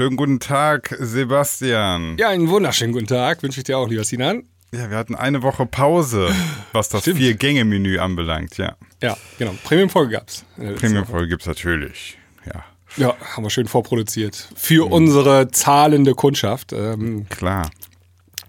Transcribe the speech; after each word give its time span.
Schönen 0.00 0.16
guten 0.16 0.40
Tag, 0.40 0.96
Sebastian. 0.98 2.16
Ja, 2.18 2.30
einen 2.30 2.48
wunderschönen 2.48 2.94
guten 2.94 3.06
Tag 3.06 3.42
wünsche 3.42 3.60
ich 3.60 3.64
dir 3.64 3.76
auch, 3.76 3.86
lieber 3.86 4.02
Sinan. 4.02 4.44
Ja, 4.72 4.88
wir 4.88 4.96
hatten 4.96 5.14
eine 5.14 5.42
Woche 5.42 5.66
Pause, 5.66 6.34
was 6.72 6.88
das 6.88 7.04
Vier-Gänge-Menü 7.04 7.98
anbelangt, 7.98 8.56
ja. 8.56 8.78
Ja, 9.02 9.18
genau. 9.38 9.52
Premium-Folge 9.62 10.12
gab's. 10.12 10.46
Premium-Folge 10.56 11.28
gibt's 11.28 11.44
natürlich, 11.44 12.16
ja. 12.46 12.64
Ja, 12.96 13.14
haben 13.36 13.42
wir 13.42 13.50
schön 13.50 13.68
vorproduziert. 13.68 14.48
Für 14.56 14.86
mhm. 14.86 14.92
unsere 14.92 15.50
zahlende 15.50 16.14
Kundschaft. 16.14 16.72
Ähm, 16.72 17.26
Klar. 17.28 17.70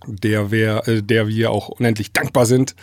Der, 0.07 0.51
wir, 0.51 0.87
äh, 0.87 1.03
der 1.03 1.27
wir 1.27 1.51
auch 1.51 1.67
unendlich 1.67 2.13
dankbar 2.13 2.45
sind, 2.45 2.77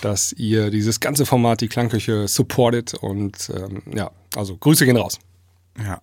dass 0.00 0.32
ihr 0.32 0.70
dieses 0.70 1.00
ganze 1.00 1.26
Format, 1.26 1.60
die 1.60 1.66
Klangküche, 1.66 2.28
supportet. 2.28 2.94
Und 2.94 3.50
ähm, 3.52 3.82
ja, 3.92 4.12
also 4.36 4.56
Grüße 4.56 4.84
gehen 4.84 4.96
raus. 4.96 5.18
Ja, 5.84 6.00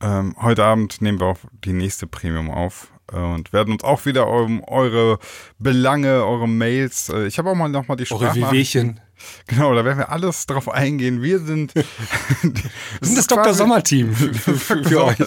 ähm, 0.00 0.34
heute 0.40 0.64
Abend 0.64 1.00
nehmen 1.02 1.20
wir 1.20 1.26
auch 1.26 1.38
die 1.64 1.72
nächste 1.72 2.06
Premium 2.06 2.50
auf 2.50 2.92
und 3.12 3.52
werden 3.52 3.72
uns 3.72 3.84
auch 3.84 4.04
wieder 4.06 4.28
um 4.28 4.62
eure 4.64 5.18
Belange, 5.58 6.24
eure 6.24 6.48
Mails. 6.48 7.08
Äh, 7.08 7.26
ich 7.26 7.38
habe 7.38 7.50
auch 7.50 7.54
mal 7.54 7.68
nochmal 7.68 7.96
die 7.96 8.06
Sprache. 8.06 8.26
Eure 8.26 8.52
Wehwehchen. 8.52 9.00
Genau, 9.46 9.74
da 9.74 9.84
werden 9.84 9.98
wir 9.98 10.10
alles 10.10 10.46
drauf 10.46 10.68
eingehen. 10.68 11.22
Wir 11.22 11.40
sind, 11.40 11.74
wir 11.74 11.84
sind 13.00 13.18
das 13.18 13.26
Dr. 13.26 13.54
Sommer-Team 13.54 14.14
für, 14.14 14.54
für, 14.54 14.84
für 14.84 15.04
euch. 15.04 15.18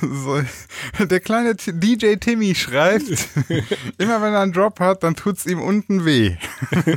So, 0.00 0.42
der 1.04 1.20
kleine 1.20 1.54
DJ 1.54 2.16
Timmy 2.16 2.54
schreibt, 2.54 3.28
immer 3.98 4.22
wenn 4.22 4.32
er 4.32 4.40
einen 4.40 4.52
Drop 4.52 4.80
hat, 4.80 5.02
dann 5.02 5.16
tut 5.16 5.38
es 5.38 5.46
ihm 5.46 5.60
unten 5.60 6.04
weh. 6.04 6.36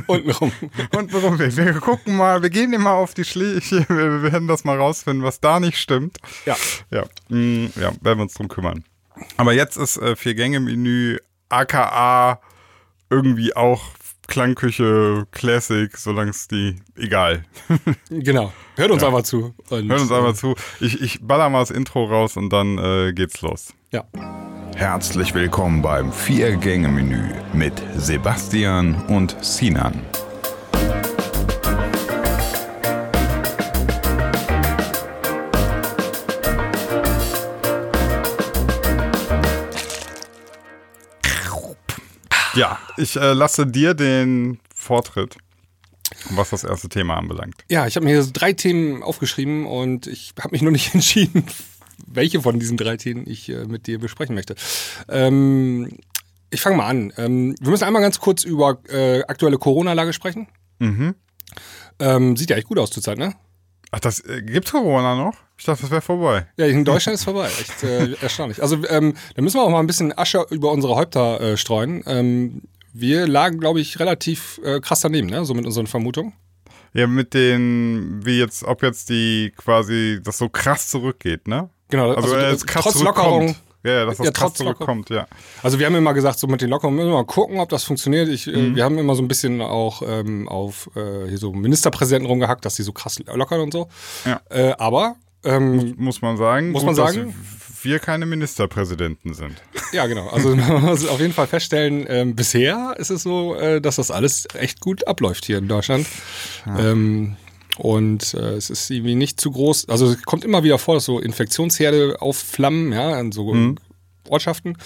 Untenrum. 0.06 0.52
Untenrum 0.96 1.38
weh. 1.38 1.54
Wir 1.54 1.74
gucken 1.74 2.16
mal, 2.16 2.42
wir 2.42 2.50
gehen 2.50 2.72
immer 2.72 2.92
auf 2.92 3.14
die 3.14 3.24
Schläge, 3.24 3.86
wir 3.88 4.22
werden 4.22 4.48
das 4.48 4.64
mal 4.64 4.78
rausfinden, 4.78 5.24
was 5.24 5.40
da 5.40 5.60
nicht 5.60 5.78
stimmt. 5.78 6.18
Ja. 6.46 6.56
Ja, 6.90 7.04
mm, 7.28 7.66
ja 7.76 7.92
werden 8.00 8.18
wir 8.18 8.22
uns 8.22 8.34
drum 8.34 8.48
kümmern. 8.48 8.84
Aber 9.36 9.52
jetzt 9.52 9.76
ist 9.76 9.96
äh, 9.96 10.16
Vier-Gänge-Menü 10.16 11.18
aka 11.48 12.40
irgendwie 13.10 13.54
auch 13.54 13.82
Klangküche, 14.26 15.26
Classic, 15.32 15.96
solange 15.96 16.30
es 16.30 16.48
die, 16.48 16.76
egal. 16.96 17.44
genau. 18.10 18.52
Hört 18.76 18.90
uns 18.90 19.02
ja. 19.02 19.08
einfach 19.08 19.22
zu. 19.22 19.54
Und, 19.70 19.88
Hört 19.88 20.00
uns 20.00 20.12
einfach 20.12 20.30
äh, 20.30 20.34
zu. 20.34 20.54
Ich, 20.80 21.00
ich 21.00 21.20
baller 21.20 21.50
mal 21.50 21.60
das 21.60 21.70
Intro 21.70 22.04
raus 22.04 22.36
und 22.36 22.50
dann 22.50 22.78
äh, 22.78 23.12
geht's 23.12 23.42
los. 23.42 23.74
Ja. 23.92 24.04
Herzlich 24.76 25.34
willkommen 25.34 25.82
beim 25.82 26.12
Vier-Gänge-Menü 26.12 27.34
mit 27.52 27.74
Sebastian 27.96 29.04
und 29.06 29.36
Sinan. 29.44 30.02
Ja, 42.54 42.78
ich 42.96 43.16
äh, 43.16 43.32
lasse 43.32 43.66
dir 43.66 43.94
den 43.94 44.60
Vortritt, 44.74 45.36
was 46.30 46.50
das 46.50 46.64
erste 46.64 46.88
Thema 46.88 47.16
anbelangt. 47.16 47.56
Ja, 47.68 47.86
ich 47.86 47.96
habe 47.96 48.06
mir 48.06 48.22
drei 48.24 48.52
Themen 48.52 49.02
aufgeschrieben 49.02 49.66
und 49.66 50.06
ich 50.06 50.34
habe 50.38 50.52
mich 50.52 50.62
noch 50.62 50.70
nicht 50.70 50.94
entschieden, 50.94 51.44
welche 52.06 52.40
von 52.40 52.58
diesen 52.58 52.76
drei 52.76 52.96
Themen 52.96 53.24
ich 53.26 53.48
äh, 53.48 53.64
mit 53.64 53.86
dir 53.86 53.98
besprechen 53.98 54.34
möchte. 54.34 54.54
Ähm, 55.08 55.98
ich 56.50 56.60
fange 56.60 56.76
mal 56.76 56.86
an. 56.86 57.12
Ähm, 57.16 57.54
wir 57.60 57.70
müssen 57.70 57.84
einmal 57.84 58.02
ganz 58.02 58.20
kurz 58.20 58.44
über 58.44 58.78
äh, 58.88 59.22
aktuelle 59.24 59.58
Corona-Lage 59.58 60.12
sprechen. 60.12 60.46
Mhm. 60.78 61.14
Ähm, 61.98 62.36
sieht 62.36 62.50
ja 62.50 62.56
echt 62.56 62.68
gut 62.68 62.78
aus 62.78 62.90
zurzeit, 62.90 63.18
ne? 63.18 63.34
Ach, 63.94 64.00
das 64.00 64.18
äh, 64.24 64.42
gibt 64.42 64.72
Corona 64.72 65.14
noch? 65.14 65.34
Ich 65.56 65.66
dachte, 65.66 65.82
das 65.82 65.90
wäre 65.92 66.00
vorbei. 66.00 66.48
Ja, 66.56 66.66
in 66.66 66.84
Deutschland 66.84 67.14
ist 67.14 67.22
vorbei. 67.22 67.46
Echt 67.46 67.84
äh, 67.84 68.14
erstaunlich. 68.20 68.60
Also, 68.60 68.76
ähm, 68.88 69.14
da 69.36 69.42
müssen 69.42 69.56
wir 69.56 69.62
auch 69.62 69.70
mal 69.70 69.78
ein 69.78 69.86
bisschen 69.86 70.16
Asche 70.18 70.44
über 70.50 70.72
unsere 70.72 70.96
Häupter 70.96 71.40
äh, 71.40 71.56
streuen. 71.56 72.02
Ähm, 72.06 72.62
wir 72.92 73.28
lagen, 73.28 73.60
glaube 73.60 73.80
ich, 73.80 74.00
relativ 74.00 74.60
äh, 74.64 74.80
krass 74.80 75.02
daneben, 75.02 75.28
ne? 75.28 75.44
So 75.44 75.54
mit 75.54 75.64
unseren 75.64 75.86
Vermutungen. 75.86 76.32
Ja, 76.92 77.06
mit 77.06 77.34
den, 77.34 78.20
wie 78.24 78.38
jetzt, 78.38 78.64
ob 78.64 78.82
jetzt 78.82 79.10
die 79.10 79.52
quasi 79.56 80.18
das 80.20 80.38
so 80.38 80.48
krass 80.48 80.88
zurückgeht, 80.88 81.46
ne? 81.46 81.70
Genau, 81.90 82.14
also, 82.14 82.34
also 82.34 82.66
krass 82.66 82.82
trotz 82.82 83.00
Lockerung. 83.00 83.54
Ja, 83.84 84.06
dass 84.06 84.16
das 84.16 84.26
ja, 84.26 84.32
krass 84.32 84.54
zurückkommt, 84.54 85.10
ja. 85.10 85.26
Also 85.62 85.78
wir 85.78 85.84
haben 85.84 85.94
immer 85.94 86.14
gesagt, 86.14 86.38
so 86.38 86.46
mit 86.46 86.62
den 86.62 86.70
Lockerungen 86.70 86.96
müssen 86.96 87.10
wir 87.10 87.16
mal 87.16 87.26
gucken, 87.26 87.60
ob 87.60 87.68
das 87.68 87.84
funktioniert. 87.84 88.28
Ich, 88.28 88.46
äh, 88.46 88.56
mhm. 88.56 88.76
Wir 88.76 88.84
haben 88.84 88.96
immer 88.98 89.14
so 89.14 89.22
ein 89.22 89.28
bisschen 89.28 89.60
auch 89.60 90.02
ähm, 90.06 90.48
auf 90.48 90.90
äh, 90.96 91.28
hier 91.28 91.36
so 91.36 91.52
Ministerpräsidenten 91.52 92.26
rumgehackt, 92.26 92.64
dass 92.64 92.76
die 92.76 92.82
so 92.82 92.92
krass 92.92 93.20
lockern 93.26 93.60
und 93.60 93.72
so. 93.72 93.88
Ja. 94.24 94.40
Äh, 94.48 94.72
aber 94.78 95.16
ähm, 95.44 95.94
muss, 95.98 96.22
man 96.22 96.38
sagen, 96.38 96.70
muss 96.70 96.84
man 96.84 96.94
sagen, 96.94 97.34
wir 97.82 97.98
keine 97.98 98.24
Ministerpräsidenten 98.24 99.34
sind. 99.34 99.62
Ja, 99.92 100.06
genau. 100.06 100.28
Also 100.28 100.56
man 100.56 100.82
muss 100.82 101.06
auf 101.06 101.20
jeden 101.20 101.34
Fall 101.34 101.46
feststellen, 101.46 102.06
ähm, 102.08 102.34
bisher 102.34 102.94
ist 102.96 103.10
es 103.10 103.22
so, 103.22 103.54
äh, 103.54 103.82
dass 103.82 103.96
das 103.96 104.10
alles 104.10 104.48
echt 104.54 104.80
gut 104.80 105.06
abläuft 105.06 105.44
hier 105.44 105.58
in 105.58 105.68
Deutschland. 105.68 106.06
Ja. 106.64 106.78
Ähm, 106.78 107.36
und 107.78 108.34
äh, 108.34 108.54
es 108.54 108.70
ist 108.70 108.90
irgendwie 108.90 109.14
nicht 109.14 109.40
zu 109.40 109.50
groß. 109.50 109.88
Also 109.88 110.06
es 110.06 110.22
kommt 110.22 110.44
immer 110.44 110.62
wieder 110.62 110.78
vor, 110.78 110.94
dass 110.94 111.04
so 111.04 111.18
Infektionsherde 111.18 112.20
aufflammen, 112.20 112.92
ja, 112.92 113.18
in 113.18 113.32
so 113.32 113.52
mhm. 113.52 113.76
Ortschaften. 114.28 114.76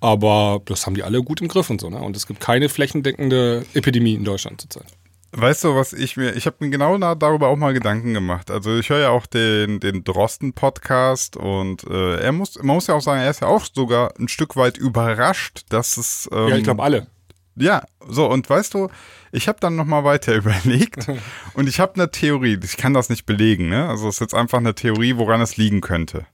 Aber 0.00 0.60
das 0.64 0.86
haben 0.86 0.94
die 0.94 1.02
alle 1.02 1.22
gut 1.22 1.40
im 1.40 1.48
Griff 1.48 1.70
und 1.70 1.80
so, 1.80 1.90
ne? 1.90 1.98
Und 1.98 2.16
es 2.16 2.26
gibt 2.26 2.40
keine 2.40 2.68
flächendeckende 2.68 3.64
Epidemie 3.74 4.14
in 4.14 4.24
Deutschland 4.24 4.60
zurzeit. 4.60 4.86
Weißt 5.32 5.64
du, 5.64 5.74
was 5.74 5.92
ich 5.92 6.16
mir, 6.16 6.34
ich 6.36 6.46
habe 6.46 6.56
mir 6.60 6.70
genau 6.70 6.96
darüber 7.14 7.48
auch 7.48 7.56
mal 7.56 7.74
Gedanken 7.74 8.14
gemacht. 8.14 8.50
Also 8.50 8.78
ich 8.78 8.88
höre 8.88 9.00
ja 9.00 9.10
auch 9.10 9.26
den, 9.26 9.78
den 9.78 10.02
Drosten-Podcast 10.02 11.36
und 11.36 11.84
äh, 11.84 12.16
er 12.16 12.32
muss, 12.32 12.56
man 12.56 12.76
muss 12.76 12.86
ja 12.86 12.94
auch 12.94 13.02
sagen, 13.02 13.20
er 13.20 13.30
ist 13.30 13.42
ja 13.42 13.48
auch 13.48 13.66
sogar 13.70 14.14
ein 14.18 14.28
Stück 14.28 14.56
weit 14.56 14.78
überrascht, 14.78 15.66
dass 15.68 15.98
es. 15.98 16.30
Ähm, 16.32 16.48
ja, 16.48 16.56
ich 16.56 16.64
glaube 16.64 16.82
alle. 16.82 17.08
Ja, 17.58 17.82
so 18.06 18.26
und 18.26 18.48
weißt 18.48 18.74
du, 18.74 18.88
ich 19.32 19.48
habe 19.48 19.58
dann 19.60 19.76
nochmal 19.76 20.04
weiter 20.04 20.34
überlegt 20.36 21.06
und 21.54 21.68
ich 21.68 21.80
habe 21.80 21.94
eine 21.94 22.10
Theorie. 22.10 22.58
Ich 22.62 22.76
kann 22.76 22.94
das 22.94 23.08
nicht 23.08 23.26
belegen, 23.26 23.68
ne? 23.68 23.88
Also 23.88 24.08
es 24.08 24.16
ist 24.16 24.20
jetzt 24.20 24.34
einfach 24.34 24.58
eine 24.58 24.74
Theorie, 24.74 25.16
woran 25.16 25.40
es 25.40 25.56
liegen 25.56 25.80
könnte. 25.80 26.26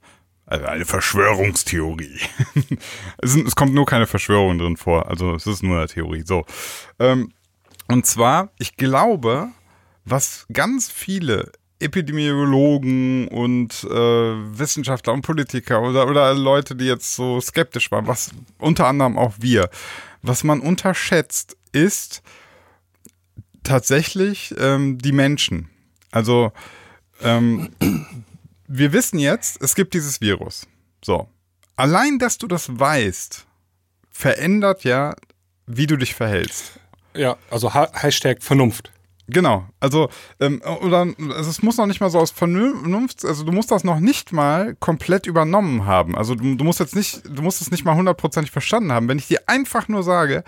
Also 0.47 0.67
eine 0.67 0.85
Verschwörungstheorie. 0.85 2.21
es, 3.23 3.35
es, 3.35 3.57
kommt 3.57 3.75
nur 3.75 3.87
keine 3.87 4.07
Verschwörung 4.07 4.59
drin 4.59 4.77
vor. 4.77 5.09
Also 5.09 5.35
es 5.35 5.47
ist 5.47 5.63
nur 5.63 5.79
eine 5.79 5.89
Theorie. 5.89 6.23
So. 6.27 6.45
Ähm, 6.99 7.33
und 7.89 8.05
zwar, 8.05 8.51
ich 8.59 8.77
glaube, 8.77 9.49
was 10.05 10.47
ganz 10.53 10.91
viele 10.91 11.51
Epidemiologen 11.81 13.29
und 13.29 13.85
äh, 13.85 14.59
Wissenschaftler 14.59 15.13
und 15.13 15.23
Politiker 15.23 15.83
oder, 15.83 16.09
oder 16.09 16.35
Leute, 16.35 16.77
die 16.77 16.87
jetzt 16.87 17.15
so 17.15 17.41
skeptisch 17.41 17.91
waren, 17.91 18.07
was 18.07 18.31
unter 18.59 18.87
anderem 18.87 19.19
auch 19.19 19.35
wir, 19.39 19.69
was 20.25 20.43
man 20.43 20.61
unterschätzt, 20.61 21.57
ist 21.73 22.23
tatsächlich 23.63 24.55
ähm, 24.59 24.99
die 24.99 25.13
Menschen. 25.13 25.69
Also 26.11 26.53
ähm, 27.21 27.71
wir 28.67 28.93
wissen 28.93 29.19
jetzt, 29.19 29.61
es 29.63 29.75
gibt 29.75 29.93
dieses 29.93 30.21
Virus. 30.21 30.67
So. 31.05 31.29
Allein, 31.77 32.19
dass 32.19 32.39
du 32.39 32.47
das 32.47 32.79
weißt, 32.79 33.47
verändert 34.11 34.85
ja, 34.85 35.15
wie 35.67 35.87
du 35.87 35.97
dich 35.97 36.15
verhältst. 36.15 36.79
Ja, 37.15 37.37
also 37.51 37.75
ha 37.75 37.91
Hashtag 37.93 38.43
Vernunft. 38.43 38.93
Genau, 39.27 39.67
also 39.81 40.11
ähm, 40.39 40.61
oder 40.83 41.07
also 41.31 41.51
es 41.51 41.63
muss 41.63 41.79
noch 41.79 41.87
nicht 41.87 42.01
mal 42.01 42.11
so 42.11 42.19
aus 42.19 42.31
Vernunft, 42.31 43.25
also 43.25 43.45
du 43.45 43.53
musst 43.53 43.71
das 43.71 43.83
noch 43.83 43.99
nicht 43.99 44.33
mal 44.33 44.75
komplett 44.81 45.27
übernommen 45.27 45.87
haben. 45.87 46.17
Also 46.17 46.35
du, 46.35 46.57
du 46.57 46.65
musst 46.65 46.81
jetzt 46.81 46.95
nicht, 46.95 47.23
du 47.25 47.41
musst 47.41 47.63
es 47.63 47.71
nicht 47.71 47.85
mal 47.85 47.95
hundertprozentig 47.95 48.51
verstanden 48.51 48.93
haben. 48.93 49.09
Wenn 49.09 49.19
ich 49.19 49.29
dir 49.29 49.41
einfach 49.47 49.89
nur 49.89 50.03
sage, 50.03 50.45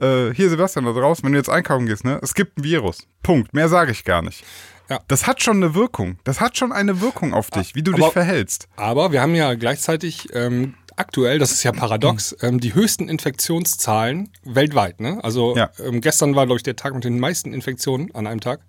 äh, 0.00 0.34
hier 0.34 0.50
Sebastian 0.50 0.84
da 0.84 0.92
draußen, 0.92 1.24
wenn 1.24 1.32
du 1.32 1.38
jetzt 1.38 1.48
einkaufen 1.48 1.86
gehst, 1.86 2.04
ne, 2.04 2.18
es 2.22 2.34
gibt 2.34 2.58
ein 2.58 2.64
Virus. 2.64 3.06
Punkt. 3.22 3.54
Mehr 3.54 3.68
sage 3.68 3.92
ich 3.92 4.04
gar 4.04 4.20
nicht. 4.20 4.44
Ja. 4.90 5.00
Das 5.08 5.26
hat 5.26 5.42
schon 5.42 5.56
eine 5.56 5.74
Wirkung. 5.74 6.18
Das 6.24 6.40
hat 6.40 6.58
schon 6.58 6.72
eine 6.72 7.00
Wirkung 7.00 7.32
auf 7.32 7.50
dich, 7.50 7.74
wie 7.74 7.82
du 7.82 7.92
aber, 7.92 8.02
dich 8.02 8.12
verhältst. 8.12 8.68
Aber 8.76 9.12
wir 9.12 9.22
haben 9.22 9.34
ja 9.34 9.54
gleichzeitig 9.54 10.28
ähm, 10.34 10.74
aktuell, 10.96 11.38
das 11.38 11.52
ist 11.52 11.62
ja 11.62 11.72
paradox, 11.72 12.32
mhm. 12.32 12.48
ähm, 12.48 12.60
die 12.60 12.74
höchsten 12.74 13.08
Infektionszahlen 13.08 14.30
weltweit. 14.44 15.00
Ne? 15.00 15.18
Also 15.22 15.56
ja. 15.56 15.70
ähm, 15.84 16.00
gestern 16.00 16.34
war, 16.34 16.46
glaube 16.46 16.58
ich, 16.58 16.62
der 16.62 16.76
Tag 16.76 16.94
mit 16.94 17.04
den 17.04 17.18
meisten 17.18 17.52
Infektionen 17.52 18.14
an 18.14 18.26
einem 18.26 18.40
Tag. 18.40 18.60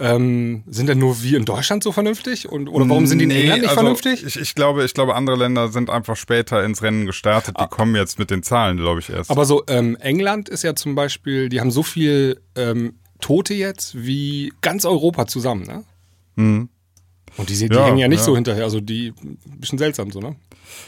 Ähm, 0.00 0.64
sind 0.66 0.88
denn 0.88 0.98
nur 0.98 1.22
wir 1.22 1.38
in 1.38 1.44
Deutschland 1.44 1.84
so 1.84 1.92
vernünftig? 1.92 2.48
Und, 2.48 2.68
oder 2.68 2.88
warum 2.88 3.06
sind 3.06 3.18
die 3.18 3.24
in 3.24 3.28
nee, 3.28 3.42
England 3.42 3.60
nicht 3.62 3.70
also 3.70 3.80
vernünftig? 3.80 4.24
Ich, 4.26 4.36
ich, 4.36 4.54
glaube, 4.54 4.84
ich 4.84 4.92
glaube, 4.92 5.14
andere 5.14 5.36
Länder 5.36 5.68
sind 5.68 5.88
einfach 5.88 6.16
später 6.16 6.64
ins 6.64 6.82
Rennen 6.82 7.06
gestartet. 7.06 7.56
Die 7.58 7.62
ah. 7.62 7.66
kommen 7.68 7.94
jetzt 7.94 8.18
mit 8.18 8.30
den 8.30 8.42
Zahlen, 8.42 8.76
glaube 8.76 9.00
ich, 9.00 9.10
erst. 9.10 9.30
Aber 9.30 9.44
so, 9.44 9.62
ähm, 9.68 9.96
England 10.00 10.48
ist 10.48 10.64
ja 10.64 10.74
zum 10.74 10.96
Beispiel, 10.96 11.48
die 11.48 11.60
haben 11.60 11.70
so 11.70 11.84
viel 11.84 12.40
ähm, 12.56 12.94
Tote 13.20 13.54
jetzt 13.54 13.94
wie 14.04 14.52
ganz 14.60 14.84
Europa 14.84 15.26
zusammen, 15.26 15.62
ne? 15.62 15.84
Mhm. 16.34 16.68
Und 17.36 17.48
die, 17.50 17.54
die 17.68 17.74
Ja, 17.74 17.86
hängen 17.86 17.98
ja 17.98 18.08
nicht 18.08 18.20
ja. 18.20 18.24
so 18.24 18.34
hinterher, 18.34 18.64
also 18.64 18.80
die 18.80 19.12
ein 19.22 19.38
bisschen 19.60 19.78
seltsam 19.78 20.10
so, 20.10 20.20
ne? 20.20 20.36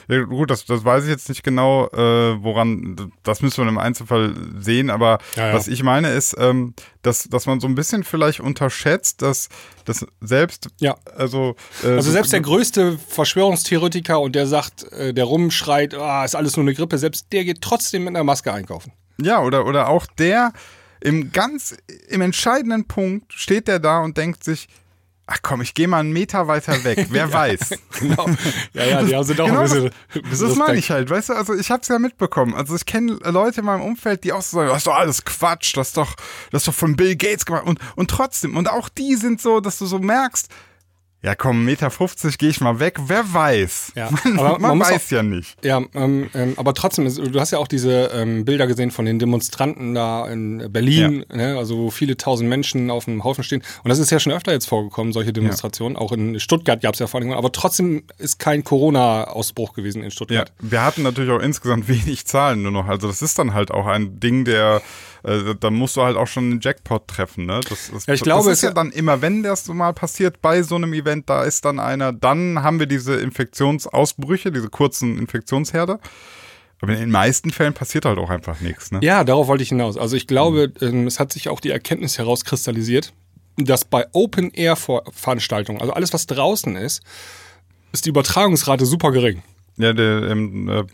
Ja, 0.08 0.22
gut, 0.22 0.50
das, 0.50 0.64
das 0.64 0.84
weiß 0.84 1.04
ich 1.04 1.10
jetzt 1.10 1.28
nicht 1.28 1.42
genau, 1.44 1.86
äh, 1.88 2.42
woran, 2.42 3.10
das 3.22 3.40
müssen 3.42 3.62
wir 3.64 3.68
im 3.68 3.78
Einzelfall 3.78 4.34
sehen, 4.58 4.90
aber 4.90 5.18
Ja, 5.36 5.52
was 5.52 5.68
ich 5.68 5.82
meine 5.82 6.10
ist, 6.12 6.34
ähm, 6.38 6.74
dass, 7.02 7.24
dass 7.24 7.46
man 7.46 7.60
so 7.60 7.66
ein 7.68 7.74
bisschen 7.76 8.02
vielleicht 8.04 8.40
unterschätzt, 8.40 9.22
dass, 9.22 9.48
dass 9.84 10.04
selbst, 10.20 10.68
Ja. 10.80 10.96
also, 11.16 11.54
äh, 11.84 11.88
Also 11.88 12.02
so- 12.08 12.12
selbst 12.12 12.32
der 12.32 12.40
größte 12.40 12.98
Verschwörungstheoretiker 13.08 14.20
und 14.20 14.34
der 14.34 14.46
sagt, 14.46 14.90
äh, 14.92 15.12
der 15.14 15.24
rumschreit, 15.24 15.94
ah, 15.94 16.24
ist 16.24 16.34
alles 16.34 16.56
nur 16.56 16.64
eine 16.64 16.74
Grippe, 16.74 16.98
selbst 16.98 17.26
der 17.32 17.44
geht 17.44 17.60
trotzdem 17.60 18.04
mit 18.04 18.10
einer 18.14 18.24
Maske 18.24 18.52
einkaufen. 18.52 18.92
Ja, 19.20 19.42
oder, 19.42 19.66
oder 19.66 19.88
auch 19.88 20.06
der 20.06 20.52
im 21.00 21.30
ganz, 21.32 21.76
im 22.08 22.20
entscheidenden 22.22 22.86
Punkt 22.86 23.32
steht 23.32 23.68
der 23.68 23.78
da 23.78 24.00
und 24.00 24.16
denkt 24.16 24.42
sich, 24.42 24.68
ach 25.26 25.38
komm, 25.42 25.60
ich 25.60 25.74
gehe 25.74 25.88
mal 25.88 26.00
einen 26.00 26.12
Meter 26.12 26.46
weiter 26.48 26.84
weg, 26.84 27.06
wer 27.10 27.32
weiß. 27.32 27.70
Genau. 27.98 28.28
Ja, 28.74 28.84
ja, 28.84 29.02
die 29.02 29.24
sind 29.24 29.40
auch 29.40 29.46
Genau 29.46 29.60
ein 29.60 29.64
bisschen, 29.64 29.84
das, 29.84 30.22
ein 30.22 30.30
bisschen 30.30 30.48
das 30.48 30.56
meine 30.58 30.78
ich 30.78 30.90
halt, 30.90 31.08
weißt 31.08 31.30
du, 31.30 31.32
also 31.32 31.54
ich 31.54 31.70
hab's 31.70 31.88
ja 31.88 31.98
mitbekommen. 31.98 32.54
Also 32.54 32.76
ich 32.76 32.84
kenne 32.84 33.14
Leute 33.24 33.60
in 33.60 33.66
meinem 33.66 33.82
Umfeld, 33.82 34.22
die 34.24 34.32
auch 34.32 34.42
so 34.42 34.58
sagen, 34.58 34.68
das 34.68 34.78
ist 34.78 34.86
doch 34.86 34.94
alles 34.96 35.24
Quatsch, 35.24 35.76
das 35.76 35.88
ist 35.88 35.96
doch, 35.96 36.14
das 36.50 36.62
ist 36.62 36.68
doch 36.68 36.74
von 36.74 36.94
Bill 36.94 37.16
Gates 37.16 37.46
gemacht. 37.46 37.64
Und, 37.64 37.80
und 37.96 38.10
trotzdem, 38.10 38.56
und 38.56 38.70
auch 38.70 38.88
die 38.90 39.14
sind 39.14 39.40
so, 39.40 39.60
dass 39.60 39.78
du 39.78 39.86
so 39.86 39.98
merkst, 39.98 40.48
ja 41.26 41.34
komm, 41.34 41.64
Meter 41.64 41.90
50 41.90 42.38
gehe 42.38 42.50
ich 42.50 42.60
mal 42.60 42.78
weg, 42.78 42.98
wer 43.08 43.24
weiß. 43.34 43.94
Ja, 43.96 44.10
man 44.24 44.38
aber 44.38 44.58
man, 44.60 44.78
weiß 44.78 45.10
ja 45.10 45.24
nicht. 45.24 45.56
Ja, 45.64 45.82
ähm, 45.94 46.30
ähm, 46.34 46.54
aber 46.56 46.72
trotzdem, 46.72 47.12
du 47.12 47.40
hast 47.40 47.50
ja 47.50 47.58
auch 47.58 47.66
diese 47.66 48.12
ähm, 48.14 48.44
Bilder 48.44 48.68
gesehen 48.68 48.92
von 48.92 49.06
den 49.06 49.18
Demonstranten 49.18 49.92
da 49.96 50.28
in 50.28 50.70
Berlin, 50.72 51.24
ne, 51.34 51.58
also 51.58 51.78
wo 51.78 51.90
viele 51.90 52.16
tausend 52.16 52.48
Menschen 52.48 52.92
auf 52.92 53.06
dem 53.06 53.24
Haufen 53.24 53.42
stehen. 53.42 53.64
Und 53.82 53.88
das 53.88 53.98
ist 53.98 54.10
ja 54.10 54.20
schon 54.20 54.32
öfter 54.32 54.52
jetzt 54.52 54.66
vorgekommen, 54.68 55.12
solche 55.12 55.32
Demonstrationen. 55.32 55.96
Auch 55.96 56.12
in 56.12 56.38
Stuttgart 56.38 56.80
gab 56.80 56.94
es 56.94 57.00
ja 57.00 57.08
vor 57.08 57.20
allem, 57.20 57.32
aber 57.32 57.50
trotzdem 57.50 58.04
ist 58.18 58.38
kein 58.38 58.62
Corona-Ausbruch 58.62 59.72
gewesen 59.72 59.98
in 59.98 60.04
Ja, 60.04 60.10
Stuttgart. 60.12 60.52
wir 60.60 60.84
hatten 60.84 61.02
natürlich 61.02 61.32
auch 61.32 61.42
insgesamt 61.42 61.88
wenig 61.88 62.24
Zahlen 62.26 62.62
nur 62.62 62.70
noch. 62.70 62.86
Also 62.86 63.08
das 63.08 63.20
ist 63.20 63.36
dann 63.36 63.52
halt 63.52 63.72
auch 63.72 63.86
ein 63.86 64.20
Ding, 64.20 64.44
der, 64.44 64.80
äh, 65.26 65.56
da 65.58 65.70
musst 65.70 65.96
du 65.96 66.02
halt 66.02 66.16
auch 66.16 66.28
schon 66.28 66.44
einen 66.44 66.60
Jackpot 66.60 67.08
treffen. 67.08 67.46
Ne? 67.46 67.60
Das, 67.68 67.90
das, 67.92 68.06
Ja, 68.06 68.14
ich 68.14 68.22
glaube, 68.22 68.48
das 68.48 68.58
ist 68.58 68.62
ja 68.62 68.70
dann 68.70 68.92
immer, 68.92 69.22
wenn 69.22 69.42
das 69.42 69.64
so 69.64 69.74
mal 69.74 69.92
passiert 69.92 70.40
bei 70.40 70.62
so 70.62 70.76
einem 70.76 70.92
Event, 70.92 71.28
da 71.28 71.42
ist 71.42 71.64
dann 71.64 71.80
einer, 71.80 72.12
dann 72.12 72.62
haben 72.62 72.78
wir 72.78 72.86
diese 72.86 73.16
Infektionsausbrüche, 73.16 74.52
diese 74.52 74.68
kurzen 74.68 75.18
Infektionsherde. 75.18 75.98
Aber 76.80 76.92
in 76.92 77.00
den 77.00 77.10
meisten 77.10 77.50
Fällen 77.50 77.74
passiert 77.74 78.04
halt 78.04 78.18
auch 78.18 78.30
einfach 78.30 78.60
nichts. 78.60 78.92
Ne? 78.92 79.00
Ja, 79.02 79.24
darauf 79.24 79.48
wollte 79.48 79.62
ich 79.62 79.70
hinaus. 79.70 79.96
Also 79.96 80.14
ich 80.14 80.26
glaube, 80.26 80.72
ähm, 80.80 81.06
es 81.06 81.18
hat 81.18 81.32
sich 81.32 81.48
auch 81.48 81.58
die 81.58 81.70
Erkenntnis 81.70 82.18
herauskristallisiert, 82.18 83.12
dass 83.56 83.84
bei 83.84 84.06
Open-Air-Veranstaltungen, 84.12 85.80
also 85.80 85.92
alles, 85.94 86.12
was 86.12 86.26
draußen 86.26 86.76
ist, 86.76 87.02
ist 87.92 88.04
die 88.04 88.10
Übertragungsrate 88.10 88.84
super 88.84 89.10
gering. 89.10 89.42
Ja, 89.78 89.92
der, 89.92 90.22
ähm, 90.22 90.68
äh, 90.68 90.84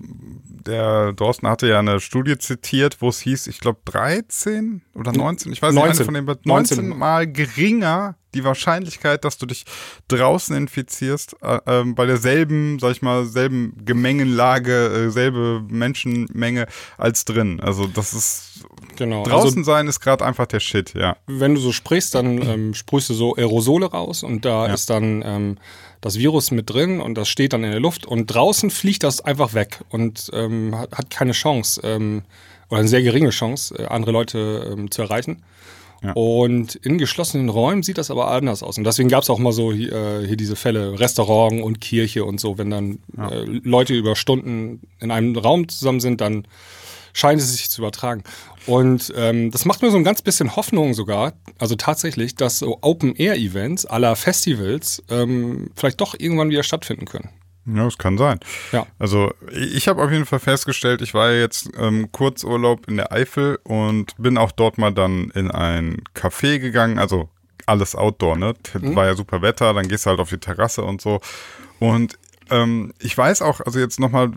der 0.67 1.12
Dorsten 1.12 1.46
hatte 1.46 1.69
ja 1.69 1.79
eine 1.79 2.00
Studie 2.00 2.37
zitiert, 2.38 3.00
wo 3.00 3.08
es 3.08 3.20
hieß, 3.20 3.46
ich 3.46 3.61
glaube 3.61 3.81
13 3.84 4.82
oder 4.94 5.12
19, 5.12 5.52
ich 5.52 5.62
weiß 5.62 5.73
nicht, 5.73 5.84
19. 5.84 5.99
eine 5.99 6.05
von 6.05 6.14
den 6.14 6.25
19, 6.25 6.76
19. 6.79 6.99
mal 6.99 7.31
geringer 7.31 8.17
die 8.34 8.44
Wahrscheinlichkeit, 8.44 9.25
dass 9.25 9.38
du 9.38 9.46
dich 9.46 9.64
draußen 10.08 10.55
infizierst, 10.56 11.37
äh, 11.43 11.58
ähm, 11.67 11.94
bei 11.94 12.06
derselben, 12.06 12.79
sag 12.79 12.93
ich 12.93 13.02
mal, 13.02 13.25
selben 13.26 13.75
Gemengenlage, 13.84 14.87
äh, 15.06 15.11
selbe 15.11 15.62
Menschenmenge 15.69 16.67
als 16.99 17.25
drin. 17.25 17.61
Also 17.61 17.87
das 17.87 18.12
ist 18.14 18.64
Genau. 18.96 19.25
draußen 19.25 19.61
Also, 19.61 19.62
sein 19.73 19.88
ist 19.88 20.00
gerade 20.00 20.25
einfach 20.25 20.46
der 20.46 20.61
Shit, 20.61 20.94
ja. 20.94 21.17
wenn 21.26 21.55
du 21.55 21.61
so 21.61 21.73
sprichst, 21.73 22.14
dann 22.14 22.43
ähm, 22.46 22.75
sprühst 22.75 23.08
du 23.11 23.14
so 23.14 23.34
Aerosole 23.37 23.87
raus 23.87 24.23
und 24.23 24.44
da 24.44 24.67
Ja. 24.69 24.75
ist 24.75 24.90
dann 24.90 25.23
ähm, 25.25 25.58
das 26.00 26.19
Virus 26.19 26.50
mit 26.50 26.69
drin 26.69 27.00
und 27.00 27.14
das 27.17 27.29
steht 27.29 27.52
dann 27.52 27.64
in 27.64 27.70
der 27.70 27.81
Luft 27.81 28.06
und 28.06 28.26
draußen 28.26 28.70
fliegt 28.70 29.02
das 29.05 29.20
einfach 29.20 29.55
weg 29.55 29.81
und 29.90 30.31
ähm, 30.34 30.76
hat, 30.76 30.93
hat 30.93 31.11
keine 31.11 31.32
Chance 31.32 31.81
ähm, 31.84 32.23
oder 32.69 32.81
eine 32.81 32.88
sehr 32.88 33.02
geringe 33.02 33.31
Chance, 33.31 33.75
äh, 33.79 33.87
andere 33.87 34.12
Leute 34.12 34.70
ähm, 34.73 34.90
zu 34.90 35.02
erreichen. 35.02 35.43
Ja. 36.03 36.13
Und 36.15 36.75
in 36.77 36.99
geschlossenen 36.99 37.49
Räumen 37.49 37.83
sieht 37.83 37.99
das 37.99 38.11
aber 38.11 38.31
anders 38.31 38.63
aus. 38.63 38.77
Und 38.77 38.85
deswegen 38.85 39.09
gab 39.09 39.23
es 39.23 39.31
auch 39.31 39.39
mal 39.39 39.53
so 39.53 39.73
hier, 39.73 39.93
äh, 39.93 40.27
hier 40.27 40.37
diese 40.37 40.57
Fälle, 40.57 40.99
Restaurant 40.99 41.63
und 41.63 41.81
Kirche 41.81 42.25
und 42.25 42.41
so, 42.41 42.59
wenn 42.59 42.71
dann 42.71 42.99
äh, 43.17 43.45
Leute 43.45 43.95
über 43.95 44.17
Stunden 44.17 44.81
in 45.01 45.11
einem 45.11 45.37
Raum 45.37 45.69
zusammen 45.69 46.01
sind, 46.01 46.21
dann 46.21 46.47
scheint 47.13 47.41
es 47.41 47.53
sich 47.53 47.71
zu 47.71 47.83
übertragen. 47.83 48.25
Und 48.67 49.13
ähm, 49.17 49.51
das 49.51 49.65
macht 49.65 49.83
mir 49.83 49.91
so 49.91 49.97
ein 49.97 50.05
ganz 50.05 50.23
bisschen 50.23 50.57
Hoffnung 50.57 50.95
sogar, 50.95 51.35
also 51.59 51.75
tatsächlich, 51.77 52.35
dass 52.35 52.59
so 52.59 52.79
Open-Air-Events 52.81 53.87
aller 53.87 54.17
Festivals 54.17 55.03
ähm, 55.11 55.71
vielleicht 55.75 56.01
doch 56.01 56.15
irgendwann 56.19 56.51
wieder 56.51 56.63
stattfinden 56.63 57.05
können. 57.05 57.29
Ja, 57.64 57.85
das 57.85 57.97
kann 57.99 58.19
sein. 58.19 58.41
Ja. 58.73 58.87
Also 58.99 59.32
ich 59.53 59.87
habe 59.88 60.03
auf 60.03 60.11
jeden 60.11 60.26
Fall 60.26 60.41
festgestellt, 60.41 61.00
ich 61.00 61.14
war 61.14 61.31
ja 61.31 61.41
jetzt 61.41 61.70
ähm, 61.79 62.11
Kurzurlaub 62.11 62.88
in 62.88 62.97
der 62.97 63.12
Eifel 63.12 63.59
und 63.62 64.14
bin 64.19 64.37
auch 64.37 64.50
dort 64.53 64.79
mal 64.79 64.93
dann 64.93 65.31
in 65.31 65.50
ein 65.50 66.03
Café 66.14 66.59
gegangen, 66.59 66.99
also 66.99 67.29
alles 67.67 67.94
Outdoor, 67.94 68.37
ne? 68.37 68.55
T- 68.62 68.81
War 68.97 69.06
ja 69.06 69.14
super 69.14 69.43
Wetter, 69.43 69.73
dann 69.75 69.87
gehst 69.87 70.06
du 70.06 70.11
halt 70.11 70.19
auf 70.19 70.31
die 70.31 70.38
Terrasse 70.38 70.82
und 70.82 71.00
so. 71.00 71.20
Und 71.79 72.19
ähm, 72.50 72.93
ich 72.99 73.17
weiß 73.17 73.43
auch, 73.43 73.61
also 73.61 73.79
jetzt 73.79 74.00
nochmal, 74.00 74.32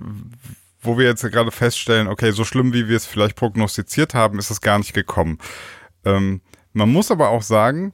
wo 0.82 1.00
wir 1.00 1.06
jetzt 1.06 1.24
gerade 1.24 1.50
feststellen, 1.50 2.08
okay, 2.08 2.30
so 2.32 2.44
schlimm 2.44 2.74
wie 2.74 2.88
wir 2.88 2.96
es 2.98 3.08
vielleicht 3.08 3.36
prognostiziert 3.36 4.14
haben, 4.14 4.38
ist 4.38 4.52
es 4.52 4.62
gar 4.62 4.78
nicht 4.78 4.94
gekommen. 4.94 5.40
Ähm, 6.06 6.42
man 6.74 6.92
muss 6.92 7.10
aber 7.10 7.30
auch 7.30 7.42
sagen, 7.42 7.92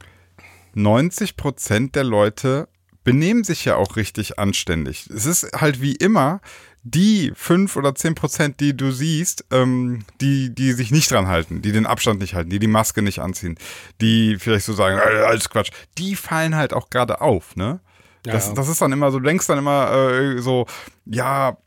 90 0.73 1.37
Prozent 1.37 1.95
der 1.95 2.03
Leute 2.03 2.67
benehmen 3.03 3.43
sich 3.43 3.65
ja 3.65 3.75
auch 3.75 3.95
richtig 3.95 4.39
anständig. 4.39 5.09
Es 5.13 5.25
ist 5.25 5.51
halt 5.53 5.81
wie 5.81 5.95
immer, 5.95 6.41
die 6.83 7.31
fünf 7.35 7.75
oder 7.75 7.93
zehn 7.93 8.15
Prozent, 8.15 8.59
die 8.59 8.75
du 8.75 8.91
siehst, 8.91 9.45
ähm, 9.51 10.03
die, 10.19 10.53
die 10.53 10.73
sich 10.73 10.91
nicht 10.91 11.11
dran 11.11 11.27
halten, 11.27 11.61
die 11.61 11.71
den 11.71 11.85
Abstand 11.85 12.19
nicht 12.19 12.33
halten, 12.33 12.49
die 12.49 12.59
die 12.59 12.67
Maske 12.67 13.01
nicht 13.01 13.19
anziehen, 13.19 13.57
die 14.01 14.37
vielleicht 14.39 14.65
so 14.65 14.73
sagen, 14.73 14.97
äh, 14.97 15.23
alles 15.23 15.49
Quatsch, 15.49 15.71
die 15.97 16.15
fallen 16.15 16.55
halt 16.55 16.73
auch 16.73 16.89
gerade 16.89 17.21
auf, 17.21 17.55
ne? 17.55 17.79
Das, 18.23 18.47
ja. 18.47 18.53
das 18.53 18.67
ist 18.67 18.81
dann 18.81 18.91
immer 18.91 19.11
so, 19.11 19.19
du 19.19 19.25
denkst 19.25 19.47
dann 19.47 19.57
immer 19.57 19.91
äh, 19.91 20.41
so, 20.41 20.67
ja, 21.05 21.57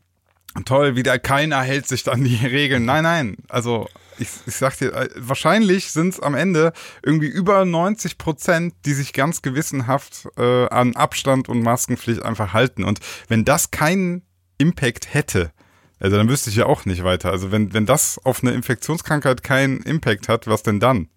toll, 0.64 0.94
wieder 0.94 1.19
keiner 1.19 1.62
hält 1.62 1.88
sich 1.88 2.04
dann 2.04 2.22
die 2.22 2.36
Regeln. 2.44 2.84
Nein, 2.84 3.02
nein, 3.04 3.36
also 3.48 3.88
ich, 4.19 4.28
ich 4.46 4.56
sag 4.56 4.76
dir, 4.78 4.93
äh, 4.93 5.08
wahrscheinlich 5.16 5.90
sind 5.90 6.14
es 6.14 6.20
am 6.20 6.34
Ende 6.34 6.72
irgendwie 7.02 7.26
über 7.26 7.64
90 7.64 8.19
Prozent, 8.19 8.75
die 8.84 8.94
sich 8.94 9.12
ganz 9.12 9.43
gewissenhaft 9.43 10.28
äh, 10.37 10.66
an 10.69 10.96
Abstand 10.96 11.49
und 11.49 11.62
Maskenpflicht 11.62 12.22
einfach 12.22 12.52
halten. 12.52 12.84
Und 12.84 13.00
wenn 13.28 13.44
das 13.44 13.70
keinen 13.70 14.22
Impact 14.58 15.12
hätte, 15.12 15.52
also 16.00 16.16
dann 16.16 16.28
wüsste 16.28 16.50
ich 16.50 16.56
ja 16.56 16.66
auch 16.66 16.84
nicht 16.84 17.05
weiter. 17.05 17.31
Also 17.31 17.50
wenn, 17.52 17.72
wenn 17.72 17.87
das 17.87 18.20
auf 18.25 18.43
eine 18.43 18.52
Infektionskrankheit 18.52 19.43
keinen 19.43 19.78
Impact 19.78 20.28
hat, 20.28 20.46
was 20.46 20.62
denn 20.62 20.81
dann? 20.81 21.08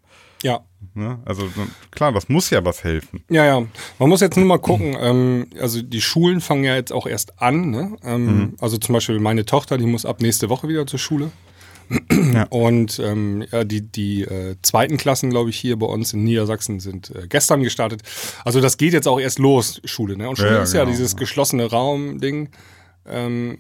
Ja. 0.43 0.61
Ne? 0.93 1.19
Also 1.25 1.49
klar, 1.91 2.11
das 2.11 2.29
muss 2.29 2.49
ja 2.49 2.63
was 2.63 2.83
helfen. 2.83 3.23
Ja, 3.29 3.45
ja. 3.45 3.65
Man 3.99 4.09
muss 4.09 4.21
jetzt 4.21 4.37
nur 4.37 4.45
mal 4.45 4.59
gucken, 4.59 4.95
ähm, 4.99 5.47
also 5.59 5.81
die 5.81 6.01
Schulen 6.01 6.41
fangen 6.41 6.63
ja 6.63 6.75
jetzt 6.75 6.93
auch 6.93 7.07
erst 7.07 7.41
an. 7.41 7.71
Ne? 7.71 7.97
Ähm, 8.03 8.55
Also 8.59 8.77
zum 8.77 8.93
Beispiel 8.93 9.19
meine 9.19 9.45
Tochter, 9.45 9.77
die 9.77 9.85
muss 9.85 10.05
ab 10.05 10.21
nächste 10.21 10.49
Woche 10.49 10.67
wieder 10.67 10.85
zur 10.85 10.99
Schule. 10.99 11.31
Und 12.49 12.99
ähm, 12.99 13.45
ja, 13.51 13.63
die, 13.63 13.81
die 13.81 14.23
äh, 14.23 14.55
zweiten 14.61 14.97
Klassen, 14.97 15.29
glaube 15.29 15.49
ich, 15.49 15.57
hier 15.57 15.77
bei 15.77 15.85
uns 15.85 16.13
in 16.13 16.23
Niedersachsen 16.23 16.79
sind 16.79 17.11
äh, 17.15 17.27
gestern 17.27 17.63
gestartet. 17.63 18.01
Also 18.43 18.61
das 18.61 18.77
geht 18.77 18.93
jetzt 18.93 19.07
auch 19.07 19.19
erst 19.19 19.39
los, 19.39 19.81
Schule. 19.85 20.17
Ne? 20.17 20.29
Und 20.29 20.37
Schule 20.37 20.49
Ja, 20.49 20.55
ja, 20.57 20.63
ist 20.63 20.73
ja 20.73 20.81
genau. 20.81 20.91
dieses 20.91 21.15
geschlossene 21.15 21.65
Raum-Ding. 21.65 22.49
Ähm, 23.05 23.57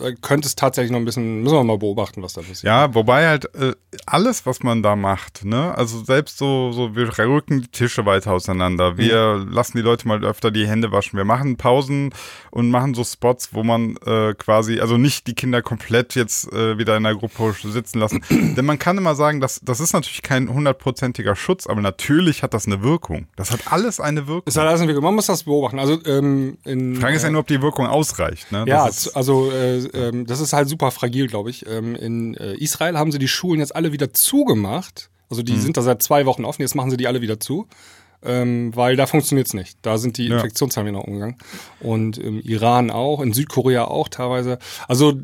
da 0.00 0.12
könnte 0.20 0.46
es 0.46 0.56
tatsächlich 0.56 0.90
noch 0.90 0.98
ein 0.98 1.04
bisschen, 1.04 1.42
müssen 1.42 1.54
wir 1.54 1.64
mal 1.64 1.78
beobachten, 1.78 2.22
was 2.22 2.32
da 2.32 2.40
passiert. 2.40 2.64
Ja, 2.64 2.94
wobei 2.94 3.28
halt 3.28 3.54
äh, 3.54 3.74
alles, 4.06 4.46
was 4.46 4.62
man 4.62 4.82
da 4.82 4.96
macht, 4.96 5.44
ne, 5.44 5.76
also 5.76 6.02
selbst 6.02 6.38
so, 6.38 6.72
so, 6.72 6.96
wir 6.96 7.16
rücken 7.18 7.62
die 7.62 7.68
Tische 7.68 8.06
weiter 8.06 8.32
auseinander, 8.32 8.96
wir 8.96 9.44
lassen 9.48 9.76
die 9.76 9.82
Leute 9.82 10.08
mal 10.08 10.24
öfter 10.24 10.50
die 10.50 10.66
Hände 10.66 10.92
waschen, 10.92 11.16
wir 11.16 11.24
machen 11.24 11.56
Pausen 11.56 12.12
und 12.50 12.70
machen 12.70 12.94
so 12.94 13.04
Spots, 13.04 13.50
wo 13.52 13.62
man 13.62 13.96
äh, 14.06 14.34
quasi, 14.34 14.80
also 14.80 14.96
nicht 14.96 15.26
die 15.26 15.34
Kinder 15.34 15.62
komplett 15.62 16.14
jetzt 16.14 16.52
äh, 16.52 16.78
wieder 16.78 16.96
in 16.96 17.04
der 17.04 17.14
Gruppe 17.14 17.54
sitzen 17.62 17.98
lassen. 17.98 18.22
Denn 18.30 18.64
man 18.64 18.78
kann 18.78 18.98
immer 18.98 19.14
sagen, 19.14 19.40
dass, 19.40 19.60
das 19.62 19.80
ist 19.80 19.92
natürlich 19.92 20.22
kein 20.22 20.52
hundertprozentiger 20.52 21.36
Schutz, 21.36 21.66
aber 21.66 21.80
natürlich 21.80 22.42
hat 22.42 22.54
das 22.54 22.66
eine 22.66 22.82
Wirkung. 22.82 23.26
Das 23.36 23.50
hat 23.50 23.72
alles 23.72 24.00
eine 24.00 24.26
Wirkung. 24.26 24.42
Ist 24.46 24.56
halt 24.56 24.68
alles 24.68 24.80
entwickelt. 24.80 25.02
Man 25.02 25.14
muss 25.14 25.26
das 25.26 25.44
beobachten. 25.44 25.78
Also 25.78 25.98
ähm, 26.06 26.58
in, 26.64 26.94
Die 26.94 27.00
Frage 27.00 27.16
ist 27.16 27.22
ja 27.22 27.28
äh, 27.28 27.32
nur, 27.32 27.40
ob 27.40 27.46
die 27.46 27.62
Wirkung 27.62 27.86
ausreicht. 27.86 28.50
Ne? 28.52 28.64
Ja, 28.66 28.86
ist, 28.86 29.16
also 29.16 29.50
äh, 29.50 29.78
ähm, 29.94 30.26
das 30.26 30.40
ist 30.40 30.52
halt 30.52 30.68
super 30.68 30.90
fragil, 30.90 31.26
glaube 31.26 31.50
ich. 31.50 31.66
Ähm, 31.68 31.94
in 31.96 32.34
äh, 32.34 32.54
Israel 32.54 32.98
haben 32.98 33.12
sie 33.12 33.18
die 33.18 33.28
Schulen 33.28 33.60
jetzt 33.60 33.74
alle 33.74 33.92
wieder 33.92 34.12
zugemacht. 34.12 35.10
Also 35.28 35.42
Mhm. 35.42 35.46
die 35.46 35.56
sind 35.58 35.76
da 35.76 35.82
seit 35.82 36.02
zwei 36.02 36.26
Wochen 36.26 36.44
offen, 36.44 36.62
jetzt 36.62 36.74
machen 36.74 36.90
sie 36.90 36.96
die 36.96 37.06
alle 37.06 37.20
wieder 37.20 37.38
zu. 37.40 37.66
Ähm, 38.22 38.76
weil 38.76 38.96
da 38.96 39.06
funktioniert 39.06 39.46
es 39.46 39.54
nicht. 39.54 39.78
Da 39.80 39.96
sind 39.96 40.18
die 40.18 40.26
Ja. 40.26 40.34
Infektionszahlen 40.36 40.92
wieder 40.92 41.02
umgegangen. 41.08 41.36
Und 41.80 42.18
im 42.18 42.38
Iran 42.42 42.90
auch, 42.90 43.22
in 43.22 43.32
Südkorea 43.32 43.84
auch 43.86 44.08
teilweise. 44.10 44.58
Also, 44.88 45.14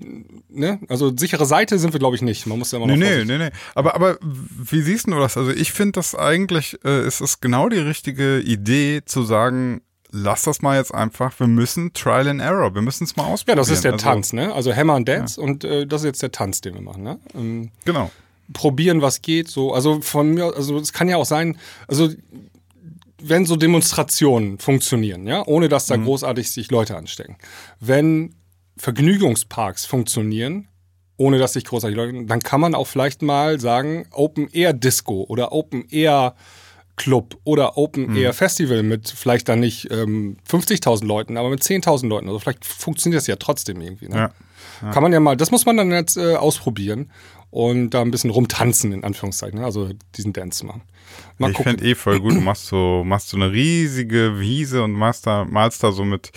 ne, 0.48 0.80
also 0.88 1.12
sichere 1.14 1.44
Seite 1.44 1.78
sind 1.78 1.92
wir, 1.92 1.98
glaube 2.00 2.16
ich, 2.16 2.22
nicht. 2.22 2.46
Man 2.46 2.58
muss 2.58 2.72
ja 2.72 2.78
immer 2.78 2.86
noch. 2.86 2.94
Nee, 2.94 3.00
nee, 3.00 3.06
vorsichtig- 3.16 3.38
nee, 3.38 3.44
nee. 3.44 3.50
Aber, 3.74 3.94
aber 3.96 4.16
wie 4.22 4.80
siehst 4.80 5.08
du 5.08 5.10
das? 5.10 5.36
Also 5.36 5.50
ich 5.50 5.72
finde 5.72 5.92
das 5.92 6.14
eigentlich, 6.14 6.78
äh, 6.86 7.00
es 7.00 7.20
ist 7.20 7.42
genau 7.42 7.68
die 7.68 7.76
richtige 7.80 8.40
Idee 8.40 9.02
zu 9.04 9.24
sagen, 9.24 9.82
lass 10.10 10.42
das 10.42 10.62
mal 10.62 10.76
jetzt 10.76 10.94
einfach, 10.94 11.38
wir 11.40 11.46
müssen 11.46 11.92
Trial 11.92 12.28
and 12.28 12.40
Error, 12.40 12.74
wir 12.74 12.82
müssen 12.82 13.04
es 13.04 13.16
mal 13.16 13.24
ausprobieren. 13.24 13.58
Ja, 13.58 13.62
das 13.62 13.70
ist 13.70 13.84
der 13.84 13.92
Also, 13.94 14.04
Tanz, 14.04 14.32
ne? 14.32 14.52
Also 14.54 14.74
Hammer 14.74 14.94
and 14.94 15.08
Dance 15.08 15.40
und 15.40 15.64
äh, 15.64 15.86
das 15.86 16.02
ist 16.02 16.06
jetzt 16.06 16.22
der 16.22 16.32
Tanz, 16.32 16.60
den 16.60 16.74
wir 16.74 16.82
machen, 16.82 17.02
ne? 17.02 17.18
Ähm, 17.34 17.70
Genau. 17.84 18.10
probieren, 18.52 19.02
was 19.02 19.22
geht. 19.22 19.48
So, 19.48 19.72
also 19.74 20.00
von 20.00 20.34
mir, 20.34 20.54
also 20.56 20.78
es 20.78 20.92
kann 20.92 21.08
ja 21.08 21.16
auch 21.16 21.24
sein, 21.26 21.58
also 21.88 22.10
wenn 23.20 23.44
so 23.46 23.56
Demonstrationen 23.56 24.58
funktionieren, 24.58 25.26
ja, 25.26 25.44
ohne 25.46 25.68
dass 25.68 25.86
da 25.86 25.96
großartig 25.96 26.50
sich 26.50 26.70
Leute 26.70 26.96
anstecken. 26.96 27.36
Wenn 27.80 28.34
Vergnügungsparks 28.76 29.84
funktionieren, 29.86 30.68
ohne 31.16 31.38
dass 31.38 31.54
sich 31.54 31.64
großartig 31.64 31.96
Leute, 31.96 32.24
dann 32.26 32.40
kann 32.40 32.60
man 32.60 32.74
auch 32.74 32.86
vielleicht 32.86 33.22
mal 33.22 33.58
sagen, 33.58 34.06
Open 34.12 34.48
Air 34.52 34.74
Disco 34.74 35.24
oder 35.28 35.50
Open 35.52 35.86
Air 35.88 36.34
Club 36.96 37.36
oder 37.44 37.76
Open 37.76 38.16
Air 38.16 38.32
Festival 38.32 38.82
mit 38.82 39.08
vielleicht 39.08 39.48
dann 39.48 39.60
nicht 39.60 39.90
ähm, 39.90 40.36
50.000 40.50 41.04
Leuten, 41.06 41.36
aber 41.36 41.50
mit 41.50 41.62
10.000 41.62 42.08
Leuten. 42.08 42.26
Also 42.26 42.38
vielleicht 42.38 42.64
funktioniert 42.64 43.20
das 43.20 43.26
ja 43.26 43.36
trotzdem 43.36 43.80
irgendwie. 43.80 44.08
Ne? 44.08 44.30
Ja. 44.82 44.90
Kann 44.90 45.02
man 45.02 45.12
ja 45.12 45.20
mal, 45.20 45.36
das 45.36 45.50
muss 45.50 45.66
man 45.66 45.76
dann 45.76 45.90
jetzt 45.90 46.16
äh, 46.16 46.36
ausprobieren 46.36 47.10
und 47.50 47.90
da 47.90 48.02
ein 48.02 48.10
bisschen 48.10 48.30
rumtanzen, 48.30 48.92
in 48.92 49.04
Anführungszeichen, 49.04 49.60
ne? 49.60 49.64
also 49.64 49.90
diesen 50.16 50.32
Dance 50.32 50.64
machen. 50.64 50.82
Mal 51.38 51.50
ich 51.50 51.58
fände 51.58 51.84
eh 51.84 51.94
voll 51.94 52.20
gut, 52.20 52.34
du 52.34 52.40
machst 52.40 52.66
so, 52.66 53.02
machst 53.04 53.28
so 53.28 53.36
eine 53.36 53.52
riesige 53.52 54.40
Wiese 54.40 54.82
und 54.82 54.92
machst 54.92 55.26
da, 55.26 55.44
malst 55.44 55.82
da 55.82 55.92
so 55.92 56.04
mit 56.04 56.30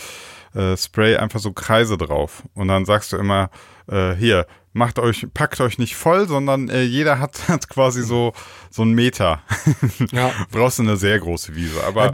äh, 0.54 0.76
Spray 0.78 1.16
einfach 1.16 1.40
so 1.40 1.52
Kreise 1.52 1.98
drauf. 1.98 2.44
Und 2.54 2.68
dann 2.68 2.86
sagst 2.86 3.12
du 3.14 3.18
immer, 3.18 3.50
äh, 3.88 4.14
hier, 4.16 4.46
macht 4.80 4.98
euch, 4.98 5.28
packt 5.34 5.62
euch 5.62 5.78
nicht 5.78 5.96
voll, 5.96 6.28
sondern 6.28 6.70
äh, 6.70 6.82
jeder 6.82 7.20
hat, 7.20 7.48
hat 7.48 7.70
quasi 7.70 8.02
so, 8.02 8.34
so 8.72 8.82
einen 8.82 8.94
Meter. 8.94 9.42
Ja. 10.12 10.32
Brauchst 10.52 10.80
du 10.80 10.84
eine 10.84 10.98
sehr 10.98 11.20
große 11.20 11.56
Wiese. 11.56 11.84
Aber 11.84 12.12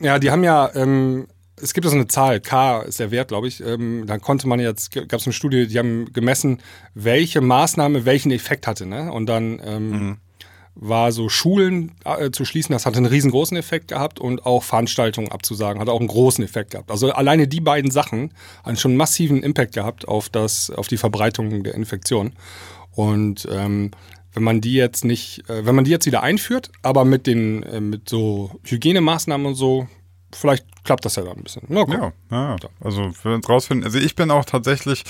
Ja, 0.00 0.18
die 0.18 0.30
haben 0.30 0.42
ja, 0.42 0.70
ähm, 0.74 1.28
es 1.60 1.74
gibt 1.74 1.84
ja 1.84 1.90
so 1.90 1.96
eine 1.96 2.08
Zahl, 2.08 2.40
K 2.40 2.80
ist 2.80 2.98
der 2.98 3.10
Wert, 3.10 3.28
glaube 3.28 3.46
ich. 3.46 3.60
Ähm, 3.60 4.04
da 4.06 4.18
konnte 4.18 4.48
man 4.48 4.58
jetzt, 4.58 4.90
gab 4.92 5.20
es 5.20 5.26
eine 5.26 5.32
Studie, 5.32 5.68
die 5.68 5.78
haben 5.78 6.12
gemessen, 6.12 6.60
welche 6.94 7.40
Maßnahme 7.40 8.04
welchen 8.04 8.32
Effekt 8.32 8.66
hatte. 8.66 8.86
Ne? 8.86 9.12
Und 9.12 9.26
dann 9.26 9.60
ähm, 9.64 10.18
war 10.80 11.12
so 11.12 11.28
Schulen 11.28 11.92
äh, 12.04 12.30
zu 12.30 12.44
schließen, 12.44 12.72
das 12.72 12.86
hatte 12.86 12.98
einen 12.98 13.06
riesengroßen 13.06 13.56
Effekt 13.56 13.88
gehabt 13.88 14.20
und 14.20 14.46
auch 14.46 14.62
Veranstaltungen 14.62 15.30
abzusagen, 15.30 15.80
hat 15.80 15.88
auch 15.88 15.98
einen 15.98 16.08
großen 16.08 16.44
Effekt 16.44 16.70
gehabt. 16.70 16.90
Also 16.90 17.10
alleine 17.10 17.48
die 17.48 17.60
beiden 17.60 17.90
Sachen 17.90 18.32
haben 18.64 18.76
schon 18.76 18.92
einen 18.92 18.98
massiven 18.98 19.42
Impact 19.42 19.74
gehabt 19.74 20.06
auf, 20.06 20.28
das, 20.28 20.70
auf 20.70 20.88
die 20.88 20.96
Verbreitung 20.96 21.64
der 21.64 21.74
Infektion. 21.74 22.32
Und 22.92 23.48
ähm, 23.50 23.90
wenn 24.32 24.42
man 24.44 24.60
die 24.60 24.74
jetzt 24.74 25.04
nicht, 25.04 25.48
äh, 25.50 25.66
wenn 25.66 25.74
man 25.74 25.84
die 25.84 25.90
jetzt 25.90 26.06
wieder 26.06 26.22
einführt, 26.22 26.70
aber 26.82 27.04
mit 27.04 27.26
den, 27.26 27.64
äh, 27.64 27.80
mit 27.80 28.08
so 28.08 28.52
Hygienemaßnahmen 28.64 29.46
und 29.46 29.54
so, 29.54 29.88
vielleicht 30.32 30.64
klappt 30.84 31.04
das 31.04 31.16
ja 31.16 31.24
dann 31.24 31.38
ein 31.38 31.42
bisschen. 31.42 31.62
Na. 31.68 31.84
Ja, 31.88 32.12
ja. 32.30 32.56
also 32.80 33.10
wir 33.22 33.32
uns 33.32 33.48
rausfinden. 33.48 33.84
Also 33.84 33.98
ich 33.98 34.14
bin 34.14 34.30
auch 34.30 34.44
tatsächlich 34.44 35.04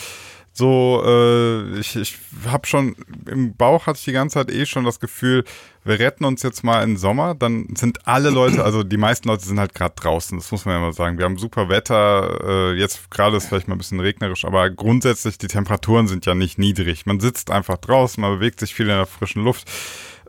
so, 0.58 1.02
äh, 1.06 1.78
ich, 1.78 1.96
ich 1.96 2.18
habe 2.46 2.66
schon, 2.66 2.96
im 3.30 3.54
Bauch 3.56 3.86
hatte 3.86 3.98
ich 3.98 4.04
die 4.04 4.12
ganze 4.12 4.34
Zeit 4.34 4.50
eh 4.50 4.66
schon 4.66 4.84
das 4.84 5.00
Gefühl, 5.00 5.44
wir 5.84 5.98
retten 5.98 6.24
uns 6.24 6.42
jetzt 6.42 6.64
mal 6.64 6.82
im 6.82 6.96
Sommer, 6.98 7.34
dann 7.34 7.68
sind 7.76 8.06
alle 8.06 8.28
Leute, 8.30 8.62
also 8.64 8.82
die 8.82 8.96
meisten 8.98 9.28
Leute 9.28 9.44
sind 9.46 9.58
halt 9.58 9.74
gerade 9.74 9.94
draußen, 9.94 10.36
das 10.36 10.50
muss 10.52 10.64
man 10.66 10.74
ja 10.74 10.80
mal 10.80 10.92
sagen. 10.92 11.16
Wir 11.16 11.24
haben 11.24 11.38
super 11.38 11.68
Wetter, 11.70 12.72
äh, 12.72 12.74
jetzt 12.74 13.10
gerade 13.10 13.36
ist 13.38 13.46
vielleicht 13.46 13.68
mal 13.68 13.76
ein 13.76 13.78
bisschen 13.78 14.00
regnerisch, 14.00 14.44
aber 14.44 14.68
grundsätzlich 14.68 15.38
die 15.38 15.46
Temperaturen 15.46 16.08
sind 16.08 16.26
ja 16.26 16.34
nicht 16.34 16.58
niedrig. 16.58 17.06
Man 17.06 17.20
sitzt 17.20 17.50
einfach 17.50 17.78
draußen, 17.78 18.20
man 18.20 18.34
bewegt 18.38 18.60
sich 18.60 18.74
viel 18.74 18.86
in 18.86 18.96
der 18.96 19.06
frischen 19.06 19.44
Luft. 19.44 19.70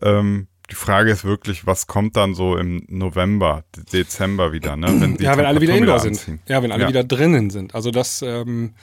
Ähm, 0.02 0.48
die 0.70 0.76
Frage 0.76 1.12
ist 1.12 1.26
wirklich, 1.26 1.66
was 1.66 1.88
kommt 1.88 2.16
dann 2.16 2.36
so 2.36 2.56
im 2.56 2.84
November, 2.88 3.64
Dezember 3.92 4.52
wieder, 4.52 4.76
ne? 4.78 4.88
Wenn 5.02 5.16
ja, 5.16 5.36
wenn 5.36 5.46
alle 5.46 5.62
wieder 5.62 5.76
indoor 5.76 6.00
sind. 6.00 6.12
anziehen. 6.12 6.40
Ja, 6.48 6.62
wenn 6.62 6.72
alle 6.72 6.84
Ja. 6.84 6.90
wieder 6.90 7.04
drinnen 7.04 7.50
sind. 7.50 7.74
Also 7.74 7.90
das 7.90 8.22
ähm, 8.22 8.76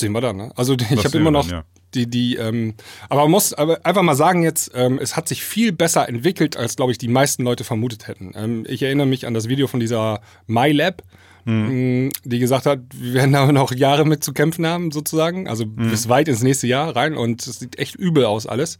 sehen 0.00 0.12
wir 0.12 0.20
dann. 0.20 0.36
Ne? 0.36 0.52
Also 0.56 0.74
ich 0.90 1.04
habe 1.04 1.18
immer 1.18 1.30
noch 1.30 1.46
dann, 1.48 1.58
ja. 1.58 1.64
die, 1.94 2.08
die, 2.08 2.36
ähm, 2.36 2.74
aber 3.08 3.22
man 3.22 3.30
muss 3.30 3.52
aber 3.54 3.84
einfach 3.84 4.02
mal 4.02 4.14
sagen 4.14 4.42
jetzt, 4.42 4.70
ähm, 4.74 4.98
es 5.00 5.16
hat 5.16 5.28
sich 5.28 5.42
viel 5.42 5.72
besser 5.72 6.08
entwickelt, 6.08 6.56
als 6.56 6.76
glaube 6.76 6.92
ich 6.92 6.98
die 6.98 7.08
meisten 7.08 7.42
Leute 7.44 7.64
vermutet 7.64 8.08
hätten. 8.08 8.32
Ähm, 8.34 8.64
ich 8.68 8.82
erinnere 8.82 9.06
mich 9.06 9.26
an 9.26 9.34
das 9.34 9.48
Video 9.48 9.66
von 9.66 9.80
dieser 9.80 10.20
MyLab, 10.46 11.02
Hm. 11.44 12.06
mh, 12.08 12.10
die 12.24 12.40
gesagt 12.40 12.66
hat, 12.66 12.80
wir 12.92 13.14
werden 13.14 13.32
da 13.32 13.50
noch 13.52 13.72
Jahre 13.72 14.04
mit 14.04 14.22
zu 14.22 14.32
kämpfen 14.32 14.66
haben, 14.66 14.90
sozusagen. 14.90 15.48
Also 15.48 15.64
Hm. 15.64 15.90
bis 15.90 16.08
weit 16.08 16.28
ins 16.28 16.42
nächste 16.42 16.66
Jahr 16.66 16.94
rein 16.94 17.16
und 17.16 17.46
es 17.46 17.58
sieht 17.60 17.78
echt 17.78 17.94
übel 17.94 18.24
aus 18.26 18.46
alles. 18.46 18.78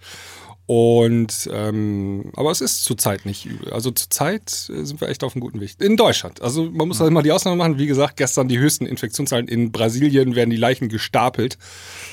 Und 0.70 1.48
ähm, 1.50 2.30
aber 2.36 2.50
es 2.50 2.60
ist 2.60 2.84
zurzeit 2.84 3.24
nicht 3.24 3.46
übel. 3.46 3.72
Also 3.72 3.90
zurzeit 3.90 4.68
äh, 4.68 4.84
sind 4.84 5.00
wir 5.00 5.08
echt 5.08 5.24
auf 5.24 5.34
einem 5.34 5.40
guten 5.40 5.62
Weg. 5.62 5.76
In 5.78 5.96
Deutschland. 5.96 6.42
Also 6.42 6.64
man 6.70 6.88
muss 6.88 6.98
da 6.98 7.08
immer 7.08 7.22
die 7.22 7.32
Ausnahme 7.32 7.56
machen. 7.56 7.78
Wie 7.78 7.86
gesagt, 7.86 8.18
gestern 8.18 8.48
die 8.48 8.58
höchsten 8.58 8.84
Infektionszahlen 8.84 9.48
in 9.48 9.72
Brasilien 9.72 10.34
werden 10.34 10.50
die 10.50 10.58
Leichen 10.58 10.90
gestapelt, 10.90 11.56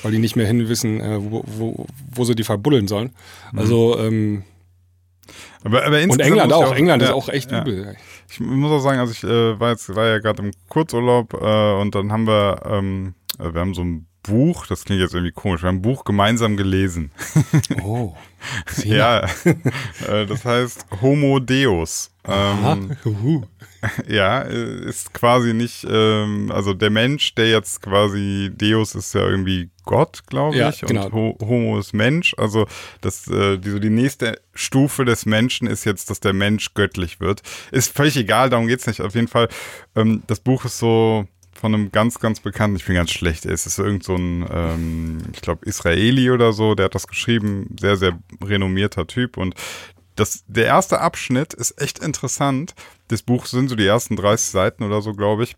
weil 0.02 0.12
die 0.12 0.18
nicht 0.18 0.36
mehr 0.36 0.46
hin 0.46 0.70
wissen, 0.70 1.02
äh, 1.02 1.18
wo, 1.20 1.44
wo, 1.46 1.86
wo 2.10 2.24
sie 2.24 2.34
die 2.34 2.44
verbuddeln 2.44 2.88
sollen. 2.88 3.10
Also 3.54 3.98
ähm, 3.98 4.44
Aber, 5.62 5.84
aber 5.84 6.02
und 6.04 6.18
England 6.18 6.50
ich 6.50 6.56
auch. 6.56 6.74
England 6.74 7.02
ja, 7.02 7.08
ist 7.08 7.14
auch 7.14 7.28
echt 7.28 7.52
ja. 7.52 7.60
übel. 7.60 7.94
Ich 8.30 8.40
muss 8.40 8.70
auch 8.70 8.80
sagen, 8.80 9.00
also 9.00 9.12
ich 9.12 9.22
äh, 9.22 9.60
war 9.60 9.72
jetzt 9.72 9.94
war 9.94 10.06
ja 10.06 10.18
gerade 10.18 10.42
im 10.42 10.52
Kurzurlaub 10.70 11.34
äh, 11.34 11.80
und 11.80 11.94
dann 11.94 12.10
haben 12.10 12.26
wir 12.26 12.62
ähm, 12.64 13.14
äh, 13.38 13.52
wir 13.52 13.60
haben 13.60 13.74
so 13.74 13.82
ein 13.82 14.06
Buch, 14.22 14.66
das 14.66 14.84
klingt 14.84 15.00
jetzt 15.00 15.14
irgendwie 15.14 15.32
komisch, 15.32 15.62
wir 15.62 15.68
haben 15.68 15.76
ein 15.76 15.82
Buch 15.82 16.04
gemeinsam 16.04 16.56
gelesen. 16.56 17.12
Oh. 17.82 18.14
ja, 18.84 19.26
äh, 19.44 20.26
das 20.26 20.44
heißt 20.44 20.86
Homo 21.00 21.38
Deus. 21.38 22.10
Ähm, 22.28 22.96
ja, 24.08 24.42
äh, 24.42 24.88
ist 24.88 25.14
quasi 25.14 25.54
nicht, 25.54 25.86
ähm, 25.88 26.50
also 26.52 26.74
der 26.74 26.90
Mensch, 26.90 27.34
der 27.36 27.50
jetzt 27.50 27.82
quasi 27.82 28.50
Deus 28.52 28.94
ist 28.96 29.14
ja 29.14 29.20
irgendwie 29.26 29.70
Gott, 29.84 30.22
glaube 30.26 30.56
Ja, 30.56 30.70
ich, 30.70 30.80
genau. 30.80 31.06
und 31.06 31.12
Ho 31.12 31.38
Homo 31.40 31.78
ist 31.78 31.92
Mensch. 31.92 32.34
Also 32.36 32.66
das, 33.00 33.28
äh, 33.28 33.58
die, 33.58 33.70
so 33.70 33.78
die 33.78 33.90
nächste 33.90 34.40
Stufe 34.54 35.04
des 35.04 35.26
Menschen 35.26 35.68
ist 35.68 35.84
jetzt, 35.84 36.10
dass 36.10 36.18
der 36.18 36.32
Mensch 36.32 36.74
göttlich 36.74 37.20
wird. 37.20 37.42
Ist 37.70 37.96
völlig 37.96 38.16
egal, 38.16 38.50
darum 38.50 38.66
geht's 38.66 38.88
nicht. 38.88 39.00
Auf 39.00 39.14
jeden 39.14 39.28
Fall, 39.28 39.48
ähm, 39.94 40.24
das 40.26 40.40
Buch 40.40 40.64
ist 40.64 40.78
so 40.78 41.28
von 41.56 41.74
einem 41.74 41.92
ganz, 41.92 42.20
ganz 42.20 42.40
bekannten, 42.40 42.76
ich 42.76 42.84
bin 42.84 42.94
ganz 42.94 43.10
schlecht, 43.10 43.46
es 43.46 43.66
ist 43.66 43.78
irgend 43.78 44.04
so 44.04 44.14
ein, 44.14 44.46
ähm, 44.50 45.18
ich 45.32 45.40
glaube, 45.40 45.64
Israeli 45.66 46.30
oder 46.30 46.52
so, 46.52 46.74
der 46.74 46.86
hat 46.86 46.94
das 46.94 47.06
geschrieben, 47.06 47.76
sehr, 47.78 47.96
sehr 47.96 48.18
renommierter 48.42 49.06
Typ 49.06 49.36
und 49.36 49.54
das, 50.16 50.44
der 50.48 50.64
erste 50.64 51.00
Abschnitt 51.00 51.52
ist 51.54 51.80
echt 51.80 51.98
interessant. 51.98 52.74
Das 53.08 53.22
Buch 53.22 53.46
sind 53.46 53.68
so 53.68 53.76
die 53.76 53.86
ersten 53.86 54.16
30 54.16 54.50
Seiten 54.50 54.82
oder 54.82 55.02
so, 55.02 55.12
glaube 55.12 55.44
ich. 55.44 55.56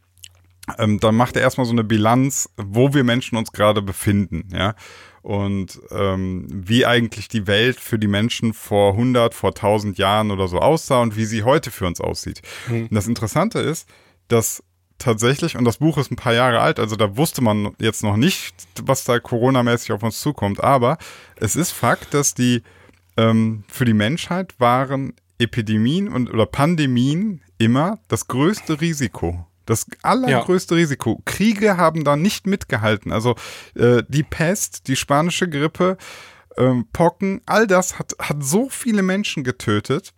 Ähm, 0.76 1.00
dann 1.00 1.14
macht 1.14 1.37
er 1.37 1.43
erstmal 1.43 1.64
so 1.64 1.73
eine 1.73 1.85
Bilanz, 1.85 2.50
wo 2.57 2.93
wir 2.93 3.05
Menschen 3.05 3.38
uns 3.38 3.52
gerade 3.52 3.81
befinden, 3.81 4.49
ja. 4.52 4.75
Und 5.23 5.81
ähm, 5.90 6.47
wie 6.49 6.87
eigentlich 6.87 7.28
die 7.28 7.47
Welt 7.47 7.81
für 7.81 7.99
die 7.99 8.07
Menschen 8.07 8.55
vor 8.55 8.93
100, 8.93 9.35
vor 9.35 9.50
1000 9.50 9.99
Jahren 9.99 10.31
oder 10.31 10.49
so 10.49 10.59
aussah 10.59 11.00
und 11.00 11.17
wie 11.17 11.25
sie 11.25 11.43
heute 11.43 11.71
für 11.71 11.87
uns 11.87 12.00
aussieht. 12.00 12.40
Und 12.69 12.95
das 12.95 13.09
Interessante 13.09 13.59
ist, 13.59 13.88
dass 14.28 14.62
tatsächlich, 14.99 15.57
und 15.57 15.64
das 15.64 15.78
Buch 15.78 15.99
ist 15.99 16.11
ein 16.11 16.17
paar 16.17 16.35
Jahre 16.35 16.61
alt, 16.61 16.78
also 16.78 16.97
da 16.97 17.17
wusste 17.17 17.43
man 17.43 17.75
jetzt 17.78 18.02
noch 18.02 18.17
nicht, 18.17 18.55
was 18.83 19.05
da 19.05 19.19
Corona-mäßig 19.19 19.93
auf 19.93 20.02
uns 20.02 20.21
zukommt, 20.21 20.62
aber 20.62 20.99
es 21.37 21.57
ist 21.57 21.73
Fakt, 21.73 22.14
dass 22.14 22.35
die 22.35 22.62
ähm, 23.17 23.64
für 23.69 23.85
die 23.85 23.95
Menschheit 23.95 24.55
waren 24.59 25.14
Epidemien 25.38 26.09
und 26.09 26.33
oder 26.33 26.47
Pandemien 26.47 27.43
immer 27.59 27.99
das 28.09 28.28
größte 28.28 28.81
Risiko. 28.81 29.47
Das 29.67 29.87
allergrößte 30.02 30.76
Risiko. 30.76 31.21
Kriege 31.26 31.76
haben 31.76 32.02
da 32.02 32.17
nicht 32.17 32.47
mitgehalten. 32.47 33.12
Also 33.12 33.35
äh, 33.75 34.02
die 34.09 34.23
Pest, 34.23 34.88
die 34.88 34.97
spanische 34.97 35.49
Grippe, 35.49 35.99
ähm, 36.57 36.87
Pocken, 36.93 37.43
all 37.45 37.67
das 37.67 37.99
hat, 37.99 38.14
hat 38.19 38.43
so 38.43 38.71
viele 38.71 39.02
Menschen 39.02 39.45
getötet. 39.45 40.14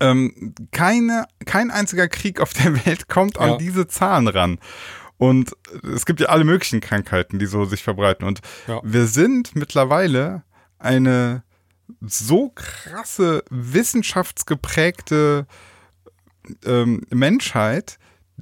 Ähm, 0.00 0.54
keine, 0.72 1.26
kein 1.46 1.70
einziger 1.70 2.08
Krieg 2.08 2.40
auf 2.40 2.52
der 2.52 2.74
Welt 2.86 3.08
kommt 3.08 3.38
an 3.38 3.50
Ja. 3.50 3.56
diese 3.56 3.86
Zahlen 3.88 4.28
ran. 4.28 4.58
Und 5.18 5.54
es 5.94 6.06
gibt 6.06 6.20
ja 6.20 6.28
alle 6.28 6.44
möglichen 6.44 6.80
Krankheiten, 6.80 7.38
die 7.38 7.46
so 7.46 7.64
sich 7.66 7.82
verbreiten. 7.82 8.26
Und 8.26 8.40
Ja. 8.66 8.80
wir 8.82 9.06
sind 9.06 9.54
mittlerweile 9.54 10.42
eine 10.78 11.42
so 12.00 12.50
krasse 12.54 13.44
wissenschaftsgeprägte 13.50 15.46
ähm, 16.64 17.02
Menschheit, 17.10 17.98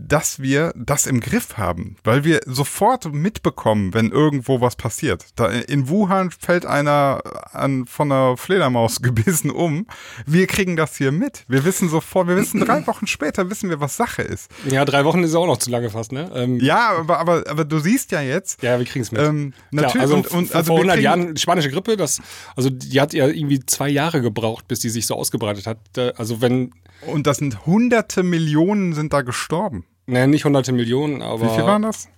dass 0.07 0.40
wir 0.40 0.73
das 0.76 1.07
im 1.07 1.21
Griff 1.21 1.57
haben, 1.59 1.97
weil 2.05 2.25
wir 2.25 2.40
sofort 2.47 3.12
mitbekommen, 3.12 3.93
wenn 3.95 4.11
irgendwo 4.11 4.61
was 4.61 4.76
passiert. 4.76 5.25
Da 5.37 5.49
in 5.49 5.88
Wuhan 5.88 6.31
fällt 6.31 6.64
einer 6.67 7.21
an, 7.52 7.87
von 7.87 8.12
einer 8.12 8.37
Fledermaus 8.37 9.02
gebissen 9.02 9.50
um. 9.50 9.87
Wir 10.26 10.47
kriegen 10.47 10.76
das 10.76 10.97
hier 10.97 11.11
mit. 11.12 11.45
Wir 11.49 11.64
wissen 11.64 11.88
sofort, 11.88 12.28
wir 12.28 12.37
wissen 12.37 12.61
drei 12.61 12.87
Wochen 12.87 13.07
später, 13.07 13.50
wissen 13.50 13.71
wir, 13.71 13.81
was 13.81 13.97
Sache 13.97 14.23
ist. 14.23 14.50
Ja, 14.69 14.85
drei 14.85 15.05
Wochen 15.05 15.23
ist 15.25 15.35
auch 15.35 15.47
noch 15.47 15.59
zu 15.59 15.71
lange 15.71 15.90
fast, 15.90 16.12
ne? 16.12 16.31
Ähm, 16.35 16.61
ja, 16.61 16.90
aber, 16.99 17.19
aber, 17.19 17.45
aber 17.49 17.64
du 17.64 17.78
siehst 17.81 18.12
ja 18.12 18.21
jetzt. 18.21 18.62
Ja, 18.62 18.78
wir 18.78 18.87
kriegen 18.87 19.02
es 19.02 19.11
mit. 19.12 19.21
Ähm, 19.21 19.52
natürlich, 19.71 19.93
Klar, 19.93 20.02
also, 20.02 20.17
und, 20.17 20.26
und, 20.31 20.55
also 20.55 20.67
vor 20.69 20.76
wir 20.76 20.93
100 20.93 20.95
kriegen- 20.97 21.05
Jahren, 21.05 21.35
die 21.35 21.40
spanische 21.40 21.71
Grippe, 21.71 21.97
das, 21.97 22.21
also 22.57 22.71
die 22.71 23.00
hat 23.00 23.12
ja 23.12 23.26
irgendwie 23.26 23.61
zwei 23.67 23.88
Jahre 23.88 24.21
gebraucht, 24.23 24.69
bis 24.69 24.81
die 24.81 24.90
sich 24.90 25.07
so 25.07 25.14
ausgebreitet 25.17 25.67
hat. 25.67 25.78
Also 26.17 26.40
wenn, 26.40 26.73
Und 27.07 27.26
das 27.26 27.38
sind 27.38 27.67
hunderte 27.67 28.23
Millionen 28.23 28.93
sind 28.93 29.12
da 29.12 29.23
gestorben. 29.23 29.85
Ne, 30.09 30.27
nicht 30.27 30.45
hunderte 30.45 30.73
Millionen, 30.73 31.23
aber. 31.23 31.47
Wie 31.47 31.55
viel 31.55 31.65
waren 31.65 31.83
das? 31.83 32.09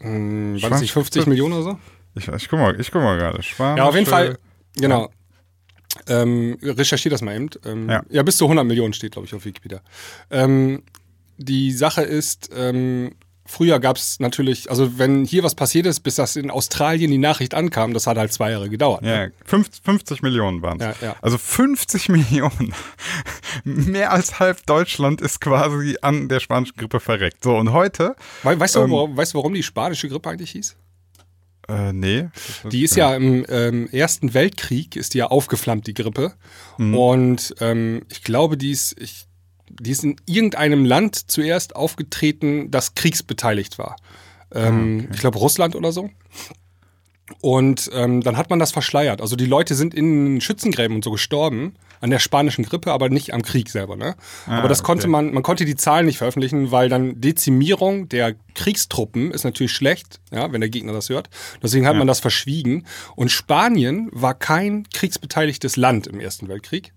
Hm, 0.00 0.60
waren 0.60 0.70
das 0.70 0.80
nicht 0.80 0.92
50 0.92 1.26
Millionen 1.26 1.54
oder 1.54 1.62
so? 1.62 1.78
Ich, 2.16 2.28
ich 2.28 2.48
guck 2.48 2.58
mal, 2.58 2.78
ich 2.80 2.90
guck 2.90 3.02
mal 3.02 3.16
gerade. 3.16 3.40
Ja, 3.58 3.84
auf 3.84 3.94
jeden 3.94 4.06
Fall. 4.06 4.38
Genau. 4.76 5.10
Ähm, 6.08 6.58
recherchier 6.62 7.10
das 7.10 7.22
mal 7.22 7.34
eben. 7.36 7.50
Ähm, 7.64 7.88
Ja. 7.88 8.02
ja. 8.10 8.22
bis 8.22 8.36
zu 8.36 8.44
100 8.46 8.66
Millionen 8.66 8.92
steht, 8.92 9.12
glaube 9.12 9.26
ich, 9.26 9.34
auf 9.34 9.44
Wikipedia. 9.44 9.80
Ähm, 10.30 10.82
die 11.38 11.70
Sache 11.72 12.02
ist, 12.02 12.50
ähm, 12.54 13.12
früher 13.46 13.78
gab 13.80 13.96
es 13.96 14.20
natürlich, 14.20 14.70
also 14.70 14.98
wenn 14.98 15.24
hier 15.24 15.42
was 15.42 15.54
passiert 15.54 15.86
ist, 15.86 16.00
bis 16.00 16.14
das 16.16 16.36
in 16.36 16.50
Australien 16.50 17.10
die 17.10 17.18
Nachricht 17.18 17.54
ankam, 17.54 17.92
das 17.94 18.06
hat 18.06 18.16
halt 18.16 18.32
zwei 18.32 18.50
Jahre 18.52 18.68
gedauert. 18.70 19.02
ne? 19.02 19.24
Ja, 19.26 19.30
50, 19.44 19.84
50 19.84 20.22
Millionen 20.22 20.62
waren 20.62 20.80
es. 20.80 21.00
Ja, 21.00 21.08
ja. 21.08 21.16
Also 21.22 21.38
50 21.38 22.08
Millionen. 22.10 22.74
Mehr 23.64 24.12
als 24.12 24.38
halb 24.40 24.64
Deutschland 24.66 25.20
ist 25.20 25.40
quasi 25.40 25.96
an 26.02 26.28
der 26.28 26.40
spanischen 26.40 26.76
Grippe 26.76 27.00
verreckt. 27.00 27.44
So, 27.44 27.56
und 27.56 27.72
heute, 27.72 28.16
We 28.42 28.58
weißt, 28.58 28.76
du, 28.76 28.80
Ähm, 28.80 28.90
warum, 28.90 29.16
weißt 29.16 29.34
du, 29.34 29.38
warum 29.38 29.54
die 29.54 29.62
spanische 29.62 30.08
Grippe 30.08 30.30
eigentlich 30.30 30.50
hieß? 30.52 30.76
äh, 31.68 31.92
nee. 31.94 32.28
Die 32.70 32.82
ist 32.82 32.94
ja 32.96 33.14
im 33.16 33.46
ähm, 33.48 33.88
Ersten 33.90 34.34
Weltkrieg, 34.34 34.96
ist 34.96 35.14
die 35.14 35.18
ja 35.18 35.28
aufgeflammt, 35.28 35.86
die 35.86 35.94
Grippe. 35.94 36.34
Mhm. 36.76 36.94
Und 36.96 37.54
ähm, 37.60 38.02
ich 38.10 38.22
glaube, 38.22 38.56
die 38.58 38.70
ist, 38.70 39.00
ich, 39.00 39.26
die 39.80 39.90
ist 39.90 40.04
in 40.04 40.16
irgendeinem 40.26 40.84
Land 40.84 41.30
zuerst 41.30 41.76
aufgetreten, 41.76 42.70
das 42.70 42.94
kriegsbeteiligt 42.94 43.78
war. 43.78 43.96
Ähm, 44.52 45.08
Ich 45.12 45.20
glaube, 45.20 45.38
Russland 45.38 45.74
oder 45.74 45.92
so. 45.92 46.10
Und 47.40 47.90
ähm, 47.94 48.20
dann 48.20 48.36
hat 48.36 48.50
man 48.50 48.58
das 48.58 48.72
verschleiert. 48.72 49.22
Also 49.22 49.34
die 49.34 49.46
Leute 49.46 49.74
sind 49.74 49.94
in 49.94 50.42
Schützengräben 50.42 50.96
und 50.96 51.04
so 51.04 51.10
gestorben 51.10 51.74
an 52.00 52.10
der 52.10 52.18
spanischen 52.18 52.64
Grippe, 52.64 52.92
aber 52.92 53.08
nicht 53.08 53.32
am 53.32 53.40
Krieg 53.40 53.70
selber. 53.70 53.96
Ne? 53.96 54.14
aber 54.46 54.68
das 54.68 54.82
konnte 54.82 55.04
okay. 55.04 55.10
man, 55.10 55.32
man 55.32 55.42
konnte 55.42 55.64
die 55.64 55.74
Zahlen 55.74 56.04
nicht 56.04 56.18
veröffentlichen, 56.18 56.70
weil 56.70 56.90
dann 56.90 57.18
Dezimierung 57.22 58.10
der 58.10 58.34
Kriegstruppen 58.54 59.30
ist 59.30 59.44
natürlich 59.44 59.72
schlecht, 59.72 60.20
ja, 60.30 60.52
wenn 60.52 60.60
der 60.60 60.68
Gegner 60.68 60.92
das 60.92 61.08
hört. 61.08 61.30
Deswegen 61.62 61.86
hat 61.86 61.96
man 61.96 62.06
das 62.06 62.20
verschwiegen. 62.20 62.84
Und 63.16 63.30
Spanien 63.30 64.10
war 64.12 64.34
kein 64.34 64.86
kriegsbeteiligtes 64.92 65.76
Land 65.76 66.06
im 66.06 66.20
Ersten 66.20 66.48
Weltkrieg. 66.48 66.92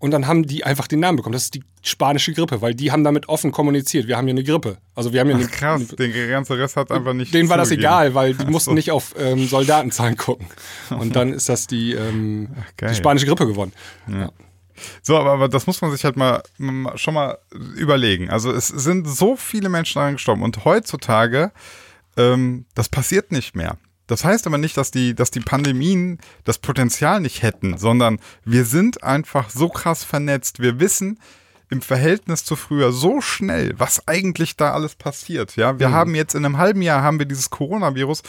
Und 0.00 0.12
dann 0.12 0.26
haben 0.26 0.46
die 0.46 0.64
einfach 0.64 0.86
den 0.86 1.00
Namen 1.00 1.16
bekommen. 1.16 1.32
Das 1.32 1.44
ist 1.44 1.54
die 1.54 1.64
spanische 1.82 2.32
Grippe, 2.32 2.62
weil 2.62 2.74
die 2.74 2.92
haben 2.92 3.02
damit 3.02 3.28
offen 3.28 3.50
kommuniziert. 3.50 4.06
Wir 4.06 4.16
haben 4.16 4.26
hier 4.26 4.34
eine 4.34 4.44
Grippe. 4.44 4.78
Also 4.94 5.12
wir 5.12 5.20
haben 5.20 5.26
hier 5.26 5.36
eine, 5.36 5.46
Krass, 5.46 5.88
den 5.88 6.12
ganzen 6.30 6.52
Rest 6.54 6.76
hat 6.76 6.92
einfach 6.92 7.14
nicht. 7.14 7.34
denen 7.34 7.48
war 7.48 7.56
das 7.56 7.70
egal, 7.70 8.14
weil 8.14 8.34
die 8.34 8.46
mussten 8.46 8.70
so. 8.70 8.74
nicht 8.74 8.92
auf 8.92 9.14
ähm, 9.18 9.48
Soldatenzahlen 9.48 10.16
gucken. 10.16 10.46
Und 10.90 11.16
dann 11.16 11.32
ist 11.32 11.48
das 11.48 11.66
die, 11.66 11.92
ähm, 11.94 12.48
geil. 12.76 12.90
die 12.90 12.96
spanische 12.96 13.26
Grippe 13.26 13.46
geworden. 13.46 13.72
So, 15.02 15.16
aber, 15.16 15.32
aber 15.32 15.48
das 15.48 15.66
muss 15.66 15.80
man 15.80 15.90
sich 15.90 16.04
halt 16.04 16.16
mal, 16.16 16.42
mal 16.58 16.96
schon 16.96 17.14
mal 17.14 17.38
überlegen. 17.76 18.30
Also 18.30 18.52
es 18.52 18.68
sind 18.68 19.08
so 19.08 19.36
viele 19.36 19.68
Menschen 19.68 19.98
daran 19.98 20.14
gestorben 20.14 20.42
und 20.42 20.64
heutzutage, 20.64 21.50
ähm, 22.16 22.66
das 22.74 22.88
passiert 22.88 23.32
nicht 23.32 23.56
mehr. 23.56 23.76
Das 24.08 24.24
heißt 24.24 24.46
aber 24.48 24.58
nicht, 24.58 24.76
dass 24.76 24.90
die, 24.90 25.14
dass 25.14 25.30
die 25.30 25.40
Pandemien 25.40 26.18
das 26.44 26.58
Potenzial 26.58 27.20
nicht 27.20 27.42
hätten, 27.42 27.78
sondern 27.78 28.18
wir 28.44 28.64
sind 28.64 29.04
einfach 29.04 29.50
so 29.50 29.68
krass 29.68 30.02
vernetzt. 30.02 30.60
Wir 30.60 30.80
wissen 30.80 31.20
im 31.70 31.82
Verhältnis 31.82 32.44
zu 32.44 32.56
früher 32.56 32.92
so 32.92 33.20
schnell, 33.20 33.74
was 33.76 34.08
eigentlich 34.08 34.56
da 34.56 34.72
alles 34.72 34.94
passiert. 34.96 35.56
Ja, 35.56 35.78
wir 35.78 35.90
haben 35.92 36.14
jetzt 36.14 36.34
in 36.34 36.44
einem 36.44 36.58
halben 36.58 36.82
Jahr 36.82 37.02
haben 37.02 37.18
wir 37.18 37.26
dieses 37.26 37.50
Coronavirus. 37.50 38.22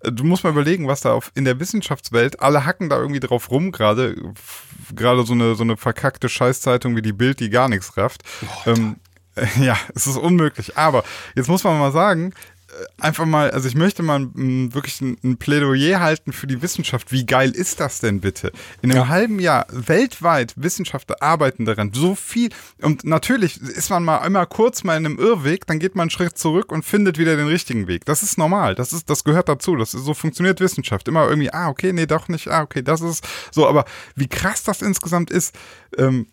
Äh, 0.00 0.12
Du 0.12 0.24
musst 0.24 0.44
mal 0.44 0.50
überlegen, 0.50 0.88
was 0.88 1.02
da 1.02 1.12
auf, 1.12 1.30
in 1.34 1.44
der 1.44 1.60
Wissenschaftswelt, 1.60 2.40
alle 2.40 2.64
hacken 2.64 2.88
da 2.88 2.98
irgendwie 2.98 3.20
drauf 3.20 3.50
rum 3.50 3.70
gerade, 3.70 4.16
gerade 4.94 5.24
so 5.24 5.34
eine, 5.34 5.54
so 5.54 5.62
eine 5.62 5.76
verkackte 5.76 6.28
Scheißzeitung 6.28 6.96
wie 6.96 7.02
die 7.02 7.12
Bild, 7.12 7.38
die 7.38 7.50
gar 7.50 7.68
nichts 7.68 7.96
rafft. 7.96 8.22
ähm, 8.66 8.96
äh, 9.36 9.46
ja, 9.64 9.76
es 9.94 10.06
ist 10.06 10.16
unmöglich. 10.16 10.76
Aber 10.76 11.04
jetzt 11.36 11.48
muss 11.48 11.62
man 11.64 11.78
mal 11.78 11.92
sagen, 11.92 12.32
einfach 12.98 13.26
mal, 13.26 13.50
also 13.50 13.68
ich 13.68 13.74
möchte 13.74 14.02
mal 14.02 14.28
wirklich 14.34 15.00
ein, 15.00 15.16
ein 15.24 15.36
Plädoyer 15.38 16.00
halten 16.00 16.32
für 16.32 16.46
die 16.46 16.62
Wissenschaft. 16.62 17.12
Wie 17.12 17.26
geil 17.26 17.50
ist 17.50 17.80
das 17.80 18.00
denn 18.00 18.20
bitte? 18.20 18.52
In 18.82 18.90
einem 18.90 19.00
Ja. 19.02 19.08
halben 19.08 19.38
Jahr 19.38 19.66
weltweit 19.70 20.54
Wissenschaftler 20.56 21.16
arbeiten 21.20 21.64
daran. 21.64 21.92
So 21.92 22.14
viel. 22.14 22.50
Und 22.80 23.04
natürlich 23.04 23.60
ist 23.60 23.90
man 23.90 24.04
mal 24.04 24.18
einmal 24.18 24.46
kurz 24.46 24.84
mal 24.84 24.96
in 24.96 25.06
einem 25.06 25.18
Irrweg, 25.18 25.66
dann 25.66 25.78
geht 25.78 25.94
man 25.94 26.04
einen 26.04 26.10
Schritt 26.10 26.38
zurück 26.38 26.72
und 26.72 26.84
findet 26.84 27.18
wieder 27.18 27.36
den 27.36 27.46
richtigen 27.48 27.86
Weg. 27.86 28.04
Das 28.04 28.22
ist 28.22 28.38
normal. 28.38 28.74
Das 28.74 28.92
ist, 28.92 29.10
das 29.10 29.24
gehört 29.24 29.48
dazu. 29.48 29.76
Das 29.76 29.94
ist, 29.94 30.04
so 30.04 30.14
funktioniert 30.14 30.60
Wissenschaft. 30.60 31.08
Immer 31.08 31.28
irgendwie, 31.28 31.52
ah, 31.52 31.68
okay, 31.68 31.92
nee, 31.92 32.06
doch 32.06 32.28
nicht, 32.28 32.48
ah, 32.48 32.62
okay, 32.62 32.82
das 32.82 33.00
ist 33.00 33.26
so. 33.50 33.68
Aber 33.68 33.84
wie 34.14 34.28
krass 34.28 34.62
das 34.62 34.82
insgesamt 34.82 35.30
ist, 35.30 35.54
ähm, 35.98 36.26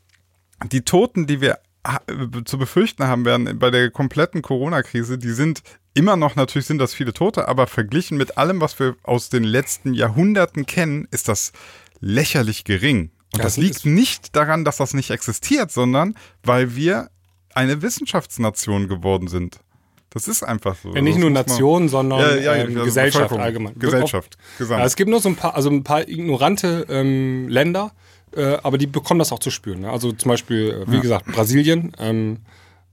die 0.71 0.81
Toten, 0.81 1.27
die 1.27 1.41
wir 1.41 1.59
ha- 1.85 2.01
zu 2.45 2.57
befürchten 2.57 3.03
haben 3.05 3.25
werden 3.25 3.59
bei 3.59 3.69
der 3.69 3.91
kompletten 3.91 4.41
Corona-Krise, 4.41 5.17
die 5.17 5.31
sind 5.31 5.61
immer 5.97 6.15
noch, 6.15 6.35
natürlich 6.35 6.67
sind 6.67 6.77
das 6.77 6.93
viele 6.93 7.11
Tote, 7.11 7.47
aber 7.47 7.67
verglichen 7.67 8.17
mit 8.17 8.37
allem, 8.37 8.61
was 8.61 8.79
wir 8.79 8.95
aus 9.03 9.29
den 9.29 9.43
letzten 9.43 9.93
Jahrhunderten 9.93 10.65
kennen, 10.65 11.07
ist 11.11 11.27
das 11.27 11.51
lächerlich 11.99 12.63
gering. 12.63 13.11
Und 13.33 13.43
das 13.43 13.53
es 13.53 13.57
liegt 13.57 13.85
nicht 13.85 14.35
daran, 14.35 14.63
dass 14.63 14.77
das 14.77 14.93
nicht 14.93 15.09
existiert, 15.09 15.71
sondern 15.71 16.15
weil 16.43 16.75
wir 16.75 17.09
eine 17.53 17.81
Wissenschaftsnation 17.81 18.87
geworden 18.87 19.27
sind. 19.27 19.59
Das 20.11 20.27
ist 20.27 20.43
einfach 20.43 20.75
so. 20.81 20.93
Ja, 20.93 21.01
nicht 21.01 21.15
Das 21.15 21.21
nur 21.21 21.29
Nation, 21.31 21.89
sondern 21.89 22.19
Ja, 22.19 22.35
ja, 22.35 22.55
ähm, 22.55 22.67
also 22.69 22.85
Gesellschaft 22.85 23.33
allgemein. 23.33 23.77
Gesellschaft, 23.77 24.37
gesamt. 24.57 24.79
Ja, 24.79 24.85
es 24.85 24.95
gibt 24.95 25.09
nur 25.09 25.19
so 25.19 25.29
ein 25.29 25.35
paar, 25.35 25.55
also 25.55 25.69
ein 25.69 25.83
paar 25.83 26.07
ignorante 26.07 26.85
ähm, 26.89 27.49
Länder, 27.49 27.91
äh, 28.35 28.57
aber 28.63 28.77
die 28.77 28.87
bekommen 28.87 29.19
das 29.19 29.31
auch 29.31 29.39
zu 29.39 29.49
spüren. 29.49 29.81
Ne? 29.81 29.91
Also 29.91 30.11
zum 30.13 30.29
Beispiel, 30.29 30.85
äh, 30.87 30.91
wie 30.91 31.01
gesagt, 31.01 31.25
Brasilien 31.25 31.91
ähm, 31.99 32.37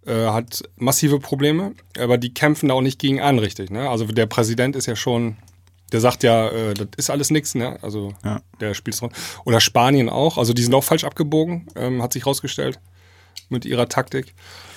äh, 0.06 0.26
hat 0.26 0.62
massive 0.76 1.18
Probleme, 1.18 1.72
aber 1.98 2.18
die 2.18 2.32
kämpfen 2.34 2.68
da 2.68 2.74
auch 2.74 2.80
nicht 2.82 2.98
gegen 2.98 3.20
an, 3.20 3.38
richtig. 3.38 3.70
Ne? 3.70 3.88
Also 3.88 4.04
der 4.06 4.26
Präsident 4.26 4.76
ist 4.76 4.86
ja 4.86 4.96
schon, 4.96 5.36
der 5.92 6.00
sagt 6.00 6.22
ja, 6.22 6.48
äh, 6.48 6.74
das 6.74 6.88
ist 6.96 7.10
alles 7.10 7.30
nichts, 7.30 7.54
ne? 7.54 7.78
Also 7.82 8.14
Ja. 8.24 8.40
der 8.60 8.74
spielt 8.74 9.00
dran. 9.00 9.10
Oder 9.44 9.60
Spanien 9.60 10.08
auch, 10.08 10.38
also 10.38 10.52
die 10.52 10.62
sind 10.62 10.74
auch 10.74 10.84
falsch 10.84 11.04
abgebogen, 11.04 11.68
ähm, 11.76 12.02
hat 12.02 12.12
sich 12.12 12.26
rausgestellt 12.26 12.80
mit 13.48 13.64
ihrer 13.64 13.88
Taktik. 13.88 14.34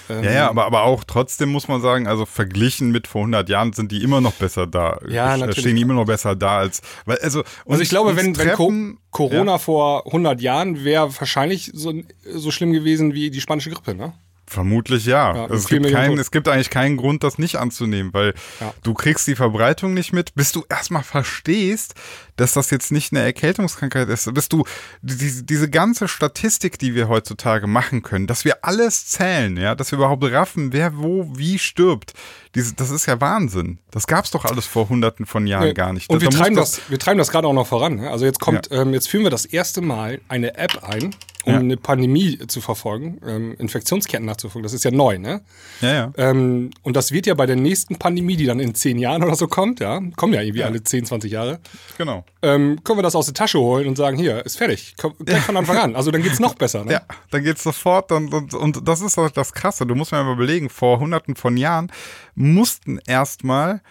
Ähm, 0.09 0.23
Ja, 0.23 0.31
ja, 0.31 0.49
aber, 0.49 0.65
aber 0.65 0.83
auch 0.83 1.03
trotzdem 1.03 1.49
muss 1.49 1.67
man 1.67 1.81
sagen, 1.81 2.07
also 2.07 2.25
verglichen 2.25 2.91
mit 2.91 3.07
vor 3.07 3.21
100 3.21 3.49
Jahren 3.49 3.73
sind 3.73 3.91
die 3.91 4.03
immer 4.03 4.21
noch 4.21 4.33
besser 4.33 4.65
da. 4.65 4.99
Ja, 5.09 5.33
Äh, 5.35 5.37
natürlich. 5.39 5.59
Stehen 5.59 5.75
die 5.75 5.81
immer 5.81 5.95
noch 5.95 6.05
besser 6.05 6.35
da 6.35 6.59
als, 6.59 6.81
weil, 7.05 7.17
also, 7.17 7.43
Also 7.65 7.81
ich 7.81 7.89
glaube, 7.89 8.15
wenn, 8.15 8.37
wenn 8.37 8.51
Co 8.53 8.67
treffen- 8.67 8.97
Corona 9.11 9.53
ja, 9.53 9.57
vor 9.57 10.05
100 10.05 10.39
Jahren 10.41 10.85
wäre 10.85 11.13
wahrscheinlich 11.19 11.71
so, 11.73 11.93
so 12.33 12.51
schlimm 12.51 12.71
gewesen 12.71 13.13
wie 13.13 13.29
die 13.31 13.41
spanische 13.41 13.69
Grippe, 13.71 13.95
ne? 13.95 14.13
Vermutlich 14.47 15.05
ja. 15.05 15.35
Ja, 15.35 15.41
also 15.43 15.55
es, 15.55 15.67
gibt 15.67 15.85
Tote. 15.87 16.13
es 16.21 16.31
gibt 16.31 16.47
eigentlich 16.47 16.69
keinen 16.69 16.97
Grund, 16.97 17.23
das 17.23 17.37
nicht 17.37 17.57
anzunehmen, 17.57 18.13
weil 18.13 18.33
Ja. 18.59 18.73
du 18.83 18.93
kriegst 18.93 19.27
die 19.27 19.35
Verbreitung 19.35 19.93
nicht 19.93 20.13
mit, 20.13 20.33
bis 20.35 20.51
du 20.51 20.63
erstmal 20.69 21.03
verstehst, 21.03 21.93
dass 22.37 22.53
das 22.53 22.69
jetzt 22.69 22.91
nicht 22.91 23.11
eine 23.11 23.21
Erkältungskrankheit 23.21 24.07
ist, 24.09 24.33
bis 24.33 24.47
du 24.47 24.63
die, 25.01 25.45
diese 25.45 25.69
ganze 25.69 26.07
Statistik, 26.07 26.79
die 26.79 26.95
wir 26.95 27.07
heutzutage 27.09 27.67
machen 27.67 28.03
können, 28.03 28.27
dass 28.27 28.45
wir 28.45 28.63
alles 28.63 29.07
zählen, 29.07 29.57
ja, 29.57 29.75
dass 29.75 29.91
wir 29.91 29.97
überhaupt 29.97 30.23
raffen, 30.31 30.71
wer 30.71 30.97
wo 30.97 31.29
wie 31.35 31.59
stirbt. 31.59 32.13
Diese, 32.55 32.73
das 32.73 32.89
ist 32.89 33.05
ja 33.05 33.19
Wahnsinn. 33.19 33.79
Das 33.91 34.07
gab's 34.07 34.31
doch 34.31 34.45
alles 34.45 34.65
vor 34.65 34.89
hunderten 34.89 35.25
von 35.25 35.45
Jahren 35.47 35.73
gar 35.73 35.93
nicht. 35.93 36.09
Und 36.09 36.21
wir 36.21 36.29
Da 36.29 36.35
muss 36.35 36.41
treiben, 36.41 36.55
das, 36.55 36.81
wir 36.89 36.99
treiben 36.99 37.17
das 37.17 37.29
gerade 37.31 37.47
auch 37.47 37.53
noch 37.53 37.67
voran. 37.67 37.99
Also 37.99 38.25
jetzt 38.25 38.39
kommt, 38.39 38.69
Ja. 38.71 38.81
ähm, 38.81 38.93
jetzt 38.93 39.09
führen 39.09 39.23
wir 39.23 39.31
das 39.31 39.45
erste 39.45 39.81
Mal 39.81 40.21
eine 40.27 40.55
App 40.57 40.83
ein, 40.83 41.13
um 41.47 41.53
Ja. 41.53 41.59
eine 41.59 41.77
Pandemie 41.77 42.37
zu 42.47 42.59
verfolgen, 42.61 43.19
ähm, 43.25 43.55
Infektionsketten 43.57 44.25
nachzufolgen. 44.25 44.63
Das 44.63 44.73
ist 44.73 44.83
ja 44.83 44.91
neu, 44.91 45.17
ne? 45.17 45.41
Ja, 45.81 45.93
ja. 45.93 46.13
Ähm, 46.17 46.71
und 46.83 46.95
das 46.95 47.11
wird 47.11 47.25
ja 47.25 47.33
bei 47.33 47.45
der 47.45 47.55
nächsten 47.55 47.95
Pandemie, 47.97 48.35
die 48.35 48.45
dann 48.45 48.59
in 48.59 48.75
zehn 48.75 48.99
Jahren 48.99 49.23
oder 49.23 49.35
so 49.35 49.47
kommt, 49.47 49.79
ja, 49.79 50.01
kommen 50.17 50.33
ja 50.33 50.41
irgendwie 50.41 50.63
alle 50.63 50.83
10, 50.83 51.05
20 51.05 51.31
Jahre, 51.31 51.59
Genau. 51.97 52.25
ähm, 52.41 52.79
können 52.83 52.99
wir 52.99 53.03
das 53.03 53.15
aus 53.15 53.25
der 53.25 53.33
Tasche 53.33 53.59
holen 53.59 53.87
und 53.87 53.95
sagen, 53.95 54.17
hier, 54.17 54.45
ist 54.45 54.57
fertig. 54.57 54.95
Komm, 54.99 55.13
gleich 55.23 55.41
von 55.43 55.55
Anfang 55.57 55.77
an. 55.77 55.95
Also 55.95 56.11
dann 56.11 56.21
geht's 56.21 56.39
noch 56.39 56.55
besser, 56.55 56.83
ne? 56.83 56.91
Ja, 56.93 57.01
dann 57.31 57.43
geht's 57.43 57.63
sofort 57.63 58.11
und, 58.11 58.33
und, 58.33 58.53
und 58.53 58.87
das 58.87 59.01
ist 59.01 59.17
auch 59.17 59.31
das 59.31 59.53
Krasse. 59.53 59.85
Du 59.85 59.95
musst 59.95 60.11
mir 60.11 60.23
mal 60.23 60.33
überlegen, 60.33 60.69
vor 60.69 60.99
hunderten 60.99 61.35
von 61.35 61.55
Jahren 61.57 61.91
mussten 62.35 62.99
erstmal 63.07 63.81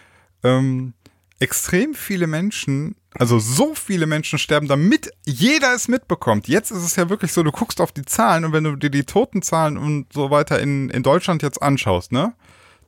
ähm, 0.43 0.93
extrem 1.39 1.93
viele 1.95 2.27
Menschen, 2.27 2.95
also 3.19 3.39
so 3.39 3.73
viele 3.73 4.05
Menschen 4.05 4.39
sterben, 4.39 4.67
damit 4.67 5.11
jeder 5.25 5.73
es 5.73 5.87
mitbekommt. 5.87 6.47
Jetzt 6.47 6.71
ist 6.71 6.83
es 6.83 6.95
ja 6.95 7.09
wirklich 7.09 7.33
so, 7.33 7.43
du 7.43 7.51
guckst 7.51 7.81
auf 7.81 7.91
die 7.91 8.05
Zahlen 8.05 8.45
und 8.45 8.53
wenn 8.53 8.63
du 8.63 8.75
dir 8.75 8.89
die 8.89 9.03
Totenzahlen 9.03 9.77
und 9.77 10.11
so 10.13 10.29
weiter 10.29 10.59
in, 10.59 10.89
in 10.89 11.03
Deutschland 11.03 11.41
jetzt 11.41 11.61
anschaust, 11.61 12.11
ne? 12.11 12.33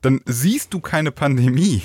dann 0.02 0.20
siehst 0.26 0.72
du 0.72 0.80
keine 0.80 1.10
Pandemie. 1.10 1.82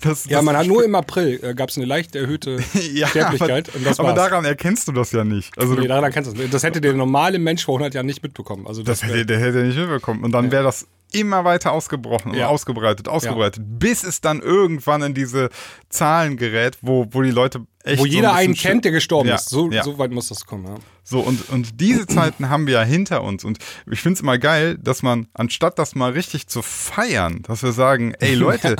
Das, 0.00 0.24
ja, 0.24 0.40
man 0.40 0.56
hat 0.56 0.66
nur 0.66 0.82
im 0.84 0.94
April 0.94 1.38
äh, 1.42 1.54
gab 1.54 1.68
es 1.68 1.76
eine 1.76 1.84
leicht 1.84 2.16
erhöhte 2.16 2.56
ja, 2.94 3.08
Sterblichkeit. 3.08 3.70
Aber, 3.74 4.08
aber 4.08 4.12
daran 4.14 4.44
erkennst 4.46 4.88
du 4.88 4.92
das 4.92 5.12
ja 5.12 5.22
nicht. 5.22 5.56
Also 5.58 5.74
nee, 5.74 5.86
daran 5.86 6.04
erkennst 6.04 6.32
du 6.32 6.34
das. 6.34 6.50
Das 6.50 6.62
hätte 6.62 6.80
der 6.80 6.94
normale 6.94 7.38
Mensch 7.38 7.66
vor 7.66 7.74
100 7.74 7.92
Jahren 7.92 8.06
nicht 8.06 8.22
mitbekommen. 8.22 8.66
Also 8.66 8.82
das, 8.82 9.00
das 9.00 9.08
hätte, 9.10 9.26
der 9.26 9.38
hätte 9.38 9.62
nicht 9.64 9.76
mitbekommen. 9.76 10.24
Und 10.24 10.32
dann 10.32 10.46
ja. 10.46 10.52
wäre 10.52 10.64
das 10.64 10.86
immer 11.12 11.44
weiter 11.44 11.72
ausgebrochen 11.72 12.32
und 12.32 12.38
ja. 12.38 12.48
ausgebreitet, 12.48 13.08
ausgebreitet, 13.08 13.62
ja. 13.62 13.64
bis 13.78 14.04
es 14.04 14.20
dann 14.20 14.40
irgendwann 14.40 15.02
in 15.02 15.14
diese 15.14 15.50
Zahlen 15.88 16.36
gerät, 16.36 16.78
wo, 16.82 17.06
wo 17.10 17.22
die 17.22 17.30
Leute 17.30 17.66
echt. 17.84 18.00
Wo 18.00 18.06
jeder 18.06 18.30
so 18.30 18.34
ein 18.34 18.46
einen 18.46 18.54
kennt, 18.54 18.84
der 18.84 18.92
gestorben 18.92 19.28
ja. 19.28 19.36
ist. 19.36 19.48
So, 19.48 19.70
so, 19.82 19.98
weit 19.98 20.10
muss 20.10 20.28
das 20.28 20.44
kommen, 20.46 20.66
ja. 20.66 20.74
So, 21.04 21.20
und, 21.20 21.48
und 21.50 21.80
diese 21.80 22.06
Zeiten 22.08 22.48
haben 22.48 22.66
wir 22.66 22.74
ja 22.74 22.82
hinter 22.82 23.22
uns. 23.22 23.44
Und 23.44 23.58
ich 23.90 24.00
finde 24.00 24.14
es 24.14 24.20
immer 24.20 24.38
geil, 24.38 24.76
dass 24.78 25.02
man, 25.02 25.28
anstatt 25.34 25.78
das 25.78 25.94
mal 25.94 26.12
richtig 26.12 26.48
zu 26.48 26.62
feiern, 26.62 27.42
dass 27.42 27.62
wir 27.62 27.72
sagen, 27.72 28.12
ey 28.18 28.34
Leute, 28.36 28.76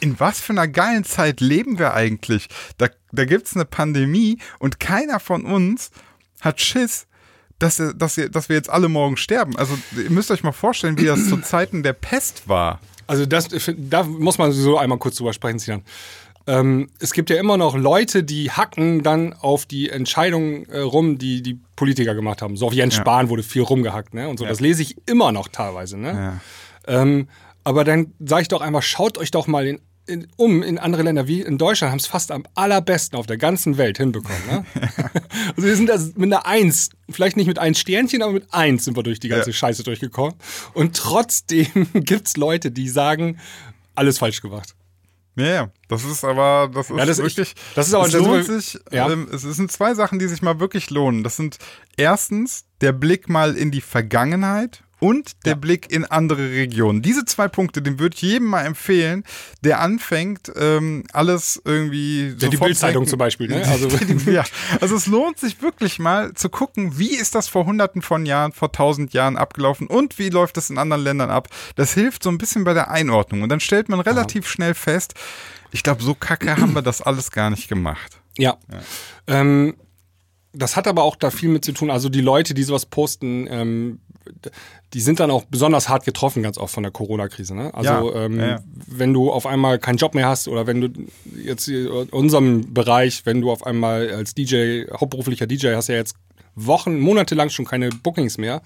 in 0.00 0.18
was 0.18 0.40
für 0.40 0.52
einer 0.52 0.68
geilen 0.68 1.04
Zeit 1.04 1.40
leben 1.40 1.78
wir 1.78 1.94
eigentlich? 1.94 2.48
Da, 2.78 2.88
da 3.12 3.24
gibt 3.24 3.46
es 3.46 3.54
eine 3.54 3.66
Pandemie 3.66 4.38
und 4.58 4.80
keiner 4.80 5.20
von 5.20 5.44
uns 5.44 5.90
hat 6.40 6.60
Schiss, 6.60 7.06
dass, 7.62 7.82
dass, 7.96 8.20
dass 8.30 8.48
wir 8.48 8.56
jetzt 8.56 8.70
alle 8.70 8.88
morgen 8.88 9.16
sterben. 9.16 9.56
Also 9.56 9.78
ihr 9.96 10.10
müsst 10.10 10.30
euch 10.30 10.42
mal 10.42 10.52
vorstellen, 10.52 10.98
wie 10.98 11.04
das 11.04 11.28
zu 11.28 11.36
Zeiten 11.42 11.82
der 11.82 11.92
Pest 11.92 12.48
war. 12.48 12.80
Also 13.06 13.26
das, 13.26 13.48
da 13.76 14.02
muss 14.04 14.38
man 14.38 14.52
so 14.52 14.78
einmal 14.78 14.98
kurz 14.98 15.16
drüber 15.16 15.32
sprechen, 15.32 15.58
Sinan. 15.58 15.82
Ähm, 16.46 16.88
es 16.98 17.12
gibt 17.12 17.30
ja 17.30 17.36
immer 17.36 17.56
noch 17.56 17.76
Leute, 17.76 18.24
die 18.24 18.50
hacken 18.50 19.02
dann 19.04 19.32
auf 19.32 19.64
die 19.64 19.90
Entscheidungen 19.90 20.66
äh, 20.66 20.78
rum, 20.80 21.18
die 21.18 21.40
die 21.40 21.60
Politiker 21.76 22.16
gemacht 22.16 22.42
haben. 22.42 22.56
So 22.56 22.66
auf 22.66 22.72
Jens 22.72 22.96
ja. 22.96 23.02
Spahn 23.02 23.28
wurde 23.28 23.44
viel 23.44 23.62
rumgehackt, 23.62 24.12
ne? 24.12 24.28
Und 24.28 24.38
so. 24.38 24.44
Ja. 24.44 24.50
Das 24.50 24.58
lese 24.58 24.82
ich 24.82 24.96
immer 25.06 25.30
noch 25.30 25.46
teilweise, 25.46 25.96
ne? 25.98 26.40
Ja. 26.88 27.02
Ähm, 27.02 27.28
aber 27.62 27.84
dann 27.84 28.12
sage 28.18 28.42
ich 28.42 28.48
doch 28.48 28.60
einmal, 28.60 28.82
schaut 28.82 29.18
euch 29.18 29.30
doch 29.30 29.46
mal 29.46 29.66
in 29.68 29.80
in, 30.06 30.26
um 30.36 30.62
in 30.62 30.78
andere 30.78 31.02
Länder 31.02 31.28
wie 31.28 31.42
in 31.42 31.58
Deutschland 31.58 31.92
haben 31.92 31.98
es 31.98 32.06
fast 32.06 32.32
am 32.32 32.44
allerbesten 32.54 33.18
auf 33.18 33.26
der 33.26 33.38
ganzen 33.38 33.78
Welt 33.78 33.98
hinbekommen. 33.98 34.42
Ne? 34.50 34.64
also 35.56 35.68
wir 35.68 35.76
sind 35.76 35.88
da 35.88 35.98
mit 36.16 36.32
einer 36.32 36.46
Eins, 36.46 36.90
vielleicht 37.08 37.36
nicht 37.36 37.46
mit 37.46 37.58
ein 37.58 37.74
Sternchen, 37.74 38.22
aber 38.22 38.32
mit 38.32 38.52
Eins 38.52 38.84
sind 38.84 38.96
wir 38.96 39.02
durch 39.02 39.20
die 39.20 39.28
ganze 39.28 39.50
ja. 39.50 39.54
Scheiße 39.54 39.84
durchgekommen. 39.84 40.34
Und 40.74 40.96
trotzdem 40.96 41.66
gibt 41.94 42.28
es 42.28 42.36
Leute, 42.36 42.70
die 42.70 42.88
sagen, 42.88 43.38
alles 43.94 44.18
falsch 44.18 44.42
gemacht. 44.42 44.74
Ja, 45.34 45.46
ja, 45.46 45.70
das 45.88 46.04
ist 46.04 46.24
aber, 46.24 46.70
das 46.74 46.90
ist, 46.90 46.96
ja, 46.96 47.06
das 47.06 47.18
wirklich, 47.18 47.38
ich, 47.38 47.74
das 47.74 47.88
ist 47.88 47.94
aber, 47.94 48.06
es 48.06 48.12
lohnt 48.12 48.44
sich, 48.44 48.78
ja. 48.90 49.10
ähm, 49.10 49.28
es 49.32 49.42
sind 49.42 49.72
zwei 49.72 49.94
Sachen, 49.94 50.18
die 50.18 50.26
sich 50.26 50.42
mal 50.42 50.60
wirklich 50.60 50.90
lohnen. 50.90 51.24
Das 51.24 51.36
sind 51.36 51.56
erstens 51.96 52.64
der 52.82 52.92
Blick 52.92 53.30
mal 53.30 53.56
in 53.56 53.70
die 53.70 53.80
Vergangenheit 53.80 54.82
und 55.02 55.44
der 55.44 55.54
ja. 55.54 55.58
Blick 55.58 55.90
in 55.90 56.04
andere 56.04 56.52
Regionen. 56.52 57.02
Diese 57.02 57.24
zwei 57.24 57.48
Punkte, 57.48 57.82
den 57.82 57.98
würde 57.98 58.14
ich 58.14 58.22
jedem 58.22 58.46
mal 58.46 58.62
empfehlen, 58.62 59.24
der 59.64 59.80
anfängt, 59.80 60.52
ähm, 60.54 61.02
alles 61.12 61.60
irgendwie. 61.64 62.36
Ja, 62.38 62.48
die 62.48 62.56
Bildzeitung 62.56 63.08
zum 63.08 63.18
Beispiel, 63.18 63.48
ne? 63.48 63.66
Also, 63.66 63.88
ja. 64.30 64.44
also 64.80 64.94
es 64.94 65.08
lohnt 65.08 65.40
sich 65.40 65.60
wirklich 65.60 65.98
mal 65.98 66.34
zu 66.34 66.48
gucken, 66.48 67.00
wie 67.00 67.16
ist 67.16 67.34
das 67.34 67.48
vor 67.48 67.66
hunderten 67.66 68.00
von 68.00 68.26
Jahren, 68.26 68.52
vor 68.52 68.70
tausend 68.70 69.12
Jahren 69.12 69.36
abgelaufen 69.36 69.88
und 69.88 70.20
wie 70.20 70.28
läuft 70.28 70.56
das 70.56 70.70
in 70.70 70.78
anderen 70.78 71.02
Ländern 71.02 71.30
ab. 71.30 71.48
Das 71.74 71.94
hilft 71.94 72.22
so 72.22 72.30
ein 72.30 72.38
bisschen 72.38 72.62
bei 72.62 72.72
der 72.72 72.92
Einordnung. 72.92 73.42
Und 73.42 73.48
dann 73.48 73.58
stellt 73.58 73.88
man 73.88 73.98
relativ 73.98 74.44
ja. 74.44 74.50
schnell 74.50 74.74
fest, 74.74 75.14
ich 75.72 75.82
glaube, 75.82 76.04
so 76.04 76.14
kacke 76.14 76.56
haben 76.58 76.74
wir 76.76 76.82
das 76.82 77.02
alles 77.02 77.32
gar 77.32 77.50
nicht 77.50 77.68
gemacht. 77.68 78.20
Ja. 78.38 78.56
ja. 78.70 78.80
Ähm, 79.26 79.74
das 80.52 80.76
hat 80.76 80.86
aber 80.86 81.02
auch 81.02 81.16
da 81.16 81.30
viel 81.30 81.48
mit 81.48 81.64
zu 81.64 81.72
tun. 81.72 81.90
Also 81.90 82.08
die 82.08 82.20
Leute, 82.20 82.54
die 82.54 82.62
sowas 82.62 82.86
posten, 82.86 83.48
ähm, 83.50 83.98
die 84.94 85.00
sind 85.00 85.20
dann 85.20 85.30
auch 85.30 85.44
besonders 85.44 85.88
hart 85.88 86.04
getroffen, 86.04 86.42
ganz 86.42 86.58
oft 86.58 86.72
von 86.72 86.82
der 86.82 86.92
Corona-Krise. 86.92 87.54
Ne? 87.54 87.72
Also 87.74 88.14
ja, 88.14 88.24
ähm, 88.24 88.40
ja. 88.40 88.60
wenn 88.86 89.12
du 89.12 89.30
auf 89.30 89.46
einmal 89.46 89.78
keinen 89.78 89.96
Job 89.96 90.14
mehr 90.14 90.28
hast 90.28 90.48
oder 90.48 90.66
wenn 90.66 90.80
du 90.80 90.88
jetzt 91.44 91.68
in 91.68 91.88
unserem 91.88 92.72
Bereich, 92.72 93.24
wenn 93.24 93.40
du 93.40 93.50
auf 93.50 93.66
einmal 93.66 94.10
als 94.10 94.34
DJ, 94.34 94.84
hauptberuflicher 94.92 95.46
DJ 95.46 95.74
hast 95.74 95.88
ja 95.88 95.94
jetzt 95.94 96.16
Wochen, 96.54 97.00
Monate 97.00 97.34
lang 97.34 97.50
schon 97.50 97.64
keine 97.64 97.88
Bookings 97.88 98.38
mehr 98.38 98.62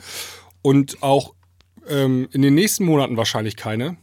und 0.63 1.03
auch 1.03 1.35
ähm, 1.89 2.29
in 2.33 2.43
den 2.43 2.55
nächsten 2.55 2.85
Monaten 2.85 3.17
wahrscheinlich 3.17 3.57
keine 3.57 3.97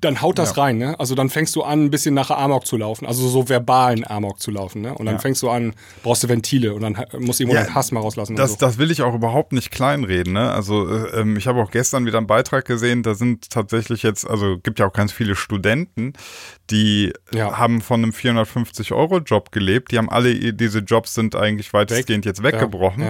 dann 0.00 0.20
haut 0.20 0.38
das 0.38 0.56
ja. 0.56 0.62
rein, 0.62 0.78
ne? 0.78 0.98
Also 0.98 1.14
dann 1.14 1.30
fängst 1.30 1.56
du 1.56 1.62
an, 1.62 1.84
ein 1.84 1.90
bisschen 1.90 2.14
nach 2.14 2.30
Amok 2.30 2.66
zu 2.66 2.76
laufen, 2.76 3.06
also 3.06 3.28
so 3.28 3.48
verbalen 3.48 4.06
Amok 4.06 4.40
zu 4.40 4.50
laufen, 4.50 4.82
ne? 4.82 4.94
Und 4.94 5.06
dann 5.06 5.16
ja. 5.16 5.20
fängst 5.20 5.42
du 5.42 5.50
an, 5.50 5.74
brauchst 6.02 6.22
du 6.22 6.28
Ventile 6.28 6.74
und 6.74 6.82
dann 6.82 7.04
muss 7.18 7.40
irgendwo 7.40 7.56
ja, 7.56 7.64
dein 7.64 7.74
Hass 7.74 7.92
mal 7.92 8.00
rauslassen. 8.00 8.36
Das, 8.36 8.52
so. 8.52 8.56
das 8.58 8.78
will 8.78 8.90
ich 8.90 9.02
auch 9.02 9.14
überhaupt 9.14 9.52
nicht 9.52 9.70
kleinreden, 9.70 10.34
ne? 10.34 10.52
Also 10.52 10.88
äh, 10.88 11.20
ähm, 11.20 11.36
ich 11.36 11.46
habe 11.46 11.62
auch 11.62 11.70
gestern 11.70 12.06
wieder 12.06 12.18
einen 12.18 12.26
Beitrag 12.26 12.64
gesehen, 12.64 13.02
da 13.02 13.14
sind 13.14 13.50
tatsächlich 13.50 14.02
jetzt, 14.02 14.28
also 14.28 14.58
gibt 14.58 14.78
ja 14.78 14.86
auch 14.86 14.92
ganz 14.92 15.12
viele 15.12 15.34
Studenten, 15.34 16.12
die 16.70 17.12
haben 17.34 17.80
von 17.80 18.02
einem 18.02 18.12
450-Euro-Job 18.12 19.52
gelebt, 19.52 19.92
die 19.92 19.98
haben 19.98 20.10
alle, 20.10 20.52
diese 20.52 20.80
Jobs 20.80 21.14
sind 21.14 21.36
eigentlich 21.36 21.72
weitestgehend 21.72 22.24
Weg. 22.24 22.30
jetzt 22.30 22.42
weggebrochen. 22.42 23.04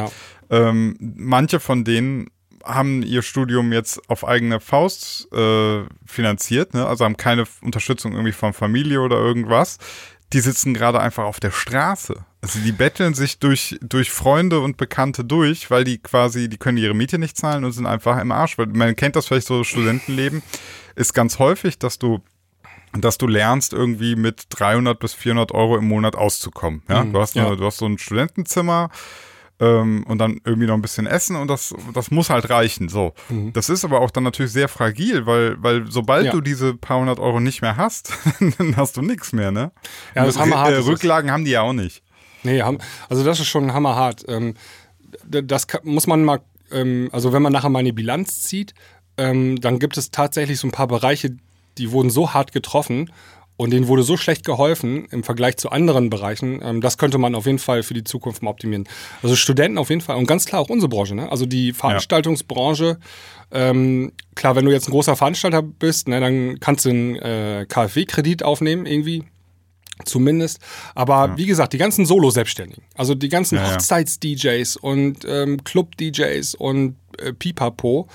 Ähm, 0.48 0.96
manche 1.00 1.58
von 1.58 1.84
denen 1.84 2.28
haben 2.66 3.02
ihr 3.02 3.22
Studium 3.22 3.72
jetzt 3.72 4.00
auf 4.08 4.26
eigene 4.26 4.60
Faust 4.60 5.32
äh, 5.32 5.84
finanziert, 6.04 6.74
ne? 6.74 6.86
also 6.86 7.04
haben 7.04 7.16
keine 7.16 7.44
Unterstützung 7.62 8.12
irgendwie 8.12 8.32
von 8.32 8.52
Familie 8.52 9.00
oder 9.00 9.16
irgendwas. 9.16 9.78
Die 10.32 10.40
sitzen 10.40 10.74
gerade 10.74 11.00
einfach 11.00 11.24
auf 11.24 11.38
der 11.38 11.52
Straße. 11.52 12.16
Also 12.40 12.58
die 12.58 12.72
betteln 12.72 13.14
sich 13.14 13.38
durch, 13.38 13.78
durch 13.80 14.10
Freunde 14.10 14.60
und 14.60 14.76
Bekannte 14.76 15.24
durch, 15.24 15.70
weil 15.70 15.84
die 15.84 15.98
quasi, 15.98 16.48
die 16.48 16.58
können 16.58 16.78
ihre 16.78 16.94
Miete 16.94 17.18
nicht 17.18 17.36
zahlen 17.36 17.64
und 17.64 17.72
sind 17.72 17.86
einfach 17.86 18.20
im 18.20 18.32
Arsch. 18.32 18.58
Weil 18.58 18.66
man 18.66 18.96
kennt 18.96 19.14
das 19.14 19.26
vielleicht 19.26 19.46
so 19.46 19.62
Studentenleben, 19.62 20.42
ist 20.96 21.12
ganz 21.12 21.38
häufig, 21.38 21.78
dass 21.78 21.98
du 21.98 22.20
dass 22.92 23.18
du 23.18 23.26
lernst, 23.26 23.72
irgendwie 23.72 24.16
mit 24.16 24.44
300 24.50 24.98
bis 24.98 25.12
400 25.14 25.52
Euro 25.52 25.76
im 25.76 25.86
Monat 25.86 26.16
auszukommen. 26.16 26.82
Ja? 26.88 27.04
Mhm, 27.04 27.12
du, 27.12 27.20
hast 27.20 27.36
eine, 27.36 27.48
ja. 27.48 27.56
du 27.56 27.64
hast 27.64 27.78
so 27.78 27.86
ein 27.86 27.98
Studentenzimmer, 27.98 28.90
ähm, 29.58 30.04
und 30.06 30.18
dann 30.18 30.40
irgendwie 30.44 30.66
noch 30.66 30.74
ein 30.74 30.82
bisschen 30.82 31.06
essen 31.06 31.36
und 31.36 31.48
das, 31.48 31.74
das 31.94 32.10
muss 32.10 32.30
halt 32.30 32.50
reichen. 32.50 32.88
So. 32.88 33.14
Mhm. 33.28 33.52
Das 33.52 33.68
ist 33.68 33.84
aber 33.84 34.00
auch 34.00 34.10
dann 34.10 34.24
natürlich 34.24 34.52
sehr 34.52 34.68
fragil, 34.68 35.26
weil, 35.26 35.62
weil 35.62 35.90
sobald 35.90 36.26
ja. 36.26 36.32
du 36.32 36.40
diese 36.40 36.74
paar 36.74 36.98
hundert 36.98 37.18
Euro 37.18 37.40
nicht 37.40 37.62
mehr 37.62 37.76
hast, 37.76 38.12
dann 38.58 38.76
hast 38.76 38.96
du 38.96 39.02
nichts 39.02 39.32
mehr, 39.32 39.50
ne? 39.50 39.72
Ja, 40.14 40.24
das, 40.24 40.34
das 40.34 40.42
hammerhart. 40.42 40.72
Äh, 40.72 40.78
Rücklagen 40.78 41.30
haben 41.30 41.44
die 41.44 41.52
ja 41.52 41.62
auch 41.62 41.72
nicht. 41.72 42.02
Nee, 42.42 42.62
also 42.62 43.24
das 43.24 43.40
ist 43.40 43.48
schon 43.48 43.72
hammerhart. 43.72 44.24
Ähm, 44.28 44.54
das 45.24 45.66
muss 45.82 46.06
man 46.06 46.24
mal, 46.24 46.40
ähm, 46.70 47.08
also 47.12 47.32
wenn 47.32 47.42
man 47.42 47.52
nachher 47.52 47.70
mal 47.70 47.80
eine 47.80 47.92
Bilanz 47.92 48.42
zieht, 48.42 48.74
ähm, 49.16 49.60
dann 49.60 49.78
gibt 49.78 49.96
es 49.96 50.10
tatsächlich 50.10 50.60
so 50.60 50.68
ein 50.68 50.72
paar 50.72 50.86
Bereiche, 50.86 51.36
die 51.78 51.90
wurden 51.90 52.10
so 52.10 52.34
hart 52.34 52.52
getroffen 52.52 53.10
und 53.56 53.70
denen 53.70 53.88
wurde 53.88 54.02
so 54.02 54.16
schlecht 54.16 54.44
geholfen 54.44 55.06
im 55.10 55.22
Vergleich 55.22 55.56
zu 55.56 55.70
anderen 55.70 56.10
Bereichen. 56.10 56.60
Ähm, 56.62 56.80
das 56.80 56.98
könnte 56.98 57.18
man 57.18 57.34
auf 57.34 57.46
jeden 57.46 57.58
Fall 57.58 57.82
für 57.82 57.94
die 57.94 58.04
Zukunft 58.04 58.42
mal 58.42 58.50
optimieren. 58.50 58.88
Also 59.22 59.36
Studenten 59.36 59.78
auf 59.78 59.90
jeden 59.90 60.02
Fall 60.02 60.16
und 60.16 60.26
ganz 60.26 60.44
klar 60.44 60.60
auch 60.60 60.68
unsere 60.68 60.88
Branche. 60.88 61.14
Ne? 61.14 61.30
Also 61.30 61.46
die 61.46 61.72
Veranstaltungsbranche. 61.72 62.98
Ähm, 63.50 64.12
klar, 64.34 64.56
wenn 64.56 64.64
du 64.64 64.72
jetzt 64.72 64.88
ein 64.88 64.92
großer 64.92 65.16
Veranstalter 65.16 65.62
bist, 65.62 66.08
ne, 66.08 66.20
dann 66.20 66.58
kannst 66.60 66.84
du 66.84 66.90
einen 66.90 67.16
äh, 67.16 67.66
KfW-Kredit 67.68 68.42
aufnehmen 68.42 68.86
irgendwie. 68.86 69.24
Zumindest. 70.04 70.58
Aber 70.94 71.28
ja. 71.28 71.38
wie 71.38 71.46
gesagt, 71.46 71.72
die 71.72 71.78
ganzen 71.78 72.04
Solo-Selbstständigen, 72.04 72.84
also 72.96 73.14
die 73.14 73.30
ganzen 73.30 73.56
ja, 73.56 73.72
Hochzeits-DJs 73.72 74.76
und 74.76 75.24
ähm, 75.26 75.64
Club-DJs 75.64 76.54
und 76.56 76.96
äh, 77.18 77.32
Pipapo, 77.32 78.06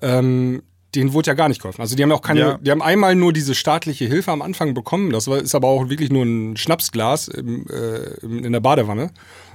ähm, 0.00 0.62
denen 0.94 1.12
wurde 1.12 1.28
ja 1.28 1.34
gar 1.34 1.48
nicht 1.48 1.60
geholfen. 1.60 1.80
Also 1.80 1.96
die 1.96 2.02
haben 2.02 2.12
auch 2.12 2.22
keine, 2.22 2.40
ja. 2.40 2.58
die 2.58 2.70
haben 2.70 2.82
einmal 2.82 3.14
nur 3.14 3.32
diese 3.32 3.54
staatliche 3.54 4.06
Hilfe 4.06 4.30
am 4.30 4.42
Anfang 4.42 4.74
bekommen. 4.74 5.10
Das 5.10 5.28
war, 5.28 5.38
ist 5.38 5.54
aber 5.54 5.68
auch 5.68 5.88
wirklich 5.88 6.10
nur 6.10 6.24
ein 6.24 6.56
Schnapsglas 6.56 7.28
im, 7.28 7.66
äh, 7.68 8.24
in 8.24 8.52
der 8.52 8.60
Badewanne. 8.60 9.10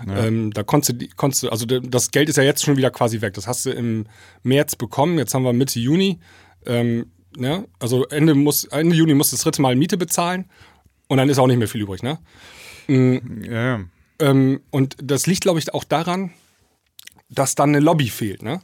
Ja. 0.08 0.26
Ähm, 0.26 0.52
da 0.52 0.64
konntest 0.64 1.02
du, 1.02 1.08
konntest 1.16 1.44
du, 1.44 1.50
also 1.50 1.66
das 1.66 2.12
Geld 2.12 2.30
ist 2.30 2.38
ja 2.38 2.44
jetzt 2.44 2.64
schon 2.64 2.78
wieder 2.78 2.92
quasi 2.92 3.22
weg. 3.22 3.34
Das 3.34 3.48
hast 3.48 3.66
du 3.66 3.72
im 3.72 4.06
März 4.44 4.76
bekommen. 4.76 5.18
Jetzt 5.18 5.34
haben 5.34 5.44
wir 5.44 5.54
Mitte 5.54 5.80
Juni. 5.80 6.20
Ähm, 6.66 7.12
ne? 7.38 7.68
Also 7.80 8.06
Ende, 8.08 8.36
muss, 8.36 8.66
Ende 8.66 8.96
Juni 8.96 9.14
musst 9.14 9.32
du 9.32 9.36
das 9.36 9.44
dritte 9.44 9.62
Mal 9.62 9.76
Miete 9.76 9.98
bezahlen 9.98 10.46
und 11.08 11.18
dann 11.18 11.30
ist 11.30 11.40
auch 11.40 11.48
nicht 11.48 11.58
mehr 11.60 11.68
viel 11.68 11.82
übrig. 11.82 12.04
Ne? 12.04 12.20
Mhm. 12.88 13.44
Ja. 13.44 13.80
Ähm, 14.20 14.62
und 14.72 14.98
das 15.02 15.28
liegt, 15.28 15.42
glaube 15.42 15.60
ich, 15.60 15.74
auch 15.74 15.84
daran, 15.84 16.32
dass 17.30 17.56
dann 17.56 17.70
eine 17.70 17.80
Lobby 17.80 18.10
fehlt. 18.10 18.42
Ne? 18.42 18.62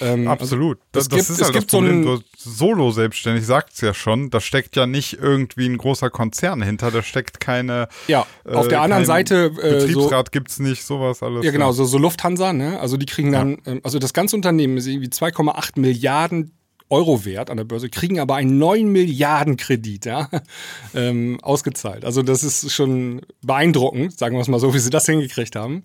Ähm, 0.00 0.28
Absolut. 0.28 0.78
Also, 0.78 1.08
das, 1.08 1.08
das 1.08 1.28
gibt, 1.28 1.38
ist 1.38 1.44
halt 1.44 1.56
das 1.56 1.66
Problem. 1.66 2.04
So 2.04 2.20
Solo 2.36 2.90
selbstständig 2.90 3.44
sagt 3.44 3.74
es 3.74 3.80
ja 3.80 3.94
schon. 3.94 4.30
Da 4.30 4.40
steckt 4.40 4.76
ja 4.76 4.86
nicht 4.86 5.14
irgendwie 5.14 5.66
ein 5.66 5.78
großer 5.78 6.10
Konzern 6.10 6.62
hinter. 6.62 6.90
Da 6.90 7.02
steckt 7.02 7.40
keine. 7.40 7.88
Ja. 8.08 8.26
Auf 8.44 8.66
äh, 8.66 8.70
der 8.70 8.82
anderen 8.82 9.04
Seite. 9.04 9.52
Äh, 9.62 9.80
Betriebsrat 9.80 10.28
so, 10.28 10.30
gibt's 10.30 10.58
nicht, 10.58 10.84
sowas 10.84 11.22
alles. 11.22 11.44
Ja, 11.44 11.50
genau. 11.50 11.72
So, 11.72 11.84
so 11.84 11.98
Lufthansa. 11.98 12.52
Ne? 12.52 12.80
Also 12.80 12.96
die 12.96 13.06
kriegen 13.06 13.32
dann. 13.32 13.50
Ja. 13.50 13.72
Ähm, 13.72 13.80
also 13.84 13.98
das 13.98 14.12
ganze 14.12 14.36
Unternehmen 14.36 14.76
ist 14.76 14.86
irgendwie 14.86 15.08
2,8 15.08 15.78
Milliarden 15.78 16.52
Euro 16.90 17.24
wert 17.24 17.50
an 17.50 17.56
der 17.56 17.64
Börse, 17.64 17.88
kriegen 17.88 18.18
aber 18.18 18.34
einen 18.34 18.58
9 18.58 18.88
Milliarden 18.90 19.56
Kredit 19.56 20.06
ja, 20.06 20.28
ähm, 20.94 21.38
ausgezahlt. 21.40 22.04
Also 22.04 22.22
das 22.22 22.42
ist 22.42 22.72
schon 22.72 23.22
beeindruckend, 23.42 24.18
sagen 24.18 24.36
wir 24.36 24.40
es 24.40 24.48
mal 24.48 24.58
so, 24.58 24.74
wie 24.74 24.80
sie 24.80 24.90
das 24.90 25.06
hingekriegt 25.06 25.54
haben. 25.54 25.84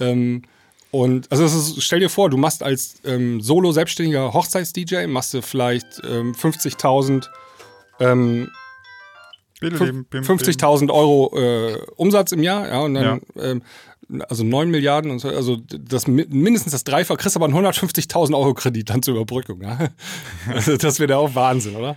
Ähm, 0.00 0.42
Und 0.92 1.32
also 1.32 1.44
ist, 1.44 1.82
stell 1.82 2.00
dir 2.00 2.10
vor, 2.10 2.28
du 2.28 2.36
machst 2.36 2.62
als 2.62 2.96
ähm, 3.04 3.40
Solo-selbstständiger 3.40 4.34
Hochzeits-DJ, 4.34 5.06
machst 5.06 5.32
du 5.32 5.40
vielleicht 5.40 5.86
ähm, 6.04 6.34
50.000 6.34 7.28
ähm, 7.98 8.50
50.000 9.62 10.92
Euro 10.92 11.32
äh, 11.38 11.78
Umsatz 11.96 12.32
im 12.32 12.42
Jahr, 12.42 12.68
ja, 12.68 12.80
und 12.80 12.94
dann 12.94 13.20
ja. 13.36 13.42
Ähm, 13.42 13.62
also 14.28 14.44
9 14.44 14.70
Milliarden, 14.70 15.10
und 15.10 15.20
so, 15.20 15.28
also 15.28 15.56
das 15.56 16.06
mindestens 16.06 16.72
das 16.72 16.84
Dreifach, 16.84 17.16
kriegst 17.16 17.36
aber 17.36 17.46
einen 17.46 17.54
150.000 17.54 18.36
Euro 18.36 18.52
Kredit 18.52 18.90
dann 18.90 19.02
zur 19.02 19.14
Überbrückung. 19.14 19.62
Ja? 19.62 19.78
Also 20.48 20.76
das 20.76 21.00
wäre 21.00 21.16
auch 21.16 21.34
Wahnsinn, 21.34 21.76
oder? 21.76 21.96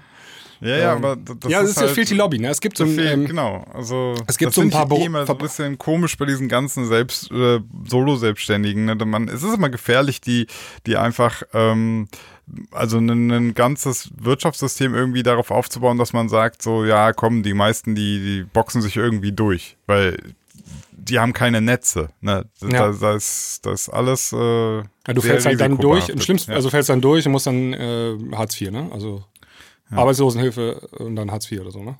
Ja, 0.62 0.78
ja, 0.78 0.92
ähm, 0.92 0.98
aber 1.04 1.16
das 1.16 1.52
ja, 1.52 1.62
ist, 1.62 1.78
halt, 1.78 1.92
fehlt 1.92 2.10
die 2.10 2.16
Lobby. 2.16 2.40
Ne? 2.40 2.50
Es 2.50 2.62
gibt 2.62 2.78
so 2.78 2.84
ein, 2.84 2.98
ähm, 3.00 3.26
genau, 3.26 3.66
also 3.74 4.16
es 4.28 4.38
gibt 4.38 4.54
so 4.54 4.62
ein 4.62 4.70
paar 4.70 4.90
eh 4.92 5.06
immer 5.06 5.26
so 5.26 5.34
ein 5.34 5.38
bisschen 5.38 5.78
komisch 5.78 6.18
bei 6.18 6.26
diesen 6.26 6.48
ganzen 6.48 6.88
selbst 6.88 7.32
äh, 7.32 7.60
Solo-Selbstständigen. 7.88 8.86
Ne? 8.86 8.96
Man, 8.96 9.28
es 9.28 9.44
ist 9.44 9.54
immer 9.54 9.70
gefährlich, 9.70 10.22
die, 10.22 10.48
die 10.86 10.98
einfach 10.98 11.44
ähm, 11.54 12.08
also 12.72 12.98
ein, 12.98 13.32
ein, 13.32 13.54
ganzes 13.54 14.12
Wirtschaftssystem 14.22 14.94
irgendwie 14.94 15.24
darauf 15.24 15.52
aufzubauen, 15.52 15.98
dass 15.98 16.14
man 16.14 16.30
sagt, 16.30 16.62
so 16.62 16.86
ja, 16.86 17.12
komm, 17.12 17.44
die 17.44 17.54
meisten, 17.54 17.96
die, 17.96 18.20
die 18.20 18.44
boxen 18.44 18.82
sich 18.82 18.96
irgendwie 18.98 19.32
durch, 19.32 19.78
weil 19.88 20.18
die 20.92 21.20
haben 21.20 21.34
keine 21.34 21.62
Netze. 21.62 22.10
Ne? 22.22 22.46
Ja. 22.62 22.92
Da, 22.92 22.98
da, 23.00 23.16
ist, 23.16 23.60
das 23.64 23.84
ist 23.84 23.90
alles. 23.90 24.34
Äh, 24.34 24.38
ja, 24.78 24.84
du 25.14 25.22
fällst 25.22 25.46
halt 25.46 25.60
dann 25.60 25.78
durch, 25.78 26.10
im 26.10 26.20
schlimmsten, 26.20 26.52
ja. 26.52 26.58
also 26.58 26.70
fällst 26.70 26.90
dann 26.90 27.02
durch 27.02 27.26
und 27.26 27.32
musst 27.32 27.48
dann 27.48 27.74
äh, 27.74 28.16
Hartz 28.34 28.60
IV, 28.60 28.72
ne? 28.72 28.90
Also 28.92 29.24
ja. 29.92 29.98
Arbeitslosenhilfe 29.98 30.88
und 31.00 31.16
dann 31.16 31.32
Hartz 31.32 31.52
IV 31.52 31.62
oder 31.62 31.72
so, 31.72 31.84
ne? 31.84 31.98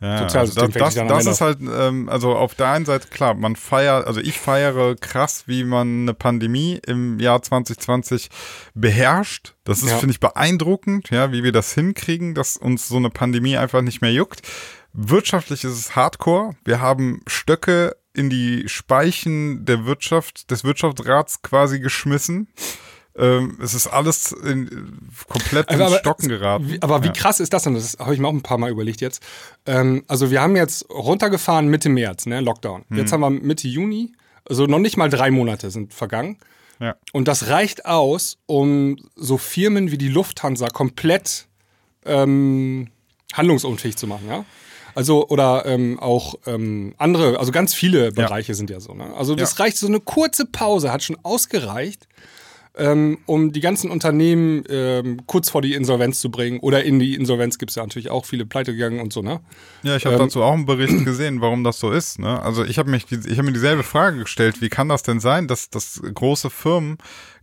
Ja, 0.00 0.26
also 0.26 0.54
das, 0.54 0.70
das, 0.70 0.94
das 0.94 1.26
ist 1.26 1.40
halt, 1.40 1.58
ähm, 1.60 2.08
also 2.08 2.36
auf 2.36 2.54
der 2.54 2.68
einen 2.68 2.84
Seite, 2.84 3.08
klar, 3.08 3.34
man 3.34 3.56
feiert, 3.56 4.06
also 4.06 4.20
ich 4.20 4.38
feiere 4.38 4.94
krass, 4.94 5.44
wie 5.46 5.64
man 5.64 6.02
eine 6.02 6.14
Pandemie 6.14 6.80
im 6.86 7.18
Jahr 7.18 7.42
2020 7.42 8.28
beherrscht. 8.74 9.56
Das 9.64 9.82
ist, 9.82 9.90
ja. 9.90 9.96
finde 9.96 10.12
ich, 10.12 10.20
beeindruckend, 10.20 11.10
ja, 11.10 11.32
wie 11.32 11.42
wir 11.42 11.50
das 11.50 11.74
hinkriegen, 11.74 12.36
dass 12.36 12.56
uns 12.56 12.86
so 12.86 12.96
eine 12.96 13.10
Pandemie 13.10 13.56
einfach 13.56 13.82
nicht 13.82 14.00
mehr 14.00 14.12
juckt. 14.12 14.42
Wirtschaftlich 14.92 15.64
ist 15.64 15.72
es 15.72 15.96
Hardcore. 15.96 16.54
Wir 16.64 16.80
haben 16.80 17.20
Stöcke 17.26 17.96
in 18.14 18.30
die 18.30 18.68
Speichen 18.68 19.64
der 19.64 19.84
Wirtschaft, 19.84 20.52
des 20.52 20.62
Wirtschaftsrats 20.62 21.42
quasi 21.42 21.80
geschmissen. 21.80 22.48
Ähm, 23.18 23.58
es 23.60 23.74
ist 23.74 23.88
alles 23.88 24.32
in, 24.32 25.10
komplett 25.28 25.68
aber, 25.70 25.88
ins 25.88 25.96
Stocken 25.96 26.28
geraten. 26.28 26.70
Wie, 26.70 26.82
aber 26.82 27.02
wie 27.02 27.08
ja. 27.08 27.12
krass 27.12 27.40
ist 27.40 27.52
das 27.52 27.64
denn? 27.64 27.74
Das 27.74 27.96
habe 27.98 28.14
ich 28.14 28.20
mir 28.20 28.28
auch 28.28 28.32
ein 28.32 28.42
paar 28.42 28.58
Mal 28.58 28.70
überlegt 28.70 29.00
jetzt. 29.00 29.22
Ähm, 29.66 30.04
also 30.06 30.30
wir 30.30 30.40
haben 30.40 30.54
jetzt 30.54 30.88
runtergefahren 30.88 31.68
Mitte 31.68 31.88
März, 31.88 32.26
ne, 32.26 32.40
Lockdown. 32.40 32.84
Hm. 32.88 32.96
Jetzt 32.96 33.12
haben 33.12 33.20
wir 33.20 33.30
Mitte 33.30 33.66
Juni, 33.66 34.12
also 34.48 34.66
noch 34.66 34.78
nicht 34.78 34.96
mal 34.96 35.10
drei 35.10 35.30
Monate 35.30 35.70
sind 35.70 35.92
vergangen. 35.92 36.38
Ja. 36.80 36.94
Und 37.12 37.26
das 37.26 37.48
reicht 37.48 37.86
aus, 37.86 38.38
um 38.46 38.96
so 39.16 39.36
Firmen 39.36 39.90
wie 39.90 39.98
die 39.98 40.08
Lufthansa 40.08 40.68
komplett 40.68 41.46
ähm, 42.04 42.88
handlungsunfähig 43.32 43.96
zu 43.96 44.06
machen, 44.06 44.28
ja? 44.28 44.44
Also, 44.94 45.28
oder 45.28 45.64
ähm, 45.66 46.00
auch 46.00 46.34
ähm, 46.46 46.94
andere, 46.98 47.38
also 47.38 47.52
ganz 47.52 47.72
viele 47.72 48.10
Bereiche 48.10 48.52
ja. 48.52 48.54
sind 48.54 48.70
ja 48.70 48.80
so. 48.80 48.94
Ne? 48.94 49.14
Also, 49.14 49.36
das 49.36 49.56
ja. 49.56 49.64
reicht, 49.64 49.76
so 49.76 49.86
eine 49.86 50.00
kurze 50.00 50.44
Pause 50.44 50.90
hat 50.90 51.04
schon 51.04 51.16
ausgereicht, 51.22 52.08
ähm, 52.78 53.18
um 53.26 53.52
die 53.52 53.60
ganzen 53.60 53.90
Unternehmen 53.90 54.64
ähm, 54.68 55.26
kurz 55.26 55.50
vor 55.50 55.62
die 55.62 55.74
Insolvenz 55.74 56.20
zu 56.20 56.30
bringen. 56.30 56.60
Oder 56.60 56.84
in 56.84 56.98
die 56.98 57.14
Insolvenz 57.14 57.58
gibt 57.58 57.70
es 57.70 57.76
ja 57.76 57.82
natürlich 57.82 58.10
auch 58.10 58.24
viele 58.24 58.46
pleite 58.46 58.72
gegangen 58.72 59.00
und 59.00 59.12
so, 59.12 59.22
ne? 59.22 59.40
Ja, 59.82 59.96
ich 59.96 60.06
habe 60.06 60.14
ähm, 60.14 60.22
dazu 60.22 60.42
auch 60.42 60.54
einen 60.54 60.66
Bericht 60.66 61.04
gesehen, 61.04 61.40
warum 61.40 61.64
das 61.64 61.80
so 61.80 61.90
ist. 61.90 62.18
Ne? 62.18 62.40
Also 62.40 62.64
ich 62.64 62.78
habe 62.78 62.90
mich, 62.90 63.10
ich 63.10 63.38
habe 63.38 63.44
mir 63.44 63.52
dieselbe 63.52 63.82
Frage 63.82 64.18
gestellt, 64.18 64.60
wie 64.60 64.68
kann 64.68 64.88
das 64.88 65.02
denn 65.02 65.20
sein, 65.20 65.48
dass, 65.48 65.70
dass 65.70 66.00
große 66.02 66.50
Firmen 66.50 66.98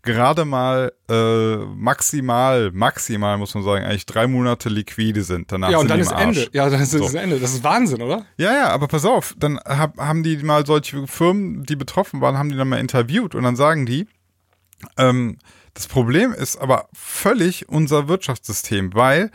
gerade 0.05 0.45
mal 0.45 0.93
äh, 1.09 1.55
maximal, 1.57 2.71
maximal 2.71 3.37
muss 3.37 3.53
man 3.55 3.63
sagen, 3.63 3.83
eigentlich 3.83 4.05
drei 4.05 4.27
Monate 4.27 4.69
liquide 4.69 5.23
sind. 5.23 5.51
Danach 5.51 5.71
ja, 5.71 5.79
und 5.79 5.89
dann 5.89 5.99
ist 5.99 6.11
Ende. 6.11 6.47
Ja, 6.53 6.69
dann 6.69 6.81
ist 6.81 6.91
so. 6.91 7.17
Ende. 7.17 7.39
Das 7.39 7.53
ist 7.53 7.63
Wahnsinn, 7.63 8.01
oder? 8.01 8.25
Ja, 8.37 8.53
ja, 8.53 8.69
aber 8.69 8.87
pass 8.87 9.03
auf, 9.03 9.35
dann 9.37 9.59
hab, 9.65 9.97
haben 9.97 10.23
die 10.23 10.37
mal 10.37 10.65
solche 10.65 11.07
Firmen, 11.07 11.63
die 11.63 11.75
betroffen 11.75 12.21
waren, 12.21 12.37
haben 12.37 12.49
die 12.49 12.55
dann 12.55 12.69
mal 12.69 12.79
interviewt 12.79 13.35
und 13.35 13.43
dann 13.43 13.55
sagen 13.55 13.85
die, 13.85 14.07
ähm, 14.97 15.37
das 15.73 15.87
Problem 15.87 16.33
ist 16.33 16.57
aber 16.57 16.87
völlig 16.93 17.67
unser 17.69 18.07
Wirtschaftssystem, 18.07 18.93
weil 18.93 19.31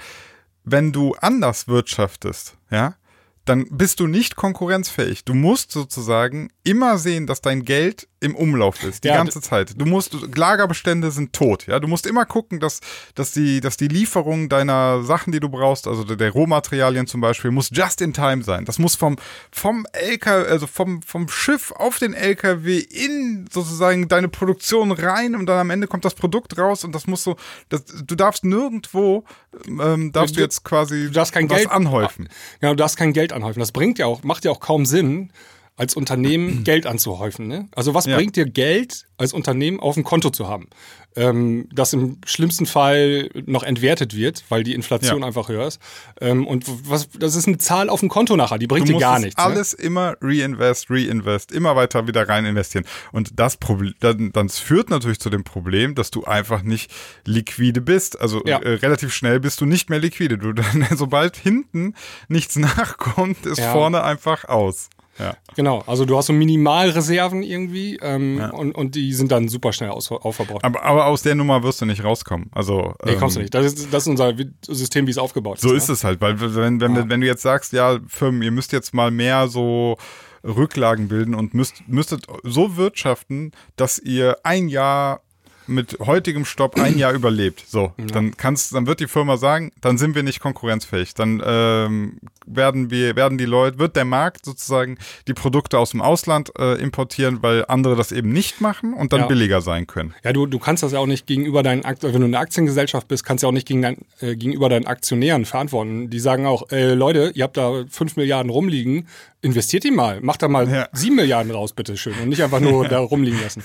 wenn 0.65 0.93
du 0.93 1.15
anders 1.15 1.69
wirtschaftest, 1.69 2.57
ja, 2.71 2.97
dann 3.45 3.67
bist 3.71 4.01
du 4.01 4.07
nicht 4.07 4.37
konkurrenzfähig. 4.37 5.25
Du 5.25 5.35
musst 5.35 5.73
sozusagen 5.73 6.51
immer 6.63 6.99
sehen, 6.99 7.27
dass 7.27 7.41
dein 7.41 7.65
Geld 7.65 8.09
im 8.21 8.35
Umlauf 8.35 8.83
ist, 8.85 9.05
die 9.05 9.09
ja, 9.09 9.17
ganze 9.17 9.41
Zeit. 9.41 9.81
Du 9.81 9.87
musst, 9.87 10.15
Lagerbestände 10.37 11.11
sind 11.11 11.33
tot, 11.33 11.67
ja. 11.67 11.81
Du 11.81 11.89
musst 11.89 12.07
immer 12.07 12.27
gucken, 12.27 12.61
dass, 12.61 12.81
dass 13.15 13.33
die, 13.33 13.61
dass 13.61 13.79
die 13.79 13.89
Lieferung 13.89 14.51
deiner 14.51 15.03
Sachen, 15.03 15.33
die 15.33 15.41
du 15.41 15.49
brauchst, 15.49 15.89
also 15.89 16.05
der, 16.05 16.17
der 16.17 16.31
Rohmaterialien 16.31 17.07
zum 17.07 17.23
Beispiel, 17.23 17.51
muss 17.51 17.71
just 17.73 18.03
in 18.03 18.13
time 18.13 18.43
sein. 18.43 18.67
Das 18.67 18.79
muss 18.79 18.95
vom, 18.95 19.17
vom 19.51 19.87
LKW, 19.93 20.51
also 20.51 20.67
vom, 20.67 21.01
vom 21.01 21.29
Schiff 21.29 21.73
auf 21.73 21.99
den 21.99 22.13
LKW 22.13 22.79
in 22.79 23.49
sozusagen 23.51 24.09
deine 24.09 24.29
Produktion 24.29 24.93
rein 24.93 25.35
und 25.35 25.47
dann 25.47 25.59
am 25.59 25.71
Ende 25.71 25.87
kommt 25.87 26.05
das 26.05 26.15
Produkt 26.15 26.59
raus 26.59 26.85
und 26.85 26.95
das 26.95 27.07
muss 27.07 27.25
so, 27.25 27.37
das, 27.71 27.85
du 27.87 28.15
darfst 28.15 28.45
nirgendwo, 28.45 29.25
ähm, 29.67 30.13
darfst 30.13 30.35
du, 30.35 30.41
du 30.41 30.45
jetzt 30.45 30.63
quasi 30.63 31.05
du 31.05 31.13
darfst 31.13 31.33
kein 31.33 31.49
was 31.49 31.57
Geld 31.57 31.71
anhäufen. 31.71 32.29
Ja, 32.61 32.69
du 32.69 32.77
darfst 32.77 32.99
kein 32.99 33.15
Geld 33.15 33.33
anhäufen. 33.33 33.61
Das 33.61 33.73
bringt 33.73 33.99
ja 33.99 34.05
auch, 34.05 34.23
macht 34.25 34.45
ja 34.45 34.51
auch 34.51 34.61
kaum 34.61 34.85
Sinn, 34.85 35.33
als 35.81 35.95
Unternehmen 35.95 36.63
Geld 36.65 36.87
anzuhäufen. 36.87 37.49
Ne? 37.49 37.69
Also 37.75 37.95
was 37.95 38.05
ja. 38.05 38.15
bringt 38.15 38.37
dir 38.37 38.45
Geld 38.45 39.07
als 39.17 39.33
Unternehmen 39.33 39.81
auf 39.81 39.95
dem 39.95 40.05
Konto 40.05 40.29
zu 40.31 40.47
haben? 40.47 40.69
Ähm, 41.17 41.69
das 41.73 41.93
im 41.93 42.19
schlimmsten 42.25 42.67
Fall 42.67 43.31
noch 43.47 43.65
entwertet 43.65 44.15
wird, 44.15 44.45
weil 44.49 44.63
die 44.63 44.75
Inflation 44.75 45.23
ja. 45.23 45.27
einfach 45.27 45.49
höher 45.49 45.67
ist. 45.67 45.81
Ähm, 46.21 46.47
und 46.47 46.67
was, 46.89 47.09
das 47.19 47.35
ist 47.35 47.49
eine 47.49 47.59
Zahl 47.59 47.89
auf 47.89 48.01
dem 48.01 48.11
Konto 48.11 48.37
nachher, 48.37 48.59
die 48.59 48.69
bringt 48.69 48.89
du 48.89 48.93
dir 48.93 49.01
gar 49.01 49.19
nichts. 49.19 49.37
Ne? 49.37 49.43
Alles 49.43 49.77
ne? 49.77 49.85
immer 49.85 50.17
reinvest, 50.21 50.87
reinvest, 50.91 51.51
immer 51.51 51.75
weiter 51.75 52.07
wieder 52.07 52.29
rein 52.29 52.45
investieren. 52.45 52.85
Und 53.11 53.41
das 53.41 53.57
Problem, 53.57 53.95
dann, 53.99 54.31
das 54.33 54.59
führt 54.61 54.91
natürlich 54.91 55.19
zu 55.19 55.31
dem 55.31 55.43
Problem, 55.43 55.95
dass 55.95 56.11
du 56.11 56.25
einfach 56.25 56.63
nicht 56.63 56.93
liquide 57.25 57.81
bist. 57.81 58.21
Also 58.21 58.43
ja. 58.45 58.59
äh, 58.59 58.75
relativ 58.75 59.13
schnell 59.13 59.41
bist 59.41 59.61
du 59.63 59.67
nicht 59.67 59.91
mehr 59.91 59.99
liquide. 59.99 60.39
Du 60.39 60.53
dann, 60.53 60.87
sobald 60.95 61.37
hinten 61.37 61.95
nichts 62.29 62.57
nachkommt, 62.57 63.47
ist 63.47 63.61
vorne 63.61 64.05
einfach 64.05 64.45
aus. 64.45 64.91
Ja. 65.21 65.37
Genau, 65.55 65.83
also 65.87 66.05
du 66.05 66.17
hast 66.17 66.27
so 66.27 66.33
Minimalreserven 66.33 67.43
irgendwie 67.43 67.99
ähm, 68.03 68.39
ja. 68.39 68.51
und, 68.51 68.73
und 68.73 68.95
die 68.95 69.13
sind 69.13 69.31
dann 69.31 69.49
super 69.49 69.73
schnell 69.73 69.91
aus, 69.91 70.11
aufverbraucht. 70.11 70.65
Aber, 70.65 70.83
aber 70.83 71.07
aus 71.07 71.23
der 71.23 71.35
Nummer 71.35 71.63
wirst 71.63 71.81
du 71.81 71.87
nicht 71.87 72.03
rauskommen. 72.03 72.51
Also, 72.53 72.95
nee, 73.05 73.17
kommst 73.17 73.37
du 73.37 73.41
ähm, 73.41 73.45
nicht. 73.45 73.55
Das 73.55 73.67
ist, 73.67 73.93
das 73.93 74.05
ist 74.05 74.09
unser 74.09 74.35
System, 74.67 75.07
wie 75.07 75.11
es 75.11 75.19
aufgebaut 75.19 75.57
ist. 75.57 75.63
So 75.63 75.73
ist 75.73 75.89
ne? 75.89 75.95
es 75.95 76.05
halt, 76.05 76.21
weil 76.21 76.41
wenn, 76.41 76.81
wenn, 76.81 76.95
ja. 76.95 77.09
wenn 77.09 77.21
du 77.21 77.27
jetzt 77.27 77.43
sagst, 77.43 77.73
ja, 77.73 77.99
Firmen, 78.07 78.43
ihr 78.43 78.51
müsst 78.51 78.73
jetzt 78.73 78.95
mal 78.95 79.11
mehr 79.11 79.49
so 79.49 79.97
Rücklagen 80.45 81.09
bilden 81.09 81.35
und 81.35 81.55
müsst, 81.55 81.87
müsstet 81.87 82.27
so 82.43 82.77
wirtschaften, 82.77 83.53
dass 83.77 83.99
ihr 83.99 84.39
ein 84.43 84.69
Jahr 84.69 85.23
mit 85.71 85.99
heutigem 86.01 86.45
Stopp 86.45 86.79
ein 86.79 86.99
Jahr 86.99 87.13
überlebt. 87.13 87.65
So, 87.67 87.93
ja. 87.97 88.07
dann 88.07 88.37
kannst, 88.37 88.75
dann 88.75 88.87
wird 88.87 89.01
die 89.01 89.07
Firma 89.07 89.37
sagen, 89.37 89.73
dann 89.81 89.99
sind 89.99 90.15
wir 90.15 90.23
nicht 90.23 90.41
konkurrenzfähig. 90.41 91.15
Dann 91.15 91.43
ähm, 91.45 92.19
werden 92.47 92.91
wir, 92.91 93.17
werden 93.17 93.39
die 93.39 93.45
Leute, 93.45 93.79
wird 93.79 93.97
der 93.97 94.05
Markt 94.05 94.45
sozusagen 94.45 94.99
die 95.29 95.35
Produkte 95.35 95.79
aus 95.79 95.91
dem 95.91 96.03
Ausland 96.03 96.53
äh, 96.59 96.75
importieren, 96.81 97.43
weil 97.43 97.65
andere 97.69 97.97
das 97.97 98.13
eben 98.13 98.33
nicht 98.33 98.61
machen 98.61 98.95
und 98.95 99.13
dann 99.13 99.21
ja. 99.21 99.27
billiger 99.27 99.61
sein 99.61 99.87
können. 99.87 100.15
Ja, 100.25 100.33
du, 100.33 100.47
du 100.47 100.59
kannst 100.59 100.83
das 100.83 100.93
ja 100.93 100.99
auch 100.99 101.07
nicht 101.07 101.27
gegenüber 101.27 101.63
deinen 101.63 101.85
Aktien, 101.85 102.13
wenn 102.13 102.21
du 102.21 102.27
eine 102.27 102.39
Aktiengesellschaft 102.39 103.09
bist, 103.09 103.25
kannst 103.25 103.45
du 103.45 103.49
auch 103.49 103.53
nicht 103.53 103.67
gegen 103.67 103.83
dein, 103.83 103.99
äh, 104.21 104.37
gegenüber 104.37 104.69
deinen 104.69 104.87
Aktionären 104.87 105.45
verantworten. 105.45 106.11
Die 106.11 106.21
sagen 106.21 106.47
auch, 106.47 106.71
äh, 106.71 106.95
Leute, 106.95 107.33
ihr 107.35 107.45
habt 107.45 107.57
da 107.57 107.85
fünf 107.89 108.17
Milliarden 108.17 108.51
rumliegen, 108.51 109.07
investiert 109.43 109.85
die 109.85 109.91
mal, 109.91 110.21
macht 110.21 110.43
da 110.43 110.49
mal 110.49 110.69
ja. 110.69 110.89
sieben 110.93 111.17
Milliarden 111.17 111.53
raus, 111.53 111.73
bitteschön, 111.73 112.15
und 112.23 112.29
nicht 112.29 112.43
einfach 112.43 112.61
nur 112.61 112.89
da 112.89 112.99
rumliegen 112.99 113.41
lassen. 113.41 113.63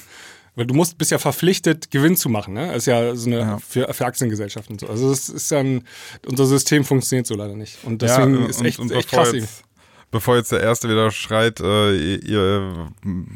Weil 0.56 0.66
du 0.66 0.74
musst, 0.74 0.98
bist 0.98 1.12
ja 1.12 1.18
verpflichtet, 1.18 1.92
Gewinn 1.92 2.16
zu 2.16 2.30
machen. 2.30 2.54
Ne? 2.54 2.68
Das 2.68 2.78
ist 2.78 2.86
ja 2.88 3.16
so 3.16 3.30
eine 3.30 3.40
ja. 3.40 3.58
Für, 3.60 3.94
für 3.94 4.06
Aktiengesellschaften 4.06 4.80
so. 4.80 4.88
Also 4.88 5.10
das 5.10 5.30
ist 5.30 5.52
dann, 5.52 5.84
unser 6.26 6.46
System 6.46 6.84
funktioniert 6.86 7.28
so 7.28 7.36
leider 7.36 7.56
nicht. 7.56 7.84
Und 7.84 8.02
deswegen 8.02 8.42
ja, 8.42 8.48
ist 8.48 8.62
echt, 8.62 8.80
und 8.80 8.92
echt 8.92 9.10
krass. 9.10 9.34
Jetzt, 9.34 9.64
bevor 10.12 10.38
jetzt 10.38 10.54
der 10.54 10.62
Erste 10.62 10.88
wieder 10.88 11.12
schreit, 11.12 11.60
äh, 11.60 12.16
ihr, 12.16 12.90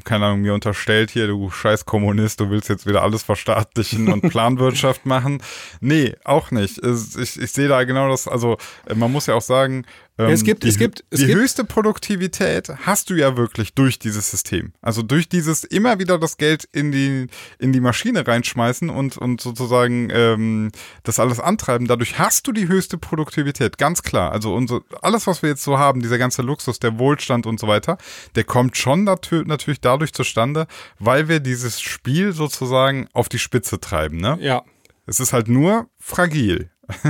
keine 0.05 0.27
Ahnung, 0.27 0.41
mir 0.41 0.53
unterstellt 0.53 1.12
hier, 1.12 1.27
du 1.27 1.49
scheiß 1.49 1.86
Kommunist, 1.86 2.39
du 2.39 2.49
willst 2.49 2.69
jetzt 2.69 2.88
wieder 2.88 3.01
alles 3.01 3.21
verstaatlichen 3.23 4.12
und 4.13 4.21
Planwirtschaft 4.29 5.05
machen. 5.05 5.43
Nee, 5.82 6.15
auch 6.23 6.51
nicht. 6.51 6.77
Ich, 6.77 7.38
ich 7.38 7.51
sehe 7.51 7.67
da 7.67 7.84
genau 7.84 8.10
das, 8.10 8.29
also 8.29 8.58
man 8.95 9.12
muss 9.12 9.25
ja 9.25 9.36
auch 9.36 9.41
sagen, 9.41 9.86
Ähm, 10.19 10.32
es 10.32 10.43
gibt- 10.43 10.63
die, 10.63 10.67
es 10.67 10.77
gibt- 10.77 11.03
es 11.10 11.21
die 11.21 11.27
gibt- 11.27 11.39
höchste 11.39 11.63
Produktivität 11.63 12.69
hast 12.86 13.10
du 13.10 13.15
ja 13.15 13.38
wirklich 13.38 13.73
durch 13.73 13.99
dieses 13.99 14.29
System. 14.29 14.73
Also 14.82 15.01
durch 15.01 15.29
dieses 15.29 15.63
immer 15.63 15.97
wieder 15.97 16.19
das 16.19 16.36
Geld 16.38 16.67
in 16.73 16.91
die, 16.91 17.27
in 17.58 17.71
die 17.71 17.79
Maschine 17.79 18.27
reinschmeißen 18.27 18.89
und, 18.89 19.17
und 19.17 19.39
sozusagen 19.39 20.10
ähm, 20.12 20.71
das 21.03 21.19
alles 21.19 21.39
antreiben. 21.39 21.88
Dadurch 21.88 22.19
hast 22.19 22.45
du 22.47 22.51
die 22.51 22.67
höchste 22.67 22.97
Produktivität, 22.97 23.77
ganz 23.77 24.03
klar. 24.03 24.32
Also 24.34 24.53
unser, 24.53 24.82
alles, 25.01 25.25
was 25.25 25.41
wir 25.41 25.49
jetzt 25.49 25.63
so 25.63 25.77
haben, 25.79 26.01
dieser 26.01 26.17
ganze 26.17 26.41
Luxus, 26.41 26.79
der 26.79 26.99
Wohlstand 26.99 27.45
und 27.45 27.60
so 27.60 27.67
weiter, 27.67 27.97
der 28.36 28.43
kommt 28.43 28.75
schon 28.77 29.05
natür 29.05 29.45
natürlich 29.45 29.79
dadurch 29.82 30.13
zustande, 30.13 30.67
weil 30.99 31.29
wir 31.29 31.39
dieses 31.39 31.79
Spiel 31.79 32.34
sozusagen 32.34 33.08
auf 33.13 33.29
die 33.29 33.39
Spitze 33.39 33.79
treiben. 33.79 34.17
Ne? 34.17 34.38
Ja. 34.41 34.63
Es 35.05 35.19
ist 35.21 35.32
halt 35.32 35.47
nur 35.47 35.88
fragil. 35.97 36.69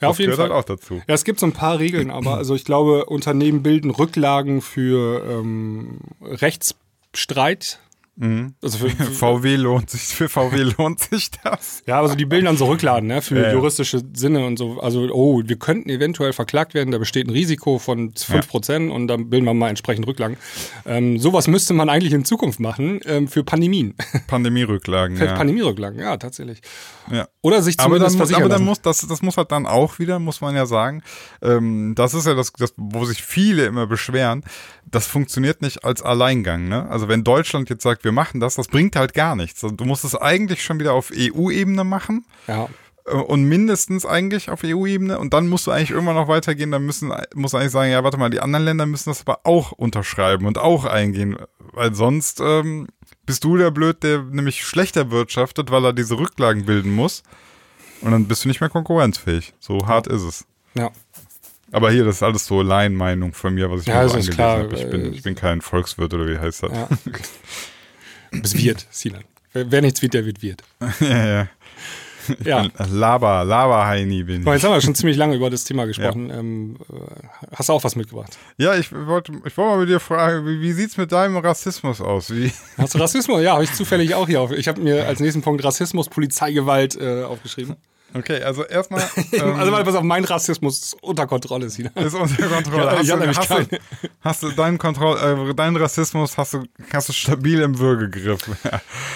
Ja, 0.00 0.08
auf 0.08 0.18
jeden 0.18 0.32
gehört 0.32 0.48
Fall. 0.48 0.56
halt 0.56 0.64
auch 0.64 0.68
dazu. 0.68 1.02
Ja, 1.06 1.14
es 1.14 1.24
gibt 1.24 1.40
so 1.40 1.46
ein 1.46 1.52
paar 1.52 1.78
Regeln, 1.78 2.10
aber 2.10 2.36
also 2.36 2.54
ich 2.54 2.64
glaube, 2.64 3.06
Unternehmen 3.06 3.62
bilden 3.62 3.90
Rücklagen 3.90 4.60
für 4.62 5.24
ähm, 5.24 5.98
Rechtsstreit. 6.22 7.80
Also 8.18 8.78
für, 8.78 8.88
für, 8.88 9.10
VW 9.10 9.56
lohnt 9.56 9.90
sich, 9.90 10.00
für 10.02 10.30
VW 10.30 10.62
lohnt 10.78 11.00
sich 11.00 11.30
das. 11.44 11.82
ja, 11.86 12.00
also 12.00 12.14
die 12.14 12.24
bilden 12.24 12.46
dann 12.46 12.56
so 12.56 12.64
Rücklagen 12.64 13.08
ne, 13.08 13.20
für 13.20 13.36
Ja, 13.36 13.48
ja. 13.48 13.52
juristische 13.52 14.00
Sinne 14.14 14.46
und 14.46 14.58
so. 14.58 14.80
Also, 14.80 15.02
oh, 15.12 15.42
wir 15.44 15.56
könnten 15.58 15.90
eventuell 15.90 16.32
verklagt 16.32 16.72
werden, 16.72 16.92
da 16.92 16.98
besteht 16.98 17.26
ein 17.26 17.30
Risiko 17.30 17.78
von 17.78 18.12
5% 18.14 18.88
und 18.88 19.08
dann 19.08 19.28
bilden 19.28 19.44
wir 19.44 19.52
mal 19.52 19.68
entsprechend 19.68 20.06
Rücklagen. 20.06 20.38
Ähm, 20.86 21.18
sowas 21.18 21.46
müsste 21.46 21.74
man 21.74 21.90
eigentlich 21.90 22.14
in 22.14 22.24
Zukunft 22.24 22.58
machen 22.58 23.00
ähm, 23.04 23.28
für 23.28 23.44
Pandemien. 23.44 23.94
Pandemierücklagen, 24.28 25.18
Für 25.18 25.26
ja. 25.26 25.34
Pandemierücklagen, 25.34 25.98
ja, 26.00 26.16
tatsächlich. 26.16 26.62
ja. 27.12 27.28
Oder 27.42 27.60
sich 27.60 27.78
Aber 27.78 27.98
dann, 27.98 28.08
zumindest 28.08 28.18
muss, 28.18 28.18
versichern 28.18 28.42
aber 28.42 28.48
dann 28.48 28.60
lassen. 28.62 28.68
muss, 28.68 28.80
das, 28.80 29.06
das 29.06 29.20
muss 29.20 29.36
halt 29.36 29.52
dann 29.52 29.66
auch 29.66 29.98
wieder, 29.98 30.18
muss 30.18 30.40
man 30.40 30.54
ja 30.56 30.64
sagen, 30.64 31.02
ähm, 31.42 31.92
das 31.94 32.14
ist 32.14 32.26
ja 32.26 32.32
das, 32.34 32.52
das, 32.54 32.72
wo 32.78 33.04
sich 33.04 33.22
viele 33.22 33.66
immer 33.66 33.86
beschweren, 33.86 34.42
das 34.86 35.06
funktioniert 35.06 35.60
nicht 35.60 35.84
als 35.84 36.00
Alleingang. 36.00 36.68
Ne? 36.68 36.88
Also 36.88 37.08
wenn 37.08 37.24
Deutschland 37.24 37.68
jetzt 37.68 37.82
sagt, 37.82 38.05
wir 38.06 38.12
machen 38.12 38.40
das, 38.40 38.54
das 38.54 38.68
bringt 38.68 38.96
halt 38.96 39.12
gar 39.12 39.36
nichts. 39.36 39.62
Also 39.62 39.76
Du 39.76 39.84
musst 39.84 40.04
es 40.04 40.14
eigentlich 40.14 40.64
schon 40.64 40.80
wieder 40.80 40.94
auf 40.94 41.12
EU-Ebene 41.14 41.84
machen. 41.84 42.24
Ja. 42.46 42.68
äh, 43.06 43.10
und 43.12 43.44
mindestens 43.44 44.06
eigentlich 44.06 44.48
auf 44.48 44.62
EU-Ebene 44.64 45.18
und 45.18 45.34
dann 45.34 45.46
musst 45.48 45.66
du 45.66 45.70
eigentlich 45.72 45.90
irgendwann 45.90 46.14
noch 46.16 46.28
weitergehen, 46.28 46.70
dann 46.70 46.86
müssen, 46.86 47.12
muss 47.34 47.54
eigentlich 47.54 47.72
sagen, 47.72 47.90
ja, 47.92 48.02
warte 48.02 48.16
mal, 48.16 48.30
die 48.30 48.40
anderen 48.40 48.64
Länder 48.64 48.86
müssen 48.86 49.10
das 49.10 49.20
aber 49.26 49.40
auch 49.44 49.72
unterschreiben 49.72 50.46
und 50.46 50.56
auch 50.56 50.84
eingehen, 50.86 51.36
weil 51.74 51.94
sonst 51.94 52.40
ähm, 52.40 52.86
bist 53.26 53.44
du 53.44 53.56
der 53.58 53.70
Blöd, 53.70 54.02
der 54.02 54.22
nämlich 54.22 54.64
schlechter 54.64 55.10
wirtschaftet, 55.10 55.70
weil 55.70 55.84
er 55.84 55.92
diese 55.92 56.18
Rücklagen 56.18 56.64
bilden 56.64 56.94
muss 56.94 57.22
und 58.00 58.12
dann 58.12 58.26
bist 58.26 58.44
du 58.44 58.48
nicht 58.48 58.60
mehr 58.60 58.70
konkurrenzfähig. 58.70 59.52
So 59.60 59.86
hart 59.86 60.06
ist 60.06 60.22
es. 60.22 60.46
Ja. 60.74 60.90
Aber 61.72 61.90
hier, 61.90 62.04
das 62.04 62.16
ist 62.16 62.22
alles 62.22 62.46
so 62.46 62.62
Laienmeinung 62.62 63.32
von 63.32 63.52
mir, 63.54 63.68
was 63.70 63.80
ich 63.82 63.88
Ja, 63.88 64.02
mir 64.02 64.08
so 64.08 64.16
ist 64.18 64.30
angelesen 64.38 64.44
habe. 64.44 64.76
Ich 64.76 64.88
bin, 64.88 65.00
äh, 65.06 65.08
ich 65.16 65.22
bin 65.24 65.34
kein 65.34 65.60
Volkswirt 65.60 66.14
oder 66.14 66.26
wie 66.28 66.38
heißt 66.38 66.62
das? 66.62 66.72
Ja. 66.72 66.88
Bis 68.42 68.56
wird, 68.56 68.86
Sinan. 68.90 69.24
Wer, 69.52 69.80
nichts 69.80 70.02
wird, 70.02 70.14
der 70.14 70.26
wird 70.26 70.42
wird. 70.42 70.62
ja, 71.00 71.26
ja. 71.26 71.48
Ja. 72.44 72.66
Lava, 72.90 73.42
Lava-Heini 73.42 74.24
bin 74.24 74.42
ich. 74.42 74.46
Jetzt 74.48 74.64
haben 74.64 74.72
wir 74.72 74.80
schon 74.80 74.96
ziemlich 74.96 75.16
lange 75.16 75.36
über 75.36 75.48
das 75.48 75.64
Thema 75.64 75.86
gesprochen. 75.86 76.30
Ähm, 76.30 76.76
äh, 76.92 76.96
hast 77.54 77.68
du 77.68 77.72
auch 77.72 77.84
was 77.84 77.94
mitgebracht? 77.94 78.36
Ja, 78.56 78.74
ich 78.74 78.92
wollte, 78.92 79.32
ich 79.44 79.56
wollte 79.56 79.70
mal 79.70 79.78
mit 79.78 79.88
dir 79.88 80.00
fragen, 80.00 80.44
wie, 80.46 80.60
wie 80.60 80.72
sieht's 80.72 80.96
mit 80.96 81.12
deinem 81.12 81.36
Rassismus 81.36 82.00
aus? 82.00 82.34
Wie, 82.34 82.50
Hast 82.78 82.94
du 82.94 82.98
Rassismus? 82.98 83.42
Ja, 83.42 83.52
habe 83.52 83.64
ich 83.64 83.72
zufällig 83.72 84.14
auch 84.14 84.26
hier 84.26 84.40
auf. 84.40 84.50
Ich 84.50 84.66
habe 84.68 84.80
mir 84.80 85.06
als 85.06 85.20
nächsten 85.20 85.42
Punkt 85.42 85.62
Rassismus, 85.62 86.08
Polizeigewalt 86.08 86.96
äh, 87.00 87.22
aufgeschrieben. 87.22 87.76
Okay, 88.18 88.42
also 88.42 88.64
erstmal 88.64 89.02
ähm, 89.32 89.54
also, 89.56 89.72
weil, 89.72 89.84
pass 89.84 89.94
auf, 89.94 90.02
mein 90.02 90.24
Rassismus 90.24 90.82
ist 90.82 91.02
unter 91.02 91.26
Kontrolle, 91.26 91.68
Sinan. 91.68 91.92
ist 91.94 92.14
unter 92.14 92.48
Kontrolle. 92.48 93.02
Ja, 93.02 93.18
hast, 93.18 93.50
du, 93.50 93.56
hast, 93.56 93.72
du, 93.72 93.78
hast 94.20 94.42
du 94.42 94.50
deinen 94.52 94.78
Kontroll, 94.78 95.50
äh, 95.50 95.54
deinen 95.54 95.76
Rassismus 95.76 96.38
hast 96.38 96.54
du, 96.54 96.64
hast 96.92 97.08
du 97.08 97.12
stabil 97.12 97.60
im 97.60 97.78
Würgegriff. 97.78 98.40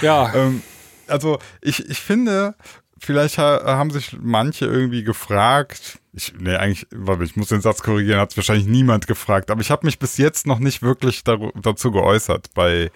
Ja, 0.03 0.33
ähm, 0.35 0.63
also 1.07 1.39
ich, 1.61 1.89
ich 1.89 1.99
finde, 1.99 2.55
vielleicht 2.99 3.39
ha 3.39 3.63
haben 3.65 3.91
sich 3.91 4.17
manche 4.21 4.67
irgendwie 4.67 5.03
gefragt. 5.03 5.99
Ich, 6.13 6.33
nee, 6.39 6.55
eigentlich, 6.55 6.87
warte, 6.91 7.25
ich 7.25 7.37
muss 7.37 7.49
den 7.49 7.61
Satz 7.61 7.83
korrigieren, 7.83 8.21
hat 8.21 8.37
wahrscheinlich 8.37 8.67
niemand 8.67 9.07
gefragt, 9.07 9.51
aber 9.51 9.61
ich 9.61 9.71
habe 9.71 9.87
mich 9.87 9.99
bis 9.99 10.17
jetzt 10.17 10.47
noch 10.47 10.59
nicht 10.59 10.83
wirklich 10.83 11.23
dazu 11.25 11.91
geäußert 11.91 12.49
bei 12.55 12.91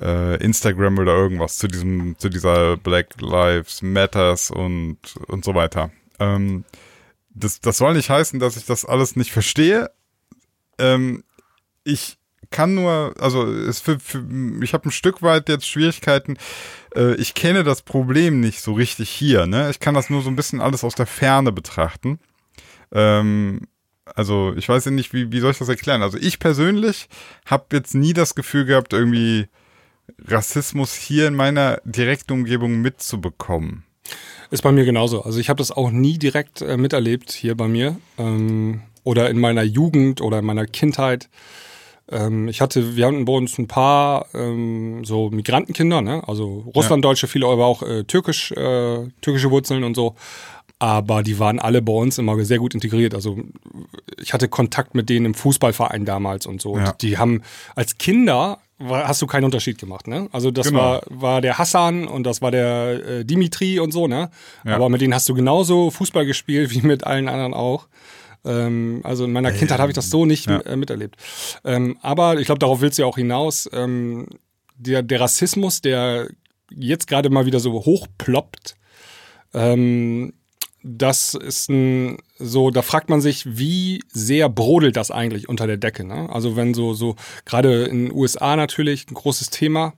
äh, 0.00 0.36
Instagram 0.42 0.98
oder 0.98 1.12
irgendwas 1.12 1.58
zu 1.58 1.68
diesem, 1.68 2.18
zu 2.18 2.28
dieser 2.28 2.76
Black 2.76 3.20
Lives 3.20 3.82
Matters 3.82 4.50
und, 4.50 4.98
und 5.26 5.44
so 5.44 5.54
weiter. 5.54 5.90
Ähm, 6.18 6.64
das, 7.30 7.60
das 7.60 7.78
soll 7.78 7.94
nicht 7.94 8.10
heißen, 8.10 8.38
dass 8.38 8.56
ich 8.56 8.64
das 8.64 8.84
alles 8.84 9.16
nicht 9.16 9.32
verstehe. 9.32 9.90
Ähm, 10.78 11.24
ich 11.84 12.18
kann 12.50 12.74
nur, 12.74 13.14
also 13.18 13.44
es 13.50 13.80
für, 13.80 13.98
für, 13.98 14.24
ich 14.62 14.74
habe 14.74 14.88
ein 14.88 14.92
Stück 14.92 15.22
weit 15.22 15.48
jetzt 15.48 15.68
Schwierigkeiten. 15.68 16.36
Äh, 16.94 17.14
ich 17.14 17.34
kenne 17.34 17.64
das 17.64 17.82
Problem 17.82 18.40
nicht 18.40 18.60
so 18.60 18.72
richtig 18.72 19.10
hier. 19.10 19.46
Ne? 19.46 19.70
Ich 19.70 19.80
kann 19.80 19.94
das 19.94 20.10
nur 20.10 20.22
so 20.22 20.30
ein 20.30 20.36
bisschen 20.36 20.60
alles 20.60 20.84
aus 20.84 20.94
der 20.94 21.06
Ferne 21.06 21.52
betrachten. 21.52 22.20
Ähm, 22.92 23.62
also 24.14 24.54
ich 24.56 24.68
weiß 24.68 24.84
ja 24.84 24.90
nicht, 24.90 25.12
wie, 25.12 25.32
wie 25.32 25.40
soll 25.40 25.50
ich 25.50 25.58
das 25.58 25.68
erklären? 25.68 26.02
Also 26.02 26.18
ich 26.18 26.38
persönlich 26.38 27.08
habe 27.46 27.64
jetzt 27.72 27.94
nie 27.94 28.12
das 28.12 28.34
Gefühl 28.34 28.64
gehabt, 28.66 28.92
irgendwie 28.92 29.48
Rassismus 30.26 30.94
hier 30.94 31.28
in 31.28 31.34
meiner 31.34 31.80
direkten 31.84 32.32
Umgebung 32.32 32.80
mitzubekommen. 32.80 33.84
ist 34.50 34.62
bei 34.62 34.72
mir 34.72 34.84
genauso. 34.84 35.22
Also 35.22 35.38
ich 35.38 35.48
habe 35.48 35.58
das 35.58 35.70
auch 35.70 35.90
nie 35.90 36.18
direkt 36.18 36.62
äh, 36.62 36.76
miterlebt 36.76 37.32
hier 37.32 37.56
bei 37.56 37.68
mir. 37.68 37.96
Ähm, 38.18 38.82
oder 39.04 39.28
in 39.30 39.38
meiner 39.38 39.62
Jugend 39.62 40.20
oder 40.20 40.38
in 40.38 40.46
meiner 40.46 40.66
Kindheit. 40.66 41.28
Ähm, 42.10 42.48
ich 42.48 42.60
hatte, 42.60 42.96
wir 42.96 43.06
hatten 43.06 43.24
bei 43.24 43.32
uns 43.32 43.58
ein 43.58 43.68
paar 43.68 44.26
ähm, 44.34 45.04
so 45.04 45.30
Migrantenkinder, 45.30 46.02
ne? 46.02 46.26
also 46.26 46.64
Russlanddeutsche, 46.74 47.28
viele, 47.28 47.46
aber 47.46 47.66
auch 47.66 47.82
äh, 47.82 48.04
türkisch, 48.04 48.52
äh, 48.52 49.08
türkische 49.20 49.50
Wurzeln 49.50 49.84
und 49.84 49.94
so. 49.94 50.14
Aber 50.78 51.22
die 51.22 51.38
waren 51.38 51.60
alle 51.60 51.80
bei 51.80 51.92
uns 51.92 52.18
immer 52.18 52.42
sehr 52.44 52.58
gut 52.58 52.74
integriert. 52.74 53.14
Also 53.14 53.38
ich 54.20 54.34
hatte 54.34 54.48
Kontakt 54.48 54.94
mit 54.94 55.08
denen 55.08 55.26
im 55.26 55.34
Fußballverein 55.34 56.04
damals 56.04 56.46
und 56.46 56.60
so. 56.60 56.76
Ja. 56.76 56.90
Und 56.90 57.02
die 57.02 57.16
haben 57.16 57.42
als 57.74 57.96
Kinder 57.96 58.58
war, 58.88 59.08
hast 59.08 59.20
du 59.22 59.26
keinen 59.26 59.44
Unterschied 59.44 59.78
gemacht, 59.78 60.06
ne? 60.06 60.28
Also 60.32 60.50
das 60.50 60.68
Genau. 60.68 60.78
war, 60.80 61.02
war 61.08 61.40
der 61.40 61.58
Hassan 61.58 62.06
und 62.06 62.24
das 62.24 62.42
war 62.42 62.50
der 62.50 63.20
äh, 63.20 63.24
Dimitri 63.24 63.78
und 63.80 63.92
so, 63.92 64.06
ne? 64.06 64.30
Ja. 64.64 64.76
Aber 64.76 64.88
mit 64.88 65.00
denen 65.00 65.14
hast 65.14 65.28
du 65.28 65.34
genauso 65.34 65.90
Fußball 65.90 66.26
gespielt 66.26 66.70
wie 66.70 66.82
mit 66.82 67.04
allen 67.04 67.28
anderen 67.28 67.54
auch. 67.54 67.88
Ähm, 68.44 69.00
also 69.04 69.24
in 69.24 69.32
meiner 69.32 69.52
Kindheit 69.52 69.78
habe 69.78 69.90
ich 69.90 69.94
das 69.96 70.10
so 70.10 70.26
nicht 70.26 70.46
ja. 70.46 70.60
äh, 70.60 70.76
miterlebt. 70.76 71.16
Ähm, 71.64 71.98
aber 72.02 72.38
ich 72.38 72.46
glaube, 72.46 72.58
darauf 72.58 72.80
willst 72.80 72.98
du 72.98 73.02
ja 73.02 73.08
auch 73.08 73.16
hinaus. 73.16 73.68
Ähm, 73.72 74.26
der, 74.76 75.02
der 75.02 75.20
Rassismus, 75.20 75.80
der 75.80 76.28
jetzt 76.70 77.06
gerade 77.06 77.30
mal 77.30 77.46
wieder 77.46 77.60
so 77.60 77.72
hochploppt, 77.72 78.76
ähm, 79.54 80.34
das 80.86 81.32
ist 81.32 81.70
ein, 81.70 82.18
so, 82.38 82.70
da 82.70 82.82
fragt 82.82 83.08
man 83.08 83.22
sich, 83.22 83.56
wie 83.58 84.02
sehr 84.12 84.50
brodelt 84.50 84.96
das 84.96 85.10
eigentlich 85.10 85.48
unter 85.48 85.66
der 85.66 85.78
Decke, 85.78 86.04
ne? 86.04 86.28
Also 86.30 86.56
wenn 86.56 86.74
so, 86.74 86.92
so, 86.92 87.16
gerade 87.46 87.84
in 87.84 88.06
den 88.06 88.12
USA 88.14 88.54
natürlich 88.54 89.10
ein 89.10 89.14
großes 89.14 89.48
Thema, 89.48 89.94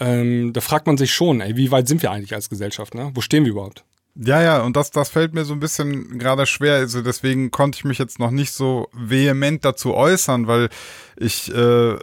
ähm, 0.00 0.54
da 0.54 0.62
fragt 0.62 0.86
man 0.86 0.96
sich 0.96 1.12
schon, 1.12 1.42
ey, 1.42 1.54
wie 1.56 1.70
weit 1.70 1.86
sind 1.86 2.02
wir 2.02 2.10
eigentlich 2.10 2.34
als 2.34 2.48
Gesellschaft, 2.48 2.94
ne? 2.94 3.10
Wo 3.14 3.20
stehen 3.20 3.44
wir 3.44 3.52
überhaupt? 3.52 3.84
Ja, 4.16 4.40
ja, 4.40 4.62
und 4.62 4.76
das, 4.76 4.90
das 4.90 5.10
fällt 5.10 5.34
mir 5.34 5.44
so 5.44 5.52
ein 5.52 5.60
bisschen 5.60 6.18
gerade 6.18 6.46
schwer. 6.46 6.76
Also 6.76 7.02
deswegen 7.02 7.50
konnte 7.50 7.76
ich 7.76 7.84
mich 7.84 7.98
jetzt 7.98 8.18
noch 8.20 8.30
nicht 8.30 8.52
so 8.52 8.88
vehement 8.92 9.64
dazu 9.64 9.92
äußern, 9.92 10.46
weil 10.46 10.68
ich, 11.16 11.52
äh, 11.52 11.96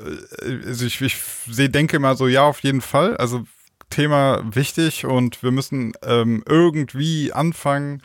also 0.68 0.86
ich, 0.86 1.02
ich 1.02 1.18
sehe, 1.50 1.70
denke 1.70 2.00
mal 2.00 2.18
so, 2.18 2.28
ja, 2.28 2.44
auf 2.44 2.60
jeden 2.60 2.82
Fall. 2.82 3.16
Also 3.18 3.46
Thema 3.91 4.41
wichtig 4.43 5.06
und 5.06 5.43
wir 5.43 5.51
müssen 5.51 5.93
ähm, 6.04 6.43
irgendwie 6.47 7.32
anfangen, 7.32 8.01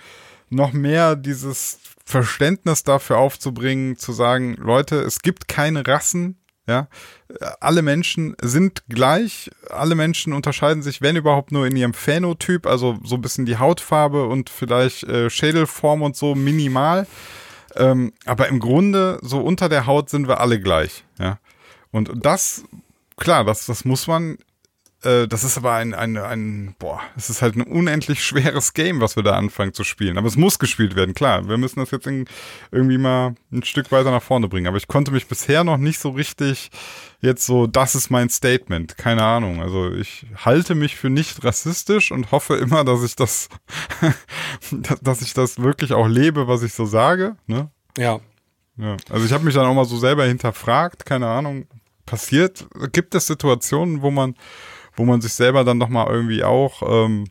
noch 0.51 0.73
mehr 0.73 1.17
dieses 1.17 1.81
Verständnis 2.05 2.85
dafür 2.85 3.19
aufzubringen, 3.19 3.97
zu 3.97 4.13
sagen, 4.13 4.55
Leute, 4.55 4.97
es 4.97 5.21
gibt 5.21 5.49
keine 5.49 5.87
Rassen, 5.87 6.39
ja, 6.69 6.89
alle 7.61 7.83
Menschen 7.83 8.37
sind 8.43 8.83
gleich, 8.89 9.51
alle 9.71 9.95
Menschen 9.95 10.33
unterscheiden 10.33 10.83
sich, 10.83 11.01
wenn 11.01 11.15
überhaupt 11.15 11.53
nur 11.53 11.67
in 11.67 11.77
ihrem 11.77 11.95
Phänotyp, 11.95 12.67
also 12.67 12.99
so 13.05 13.15
ein 13.15 13.21
bisschen 13.23 13.47
die 13.47 13.59
Hautfarbe 13.59 14.27
und 14.27 14.51
vielleicht 14.51 15.05
äh, 15.05 15.31
Schädelform 15.31 16.03
und 16.03 16.17
so 16.17 16.35
minimal. 16.35 17.07
Ähm, 17.77 18.13
aber 18.25 18.49
im 18.49 18.59
Grunde, 18.59 19.19
so 19.23 19.41
unter 19.41 19.69
der 19.69 19.87
Haut 19.87 20.11
sind 20.11 20.29
wir 20.29 20.41
alle 20.41 20.61
gleich, 20.61 21.05
ja. 21.19 21.39
Und 21.93 22.11
das, 22.17 22.65
klar, 23.17 23.45
das, 23.45 23.67
das 23.67 23.85
muss 23.85 24.07
man 24.07 24.39
äh, 25.07 25.29
das 25.29 25.45
ist 25.45 25.57
aber 25.57 25.75
ein, 25.75 25.95
ein, 25.95 26.17
ein, 26.17 26.75
boah, 26.79 27.01
es 27.17 27.31
ist 27.31 27.43
halt 27.43 27.57
ein 27.57 27.63
unendlich 27.63 28.25
schweres 28.25 28.75
Game, 28.75 29.01
was 29.01 29.17
wir 29.17 29.23
da 29.23 29.37
anfangen 29.37 29.73
zu 29.73 29.85
spielen. 29.85 30.19
Aber 30.19 30.27
es 30.27 30.37
muss 30.37 30.59
gespielt 30.59 30.97
werden, 30.97 31.15
klar. 31.15 31.49
Wir 31.49 31.57
müssen 31.57 31.81
das 31.81 31.91
jetzt 31.91 32.07
in, 32.07 32.27
irgendwie 32.73 32.99
mal 32.99 33.35
ein 33.53 33.63
Stück 33.63 33.93
weiter 33.93 34.11
nach 34.11 34.23
vorne 34.23 34.49
bringen. 34.49 34.67
Aber 34.67 34.77
ich 34.77 34.89
konnte 34.89 35.13
mich 35.13 35.27
bisher 35.27 35.65
noch 35.65 35.79
nicht 35.79 35.99
so 35.99 36.11
richtig 36.11 36.71
jetzt 37.21 37.47
so, 37.47 37.67
das 37.67 37.95
ist 37.95 38.11
mein 38.11 38.29
Statement. 38.29 38.99
Keine 38.99 39.23
Ahnung. 39.25 39.63
Also 39.63 39.93
ich 39.93 40.27
halte 40.45 40.75
mich 40.75 40.97
für 40.97 41.11
nicht 41.11 41.45
rassistisch 41.45 42.11
und 42.11 42.33
hoffe 42.33 42.57
immer, 42.57 42.85
dass 42.85 43.03
ich 43.03 43.17
das, 43.17 43.49
dass 45.03 45.23
ich 45.23 45.33
das 45.35 45.61
wirklich 45.61 45.93
auch 45.93 46.09
lebe, 46.09 46.49
was 46.49 46.63
ich 46.63 46.73
so 46.75 46.85
sage. 46.85 47.37
Ne? 47.47 47.71
Ja. 47.97 48.21
Ja, 48.79 48.97
also 49.09 49.25
ich 49.25 49.33
habe 49.33 49.45
mich 49.45 49.55
dann 49.55 49.65
auch 49.65 49.75
mal 49.75 49.87
so 49.87 49.97
selber 49.97 50.27
hinterfragt, 50.27 51.07
keine 51.07 51.29
Ahnung, 51.29 51.67
passiert, 52.05 52.67
gibt 52.93 53.15
es 53.15 53.27
Situationen, 53.27 54.03
wo 54.03 54.11
man, 54.11 54.35
wo 54.97 55.05
man 55.05 55.21
sich 55.21 55.35
selber 55.35 55.65
dann 55.65 55.79
nochmal 55.79 56.09
irgendwie 56.09 56.43
auch, 56.43 56.83
ähm, 57.05 57.29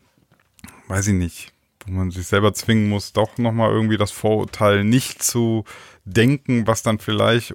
weiß 0.88 1.08
ich 1.08 1.14
nicht, 1.14 1.52
wo 1.86 1.92
man 1.92 2.10
sich 2.10 2.26
selber 2.26 2.54
zwingen 2.54 2.88
muss, 2.88 3.12
doch 3.12 3.38
nochmal 3.38 3.70
irgendwie 3.70 3.96
das 3.96 4.10
Vorurteil 4.10 4.84
nicht 4.84 5.22
zu 5.22 5.64
denken, 6.04 6.66
was 6.66 6.82
dann 6.82 6.98
vielleicht 6.98 7.54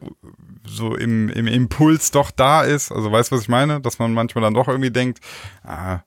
so 0.66 0.96
im, 0.96 1.30
im 1.30 1.48
Impuls 1.48 2.12
doch 2.12 2.32
da 2.32 2.62
ist. 2.64 2.92
Also 2.92 3.12
weißt 3.12 3.32
du, 3.32 3.36
was 3.36 3.44
ich 3.44 3.50
meine? 3.50 3.82
Dass 3.82 4.00
man 4.00 4.14
manchmal 4.14 4.44
dann 4.44 4.54
doch 4.54 4.68
irgendwie 4.68 4.92
denkt, 4.92 5.20
ah, 5.64 6.02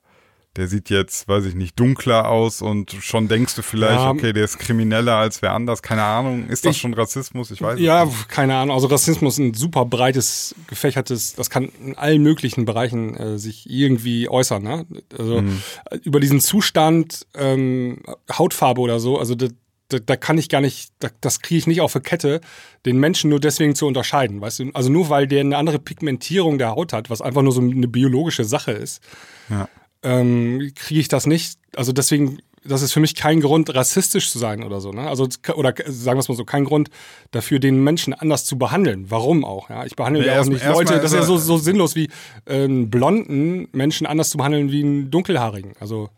der 0.57 0.67
sieht 0.67 0.89
jetzt, 0.89 1.27
weiß 1.27 1.45
ich 1.45 1.55
nicht, 1.55 1.77
dunkler 1.79 2.29
aus 2.29 2.61
und 2.61 2.91
schon 3.01 3.27
denkst 3.27 3.55
du 3.55 3.61
vielleicht, 3.61 3.99
ja, 3.99 4.09
okay, 4.09 4.31
der 4.31 4.45
ist 4.45 4.57
krimineller 4.57 5.15
als 5.15 5.41
wer 5.41 5.51
anders. 5.51 5.81
Keine 5.81 6.03
Ahnung. 6.03 6.47
Ist 6.47 6.65
das 6.65 6.75
ich, 6.75 6.81
schon 6.81 6.93
Rassismus? 6.93 7.51
Ich 7.51 7.61
weiß 7.61 7.79
Ja, 7.79 8.05
nicht. 8.05 8.29
keine 8.29 8.55
Ahnung. 8.55 8.73
Also 8.73 8.87
Rassismus 8.87 9.33
ist 9.33 9.39
ein 9.39 9.53
super 9.53 9.85
breites, 9.85 10.55
gefächertes, 10.67 11.33
das 11.33 11.49
kann 11.49 11.69
in 11.83 11.97
allen 11.97 12.23
möglichen 12.23 12.63
Bereichen 12.63 13.17
äh, 13.17 13.37
sich 13.37 13.69
irgendwie 13.69 14.29
äußern. 14.29 14.63
Ne? 14.63 14.85
Also 15.17 15.41
mhm. 15.41 15.61
über 16.03 16.21
diesen 16.21 16.39
Zustand 16.39 17.27
ähm, 17.35 18.01
Hautfarbe 18.31 18.79
oder 18.79 18.99
so, 18.99 19.19
also 19.19 19.35
das, 19.35 19.51
da, 19.89 19.99
da, 19.99 20.15
kann 20.15 20.37
ich 20.37 20.47
gar 20.49 20.61
nicht, 20.61 20.93
da, 20.99 21.09
das 21.19 21.41
kriege 21.41 21.59
ich 21.59 21.67
nicht 21.67 21.81
auf 21.81 21.95
eine 21.95 22.01
Kette, 22.01 22.39
den 22.85 22.97
Menschen 22.97 23.29
nur 23.29 23.39
deswegen 23.39 23.75
zu 23.75 23.85
unterscheiden, 23.85 24.41
weißt 24.41 24.59
du? 24.59 24.71
Also 24.73 24.89
nur 24.89 25.09
weil 25.09 25.27
der 25.27 25.41
eine 25.41 25.57
andere 25.57 25.79
Pigmentierung 25.79 26.57
der 26.57 26.71
Haut 26.71 26.93
hat, 26.93 27.09
was 27.09 27.21
einfach 27.21 27.41
nur 27.41 27.51
so 27.51 27.61
eine 27.61 27.87
biologische 27.87 28.45
Sache 28.45 28.71
ist. 28.71 29.03
Ja 29.49 29.67
ähm, 30.05 30.71
kriege 30.75 31.01
ich 31.01 31.07
das 31.07 31.25
nicht. 31.25 31.59
Also 31.75 31.91
deswegen, 31.91 32.39
das 32.63 32.81
ist 32.81 32.93
für 32.93 32.99
mich 32.99 33.15
kein 33.15 33.41
Grund, 33.41 33.73
rassistisch 33.73 34.31
zu 34.31 34.39
sein 34.39 34.63
oder 34.63 34.79
so. 34.79 34.91
Ne? 34.91 35.07
Also 35.07 35.27
oder 35.55 35.73
sagen 35.87 36.17
wir 36.17 36.21
es 36.21 36.29
mal 36.29 36.35
so, 36.35 36.45
kein 36.45 36.63
Grund 36.63 36.89
dafür, 37.31 37.59
den 37.59 37.83
Menschen 37.83 38.13
anders 38.13 38.45
zu 38.45 38.57
behandeln. 38.57 39.09
Warum 39.09 39.43
auch? 39.43 39.69
Ja? 39.69 39.85
Ich 39.85 39.95
behandle 39.95 40.25
ja, 40.25 40.35
ja 40.35 40.41
auch 40.41 40.45
nicht 40.45 40.65
Leute. 40.65 40.93
Das 40.93 41.11
ist 41.11 41.13
ja 41.13 41.23
so, 41.23 41.37
so 41.37 41.57
sinnlos 41.57 41.95
wie 41.95 42.09
einen 42.45 42.89
blonden 42.89 43.67
Menschen 43.71 44.07
anders 44.07 44.29
zu 44.29 44.37
behandeln 44.37 44.71
wie 44.71 44.83
einen 44.83 45.11
dunkelhaarigen. 45.11 45.73
Also 45.79 46.09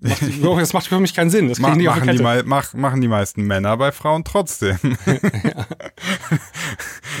Macht, 0.00 0.22
das 0.60 0.72
macht 0.74 0.86
für 0.86 1.00
mich 1.00 1.12
keinen 1.12 1.30
Sinn. 1.30 1.48
Das 1.48 1.56
die 1.56 1.62
machen, 1.62 1.80
die 2.16 2.22
mach, 2.44 2.72
machen 2.74 3.00
die 3.00 3.08
meisten 3.08 3.42
Männer 3.42 3.76
bei 3.76 3.90
Frauen 3.90 4.22
trotzdem. 4.22 4.78
ja. 5.06 5.66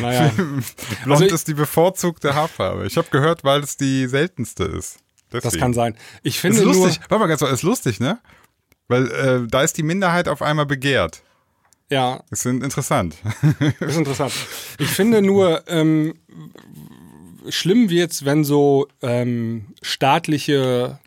naja. 0.00 0.30
Blond 1.04 1.22
also 1.22 1.34
ist 1.34 1.48
die 1.48 1.54
bevorzugte 1.54 2.34
Haarfarbe. 2.34 2.86
Ich 2.86 2.96
habe 2.96 3.08
gehört, 3.10 3.42
weil 3.42 3.62
es 3.62 3.76
die 3.76 4.06
seltenste 4.06 4.62
ist. 4.62 4.98
Deswegen. 5.32 5.50
Das 5.52 5.60
kann 5.60 5.74
sein. 5.74 5.96
Ich 6.22 6.38
finde 6.38 6.58
ist 6.58 6.64
lustig. 6.64 7.00
Nur, 7.00 7.10
Warte 7.10 7.18
mal 7.18 7.26
ganz 7.26 7.40
kurz, 7.40 7.52
ist 7.52 7.62
lustig, 7.62 8.00
ne? 8.00 8.18
Weil 8.88 9.10
äh, 9.10 9.46
da 9.48 9.62
ist 9.62 9.76
die 9.76 9.82
Minderheit 9.82 10.28
auf 10.28 10.40
einmal 10.42 10.66
begehrt. 10.66 11.22
Ja. 11.90 12.22
Das 12.30 12.40
ist 12.40 12.46
interessant. 12.46 13.16
Das 13.80 13.90
ist 13.90 13.98
interessant. 13.98 14.32
Ich 14.78 14.88
finde 14.88 15.22
nur 15.22 15.62
ähm, 15.68 16.14
schlimm 17.48 17.90
wird's, 17.90 18.24
wenn 18.24 18.44
so 18.44 18.88
ähm, 19.02 19.74
staatliche 19.82 20.98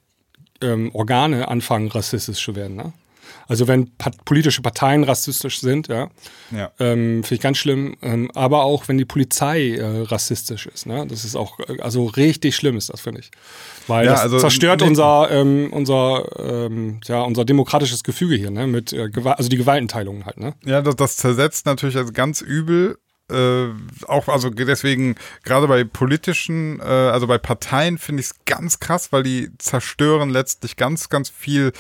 ähm, 0.61 0.93
Organe 0.93 1.47
anfangen, 1.47 1.88
rassistisch 1.88 2.43
zu 2.43 2.55
werden. 2.55 2.78
Ne? 2.78 2.93
Also 3.52 3.68
wenn 3.68 3.93
pat 3.97 4.24
politische 4.24 4.62
Parteien 4.62 5.04
rassistisch 5.04 5.60
sind, 5.60 5.89
ja, 5.89 6.08
ja. 6.52 6.72
Ähm, 6.80 7.22
finde 7.22 7.36
ich 7.36 7.41
ganz 7.41 7.58
schlimm. 7.58 7.97
Ähm, 8.02 8.32
aber 8.34 8.64
auch 8.64 8.88
wenn 8.88 8.97
die 8.97 9.04
Polizei 9.04 9.72
äh, 9.72 10.04
rassistisch 10.04 10.68
ist, 10.68 10.86
ne? 10.86 11.06
Das 11.06 11.26
ist 11.26 11.36
auch, 11.36 11.60
äh, 11.60 11.82
also 11.82 12.06
richtig 12.06 12.56
schlimm 12.56 12.78
ist 12.78 12.93
das, 12.93 13.02
finde 13.02 13.20
ich. 13.20 13.30
Weil 13.88 14.06
ja, 14.06 14.14
das 14.14 14.22
also, 14.22 14.39
zerstört 14.39 14.82
unser, 14.82 15.30
ähm, 15.32 15.68
unser, 15.74 16.30
ähm, 16.39 17.02
ja, 17.04 17.24
unser 17.24 17.43
demokratisches 17.43 18.06
Gefüge 18.06 18.36
hier, 18.36 18.52
ne? 18.52 18.68
Mit 18.68 18.93
äh, 18.93 19.10
also 19.22 19.49
die 19.49 19.58
Gewaltenteilungen 19.58 20.26
halt, 20.26 20.38
ne? 20.38 20.54
Ja, 20.64 20.82
das, 20.82 20.95
das 20.95 21.18
zersetzt 21.18 21.66
natürlich 21.66 21.97
also 21.97 22.14
ganz 22.14 22.39
übel 22.39 22.99
äh, 23.30 23.68
auch, 24.08 24.28
also 24.28 24.49
deswegen, 24.49 25.16
gerade 25.43 25.68
bei 25.68 25.84
politischen, 25.84 26.80
äh, 26.80 26.84
also 26.84 27.28
bei 27.28 27.38
Parteien 27.38 27.97
finde 27.97 28.22
ich 28.22 28.28
es 28.28 28.36
ganz 28.45 28.80
krass, 28.80 29.12
weil 29.12 29.24
die 29.24 29.49
zerstören 29.58 30.30
letztlich 30.30 30.76
ganz, 30.76 31.10
ganz 31.10 31.30
viel 31.30 31.72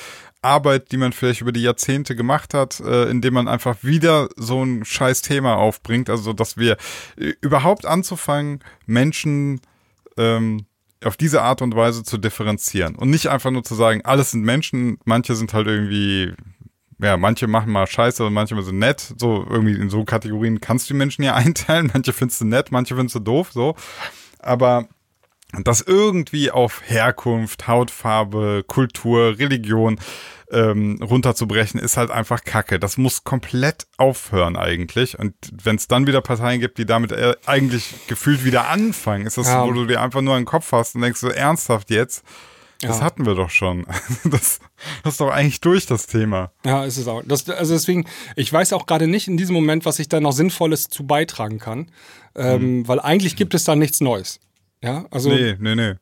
Arbeit, 0.41 0.91
die 0.91 0.97
man 0.97 1.13
vielleicht 1.13 1.41
über 1.41 1.51
die 1.51 1.61
Jahrzehnte 1.61 2.15
gemacht 2.15 2.53
hat, 2.53 2.79
äh, 2.79 3.09
indem 3.09 3.35
man 3.35 3.47
einfach 3.47 3.83
wieder 3.83 4.29
so 4.35 4.63
ein 4.63 4.83
scheiß 4.83 5.21
Thema 5.21 5.55
aufbringt. 5.55 6.09
Also, 6.09 6.33
dass 6.33 6.57
wir 6.57 6.77
äh, 7.17 7.33
überhaupt 7.41 7.85
anzufangen, 7.85 8.59
Menschen 8.85 9.61
ähm, 10.17 10.65
auf 11.03 11.17
diese 11.17 11.41
Art 11.41 11.61
und 11.61 11.75
Weise 11.75 12.03
zu 12.03 12.17
differenzieren 12.17 12.95
und 12.95 13.09
nicht 13.09 13.27
einfach 13.27 13.51
nur 13.51 13.63
zu 13.63 13.75
sagen, 13.75 14.01
alles 14.03 14.31
sind 14.31 14.43
Menschen, 14.43 14.99
manche 15.03 15.35
sind 15.35 15.53
halt 15.53 15.67
irgendwie, 15.67 16.33
ja, 16.99 17.17
manche 17.17 17.47
machen 17.47 17.71
mal 17.71 17.87
Scheiße 17.87 18.25
und 18.25 18.33
manche 18.33 18.59
sind 18.61 18.79
nett. 18.79 19.13
So 19.17 19.45
irgendwie 19.49 19.73
in 19.73 19.89
so 19.89 20.03
Kategorien 20.05 20.59
kannst 20.59 20.89
du 20.89 20.93
die 20.93 20.97
Menschen 20.97 21.23
ja 21.23 21.35
einteilen. 21.35 21.91
Manche 21.93 22.13
findest 22.13 22.41
du 22.41 22.45
nett, 22.45 22.71
manche 22.71 22.95
findest 22.95 23.15
du 23.15 23.19
doof, 23.19 23.51
so. 23.51 23.75
Aber 24.39 24.87
das 25.63 25.81
irgendwie 25.81 26.51
auf 26.51 26.81
Herkunft, 26.85 27.67
Hautfarbe, 27.67 28.63
Kultur, 28.65 29.37
Religion 29.37 29.99
ähm, 30.51 30.99
runterzubrechen, 31.01 31.79
ist 31.79 31.97
halt 31.97 32.11
einfach 32.11 32.43
Kacke. 32.43 32.79
Das 32.79 32.97
muss 32.97 33.23
komplett 33.23 33.87
aufhören 33.97 34.55
eigentlich. 34.55 35.17
Und 35.17 35.33
wenn 35.63 35.75
es 35.75 35.87
dann 35.87 36.07
wieder 36.07 36.21
Parteien 36.21 36.59
gibt, 36.59 36.77
die 36.77 36.85
damit 36.85 37.11
äh, 37.11 37.35
eigentlich 37.45 37.93
gefühlt 38.07 38.43
wieder 38.45 38.69
anfangen, 38.69 39.25
ist 39.25 39.37
das, 39.37 39.47
ja. 39.47 39.65
wo 39.65 39.71
du 39.71 39.85
dir 39.85 40.01
einfach 40.01 40.21
nur 40.21 40.35
einen 40.35 40.45
Kopf 40.45 40.71
hast 40.71 40.95
und 40.95 41.01
denkst 41.01 41.19
so 41.19 41.29
ernsthaft 41.29 41.89
jetzt. 41.89 42.23
Das 42.81 42.97
ja. 42.97 43.05
hatten 43.05 43.25
wir 43.25 43.35
doch 43.35 43.49
schon. 43.49 43.85
Das, 44.23 44.59
das 45.03 45.13
ist 45.13 45.21
doch 45.21 45.29
eigentlich 45.29 45.61
durch 45.61 45.85
das 45.85 46.07
Thema. 46.07 46.51
Ja, 46.65 46.85
ist 46.85 46.97
es 46.97 47.07
auch. 47.07 47.21
Das, 47.25 47.47
also 47.49 47.73
deswegen, 47.73 48.05
ich 48.35 48.51
weiß 48.51 48.73
auch 48.73 48.85
gerade 48.85 49.07
nicht 49.07 49.27
in 49.27 49.37
diesem 49.37 49.53
Moment, 49.53 49.85
was 49.85 49.99
ich 49.99 50.09
da 50.09 50.19
noch 50.19 50.31
Sinnvolles 50.31 50.89
zu 50.89 51.05
beitragen 51.05 51.59
kann. 51.59 51.91
Ähm, 52.35 52.79
mhm. 52.79 52.87
Weil 52.87 52.99
eigentlich 52.99 53.35
gibt 53.35 53.53
es 53.53 53.63
da 53.63 53.75
nichts 53.75 54.01
Neues. 54.01 54.39
Ja, 54.81 55.05
also. 55.11 55.29
Nee, 55.29 55.55
nee, 55.59 55.75
nee. 55.75 55.93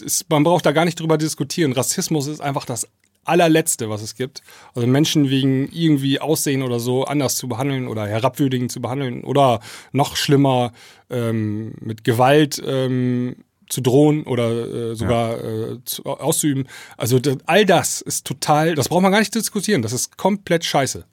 Ist, 0.00 0.30
man 0.30 0.44
braucht 0.44 0.64
da 0.64 0.72
gar 0.72 0.84
nicht 0.84 1.00
drüber 1.00 1.18
diskutieren. 1.18 1.72
Rassismus 1.72 2.28
ist 2.28 2.40
einfach 2.40 2.64
das 2.64 2.86
allerletzte, 3.24 3.90
was 3.90 4.02
es 4.02 4.14
gibt. 4.14 4.42
Also 4.74 4.88
Menschen 4.88 5.28
wegen 5.28 5.68
irgendwie 5.70 6.20
Aussehen 6.20 6.62
oder 6.62 6.80
so 6.80 7.04
anders 7.04 7.36
zu 7.36 7.48
behandeln 7.48 7.86
oder 7.88 8.06
herabwürdigend 8.06 8.72
zu 8.72 8.80
behandeln 8.80 9.22
oder 9.22 9.60
noch 9.92 10.16
schlimmer 10.16 10.72
ähm, 11.10 11.74
mit 11.80 12.04
Gewalt 12.04 12.62
ähm, 12.64 13.36
zu 13.68 13.82
drohen 13.82 14.22
oder 14.24 14.50
äh, 14.92 14.94
sogar 14.94 15.36
ja. 15.36 15.72
äh, 15.72 15.84
zu, 15.84 16.04
auszuüben. 16.04 16.66
Also 16.96 17.18
das, 17.18 17.36
all 17.46 17.66
das 17.66 18.00
ist 18.00 18.26
total, 18.26 18.74
das 18.74 18.88
braucht 18.88 19.02
man 19.02 19.12
gar 19.12 19.18
nicht 19.18 19.34
diskutieren. 19.34 19.82
Das 19.82 19.92
ist 19.92 20.16
komplett 20.16 20.64
scheiße. 20.64 21.04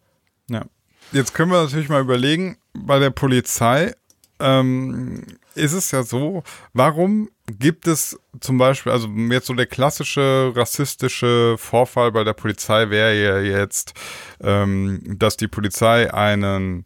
Ja. 0.50 0.66
Jetzt 1.12 1.34
können 1.34 1.52
wir 1.52 1.62
natürlich 1.62 1.90
mal 1.90 2.02
überlegen, 2.02 2.58
bei 2.74 2.98
der 3.00 3.10
Polizei 3.10 3.94
ähm, 4.40 5.24
ist 5.56 5.74
es 5.74 5.92
ja 5.92 6.04
so, 6.04 6.44
warum 6.74 7.30
gibt 7.48 7.88
es 7.88 8.20
zum 8.40 8.58
Beispiel, 8.58 8.92
also 8.92 9.08
jetzt 9.08 9.48
so 9.48 9.54
der 9.54 9.68
klassische 9.68 10.52
rassistische 10.56 11.56
Vorfall 11.58 12.12
bei 12.12 12.24
der 12.24 12.34
Polizei 12.34 12.90
wäre 12.90 13.16
ja 13.16 13.60
jetzt, 13.60 13.94
ähm, 14.42 15.02
dass 15.06 15.38
die 15.38 15.48
Polizei 15.48 16.14
einen 16.14 16.86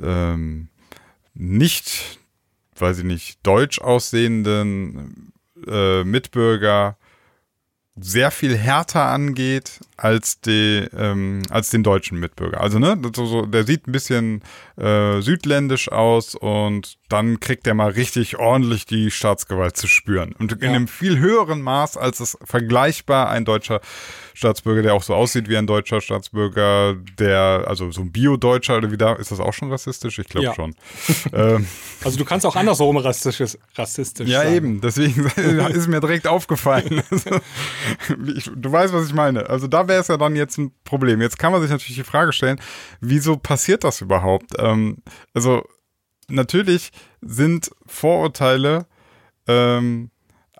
ähm, 0.00 0.68
nicht, 1.34 2.18
weiß 2.76 2.98
ich 2.98 3.04
nicht, 3.04 3.38
deutsch 3.46 3.80
aussehenden 3.80 5.32
äh, 5.66 6.04
Mitbürger 6.04 6.96
sehr 7.96 8.30
viel 8.30 8.56
härter 8.56 9.04
angeht 9.04 9.80
als 9.98 10.40
die 10.40 10.88
ähm, 10.96 11.42
als 11.50 11.70
den 11.70 11.82
deutschen 11.82 12.18
Mitbürger. 12.18 12.60
Also 12.60 12.78
ne, 12.78 12.98
so, 13.14 13.26
so, 13.26 13.46
der 13.46 13.64
sieht 13.64 13.86
ein 13.86 13.92
bisschen 13.92 14.42
äh, 14.76 15.20
südländisch 15.20 15.92
aus 15.92 16.34
und 16.34 16.96
dann 17.12 17.40
kriegt 17.40 17.66
er 17.66 17.74
mal 17.74 17.90
richtig 17.90 18.38
ordentlich 18.38 18.86
die 18.86 19.10
Staatsgewalt 19.10 19.76
zu 19.76 19.86
spüren 19.86 20.34
und 20.38 20.52
in 20.52 20.70
einem 20.70 20.88
viel 20.88 21.18
höheren 21.18 21.60
Maß 21.60 21.96
als 21.96 22.20
es 22.20 22.38
vergleichbar 22.44 23.28
ein 23.28 23.44
deutscher 23.44 23.80
Staatsbürger, 24.34 24.80
der 24.80 24.94
auch 24.94 25.02
so 25.02 25.14
aussieht 25.14 25.48
wie 25.48 25.58
ein 25.58 25.66
deutscher 25.66 26.00
Staatsbürger, 26.00 26.96
der 27.18 27.64
also 27.66 27.90
so 27.90 28.00
ein 28.00 28.12
Bio-Deutscher 28.12 28.78
oder 28.78 28.90
wie 28.90 28.96
da 28.96 29.12
ist 29.12 29.30
das 29.30 29.40
auch 29.40 29.52
schon 29.52 29.70
rassistisch? 29.70 30.18
Ich 30.18 30.26
glaube 30.26 30.46
ja. 30.46 30.54
schon. 30.54 30.74
ähm, 31.34 31.66
also 32.02 32.16
du 32.16 32.24
kannst 32.24 32.46
auch 32.46 32.56
andersrum 32.56 32.96
rassistisch 32.96 33.58
rassistisch 33.76 34.28
Ja 34.28 34.42
sein. 34.42 34.54
eben, 34.54 34.80
deswegen 34.80 35.26
ist 35.70 35.88
mir 35.88 36.00
direkt 36.00 36.26
aufgefallen. 36.26 37.02
Also, 37.12 37.40
ich, 38.34 38.50
du 38.54 38.72
weißt, 38.72 38.92
was 38.94 39.06
ich 39.06 39.12
meine. 39.12 39.48
Also 39.50 39.66
da 39.66 39.86
wäre 39.86 40.00
es 40.00 40.08
ja 40.08 40.16
dann 40.16 40.34
jetzt 40.34 40.56
ein 40.56 40.72
Problem. 40.84 41.20
Jetzt 41.20 41.38
kann 41.38 41.52
man 41.52 41.60
sich 41.60 41.70
natürlich 41.70 41.96
die 41.96 42.04
Frage 42.04 42.32
stellen, 42.32 42.58
wieso 43.00 43.36
passiert 43.36 43.84
das 43.84 44.00
überhaupt? 44.00 44.52
Ähm, 44.58 44.98
also 45.34 45.62
natürlich 46.32 46.90
sind 47.20 47.70
Vorurteile 47.86 48.86
ähm, 49.46 50.10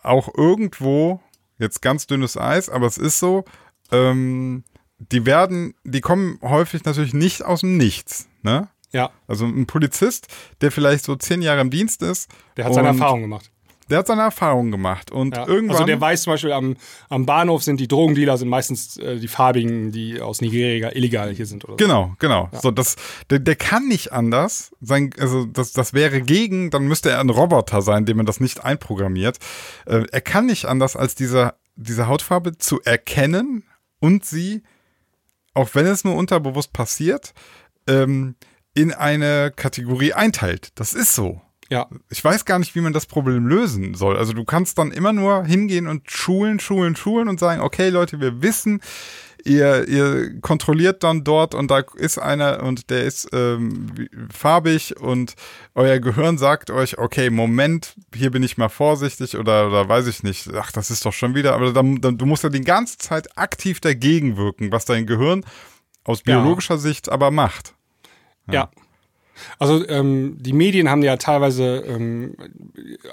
auch 0.02 0.28
irgendwo, 0.36 1.20
jetzt 1.58 1.82
ganz 1.82 2.06
dünnes 2.06 2.36
Eis, 2.36 2.68
aber 2.68 2.86
es 2.86 2.98
ist 2.98 3.18
so, 3.18 3.44
ähm, 3.90 4.64
die 4.98 5.26
werden, 5.26 5.74
die 5.84 6.00
kommen 6.00 6.38
häufig 6.42 6.84
natürlich 6.84 7.14
nicht 7.14 7.44
aus 7.44 7.60
dem 7.60 7.76
Nichts, 7.76 8.28
ne? 8.42 8.68
Ja, 8.92 9.10
Also 9.26 9.46
ein 9.46 9.66
Polizist, 9.66 10.28
der 10.60 10.70
vielleicht 10.70 11.04
so 11.04 11.16
zehn 11.16 11.40
Jahre 11.40 11.62
im 11.62 11.70
Dienst 11.70 12.02
ist. 12.02 12.30
der 12.56 12.66
hat 12.66 12.74
seine 12.74 12.88
Erfahrung 12.88 13.22
gemacht. 13.22 13.50
Der 13.92 13.98
hat 13.98 14.06
seine 14.06 14.22
Erfahrung 14.22 14.70
gemacht 14.70 15.10
und 15.10 15.36
Ja. 15.36 15.46
irgendwann. 15.46 15.76
Also 15.76 15.84
der 15.84 16.00
weiß 16.00 16.22
zum 16.22 16.32
Beispiel, 16.32 16.52
am, 16.52 16.76
am 17.10 17.26
Bahnhof 17.26 17.62
sind 17.62 17.78
die 17.78 17.88
Drogendealer 17.88 18.38
sind 18.38 18.48
meistens 18.48 18.96
äh, 18.96 19.18
die 19.18 19.28
Farbigen, 19.28 19.92
die 19.92 20.20
aus 20.20 20.40
Nigeria 20.40 20.90
illegal 20.94 21.30
hier 21.34 21.44
sind 21.44 21.64
oder 21.64 21.74
so. 21.74 21.76
Genau, 21.76 22.14
genau. 22.18 22.48
So, 22.62 22.70
das, 22.70 22.96
der, 23.28 23.38
der 23.38 23.54
kann 23.56 23.86
nicht 23.88 24.12
anders. 24.12 24.74
Sein, 24.80 25.10
also 25.18 25.44
das, 25.44 25.72
das 25.72 25.92
wäre 25.92 26.22
gegen, 26.22 26.70
dann 26.70 26.84
müsste 26.88 27.10
er 27.10 27.20
ein 27.20 27.28
Roboter 27.30 27.82
sein, 27.82 28.06
dem 28.06 28.16
man 28.16 28.24
das 28.26 28.40
nicht 28.40 28.64
einprogrammiert. 28.64 29.36
Äh, 29.84 30.04
er 30.10 30.20
kann 30.22 30.46
nicht 30.46 30.64
anders, 30.64 30.96
als 30.96 31.14
diese, 31.14 31.54
diese 31.76 32.08
Hautfarbe 32.08 32.56
zu 32.56 32.80
erkennen 32.80 33.64
und 34.00 34.24
sie, 34.24 34.62
auch 35.54 35.68
wenn 35.74 35.84
es 35.86 36.02
nur 36.02 36.16
unterbewusst 36.16 36.72
passiert, 36.72 37.34
ähm, 37.86 38.36
in 38.74 38.94
eine 38.94 39.52
Kategorie 39.54 40.14
einteilt. 40.14 40.70
Das 40.76 40.94
ist 40.94 41.14
so. 41.14 41.42
Ja, 41.72 41.86
Ich 42.10 42.22
weiß 42.22 42.44
gar 42.44 42.58
nicht, 42.58 42.74
wie 42.74 42.82
man 42.82 42.92
das 42.92 43.06
Problem 43.06 43.46
lösen 43.46 43.94
soll. 43.94 44.18
Also 44.18 44.34
du 44.34 44.44
kannst 44.44 44.76
dann 44.76 44.90
immer 44.90 45.14
nur 45.14 45.44
hingehen 45.46 45.86
und 45.86 46.10
schulen, 46.10 46.60
schulen, 46.60 46.96
schulen 46.96 47.28
und 47.28 47.40
sagen, 47.40 47.62
okay 47.62 47.88
Leute, 47.88 48.20
wir 48.20 48.42
wissen, 48.42 48.80
ihr, 49.42 49.88
ihr 49.88 50.38
kontrolliert 50.42 51.02
dann 51.02 51.24
dort 51.24 51.54
und 51.54 51.70
da 51.70 51.82
ist 51.96 52.18
einer 52.18 52.62
und 52.62 52.90
der 52.90 53.04
ist 53.04 53.26
ähm, 53.32 53.86
farbig 54.30 55.00
und 55.00 55.34
euer 55.74 55.98
Gehirn 55.98 56.36
sagt 56.36 56.70
euch, 56.70 56.98
okay, 56.98 57.30
Moment, 57.30 57.94
hier 58.14 58.30
bin 58.30 58.42
ich 58.42 58.58
mal 58.58 58.68
vorsichtig 58.68 59.38
oder, 59.38 59.68
oder 59.68 59.88
weiß 59.88 60.08
ich 60.08 60.22
nicht, 60.22 60.50
ach, 60.54 60.72
das 60.72 60.90
ist 60.90 61.06
doch 61.06 61.14
schon 61.14 61.34
wieder, 61.34 61.54
aber 61.54 61.72
dann, 61.72 62.02
dann, 62.02 62.18
du 62.18 62.26
musst 62.26 62.44
ja 62.44 62.50
die 62.50 62.60
ganze 62.60 62.98
Zeit 62.98 63.38
aktiv 63.38 63.80
dagegen 63.80 64.36
wirken, 64.36 64.72
was 64.72 64.84
dein 64.84 65.06
Gehirn 65.06 65.42
aus 66.04 66.22
Ja. 66.26 66.36
biologischer 66.38 66.76
Sicht 66.76 67.08
aber 67.10 67.30
macht. 67.30 67.74
ja. 68.50 68.68
Also 69.58 69.86
ähm, 69.88 70.36
die 70.40 70.52
Medien 70.52 70.88
haben 70.88 71.02
ja 71.02 71.16
teilweise, 71.16 71.84
ähm, 71.86 72.36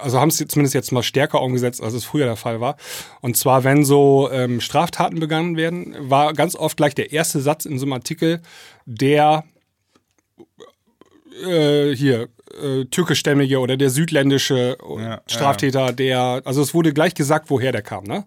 also 0.00 0.20
haben 0.20 0.28
es 0.28 0.36
zumindest 0.36 0.74
jetzt 0.74 0.92
mal 0.92 1.02
stärker 1.02 1.42
umgesetzt, 1.42 1.82
als 1.82 1.94
es 1.94 2.04
früher 2.04 2.26
der 2.26 2.36
Fall 2.36 2.60
war. 2.60 2.76
Und 3.20 3.36
zwar, 3.36 3.64
wenn 3.64 3.84
so 3.84 4.28
ähm, 4.32 4.60
Straftaten 4.60 5.20
begangen 5.20 5.56
werden, 5.56 5.94
war 5.98 6.32
ganz 6.32 6.56
oft 6.56 6.76
gleich 6.76 6.94
der 6.94 7.12
erste 7.12 7.40
Satz 7.40 7.64
in 7.64 7.78
so 7.78 7.86
einem 7.86 7.94
Artikel, 7.94 8.40
der 8.86 9.44
äh, 11.40 11.94
hier 11.94 12.28
äh, 12.62 12.84
türkischstämmige 12.86 13.58
oder 13.58 13.76
der 13.76 13.90
südländische 13.90 14.76
Ja, 14.98 15.20
Straftäter, 15.26 15.92
der, 15.92 16.42
also 16.44 16.62
es 16.62 16.74
wurde 16.74 16.92
gleich 16.92 17.14
gesagt, 17.14 17.50
woher 17.50 17.72
der 17.72 17.82
kam, 17.82 18.04
ne? 18.04 18.24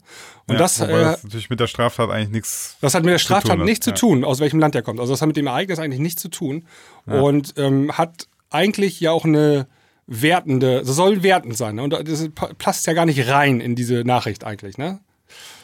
Und 0.47 0.55
Ja, 0.55 0.59
das, 0.59 0.79
äh, 0.79 0.87
das 0.87 1.23
natürlich 1.23 1.49
mit 1.49 1.59
der 1.59 1.67
Straftat 1.67 2.09
eigentlich 2.09 2.29
nichts 2.29 2.77
das 2.81 2.95
hat 2.95 3.03
mit 3.03 3.13
der 3.13 3.19
Straftat 3.19 3.59
nichts 3.59 3.85
ja. 3.85 3.93
zu 3.93 3.99
tun, 3.99 4.23
aus 4.23 4.39
welchem 4.39 4.59
Land 4.59 4.75
der 4.75 4.81
kommt. 4.81 4.99
Also 4.99 5.13
das 5.13 5.21
hat 5.21 5.27
mit 5.27 5.37
dem 5.37 5.47
Ereignis 5.47 5.79
eigentlich 5.79 6.01
nichts 6.01 6.21
zu 6.21 6.29
tun 6.29 6.65
und 7.05 7.53
ähm, 7.57 7.97
hat 7.97 8.27
eigentlich 8.49 8.99
ja 8.99 9.11
auch 9.11 9.25
eine 9.25 9.67
wertende, 10.07 10.83
das 10.85 10.95
soll 10.95 11.23
wertend 11.23 11.57
sein. 11.57 11.75
Ne? 11.75 11.83
Und 11.83 11.93
das 11.93 12.29
passt 12.57 12.85
ja 12.87 12.93
gar 12.93 13.05
nicht 13.05 13.27
rein 13.27 13.59
in 13.59 13.75
diese 13.75 14.03
Nachricht 14.03 14.43
eigentlich, 14.43 14.77
ne? 14.77 14.99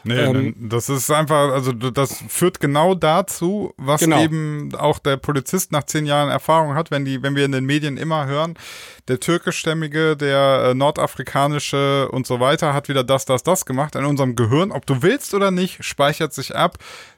Nee, 0.06 0.14
Ähm, 0.18 0.56
das 0.58 0.88
ist 0.88 1.12
einfach, 1.12 1.52
also 1.52 1.74
das 1.74 2.24
führt 2.30 2.62
genau 2.62 2.96
dazu, 2.96 3.74
was 3.76 4.00
Genau. 4.00 4.22
eben 4.22 4.74
auch 4.76 4.98
der 4.98 5.18
Polizist 5.18 5.74
nach 5.74 5.84
zehn 5.84 6.06
Jahren 6.06 6.30
Erfahrung 6.30 6.76
hat, 6.76 6.90
wenn 6.90 7.04
die, 7.04 7.22
wenn 7.22 7.36
wir 7.36 7.44
in 7.44 7.52
den 7.52 7.66
Medien 7.66 7.98
immer 7.98 8.26
hören, 8.26 8.54
der 9.10 9.20
türkischstämmige, 9.20 10.16
der 10.16 10.70
äh, 10.70 10.74
nordafrikanische 10.74 12.10
und 12.12 12.26
so 12.28 12.40
weiter 12.40 12.74
hat 12.74 12.88
wieder 12.90 13.04
das, 13.04 13.26
das, 13.26 13.44
das 13.44 13.66
gemacht. 13.66 13.96
In 13.96 14.06
unserem 14.06 14.36
Gehirn, 14.36 14.72
ob 14.72 14.86
du 14.86 15.02
willst 15.02 15.34
oder 15.34 15.52
nicht, 15.52 15.84
speichert 15.84 16.34
sich 16.34 16.56
ab. 16.56 16.78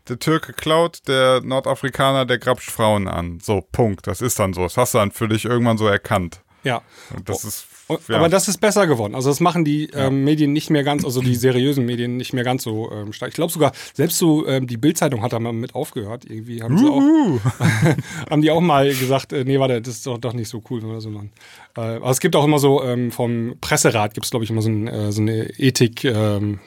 Der 0.10 0.18
Türke 0.20 0.54
klaut, 0.54 1.08
der 1.08 1.42
Nordafrikaner, 1.42 2.26
der 2.26 2.40
grapscht 2.40 2.72
Frauen 2.72 3.08
an. 3.08 3.40
So, 3.42 3.62
Punkt. 3.72 4.08
Das 4.08 4.22
ist 4.22 4.40
dann 4.40 4.54
so. 4.54 4.64
Das 4.64 4.78
hast 4.78 4.94
du 4.94 4.98
dann 4.98 5.12
für 5.12 5.28
dich 5.28 5.46
irgendwann 5.46 5.78
so 5.78 5.88
erkannt. 5.88 6.42
Ja. 6.64 6.82
Und 7.16 7.28
das 7.30 7.44
ist, 7.44 7.66
Und, 7.70 7.71
ja. 8.08 8.18
Aber 8.18 8.30
das 8.30 8.48
ist 8.48 8.60
besser 8.60 8.88
geworden. 8.88 9.16
Also 9.16 9.30
das 9.30 9.40
machen 9.40 9.66
die 9.66 9.90
ähm, 9.94 10.24
Medien 10.24 10.54
nicht 10.54 10.70
mehr 10.70 10.84
ganz, 10.84 11.04
also 11.06 11.22
die 11.22 11.36
seriösen 11.36 11.86
Medien 11.86 12.18
nicht 12.18 12.34
mehr 12.34 12.44
ganz 12.44 12.64
so 12.64 12.92
ähm, 12.92 13.14
stark. 13.14 13.30
Ich 13.30 13.36
glaube 13.36 13.52
sogar, 13.52 13.72
selbst 13.94 14.18
so 14.18 14.48
ähm, 14.48 14.68
die 14.68 14.78
Bildzeitung 14.78 15.22
hat 15.22 15.34
da 15.34 15.40
mal 15.40 15.54
mit 15.54 15.76
aufgehört. 15.76 16.26
Irgendwie 16.30 16.62
haben 16.62 16.78
sie 16.78 16.86
auch, 16.88 17.02
haben 18.30 18.42
die 18.42 18.52
auch 18.52 18.62
mal 18.62 18.90
gesagt, 18.94 19.34
äh, 19.34 19.44
nee, 19.44 19.60
warte, 19.60 19.82
das 19.82 19.96
ist 19.96 20.08
doch, 20.08 20.18
doch 20.18 20.34
nicht 20.34 20.50
so 20.50 20.62
cool, 20.70 20.82
das 20.82 21.04
so 21.04 21.10
machen. 21.10 21.32
Äh, 21.78 21.82
aber 21.82 22.10
es 22.10 22.20
gibt 22.20 22.36
auch 22.36 22.44
immer 22.46 22.60
so 22.60 22.84
ähm, 22.84 23.12
vom 23.12 23.56
Presserat 23.62 24.14
gibt 24.14 24.26
es 24.26 24.32
glaube 24.32 24.44
ich 24.46 24.52
immer 24.52 24.62
so, 24.62 24.70
ein, 24.70 24.88
äh, 24.88 25.12
so 25.12 25.22
eine 25.22 25.50
Ethik 25.60 26.04
ähm, 26.06 26.60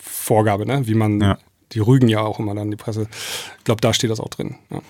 Vorgabe, 0.00 0.66
ne? 0.66 0.86
Wie 0.86 0.94
man 0.94 1.20
Ja. 1.20 1.38
die 1.72 1.80
rügen 1.80 2.08
ja 2.08 2.20
auch 2.20 2.38
immer 2.38 2.54
dann 2.54 2.70
die 2.70 2.76
Presse. 2.76 3.08
Ich 3.58 3.64
glaube, 3.64 3.80
da 3.80 3.92
steht 3.92 4.10
das 4.10 4.20
auch 4.20 4.28
drin. 4.28 4.56
Ja. 4.70 4.80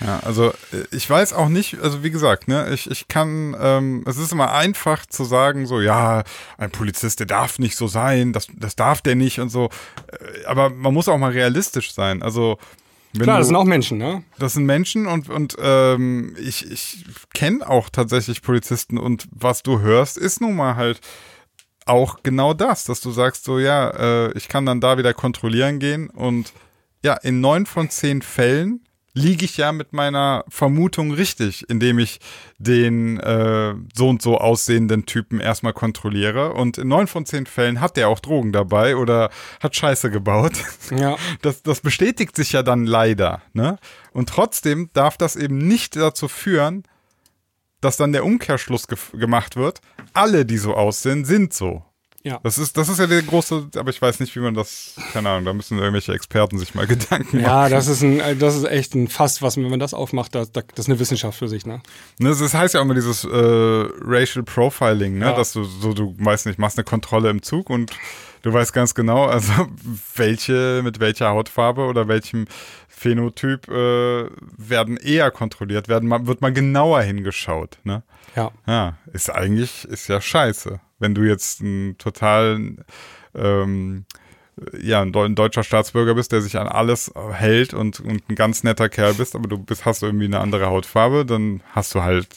Ja, 0.00 0.20
also 0.20 0.48
äh, 0.72 0.84
ich 0.92 1.08
weiß 1.08 1.32
auch 1.32 1.48
nicht, 1.48 1.78
also 1.80 2.02
wie 2.02 2.10
gesagt, 2.10 2.48
ne, 2.48 2.72
ich, 2.72 2.90
ich 2.90 3.08
kann, 3.08 3.56
ähm, 3.60 4.04
es 4.06 4.16
ist 4.16 4.32
immer 4.32 4.52
einfach 4.52 5.04
zu 5.06 5.24
sagen, 5.24 5.66
so, 5.66 5.80
ja, 5.80 6.24
ein 6.58 6.70
Polizist, 6.70 7.20
der 7.20 7.26
darf 7.26 7.58
nicht 7.58 7.76
so 7.76 7.86
sein, 7.86 8.32
das, 8.32 8.48
das 8.54 8.76
darf 8.76 9.02
der 9.02 9.14
nicht 9.14 9.40
und 9.40 9.50
so. 9.50 9.68
Äh, 10.12 10.44
Aber 10.46 10.70
man 10.70 10.94
muss 10.94 11.08
auch 11.08 11.18
mal 11.18 11.32
realistisch 11.32 11.92
sein. 11.92 12.22
Also 12.22 12.58
wenn 13.12 13.24
Klar, 13.24 13.36
du, 13.36 13.40
das 13.40 13.46
sind 13.48 13.56
auch 13.56 13.64
Menschen, 13.64 13.98
ne? 13.98 14.22
das 14.38 14.52
sind 14.52 14.66
Menschen 14.66 15.06
und, 15.06 15.28
und 15.28 15.56
ähm, 15.60 16.36
ich, 16.38 16.70
ich 16.70 17.04
kenne 17.34 17.68
auch 17.68 17.90
tatsächlich 17.90 18.40
Polizisten 18.40 18.98
und 18.98 19.26
was 19.32 19.64
du 19.64 19.80
hörst, 19.80 20.16
ist 20.16 20.40
nun 20.40 20.54
mal 20.54 20.76
halt 20.76 21.00
auch 21.86 22.18
genau 22.22 22.54
das, 22.54 22.84
dass 22.84 23.00
du 23.00 23.10
sagst 23.10 23.44
so, 23.44 23.58
ja, 23.58 23.90
äh, 23.90 24.32
ich 24.38 24.46
kann 24.46 24.64
dann 24.64 24.80
da 24.80 24.96
wieder 24.96 25.12
kontrollieren 25.12 25.80
gehen 25.80 26.08
und 26.08 26.52
ja, 27.02 27.14
in 27.14 27.40
neun 27.40 27.66
von 27.66 27.90
zehn 27.90 28.22
Fällen 28.22 28.84
liege 29.12 29.44
ich 29.44 29.56
ja 29.56 29.72
mit 29.72 29.92
meiner 29.92 30.44
Vermutung 30.48 31.10
richtig, 31.12 31.68
indem 31.68 31.98
ich 31.98 32.20
den 32.58 33.18
äh, 33.18 33.74
so 33.94 34.08
und 34.08 34.22
so 34.22 34.38
aussehenden 34.38 35.04
Typen 35.06 35.40
erstmal 35.40 35.72
kontrolliere 35.72 36.52
und 36.52 36.78
in 36.78 36.88
neun 36.88 37.06
von 37.08 37.26
zehn 37.26 37.46
Fällen 37.46 37.80
hat 37.80 37.96
der 37.96 38.08
auch 38.08 38.20
Drogen 38.20 38.52
dabei 38.52 38.96
oder 38.96 39.30
hat 39.60 39.74
Scheiße 39.74 40.10
gebaut. 40.10 40.52
Ja. 40.96 41.16
Das, 41.42 41.62
das 41.62 41.80
bestätigt 41.80 42.36
sich 42.36 42.52
ja 42.52 42.62
dann 42.62 42.84
leider, 42.86 43.42
ne? 43.52 43.78
Und 44.12 44.28
trotzdem 44.28 44.90
darf 44.92 45.16
das 45.16 45.36
eben 45.36 45.58
nicht 45.58 45.96
dazu 45.96 46.28
führen, 46.28 46.84
dass 47.80 47.96
dann 47.96 48.12
der 48.12 48.24
Umkehrschluss 48.24 48.88
gef- 48.88 49.16
gemacht 49.18 49.56
wird. 49.56 49.80
Alle, 50.12 50.44
die 50.44 50.58
so 50.58 50.74
aussehen, 50.74 51.24
sind 51.24 51.54
so. 51.54 51.84
Ja. 52.22 52.38
Das 52.42 52.58
ist, 52.58 52.76
das 52.76 52.90
ist 52.90 52.98
ja 52.98 53.06
der 53.06 53.22
große, 53.22 53.68
aber 53.76 53.88
ich 53.90 54.00
weiß 54.00 54.20
nicht, 54.20 54.36
wie 54.36 54.40
man 54.40 54.52
das, 54.52 54.94
keine 55.12 55.30
Ahnung, 55.30 55.46
da 55.46 55.52
müssen 55.54 55.78
irgendwelche 55.78 56.12
Experten 56.12 56.58
sich 56.58 56.74
mal 56.74 56.86
Gedanken 56.88 57.38
machen. 57.38 57.46
Ja, 57.46 57.68
das 57.68 57.88
ist 57.88 58.02
ein, 58.02 58.38
das 58.38 58.56
ist 58.56 58.64
echt 58.64 58.94
ein 58.94 59.08
Fass, 59.08 59.40
was, 59.40 59.56
wenn 59.56 59.70
man 59.70 59.80
das 59.80 59.94
aufmacht, 59.94 60.34
das, 60.34 60.52
das 60.52 60.64
ist 60.76 60.88
eine 60.88 60.98
Wissenschaft 60.98 61.38
für 61.38 61.48
sich, 61.48 61.64
ne? 61.64 61.80
Ne, 62.18 62.28
das 62.28 62.52
heißt 62.52 62.74
ja 62.74 62.80
auch 62.80 62.84
immer 62.84 62.94
dieses 62.94 63.24
äh, 63.24 63.28
Racial 63.32 64.44
Profiling, 64.44 65.18
ne? 65.18 65.26
Ja. 65.26 65.32
dass 65.32 65.54
du 65.54 65.64
so, 65.64 65.94
du 65.94 66.14
weißt 66.18 66.44
nicht, 66.46 66.58
machst 66.58 66.76
eine 66.76 66.84
Kontrolle 66.84 67.30
im 67.30 67.42
Zug 67.42 67.70
und 67.70 67.90
du 68.42 68.52
weißt 68.52 68.74
ganz 68.74 68.94
genau, 68.94 69.24
also 69.24 69.52
welche, 70.16 70.82
mit 70.84 71.00
welcher 71.00 71.30
Hautfarbe 71.30 71.86
oder 71.86 72.06
welchem 72.06 72.46
Phänotyp 72.88 73.66
äh, 73.68 74.26
werden 74.58 74.98
eher 74.98 75.30
kontrolliert, 75.30 75.88
werden 75.88 76.10
wird 76.26 76.42
mal 76.42 76.52
genauer 76.52 77.00
hingeschaut, 77.00 77.78
ne? 77.84 78.02
Ja. 78.36 78.50
Ja, 78.66 78.98
ist 79.14 79.30
eigentlich, 79.30 79.86
ist 79.86 80.08
ja 80.08 80.20
scheiße. 80.20 80.80
Wenn 81.00 81.14
du 81.14 81.22
jetzt 81.22 81.60
ein 81.60 81.96
total, 81.98 82.76
ähm, 83.34 84.04
ja, 84.80 85.00
ein, 85.02 85.12
Deu- 85.12 85.24
ein 85.24 85.34
deutscher 85.34 85.62
Staatsbürger 85.64 86.14
bist, 86.14 86.32
der 86.32 86.42
sich 86.42 86.56
an 86.58 86.68
alles 86.68 87.10
hält 87.32 87.72
und, 87.74 87.98
und 88.00 88.28
ein 88.28 88.34
ganz 88.34 88.62
netter 88.62 88.88
Kerl 88.88 89.14
bist, 89.14 89.34
aber 89.34 89.48
du 89.48 89.58
bist, 89.58 89.84
hast 89.86 90.02
irgendwie 90.02 90.26
eine 90.26 90.38
andere 90.40 90.66
Hautfarbe, 90.66 91.24
dann 91.24 91.62
hast 91.72 91.94
du 91.94 92.02
halt, 92.02 92.28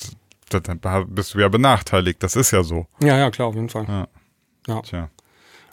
dann 0.49 0.79
bist 1.09 1.33
du 1.33 1.39
ja 1.39 1.49
benachteiligt. 1.49 2.23
Das 2.23 2.35
ist 2.35 2.51
ja 2.51 2.63
so. 2.63 2.87
Ja, 3.01 3.17
ja, 3.17 3.29
klar, 3.31 3.49
auf 3.49 3.55
jeden 3.55 3.69
Fall. 3.69 3.85
Ja. 3.87 4.07
Ja. 4.67 4.81
Tja. 4.81 5.09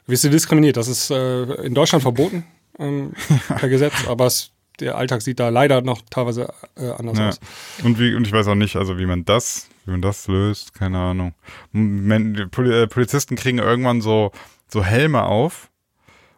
Wirst 0.06 0.24
du 0.24 0.30
diskriminiert? 0.30 0.76
Das 0.76 0.88
ist 0.88 1.10
äh, 1.10 1.44
in 1.64 1.74
Deutschland 1.74 2.02
verboten 2.02 2.44
ähm, 2.80 3.12
per 3.48 3.68
Gesetz, 3.68 4.08
aber 4.08 4.26
es, 4.26 4.50
der 4.80 4.96
Alltag 4.96 5.22
sieht 5.22 5.38
da 5.38 5.50
leider 5.50 5.82
noch 5.82 6.02
teilweise 6.10 6.52
äh, 6.76 6.90
anders 6.90 7.18
Ja. 7.18 7.28
aus. 7.28 7.40
Und, 7.84 8.00
wie, 8.00 8.14
und 8.16 8.26
ich 8.26 8.32
weiß 8.32 8.48
auch 8.48 8.56
nicht, 8.56 8.74
also 8.74 8.98
wie 8.98 9.06
man 9.06 9.24
das, 9.24 9.68
wie 9.84 9.92
man 9.92 10.02
das 10.02 10.26
löst, 10.28 10.74
keine 10.74 10.98
Ahnung. 10.98 11.34
Äh, 11.74 12.86
Polizisten 12.86 13.36
kriegen 13.36 13.58
irgendwann 13.58 14.00
so, 14.00 14.32
so 14.68 14.84
Helme 14.84 15.24
auf 15.24 15.70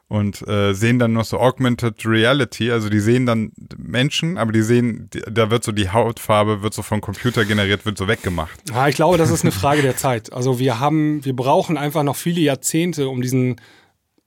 und 0.09 0.47
äh, 0.47 0.75
sehen 0.75 0.99
dann 0.99 1.15
noch 1.15 1.25
so 1.25 1.39
Augmented 1.39 2.05
Reality, 2.05 2.71
also 2.71 2.91
die 2.91 3.01
sehen 3.01 3.25
dann 3.25 3.53
Menschen, 3.79 4.37
aber 4.37 4.53
die 4.53 4.61
sehen, 4.63 5.09
die, 5.15 5.23
da 5.31 5.51
wird 5.51 5.65
so 5.65 5.73
die 5.73 5.89
Hautfarbe, 5.89 6.63
wird 6.63 6.75
so 6.75 6.83
vom 6.83 7.01
Computer 7.01 7.45
generiert, 7.47 7.87
wird 7.87 7.97
so 7.97 8.09
weggemacht. 8.09 8.61
Ja, 8.69 8.89
ich 8.89 8.95
glaube, 8.97 9.17
das 9.17 9.31
ist 9.31 9.43
eine 9.43 9.53
Frage 9.53 9.81
der 9.81 9.97
Zeit. 9.97 10.31
Also 10.33 10.59
wir 10.59 10.79
haben, 10.79 11.25
wir 11.25 11.35
brauchen 11.35 11.79
einfach 11.79 12.03
noch 12.03 12.17
viele 12.17 12.43
Jahrzehnte, 12.43 13.09
um 13.09 13.23
diesen 13.23 13.57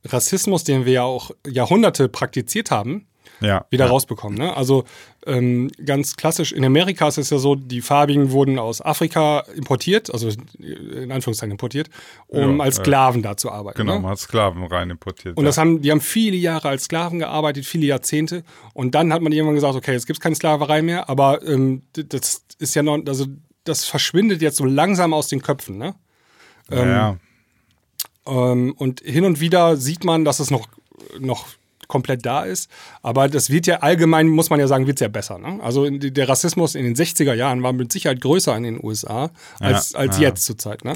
Rassismus, 0.03 0.63
den 0.63 0.85
wir 0.85 0.93
ja 0.93 1.03
auch 1.03 1.31
Jahrhunderte 1.47 2.09
praktiziert 2.09 2.71
haben, 2.71 3.07
Ja. 3.39 3.65
wieder 3.69 3.85
ja. 3.85 3.91
rausbekommen. 3.91 4.37
Ne? 4.37 4.57
Also 4.57 4.85
ähm, 5.25 5.71
ganz 5.83 6.15
klassisch, 6.15 6.51
in 6.51 6.63
Amerika 6.63 7.07
ist 7.07 7.17
es 7.17 7.29
ja 7.29 7.37
so, 7.37 7.55
die 7.55 7.81
Farbigen 7.81 8.31
wurden 8.31 8.59
aus 8.59 8.81
Afrika 8.81 9.39
importiert, 9.55 10.13
also 10.13 10.29
in 10.59 11.11
Anführungszeichen 11.11 11.51
importiert, 11.51 11.89
um 12.27 12.57
Ja, 12.57 12.63
als. 12.63 12.75
Sklaven 12.75 13.23
da 13.23 13.35
zu 13.35 13.51
arbeiten. 13.51 13.77
Genau, 13.77 13.95
ne? 13.95 13.99
man 14.01 14.11
hat 14.11 14.19
Sklaven 14.19 14.63
rein 14.65 14.89
importiert. 14.89 15.37
Und 15.37 15.43
ja. 15.43 15.49
das 15.49 15.57
haben, 15.57 15.81
die 15.81 15.91
haben 15.91 16.01
viele 16.01 16.35
Jahre 16.35 16.69
als 16.69 16.85
Sklaven 16.85 17.19
gearbeitet, 17.19 17.65
viele 17.65 17.87
Jahrzehnte. 17.87 18.43
Und 18.73 18.93
dann 18.93 19.11
hat 19.11 19.21
man 19.21 19.31
irgendwann 19.31 19.55
gesagt, 19.55 19.75
okay, 19.75 19.93
jetzt 19.93 20.05
gibt 20.05 20.19
es 20.19 20.21
keine 20.21 20.35
Sklaverei 20.35 20.81
mehr, 20.81 21.09
aber 21.09 21.41
ähm, 21.47 21.81
das 21.93 22.43
ist 22.59 22.75
ja 22.75 22.83
noch, 22.83 22.99
also 23.07 23.25
das 23.63 23.85
verschwindet 23.85 24.41
jetzt 24.41 24.57
so 24.57 24.65
langsam 24.65 25.13
aus 25.13 25.27
den 25.27 25.41
Köpfen, 25.41 25.77
ne? 25.77 25.95
ja, 26.69 26.85
ja. 26.85 27.17
Ähm, 28.27 28.73
und 28.77 29.01
hin 29.01 29.25
und 29.25 29.39
wieder 29.39 29.77
sieht 29.77 30.03
man, 30.03 30.25
dass 30.25 30.39
es 30.39 30.51
noch, 30.51 30.67
noch 31.19 31.47
komplett 31.87 32.25
da 32.25 32.43
ist. 32.43 32.69
Aber 33.01 33.27
das 33.27 33.49
wird 33.49 33.67
ja 33.67 33.77
allgemein, 33.77 34.27
muss 34.27 34.49
man 34.49 34.59
ja 34.59 34.67
sagen, 34.67 34.87
wird 34.87 34.97
es 34.97 35.01
ja 35.01 35.07
besser. 35.07 35.37
Ne? 35.37 35.59
Also 35.63 35.89
der 35.89 36.29
Rassismus 36.29 36.75
in 36.75 36.83
den 36.83 36.95
60er 36.95 37.33
Jahren 37.33 37.63
war 37.63 37.73
mit 37.73 37.91
Sicherheit 37.91 38.21
größer 38.21 38.55
in 38.57 38.63
den 38.63 38.83
USA 38.83 39.29
als, 39.59 39.91
Ja, 39.91 39.99
als 39.99 40.17
ja. 40.17 40.23
jetzt 40.29 40.45
zur 40.45 40.57
Zeit. 40.57 40.83
Ne? 40.85 40.93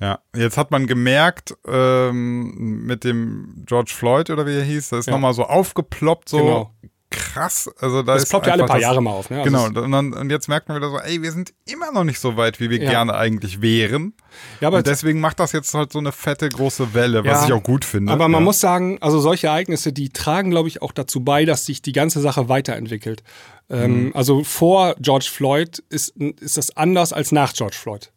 Ja, 0.00 0.18
jetzt 0.36 0.56
hat 0.58 0.70
man 0.70 0.86
gemerkt, 0.86 1.54
ähm, 1.66 2.84
mit 2.84 3.04
dem 3.04 3.62
George 3.66 3.92
Floyd 3.94 4.28
oder 4.30 4.44
wie 4.46 4.56
er 4.56 4.62
hieß, 4.64 4.90
das 4.90 5.00
ist 5.00 5.06
Ja. 5.06 5.12
nochmal 5.12 5.34
so 5.34 5.44
aufgeploppt, 5.44 6.28
so 6.28 6.38
Genau. 6.38 6.70
Krass. 7.14 7.70
Also 7.80 8.02
da 8.02 8.14
Das 8.14 8.24
ist 8.24 8.28
ploppt 8.30 8.46
ja 8.46 8.52
alle 8.52 8.66
paar 8.66 8.76
das- 8.76 8.82
Jahre 8.82 9.02
mal 9.02 9.12
auf. 9.12 9.30
Ne? 9.30 9.38
Also 9.42 9.50
Genau, 9.50 9.66
und, 9.66 9.92
dann, 9.92 10.12
und 10.12 10.30
jetzt 10.30 10.48
merkt 10.48 10.68
man 10.68 10.76
wieder 10.76 10.90
so, 10.90 10.98
ey, 10.98 11.22
wir 11.22 11.32
sind 11.32 11.54
immer 11.66 11.92
noch 11.92 12.04
nicht 12.04 12.18
so 12.20 12.36
weit, 12.36 12.60
wie 12.60 12.70
wir 12.70 12.82
Ja. 12.82 12.90
gerne 12.90 13.14
eigentlich 13.14 13.62
wären. 13.62 14.14
Ja, 14.60 14.68
aber 14.68 14.78
und 14.78 14.86
deswegen 14.86 15.20
macht 15.20 15.40
das 15.40 15.52
jetzt 15.52 15.72
halt 15.74 15.92
so 15.92 15.98
eine 15.98 16.12
fette, 16.12 16.48
große 16.48 16.94
Welle, 16.94 17.24
was 17.24 17.40
Ja, 17.42 17.46
ich 17.46 17.52
auch 17.52 17.62
gut 17.62 17.84
finde. 17.84 18.12
Aber 18.12 18.28
man 18.28 18.40
ja. 18.40 18.44
muss 18.44 18.60
sagen, 18.60 18.98
also 19.00 19.20
solche 19.20 19.46
Ereignisse, 19.46 19.92
die 19.92 20.10
tragen, 20.10 20.50
glaube 20.50 20.68
ich, 20.68 20.82
auch 20.82 20.92
dazu 20.92 21.20
bei, 21.20 21.44
dass 21.44 21.66
sich 21.66 21.82
die 21.82 21.92
ganze 21.92 22.20
Sache 22.20 22.48
weiterentwickelt. 22.48 23.22
Mhm. 23.68 23.76
Ähm, 23.76 24.12
also 24.14 24.44
vor 24.44 24.94
George 25.00 25.28
Floyd 25.32 25.82
ist, 25.88 26.14
ist 26.40 26.56
das 26.56 26.76
anders 26.76 27.12
als 27.12 27.32
nach 27.32 27.52
George 27.52 27.76
Floyd. 27.80 28.12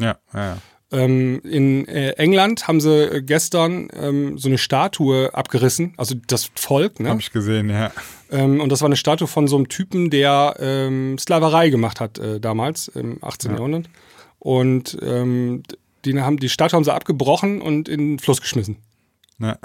Ja, 0.00 0.16
ja, 0.32 0.44
ja. 0.46 0.58
Ähm, 0.92 1.40
in 1.42 1.88
äh, 1.88 2.10
England 2.10 2.68
haben 2.68 2.80
sie 2.80 3.10
äh, 3.10 3.22
gestern 3.22 3.88
ähm, 3.94 4.38
so 4.38 4.48
eine 4.48 4.58
Statue 4.58 5.34
abgerissen, 5.34 5.94
also 5.96 6.14
das 6.26 6.50
Volk, 6.54 7.00
ne? 7.00 7.08
Hab 7.08 7.18
ich 7.18 7.32
gesehen, 7.32 7.70
ja. 7.70 7.90
Ähm, 8.30 8.60
und 8.60 8.70
das 8.70 8.80
war 8.80 8.86
eine 8.86 8.96
Statue 8.96 9.26
von 9.26 9.48
so 9.48 9.56
einem 9.56 9.68
Typen, 9.68 10.10
der 10.10 10.56
ähm, 10.60 11.16
Sklaverei 11.18 11.70
gemacht 11.70 12.00
hat 12.00 12.18
äh, 12.18 12.38
damals, 12.38 12.88
im 12.88 13.18
18. 13.22 13.52
Jahrhundert. 13.52 13.88
Und 14.38 14.98
ähm, 15.02 15.62
die, 16.04 16.20
haben, 16.20 16.36
die 16.36 16.48
Statue 16.48 16.76
haben 16.76 16.84
sie 16.84 16.92
abgebrochen 16.92 17.62
und 17.62 17.88
in 17.88 18.00
den 18.00 18.18
Fluss 18.18 18.40
geschmissen. 18.40 18.76
ja. 19.40 19.58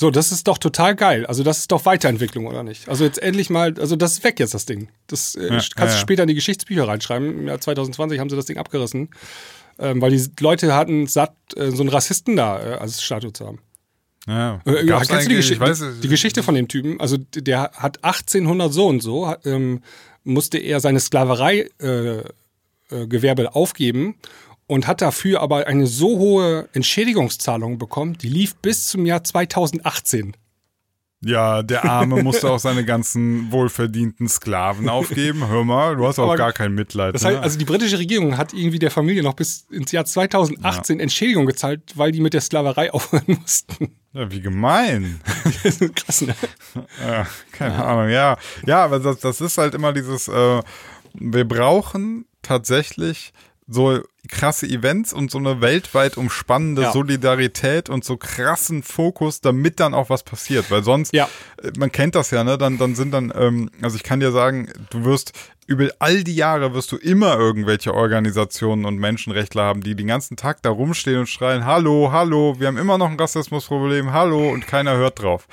So, 0.00 0.12
das 0.12 0.30
ist 0.30 0.46
doch 0.46 0.58
total 0.58 0.94
geil. 0.94 1.26
Also 1.26 1.42
das 1.42 1.58
ist 1.58 1.72
doch 1.72 1.84
Weiterentwicklung, 1.84 2.46
oder 2.46 2.62
nicht? 2.62 2.88
Also 2.88 3.02
jetzt 3.02 3.20
endlich 3.20 3.50
mal, 3.50 3.74
also 3.80 3.96
das 3.96 4.12
ist 4.12 4.22
weg 4.22 4.38
jetzt, 4.38 4.54
das 4.54 4.64
Ding. 4.64 4.90
Das 5.08 5.34
äh, 5.34 5.48
kannst 5.48 5.76
ja, 5.76 5.86
du 5.86 5.90
ja. 5.90 5.98
später 5.98 6.22
in 6.22 6.28
die 6.28 6.36
Geschichtsbücher 6.36 6.86
reinschreiben. 6.86 7.40
Im 7.40 7.48
Jahr 7.48 7.60
2020 7.60 8.20
haben 8.20 8.30
sie 8.30 8.36
das 8.36 8.46
Ding 8.46 8.58
abgerissen, 8.58 9.08
ähm, 9.78 10.00
weil 10.00 10.10
die 10.10 10.30
Leute 10.40 10.74
hatten 10.74 11.06
satt, 11.06 11.34
äh, 11.56 11.70
so 11.70 11.82
einen 11.82 11.90
Rassisten 11.90 12.36
da 12.36 12.60
äh, 12.60 12.74
als 12.74 13.02
Statue 13.02 13.32
zu 13.32 13.46
haben. 13.46 13.60
ja. 14.26 14.60
Äh, 14.66 14.86
ja, 14.86 15.00
kennst 15.00 15.26
du 15.26 15.30
die, 15.30 15.36
Gesch 15.36 15.50
ich 15.50 15.60
weiß, 15.60 15.84
die, 16.02 16.08
Geschichte 16.08 16.42
von 16.42 16.54
dem 16.54 16.68
Typen? 16.68 17.00
Also 17.00 17.16
der 17.16 17.70
hat 17.74 18.04
1800 18.04 18.72
so 18.72 18.86
und 18.86 19.00
so, 19.00 19.28
hat, 19.28 19.46
ähm, 19.46 19.82
musste 20.24 20.58
er 20.58 20.80
seine 20.80 21.00
Sklaverei-Gewerbe 21.00 22.34
äh, 22.90 23.06
Gewerbe 23.06 23.54
aufgeben 23.54 24.16
und 24.66 24.86
hat 24.86 25.00
dafür 25.00 25.40
aber 25.40 25.66
eine 25.66 25.86
so 25.86 26.18
hohe 26.18 26.68
Entschädigungszahlung 26.72 27.78
bekommen, 27.78 28.18
die 28.18 28.28
lief 28.28 28.56
bis 28.56 28.84
zum 28.88 29.06
Jahr 29.06 29.24
2018. 29.24 30.36
Ja, 31.20 31.64
der 31.64 31.84
Arme 31.84 32.22
musste 32.22 32.48
auch 32.48 32.60
seine 32.60 32.84
ganzen 32.84 33.50
wohlverdienten 33.50 34.28
Sklaven 34.28 34.88
aufgeben. 34.88 35.48
Hör 35.48 35.64
mal, 35.64 35.96
du 35.96 36.06
hast 36.06 36.20
auch 36.20 36.24
Aber 36.24 36.36
gar 36.36 36.52
kein 36.52 36.72
Mitleid. 36.74 37.14
Das 37.14 37.24
heißt, 37.24 37.38
ne? 37.38 37.42
also 37.42 37.58
die 37.58 37.64
britische 37.64 37.98
Regierung 37.98 38.36
hat 38.36 38.52
irgendwie 38.52 38.78
der 38.78 38.92
Familie 38.92 39.24
noch 39.24 39.34
bis 39.34 39.66
ins 39.70 39.90
Jahr 39.90 40.04
2018 40.04 41.00
Entschädigung 41.00 41.46
gezahlt, 41.46 41.82
weil 41.96 42.12
die 42.12 42.20
mit 42.20 42.34
der 42.34 42.40
Sklaverei 42.40 42.92
aufhören 42.92 43.38
mussten. 43.40 43.96
ja, 44.12 44.30
wie 44.30 44.40
gemein. 44.40 45.20
Krass, 45.96 46.20
ne? 46.20 46.36
Ja, 47.04 47.26
keine 47.50 47.84
Ahnung, 47.84 48.10
ja. 48.10 48.36
Ja, 48.64 48.84
aber 48.84 49.00
das, 49.00 49.18
das 49.18 49.40
ist 49.40 49.58
halt 49.58 49.74
immer 49.74 49.92
dieses, 49.92 50.28
äh, 50.28 50.62
wir 51.14 51.44
brauchen 51.48 52.26
tatsächlich 52.42 53.32
so 53.70 54.00
krasse 54.28 54.66
Events 54.66 55.12
und 55.12 55.30
so 55.30 55.38
eine 55.38 55.60
weltweit 55.60 56.16
umspannende 56.16 56.82
Ja. 56.82 56.92
Solidarität 56.92 57.90
und 57.90 58.04
so 58.04 58.16
krassen 58.16 58.82
Fokus, 58.82 59.40
damit 59.40 59.78
dann 59.78 59.92
auch 59.94 60.08
was 60.10 60.22
passiert. 60.22 60.70
Weil 60.70 60.82
sonst, 60.82 61.12
Ja. 61.12 61.28
äh, 61.62 61.70
man 61.78 61.92
kennt 61.92 62.14
das 62.14 62.30
ja, 62.30 62.44
ne? 62.44 62.56
Dann, 62.58 62.78
dann 62.78 62.94
sind 62.94 63.12
dann, 63.12 63.32
ähm, 63.36 63.70
also 63.82 63.96
ich 63.96 64.02
kann 64.02 64.20
dir 64.20 64.32
sagen, 64.32 64.68
du 64.90 65.04
wirst 65.04 65.32
über 65.66 65.88
all 65.98 66.24
die 66.24 66.34
Jahre 66.34 66.72
wirst 66.72 66.92
du 66.92 66.96
immer 66.96 67.36
irgendwelche 67.38 67.92
Organisationen 67.92 68.86
und 68.86 68.96
Menschenrechtler 68.96 69.64
haben, 69.64 69.82
die 69.82 69.94
den 69.94 70.06
ganzen 70.06 70.38
Tag 70.38 70.62
da 70.62 70.70
rumstehen 70.70 71.18
und 71.20 71.28
schreien, 71.28 71.66
hallo, 71.66 72.10
hallo, 72.10 72.56
wir 72.58 72.68
haben 72.68 72.78
immer 72.78 72.96
noch 72.96 73.10
ein 73.10 73.20
Rassismusproblem, 73.20 74.12
hallo, 74.14 74.48
und 74.50 74.66
keiner 74.66 74.96
hört 74.96 75.20
drauf. 75.20 75.46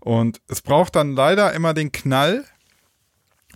Und 0.00 0.40
es 0.48 0.62
braucht 0.62 0.96
dann 0.96 1.12
leider 1.14 1.52
immer 1.52 1.74
den 1.74 1.92
Knall. 1.92 2.44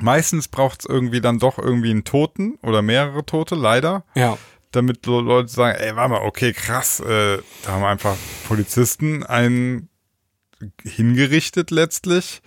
Meistens 0.01 0.49
braucht 0.49 0.81
es 0.81 0.87
irgendwie 0.87 1.21
dann 1.21 1.39
doch 1.39 1.59
irgendwie 1.59 1.91
einen 1.91 2.05
Toten 2.05 2.59
oder 2.63 2.83
mehrere 2.83 3.25
Tote, 3.25 3.55
leider. 3.55 4.05
Ja. 4.15 4.37
Damit 4.73 5.07
so 5.07 5.21
Leute 5.21 5.49
sagen, 5.49 5.79
ey, 5.81 5.97
warte 5.97 6.11
mal, 6.11 6.21
okay, 6.23 6.53
krass, 6.53 7.01
äh, 7.01 7.39
da 7.65 7.73
haben 7.73 7.85
einfach 7.85 8.17
Polizisten 8.47 9.23
einen 9.25 9.89
hingerichtet 10.83 11.71
letztlich. 11.71 12.43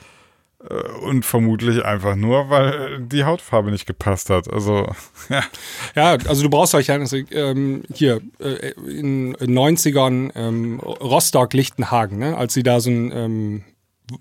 äh, 0.69 0.73
Und 1.01 1.25
vermutlich 1.25 1.85
einfach 1.85 2.15
nur, 2.15 2.49
weil 2.49 2.99
die 3.01 3.23
Hautfarbe 3.23 3.71
nicht 3.71 3.85
gepasst 3.87 4.29
hat. 4.29 4.51
Also, 4.51 4.91
ja. 5.29 5.43
Ja, 5.95 6.11
also 6.27 6.43
du 6.43 6.49
brauchst 6.49 6.75
euch 6.75 6.91
also, 6.91 7.17
ähm, 7.31 7.83
hier 7.93 8.21
äh, 8.39 8.71
in 8.85 9.33
den 9.33 9.57
90ern 9.57 10.31
ähm, 10.35 10.79
Rostock-Lichtenhagen, 10.81 12.17
ne? 12.19 12.37
als 12.37 12.53
sie 12.53 12.63
da 12.63 12.79
so 12.79 12.89
ein 12.89 13.11
ähm, 13.11 13.63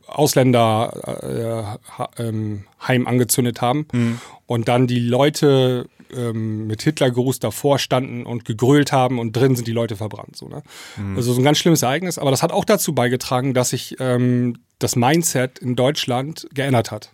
Ausländerheim 0.07 0.93
äh, 1.23 1.63
ha- 1.99 2.11
ähm, 2.19 2.65
Heim 2.87 3.07
angezündet 3.07 3.61
haben 3.61 3.87
und 4.47 4.69
dann 4.69 4.87
die 4.87 5.01
Leute 5.01 5.89
ähm, 6.15 6.67
mit 6.67 6.83
Hitlergruß 6.83 7.39
davor 7.39 7.79
standen 7.79 8.25
und 8.25 8.45
gegrölt 8.45 8.93
haben 8.93 9.19
und 9.19 9.33
drin 9.37 9.57
sind 9.57 9.69
die 9.69 9.73
Leute 9.73 9.97
verbrannt. 9.97 10.37
So, 10.37 10.49
ne? 10.49 10.63
Also 11.17 11.33
so 11.35 11.41
ein 11.41 11.45
ganz 11.45 11.59
schlimmes 11.59 11.83
Ereignis, 11.83 12.19
aber 12.19 12.31
das 12.31 12.43
hat 12.43 12.53
auch 12.53 12.65
dazu 12.65 12.95
beigetragen, 12.95 13.53
dass 13.55 13.71
sich 13.71 13.97
ähm, 14.01 14.59
das 14.79 14.97
Mindset 14.97 15.59
in 15.59 15.77
Deutschland 15.77 16.49
geändert 16.55 16.91
hat. 16.91 17.13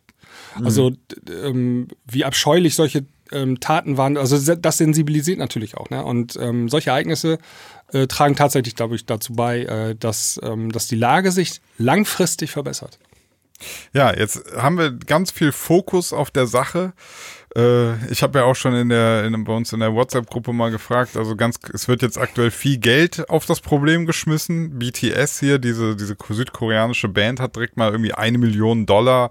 Also 0.64 0.91
d- 0.91 0.97
ähm, 1.33 1.89
wie 2.07 2.25
abscheulich 2.25 2.75
solche 2.77 3.05
ähm, 3.35 3.61
Taten 3.61 3.97
waren, 3.97 4.16
also 4.16 4.55
das 4.55 4.78
sensibilisiert 4.78 5.39
natürlich 5.39 5.76
auch. 5.76 5.91
Ne? 5.91 6.05
Und 6.05 6.37
ähm, 6.41 6.68
solche 6.68 6.91
Ereignisse 6.91 7.39
äh, 7.93 8.07
tragen 8.07 8.37
tatsächlich, 8.37 8.76
glaube 8.76 8.97
ich, 8.97 9.07
dazu 9.07 9.35
bei, 9.35 9.64
äh, 9.64 9.95
dass, 9.95 10.41
ähm, 10.43 10.72
dass 10.72 10.87
die 10.87 10.97
Lage 10.97 11.32
sich 11.32 11.61
langfristig 11.78 12.51
verbessert. 12.51 12.99
Ja, 13.93 14.14
jetzt 14.14 14.45
haben 14.57 14.78
wir 14.78 14.93
ganz 14.93 15.30
viel 15.30 15.53
Fokus 15.53 16.12
auf 16.12 16.30
der 16.30 16.47
Sache. 16.47 16.93
Äh, 17.57 17.95
ich 18.11 18.22
habe 18.22 18.41
ja 18.41 18.45
auch 18.45 18.57
schon 18.57 18.74
in 18.74 18.89
der, 18.89 19.24
in, 19.24 19.45
bei 19.45 19.53
uns 19.53 19.72
in 19.72 19.80
der 19.80 19.95
WhatsApp-Gruppe 19.95 20.53
mal 20.53 20.70
gefragt, 20.70 21.16
also 21.16 21.37
ganz, 21.37 21.59
es 21.72 21.89
wird 21.89 22.03
jetzt 22.03 22.18
aktuell 22.18 22.51
viel 22.51 22.78
Geld 22.78 23.28
auf 23.30 23.47
das 23.47 23.61
Problem 23.61 24.07
geschmissen. 24.07 24.78
BTS 24.78 25.41
hier, 25.41 25.59
diese, 25.59 25.97
diese 25.97 26.16
südkoreanische 26.28 27.09
Band, 27.09 27.41
hat 27.41 27.57
direkt 27.57 27.76
mal 27.76 27.91
irgendwie 27.93 28.12
eine 28.12 28.39
Million 28.39 28.87
Dollar 28.87 29.30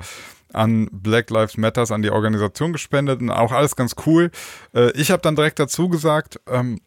an 0.54 0.90
Black 0.92 1.30
Lives 1.30 1.58
Matters, 1.58 1.92
an 1.92 2.02
die 2.02 2.12
Organisation 2.12 2.74
gespendet 2.74 3.22
und 3.22 3.30
auch 3.30 3.52
alles 3.52 3.76
ganz 3.76 3.96
cool. 4.06 4.32
Äh, 4.74 4.92
ich 4.92 5.12
habe 5.12 5.22
dann 5.22 5.36
direkt 5.36 5.60
dazu 5.60 5.90
gesagt, 5.90 6.40
ähm, 6.48 6.80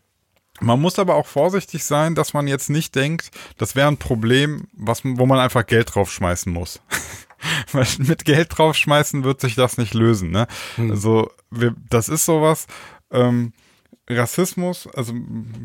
man 0.60 0.80
muss 0.80 0.98
aber 0.98 1.16
auch 1.16 1.26
vorsichtig 1.26 1.84
sein, 1.84 2.14
dass 2.14 2.32
man 2.32 2.48
jetzt 2.48 2.70
nicht 2.70 2.94
denkt, 2.94 3.30
das 3.58 3.76
wäre 3.76 3.88
ein 3.88 3.98
Problem, 3.98 4.68
was, 4.72 5.02
wo 5.04 5.26
man 5.26 5.38
einfach 5.38 5.66
Geld 5.66 5.94
draufschmeißen 5.94 6.52
muss. 6.52 6.80
Weil 7.72 7.86
mit 7.98 8.24
Geld 8.24 8.56
draufschmeißen 8.56 9.22
wird 9.22 9.40
sich 9.40 9.54
das 9.54 9.76
nicht 9.76 9.92
lösen. 9.92 10.30
Ne? 10.30 10.46
Also 10.78 11.30
wir, 11.50 11.74
das 11.90 12.08
ist 12.08 12.24
sowas. 12.24 12.66
Ähm, 13.10 13.52
Rassismus, 14.08 14.88
also 14.94 15.12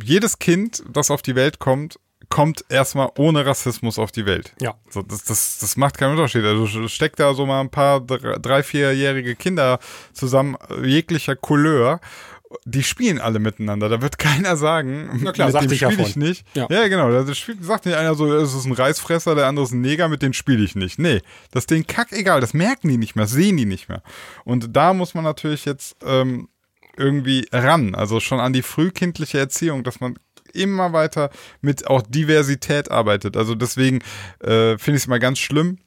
jedes 0.03 0.39
Kind, 0.39 0.83
das 0.91 1.11
auf 1.11 1.21
die 1.21 1.35
Welt 1.35 1.59
kommt, 1.59 1.99
kommt 2.31 2.65
erstmal 2.69 3.09
ohne 3.17 3.45
Rassismus 3.45 3.99
auf 3.99 4.11
die 4.11 4.25
Welt. 4.25 4.53
Ja. 4.59 4.73
So, 4.89 5.03
das, 5.03 5.25
das, 5.25 5.59
das 5.59 5.77
macht 5.77 5.97
keinen 5.97 6.11
Unterschied. 6.11 6.43
Also 6.43 6.87
steckt 6.87 7.19
da 7.19 7.35
so 7.35 7.45
mal 7.45 7.59
ein 7.59 7.69
paar 7.69 8.01
drei, 8.01 8.63
vierjährige 8.63 9.35
Kinder 9.35 9.79
zusammen, 10.13 10.57
jeglicher 10.81 11.35
Couleur. 11.35 11.99
Die 12.65 12.83
spielen 12.83 13.19
alle 13.19 13.39
miteinander. 13.39 13.89
Da 13.89 14.01
wird 14.01 14.17
keiner 14.17 14.55
sagen, 14.55 15.19
Na 15.21 15.33
klar, 15.33 15.51
mit 15.51 15.69
dem 15.71 15.77
spiele 15.77 16.01
ich 16.01 16.15
nicht. 16.15 16.45
Ja. 16.55 16.67
Ja, 16.69 16.87
genau. 16.87 17.11
Da 17.11 17.33
spielt, 17.35 17.63
sagt 17.63 17.85
nicht 17.85 17.95
einer 17.95 18.15
so, 18.15 18.33
es 18.33 18.53
ist 18.53 18.65
ein 18.65 18.71
Reißfresser, 18.71 19.35
der 19.35 19.47
andere 19.47 19.65
ist 19.65 19.73
ein 19.73 19.81
Neger, 19.81 20.07
mit 20.07 20.21
dem 20.21 20.31
spiele 20.33 20.63
ich 20.63 20.75
nicht. 20.75 20.99
Nee, 20.99 21.21
das 21.51 21.63
ist 21.63 21.71
denen 21.71 21.85
kackegal. 21.85 22.39
Das 22.39 22.53
merken 22.53 22.87
die 22.87 22.97
nicht 22.97 23.15
mehr, 23.15 23.25
das 23.25 23.33
sehen 23.33 23.57
die 23.57 23.65
nicht 23.65 23.89
mehr. 23.89 24.01
Und 24.45 24.75
da 24.75 24.93
muss 24.93 25.13
man 25.13 25.25
natürlich 25.25 25.65
jetzt 25.65 25.97
ähm, 26.05 26.47
irgendwie 26.95 27.45
ran. 27.51 27.93
Also 27.93 28.21
schon 28.21 28.39
an 28.39 28.53
die 28.53 28.61
frühkindliche 28.61 29.37
Erziehung, 29.37 29.83
dass 29.83 29.99
man 29.99 30.15
immer 30.55 30.93
weiter 30.93 31.29
mit 31.61 31.87
auch 31.87 32.01
Diversität 32.01 32.91
arbeitet. 32.91 33.37
Also 33.37 33.55
deswegen 33.55 33.99
äh, 34.39 34.77
finde 34.77 34.97
ich 34.97 35.03
es 35.03 35.07
mal 35.07 35.19
ganz 35.19 35.39
schlimm, 35.39 35.77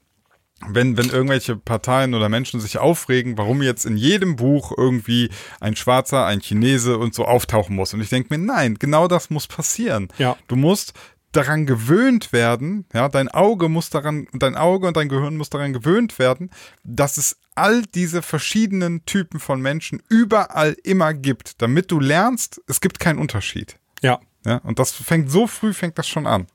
wenn, 0.69 0.97
wenn 0.97 1.11
irgendwelche 1.11 1.57
Parteien 1.57 2.15
oder 2.15 2.29
Menschen 2.29 2.61
sich 2.61 2.79
aufregen, 2.79 3.37
warum 3.37 3.63
jetzt 3.63 3.85
in 3.85 3.97
jedem 3.97 4.37
Buch 4.37 4.73
irgendwie 4.77 5.31
ein 5.61 5.77
Schwarzer, 5.77 6.25
ein 6.27 6.41
Chinese 6.41 6.99
und 6.99 7.15
so 7.15 7.25
auftauchen 7.25 7.77
muss. 7.77 7.93
Und 7.93 8.01
ich 8.01 8.09
denke 8.09 8.37
mir, 8.37 8.45
nein, 8.45 8.77
genau 8.79 9.09
das 9.09 9.31
muss 9.31 9.47
passieren. 9.47 10.09
Ja. 10.19 10.37
Du 10.49 10.57
musst 10.57 10.95
daran 11.33 11.67
gewöhnt 11.67 12.33
werden, 12.33 12.87
ja, 12.95 13.09
dein 13.09 13.29
Auge 13.29 13.69
muss 13.69 13.91
daran, 13.91 14.29
dein 14.33 14.55
Auge 14.55 14.87
und 14.87 14.97
dein 14.97 15.09
Gehirn 15.09 15.37
muss 15.37 15.51
daran 15.51 15.73
gewöhnt 15.73 16.19
werden, 16.19 16.51
dass 16.85 17.19
es 17.19 17.37
all 17.57 17.83
diese 17.83 18.23
verschiedenen 18.23 19.05
Typen 19.05 19.41
von 19.41 19.61
Menschen 19.61 20.01
überall 20.09 20.77
immer 20.85 21.13
gibt, 21.13 21.61
damit 21.61 21.91
du 21.91 21.99
lernst, 21.99 22.61
es 22.69 22.81
gibt 22.81 23.01
keinen 23.01 23.19
Unterschied. 23.19 23.77
Ja. 24.01 24.21
Ja, 24.45 24.59
und 24.59 24.79
das 24.79 24.93
fängt 24.93 25.31
so 25.31 25.47
früh, 25.47 25.73
fängt 25.73 25.99
das 25.99 26.07
schon 26.07 26.27
an. 26.27 26.47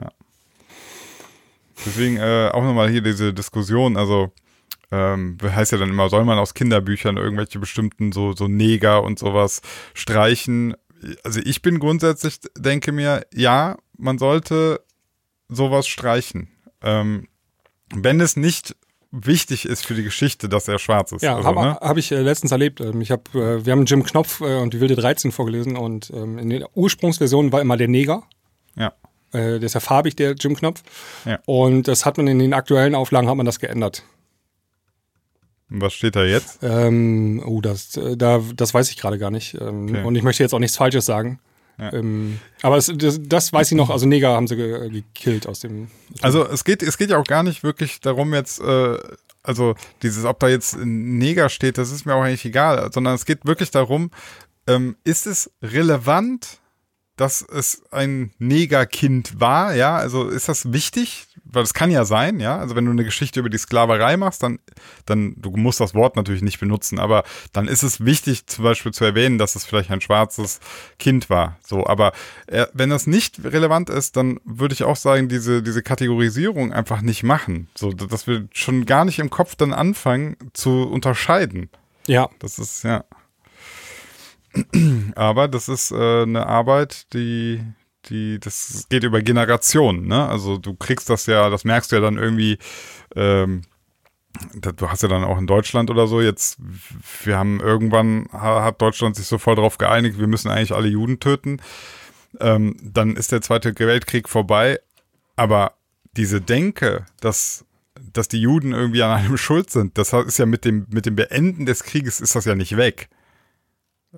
Ja. 0.00 0.10
Deswegen 1.84 2.16
äh, 2.16 2.50
auch 2.52 2.62
nochmal 2.62 2.88
hier 2.90 3.02
diese 3.02 3.34
Diskussion, 3.34 3.96
also 3.96 4.32
ähm, 4.90 5.38
heißt 5.42 5.72
ja 5.72 5.78
dann 5.78 5.90
immer, 5.90 6.08
soll 6.08 6.24
man 6.24 6.38
aus 6.38 6.54
Kinderbüchern 6.54 7.16
irgendwelche 7.16 7.58
bestimmten 7.58 8.12
so, 8.12 8.32
so 8.32 8.48
Neger 8.48 9.02
und 9.02 9.18
sowas 9.18 9.62
streichen? 9.94 10.74
Also 11.22 11.40
ich 11.44 11.62
bin 11.62 11.78
grundsätzlich, 11.78 12.40
denke 12.56 12.92
mir, 12.92 13.26
ja, 13.32 13.76
man 13.96 14.18
sollte 14.18 14.84
sowas 15.48 15.86
streichen. 15.86 16.48
Ähm, 16.82 17.28
wenn 17.94 18.20
es 18.20 18.36
nicht 18.36 18.76
wichtig 19.12 19.66
ist 19.66 19.84
für 19.84 19.94
die 19.94 20.02
Geschichte, 20.04 20.48
dass 20.48 20.68
er 20.68 20.78
schwarz 20.78 21.12
ist. 21.12 21.22
Ja, 21.22 21.36
also, 21.36 21.48
habe 21.48 21.60
ne? 21.60 21.78
hab 21.80 21.96
ich 21.96 22.12
äh, 22.12 22.20
letztens 22.20 22.52
erlebt. 22.52 22.80
Ähm, 22.80 23.00
Ich 23.00 23.10
hab, 23.10 23.34
äh, 23.34 23.64
wir 23.64 23.72
haben 23.72 23.84
Jim 23.84 24.04
Knopf 24.04 24.40
äh, 24.40 24.58
und 24.58 24.74
die 24.74 24.80
wilde 24.80 24.96
13 24.96 25.32
vorgelesen 25.32 25.76
und 25.76 26.10
ähm, 26.14 26.38
in 26.38 26.50
der 26.50 26.68
Ursprungsversion 26.76 27.52
war 27.52 27.60
immer 27.60 27.76
der 27.76 27.88
Neger. 27.88 28.22
Ja. 28.76 28.92
Äh, 29.32 29.58
der 29.58 29.62
ist 29.62 29.74
ja 29.74 29.80
farbig, 29.80 30.16
der 30.16 30.32
Jim 30.32 30.56
Knopf. 30.56 30.82
Ja. 31.24 31.38
Und 31.46 31.88
das 31.88 32.06
hat 32.06 32.16
man 32.16 32.26
in 32.26 32.38
den 32.38 32.54
aktuellen 32.54 32.94
Auflagen 32.94 33.28
hat 33.28 33.36
man 33.36 33.46
das 33.46 33.58
geändert. 33.58 34.04
Was 35.68 35.92
steht 35.94 36.16
da 36.16 36.24
jetzt? 36.24 36.58
Ähm, 36.62 37.42
oh, 37.46 37.60
das, 37.60 37.96
äh, 37.96 38.16
da, 38.16 38.40
das 38.54 38.74
weiß 38.74 38.90
ich 38.90 38.96
gerade 38.96 39.18
gar 39.18 39.30
nicht. 39.30 39.54
Ähm, 39.54 39.88
Okay. 39.88 40.04
Und 40.04 40.16
ich 40.16 40.22
möchte 40.22 40.42
jetzt 40.42 40.52
auch 40.52 40.58
nichts 40.58 40.76
Falsches 40.76 41.06
sagen. 41.06 41.38
Ja. 41.80 41.92
Ähm, 41.94 42.38
aber 42.62 42.76
es, 42.76 42.92
das, 42.94 43.20
das 43.22 43.52
weiß 43.52 43.72
ich 43.72 43.76
noch. 43.76 43.88
Also 43.90 44.06
Neger 44.06 44.30
haben 44.30 44.46
sie 44.46 44.56
ge 44.56 44.90
gekillt 44.90 45.46
aus 45.46 45.60
dem. 45.60 45.88
Also 46.20 46.46
es 46.46 46.64
geht, 46.64 46.82
es 46.82 46.98
geht 46.98 47.10
ja 47.10 47.18
auch 47.18 47.24
gar 47.24 47.42
nicht 47.42 47.62
wirklich 47.62 48.00
darum 48.00 48.34
jetzt, 48.34 48.60
äh, 48.60 48.98
also 49.42 49.74
dieses, 50.02 50.24
ob 50.26 50.38
da 50.40 50.48
jetzt 50.48 50.76
Neger 50.78 51.48
steht, 51.48 51.78
das 51.78 51.90
ist 51.90 52.04
mir 52.04 52.14
auch 52.14 52.22
eigentlich 52.22 52.44
egal, 52.44 52.90
sondern 52.92 53.14
es 53.14 53.24
geht 53.24 53.46
wirklich 53.46 53.70
darum, 53.70 54.10
ähm, 54.66 54.96
ist 55.04 55.26
es 55.26 55.50
relevant, 55.62 56.59
dass 57.20 57.42
es 57.42 57.82
ein 57.90 58.32
Negerkind 58.38 59.38
war, 59.40 59.74
ja, 59.74 59.96
also 59.96 60.28
ist 60.28 60.48
das 60.48 60.72
wichtig? 60.72 61.26
Weil 61.44 61.64
es 61.64 61.74
kann 61.74 61.90
ja 61.90 62.04
sein, 62.04 62.40
ja, 62.40 62.58
also 62.58 62.76
wenn 62.76 62.86
du 62.86 62.92
eine 62.92 63.04
Geschichte 63.04 63.40
über 63.40 63.50
die 63.50 63.58
Sklaverei 63.58 64.16
machst, 64.16 64.42
dann, 64.42 64.58
dann, 65.04 65.34
du 65.36 65.50
musst 65.50 65.80
das 65.80 65.94
Wort 65.94 66.16
natürlich 66.16 66.42
nicht 66.42 66.60
benutzen, 66.60 66.98
aber 66.98 67.24
dann 67.52 67.68
ist 67.68 67.82
es 67.82 68.04
wichtig, 68.04 68.46
zum 68.46 68.64
Beispiel 68.64 68.92
zu 68.92 69.04
erwähnen, 69.04 69.36
dass 69.36 69.56
es 69.56 69.66
vielleicht 69.66 69.90
ein 69.90 70.00
schwarzes 70.00 70.60
Kind 70.98 71.28
war, 71.28 71.58
so, 71.62 71.86
aber 71.86 72.12
äh, 72.46 72.66
wenn 72.72 72.88
das 72.88 73.06
nicht 73.06 73.44
relevant 73.44 73.90
ist, 73.90 74.16
dann 74.16 74.40
würde 74.44 74.72
ich 74.72 74.84
auch 74.84 74.96
sagen, 74.96 75.28
diese, 75.28 75.62
diese 75.62 75.82
Kategorisierung 75.82 76.72
einfach 76.72 77.02
nicht 77.02 77.22
machen, 77.22 77.68
so, 77.74 77.92
dass 77.92 78.26
wir 78.26 78.48
schon 78.52 78.86
gar 78.86 79.04
nicht 79.04 79.18
im 79.18 79.28
Kopf 79.28 79.56
dann 79.56 79.74
anfangen 79.74 80.36
zu 80.52 80.84
unterscheiden. 80.84 81.68
Ja, 82.06 82.30
Das 82.38 82.58
ist, 82.58 82.84
ja. 82.84 83.04
Aber 85.14 85.48
das 85.48 85.68
ist 85.68 85.90
äh, 85.92 86.22
eine 86.22 86.46
Arbeit, 86.46 87.12
die, 87.14 87.62
die, 88.06 88.38
das 88.40 88.86
geht 88.88 89.04
über 89.04 89.22
Generationen, 89.22 90.06
ne? 90.06 90.28
Also 90.28 90.58
du 90.58 90.74
kriegst 90.74 91.08
das 91.10 91.26
ja, 91.26 91.50
das 91.50 91.64
merkst 91.64 91.92
du 91.92 91.96
ja 91.96 92.02
dann 92.02 92.18
irgendwie, 92.18 92.58
ähm, 93.14 93.62
du 94.60 94.88
hast 94.88 95.02
ja 95.02 95.08
dann 95.08 95.24
auch 95.24 95.38
in 95.38 95.46
Deutschland 95.46 95.90
oder 95.90 96.06
so 96.06 96.20
jetzt, 96.20 96.58
wir 97.24 97.36
haben 97.36 97.60
irgendwann, 97.60 98.26
ha- 98.32 98.64
hat 98.64 98.80
Deutschland 98.80 99.16
sich 99.16 99.26
so 99.26 99.38
voll 99.38 99.56
darauf 99.56 99.78
geeinigt, 99.78 100.18
wir 100.18 100.26
müssen 100.26 100.50
eigentlich 100.50 100.72
alle 100.72 100.88
Juden 100.88 101.20
töten. 101.20 101.60
Ähm, 102.38 102.76
dann 102.82 103.16
ist 103.16 103.32
der 103.32 103.42
Zweite 103.42 103.76
Weltkrieg 103.76 104.28
vorbei, 104.28 104.78
aber 105.36 105.72
diese 106.16 106.40
Denke, 106.40 107.06
dass 107.20 107.64
dass 108.12 108.28
die 108.28 108.40
Juden 108.40 108.72
irgendwie 108.72 109.02
an 109.02 109.10
einem 109.10 109.36
schuld 109.36 109.70
sind, 109.70 109.98
das 109.98 110.12
ist 110.12 110.38
ja 110.38 110.46
mit 110.46 110.64
dem, 110.64 110.86
mit 110.90 111.06
dem 111.06 111.16
Beenden 111.16 111.66
des 111.66 111.82
Krieges 111.84 112.20
ist 112.20 112.34
das 112.34 112.44
ja 112.44 112.54
nicht 112.54 112.76
weg. 112.76 113.08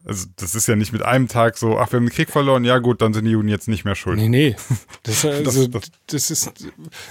Also, 0.06 0.26
das 0.36 0.54
ist 0.54 0.66
ja 0.68 0.74
nicht 0.74 0.92
mit 0.94 1.02
einem 1.02 1.28
Tag 1.28 1.58
so, 1.58 1.76
ach, 1.78 1.92
wir 1.92 1.98
haben 1.98 2.06
den 2.06 2.12
Krieg 2.14 2.30
verloren, 2.30 2.64
ja 2.64 2.78
gut, 2.78 3.02
dann 3.02 3.12
sind 3.12 3.26
die 3.26 3.32
Juden 3.32 3.48
jetzt 3.48 3.68
nicht 3.68 3.84
mehr 3.84 3.94
schuld. 3.94 4.16
nee, 4.16 4.28
nee. 4.28 4.56
Das, 5.02 5.22
also, 5.26 5.66
Das- 5.68 5.90
das, 6.06 6.30
ist, 6.30 6.50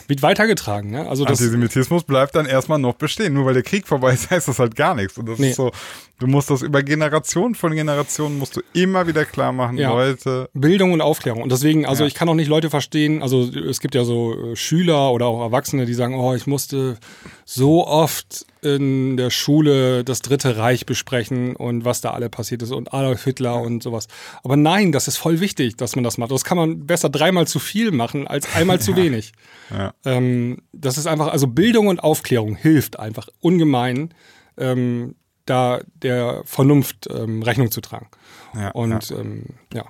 wird 0.08 0.22
weitergetragen. 0.24 0.90
Ne? 0.90 1.08
Also 1.08 1.24
das, 1.26 1.40
Antisemitismus 1.40 2.04
bleibt 2.04 2.34
dann 2.36 2.48
erstmal 2.48 2.80
noch 2.80 2.96
bestehen. 2.96 3.34
Nur 3.34 3.46
weil 3.46 3.54
der 3.54 3.62
Krieg 3.64 3.88
vorbei 3.88 4.14
ist, 4.14 4.30
heißt 4.32 4.48
das 4.48 4.58
halt 4.58 4.76
gar 4.76 4.96
nichts. 4.96 5.18
Und 5.20 5.28
das 5.30 5.38
Nee. 5.38 5.52
ist 5.52 5.58
so, 5.58 5.72
du 6.18 6.26
musst 6.28 6.50
das 6.50 6.64
über 6.64 6.82
Generationen 6.82 7.54
von 7.54 7.72
Generationen 7.74 8.40
musst 8.40 8.56
du 8.56 8.62
immer 8.74 9.06
wieder 9.06 9.26
klar 9.26 9.52
machen, 9.52 9.78
Ja. 9.78 9.90
Leute. 9.92 10.50
Bildung 10.54 10.92
und 10.94 11.02
Aufklärung. 11.02 11.44
Und 11.44 11.52
deswegen, 11.52 11.86
also 11.86 12.04
Ja. 12.04 12.08
ich 12.08 12.16
kann 12.16 12.30
auch 12.30 12.34
nicht 12.36 12.48
Leute 12.48 12.72
verstehen, 12.72 13.22
also 13.22 13.44
es 13.44 13.80
gibt 13.80 13.94
ja 13.94 14.04
so 14.06 14.54
äh, 14.54 14.56
Schüler 14.56 15.12
oder 15.12 15.28
auch 15.28 15.42
Erwachsene, 15.42 15.86
die 15.86 15.94
sagen, 15.94 16.16
oh, 16.16 16.34
ich 16.34 16.48
musste 16.48 16.98
so 17.46 17.86
oft 17.86 18.46
in 18.62 19.18
der 19.18 19.30
Schule 19.30 20.04
das 20.04 20.22
Dritte 20.22 20.58
Reich 20.58 20.86
besprechen 20.86 21.56
und 21.56 21.84
was 21.86 22.02
da 22.02 22.12
alle 22.12 22.30
passiert 22.30 22.62
ist 22.62 22.72
und 22.72 22.94
Adolf 22.94 23.24
Hitler 23.24 23.60
und 23.62 23.82
sowas. 23.82 24.08
Aber 24.44 24.56
nein, 24.56 24.92
das 24.92 25.08
ist 25.08 25.18
voll 25.18 25.40
wichtig, 25.40 25.78
dass 25.78 25.96
man 25.96 26.04
das 26.04 26.18
macht. 26.18 26.32
Das 26.32 26.44
kann 26.44 26.58
man 26.58 26.86
besser 26.86 27.10
dreimal 27.10 27.48
zu 27.48 27.60
viel 27.60 27.92
machen 27.92 28.28
als 28.28 28.54
einmal 28.56 28.80
zu 28.80 28.96
wenig. 28.96 29.34
Ja. 29.72 29.94
Ähm, 30.06 30.60
das 30.74 30.98
ist 30.98 31.08
einfach, 31.08 31.28
also 31.30 31.48
Bildung 31.48 31.88
und 31.88 32.04
Aufklärung 32.04 32.56
hilft 32.56 33.00
einfach 33.00 33.28
ungemein, 33.40 34.14
ähm, 34.58 35.16
da 35.46 35.82
der 36.02 36.44
Vernunft 36.46 37.10
ähm, 37.12 37.42
Rechnung 37.42 37.72
zu 37.72 37.82
tragen. 37.82 38.08
Ja, 38.54 38.70
Und 38.72 39.12
ähm, 39.12 39.46
ja. 39.74 39.86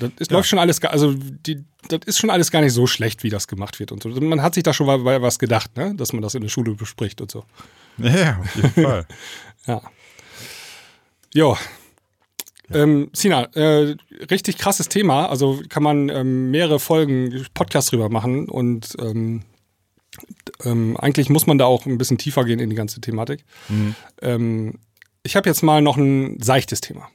Das 0.00 0.10
ist, 0.18 0.30
läuft 0.30 0.48
schon 0.48 0.58
alles, 0.58 0.82
also 0.82 1.14
die, 1.14 1.64
das 1.88 2.00
ist 2.06 2.18
schon 2.18 2.30
alles 2.30 2.50
gar 2.50 2.60
nicht 2.60 2.72
so 2.72 2.86
schlecht, 2.86 3.22
wie 3.22 3.30
das 3.30 3.48
gemacht 3.48 3.78
wird 3.78 3.92
und 3.92 4.02
so. 4.02 4.08
Man 4.08 4.42
hat 4.42 4.54
sich 4.54 4.62
da 4.62 4.72
schon 4.72 4.86
mal 4.86 4.98
bei 4.98 5.20
was 5.20 5.38
gedacht, 5.38 5.76
ne? 5.76 5.94
dass 5.94 6.12
man 6.12 6.22
das 6.22 6.34
in 6.34 6.42
der 6.42 6.48
Schule 6.48 6.74
bespricht 6.74 7.20
und 7.20 7.30
so. 7.30 7.44
Ja, 7.98 8.16
ja 8.16 8.40
auf 8.40 8.56
jeden 8.56 8.70
Fall. 8.84 9.06
Ja. 9.66 9.82
Jo. 11.34 11.56
Ähm, 12.70 13.10
Sina, 13.12 13.44
äh, 13.54 13.96
richtig 14.30 14.56
krasses 14.58 14.88
Thema. 14.88 15.26
Also 15.28 15.62
kann 15.68 15.82
man 15.82 16.08
ähm, 16.08 16.50
mehrere 16.50 16.78
Folgen 16.78 17.46
Podcast 17.54 17.92
drüber 17.92 18.08
machen 18.08 18.48
und 18.48 18.96
ähm, 18.98 19.42
ähm, 20.64 20.96
eigentlich 20.96 21.28
muss 21.28 21.46
man 21.46 21.58
da 21.58 21.66
auch 21.66 21.86
ein 21.86 21.98
bisschen 21.98 22.18
tiefer 22.18 22.44
gehen 22.44 22.60
in 22.60 22.70
die 22.70 22.76
ganze 22.76 23.00
Thematik. 23.00 23.44
Ähm, 24.20 24.78
ich 25.22 25.36
habe 25.36 25.48
jetzt 25.48 25.62
mal 25.62 25.82
noch 25.82 25.96
ein 25.96 26.40
seichtes 26.40 26.80
Thema. 26.80 27.08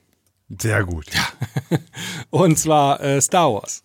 Sehr 0.50 0.84
gut. 0.84 1.06
Und 2.30 2.58
zwar 2.58 3.02
äh, 3.04 3.20
Star 3.22 3.54
Wars. 3.54 3.84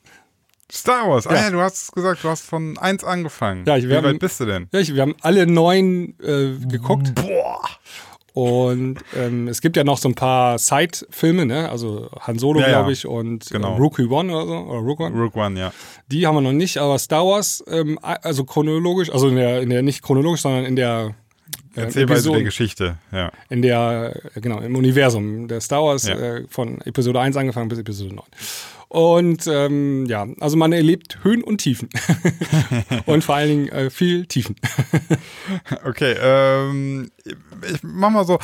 Star 0.70 1.08
Wars. 1.10 1.26
Ah 1.26 1.34
Ja. 1.34 1.40
ja, 1.42 1.50
du 1.50 1.60
hast 1.60 1.92
gesagt, 1.92 2.24
du 2.24 2.28
hast 2.28 2.42
von 2.46 2.78
eins 2.78 3.04
angefangen. 3.04 3.64
Ja, 3.66 3.76
ich- 3.76 3.88
Wie 3.88 3.94
haben- 3.96 4.04
weit 4.04 4.18
bist 4.20 4.40
du 4.40 4.46
denn? 4.46 4.68
Ja, 4.72 4.80
ich, 4.80 4.94
wir 4.94 5.02
haben 5.02 5.14
alle 5.20 5.46
neun 5.46 6.14
äh, 6.22 6.52
geguckt. 6.66 7.14
Boah. 7.14 7.60
Und 8.34 8.96
ähm, 9.14 9.46
es 9.48 9.60
gibt 9.60 9.76
ja 9.76 9.84
noch 9.84 9.98
so 9.98 10.08
ein 10.08 10.14
paar 10.14 10.58
Side-Filme, 10.58 11.44
ne? 11.44 11.68
Also 11.68 12.08
Han 12.20 12.38
Solo, 12.38 12.60
Ja, 12.60 12.66
ja. 12.68 12.72
glaube 12.78 12.92
ich, 12.92 13.06
und 13.06 13.50
Genau. 13.50 13.74
äh, 13.74 13.78
Rookie 13.78 14.06
One 14.06 14.34
oder 14.34 14.46
so, 14.46 14.56
oder 14.56 14.78
Rook 14.78 15.00
One. 15.00 15.20
Rook 15.20 15.36
One, 15.36 15.60
ja. 15.60 15.70
Die 16.06 16.26
haben 16.26 16.36
wir 16.36 16.40
noch 16.40 16.52
nicht, 16.52 16.78
aber 16.78 16.98
Star 16.98 17.26
Wars, 17.26 17.62
ähm, 17.68 17.98
also 18.02 18.44
chronologisch, 18.44 19.10
also 19.12 19.28
in 19.28 19.36
der, 19.36 19.60
in 19.60 19.68
der 19.68 19.82
nicht 19.82 20.00
chronologisch, 20.02 20.40
sondern 20.40 20.64
in 20.64 20.76
der 20.76 21.14
äh, 21.76 21.80
Erzählweise 21.82 21.94
der 21.94 22.16
Episode- 22.16 22.44
Geschichte, 22.44 22.98
ja. 23.12 23.32
in 23.48 23.62
der, 23.62 24.20
genau, 24.36 24.60
im 24.60 24.76
Universum 24.76 25.48
der 25.48 25.60
Star 25.60 25.82
Wars 25.84 26.06
Ja. 26.06 26.16
äh, 26.16 26.46
von 26.48 26.80
Episode 26.82 27.20
1 27.20 27.36
angefangen 27.36 27.68
bis 27.68 27.78
Episode 27.78 28.14
9. 28.14 28.24
Und 28.88 29.46
ähm, 29.46 30.04
ja, 30.04 30.26
also 30.40 30.58
man 30.58 30.72
erlebt 30.72 31.18
Höhen 31.22 31.42
und 31.42 31.58
Tiefen. 31.58 31.88
und 33.06 33.24
vor 33.24 33.36
allen 33.36 33.48
Dingen 33.48 33.68
äh, 33.70 33.90
viel 33.90 34.26
Tiefen. 34.26 34.56
Okay, 35.84 36.14
ähm, 36.20 37.10
ich 37.72 37.82
mach 37.82 38.10
mal 38.10 38.24
so, 38.26 38.38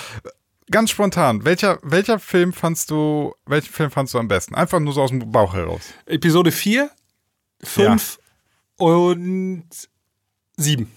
ganz 0.70 0.91
spontan, 0.91 1.45
welcher, 1.45 1.79
welcher 1.83 2.18
Film 2.18 2.53
fandst 2.53 2.91
du, 2.91 3.35
welchen 3.47 3.72
Film 3.72 3.91
fandst 3.91 4.14
du 4.14 4.18
am 4.18 4.29
besten? 4.29 4.55
Einfach 4.55 4.81
nur 4.81 4.93
so 4.93 5.03
aus 5.03 5.11
dem 5.11 5.31
Bauch 5.31 5.55
heraus. 5.55 5.83
Episode 6.07 6.51
4, 6.51 6.91
5 7.62 8.18
und 8.79 9.64
7. 10.57 10.91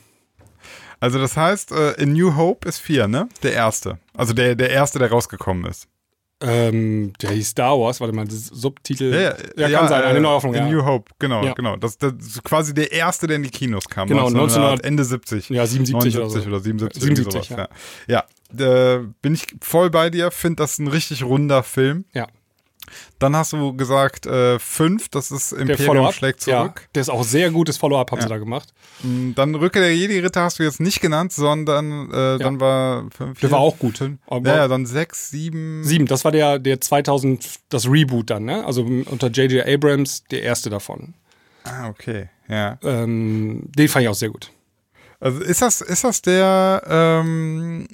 Also 1.02 1.20
das 1.20 1.36
heißt, 1.36 1.72
äh, 1.74 1.92
in 2.02 2.14
New 2.14 2.36
Hope 2.38 2.68
ist 2.70 2.78
vier, 2.80 3.08
ne? 3.08 3.28
Der 3.44 3.54
erste. 3.54 3.98
Also 4.14 4.34
der, 4.34 4.56
der 4.56 4.70
erste, 4.70 5.00
der 5.00 5.10
rausgekommen 5.10 5.66
ist. 5.66 5.88
Ähm, 6.44 7.14
der 7.22 7.32
hieß 7.32 7.50
Star 7.50 7.80
Wars, 7.80 8.00
warte 8.02 8.16
mal, 8.16 8.26
das 8.26 8.48
Subtitel. 8.48 9.12
kann 9.58 9.88
sein, 9.88 10.04
eine 10.04 10.18
äh, 10.18 10.22
Neuaufnahme. 10.22 10.58
In 10.58 10.64
Ja. 10.68 10.72
New 10.72 10.86
Hope, 10.86 11.12
genau, 11.20 11.44
Ja. 11.44 11.54
genau. 11.54 11.76
Das, 11.76 11.98
das 11.98 12.14
ist 12.14 12.44
quasi 12.44 12.74
der 12.74 12.92
erste, 12.92 13.28
der 13.28 13.36
in 13.36 13.44
die 13.44 13.50
Kinos 13.52 13.88
kam. 13.88 14.08
Genau, 14.08 14.28
1900 14.28 14.84
Ende 14.84 15.04
70. 15.04 15.50
Ja, 15.50 15.66
77 15.68 16.18
oder 16.18 16.26
79 16.26 16.44
so. 16.44 16.50
oder 16.50 16.60
77. 16.60 17.04
77, 17.04 17.50
irgendwie 17.52 17.56
sowas, 17.58 17.70
ja. 18.08 18.24
Ja, 18.58 18.96
äh, 18.96 19.00
bin 19.22 19.36
ich 19.36 19.46
voll 19.62 19.90
bei 19.92 20.10
dir, 20.10 20.32
finde 20.32 20.58
das 20.64 20.80
ein 20.80 20.88
richtig 20.88 21.24
runder 21.24 21.62
Film. 21.64 22.06
Ja. 22.14 22.28
Dann 23.20 23.36
hast 23.36 23.54
du 23.54 23.74
gesagt, 23.76 24.26
äh, 24.26 24.60
fünf, 24.60 25.10
das 25.10 25.32
ist 25.32 25.52
Imperium 25.54 26.12
schlägt 26.12 26.46
Ja, 26.46 26.62
zurück. 26.64 26.88
der 26.96 27.02
ist 27.02 27.10
auch 27.10 27.24
sehr 27.24 27.52
gutes 27.52 27.78
Follow-up, 27.78 28.12
haben 28.12 28.18
Ja. 28.20 28.24
sie 28.24 28.30
da 28.30 28.38
gemacht. 28.38 28.74
Mm, 29.04 29.32
Dann 29.34 29.56
Rücke 29.56 29.80
der 29.80 29.96
Jedi-Ritter 29.96 30.42
hast 30.42 30.60
du 30.60 30.64
jetzt 30.64 30.80
nicht 30.80 31.00
genannt, 31.02 31.32
sondern 31.32 32.12
äh, 32.12 32.38
dann 32.40 32.60
war 32.60 33.04
fünf, 33.16 33.40
Der 33.40 33.50
vier, 33.50 33.52
war 33.52 33.60
auch 33.60 33.78
gut. 33.80 34.00
fünf. 34.00 34.20
Ja, 34.30 34.40
ja, 34.56 34.68
dann 34.68 34.86
sechs, 34.86 35.30
sieben. 35.30 35.84
Sieben, 35.84 36.06
das 36.06 36.26
war 36.26 36.32
der, 36.32 36.60
der 36.60 36.82
2000, 36.82 37.60
das 37.70 37.88
Reboot 37.90 38.30
dann, 38.30 38.46
ne? 38.46 38.66
Also 38.66 38.84
unter 38.84 39.28
J.J. 39.28 39.66
Abrams, 39.68 40.24
der 40.32 40.44
erste 40.44 40.70
davon. 40.70 41.14
Ah, 41.64 41.88
okay. 41.90 42.30
Ja. 42.48 42.78
Ähm, 42.84 43.64
den 43.78 43.88
fand 43.88 44.04
ich 44.04 44.10
auch 44.10 44.16
sehr 44.16 44.30
gut. 44.30 44.52
Also 45.20 45.40
ist 45.40 45.62
das, 45.62 45.82
ist 45.82 46.04
das 46.04 46.22
der, 46.24 46.82
ähm, 46.90 47.88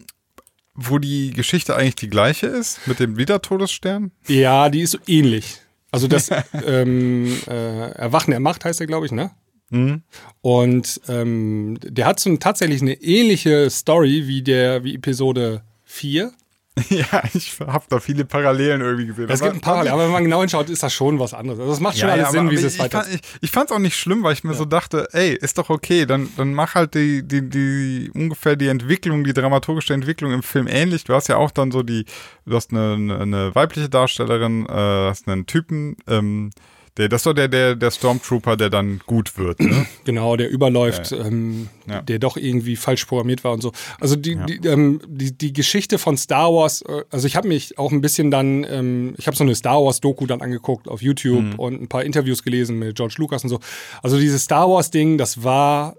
wo 0.77 0.99
die 0.99 1.31
Geschichte 1.31 1.75
eigentlich 1.75 1.95
die 1.95 2.09
gleiche 2.09 2.47
ist? 2.47 2.87
Mit 2.87 2.99
dem 2.99 3.17
Wiedertodesstern? 3.17 4.11
Ja, 4.27 4.69
die 4.69 4.81
ist 4.81 4.91
so 4.91 4.99
ähnlich. 5.07 5.59
Also 5.91 6.07
das 6.07 6.29
ähm, 6.65 7.25
äh, 7.47 7.91
Erwachen 7.91 8.31
der 8.31 8.39
Macht 8.39 8.63
heißt 8.63 8.79
der, 8.79 8.87
glaube 8.87 9.07
ich, 9.07 9.11
ne? 9.11 9.31
Mhm. 9.69 10.03
Und 10.41 11.01
ähm, 11.09 11.77
der 11.81 12.05
hat 12.05 12.19
so 12.19 12.29
ein, 12.29 12.39
tatsächlich 12.39 12.81
eine 12.81 12.93
ähnliche 12.93 13.69
Story 13.69 14.27
wie 14.27 14.43
der 14.43 14.83
wie 14.83 14.95
Episode 14.95 15.63
4. 15.83 16.31
Ja, 16.89 17.23
ich 17.33 17.59
habe 17.59 17.85
da 17.89 17.99
viele 17.99 18.23
Parallelen 18.25 18.81
irgendwie 18.81 19.07
gesehen. 19.07 19.29
Es 19.29 19.41
gibt 19.41 19.53
ein 19.55 19.61
paar, 19.61 19.85
aber 19.87 20.03
wenn 20.05 20.11
man 20.11 20.23
genau 20.23 20.41
hinschaut, 20.41 20.69
ist 20.69 20.83
das 20.83 20.93
schon 20.93 21.19
was 21.19 21.33
anderes. 21.33 21.59
Also 21.59 21.71
das 21.71 21.79
macht 21.79 21.97
schon 21.97 22.07
Ja, 22.07 22.13
alles 22.13 22.25
ja, 22.27 22.31
Sinn, 22.31 22.49
wie 22.51 22.57
sie 22.57 22.67
es 22.67 22.79
weiter. 22.79 23.01
fand, 23.03 23.13
ich, 23.15 23.21
ich 23.41 23.51
fand's 23.51 23.71
auch 23.71 23.79
nicht 23.79 23.97
schlimm, 23.97 24.23
weil 24.23 24.33
ich 24.33 24.43
mir 24.43 24.53
so 24.53 24.65
dachte, 24.65 25.07
ey, 25.13 25.33
ist 25.33 25.57
doch 25.57 25.69
okay, 25.69 26.05
dann, 26.05 26.29
dann 26.37 26.53
mach 26.53 26.75
halt 26.75 26.93
die, 26.93 27.27
die, 27.27 27.49
die 27.49 28.11
ungefähr 28.13 28.55
die 28.55 28.67
Entwicklung, 28.67 29.23
die 29.23 29.33
dramaturgische 29.33 29.93
Entwicklung 29.93 30.31
im 30.31 30.43
Film 30.43 30.67
ähnlich. 30.67 31.03
Du 31.03 31.13
hast 31.13 31.27
ja 31.29 31.37
auch 31.37 31.51
dann 31.51 31.71
so 31.71 31.83
die, 31.83 32.05
du 32.45 32.55
hast 32.55 32.71
eine, 32.71 32.93
eine, 32.93 33.19
eine 33.19 33.55
weibliche 33.55 33.89
Darstellerin, 33.89 34.65
äh, 34.67 34.71
hast 34.71 35.27
einen 35.27 35.45
Typen, 35.45 35.97
ähm, 36.07 36.51
der, 36.97 37.09
das 37.09 37.25
war 37.25 37.33
der, 37.33 37.47
der, 37.47 37.75
der 37.75 37.91
Stormtrooper, 37.91 38.57
der 38.57 38.69
dann 38.69 39.01
gut 39.05 39.37
wird, 39.37 39.59
ne? 39.59 39.85
Genau, 40.05 40.35
der 40.35 40.49
überläuft, 40.49 41.11
ähm, 41.11 41.69
Ja. 41.87 42.01
der 42.01 42.19
doch 42.19 42.37
irgendwie 42.37 42.75
falsch 42.75 43.05
programmiert 43.05 43.43
war 43.43 43.53
und 43.53 43.61
so. 43.61 43.71
Also 43.99 44.15
die, 44.15 44.35
die, 44.47 44.67
ähm, 44.67 44.99
die, 45.07 45.37
die 45.37 45.53
Geschichte 45.53 45.97
von 45.97 46.17
Star 46.17 46.53
Wars, 46.53 46.81
äh, 46.81 47.03
also 47.11 47.27
ich 47.27 47.35
habe 47.35 47.47
mich 47.47 47.77
auch 47.77 47.91
ein 47.91 48.01
bisschen 48.01 48.31
dann, 48.31 48.63
ähm, 48.69 49.13
ich 49.17 49.27
habe 49.27 49.37
so 49.37 49.43
eine 49.43 49.53
Star 49.55 49.83
Wars-Doku 49.83 50.25
dann 50.25 50.41
angeguckt 50.41 50.87
auf 50.87 51.01
YouTube 51.01 51.43
Mhm. 51.43 51.55
und 51.59 51.81
ein 51.81 51.87
paar 51.87 52.03
Interviews 52.03 52.43
gelesen 52.43 52.79
mit 52.79 52.95
George 52.95 53.15
Lucas 53.17 53.43
und 53.43 53.49
so. 53.49 53.59
Also 54.01 54.17
dieses 54.19 54.43
Star 54.43 54.69
Wars-Ding, 54.69 55.17
das 55.17 55.43
war 55.43 55.95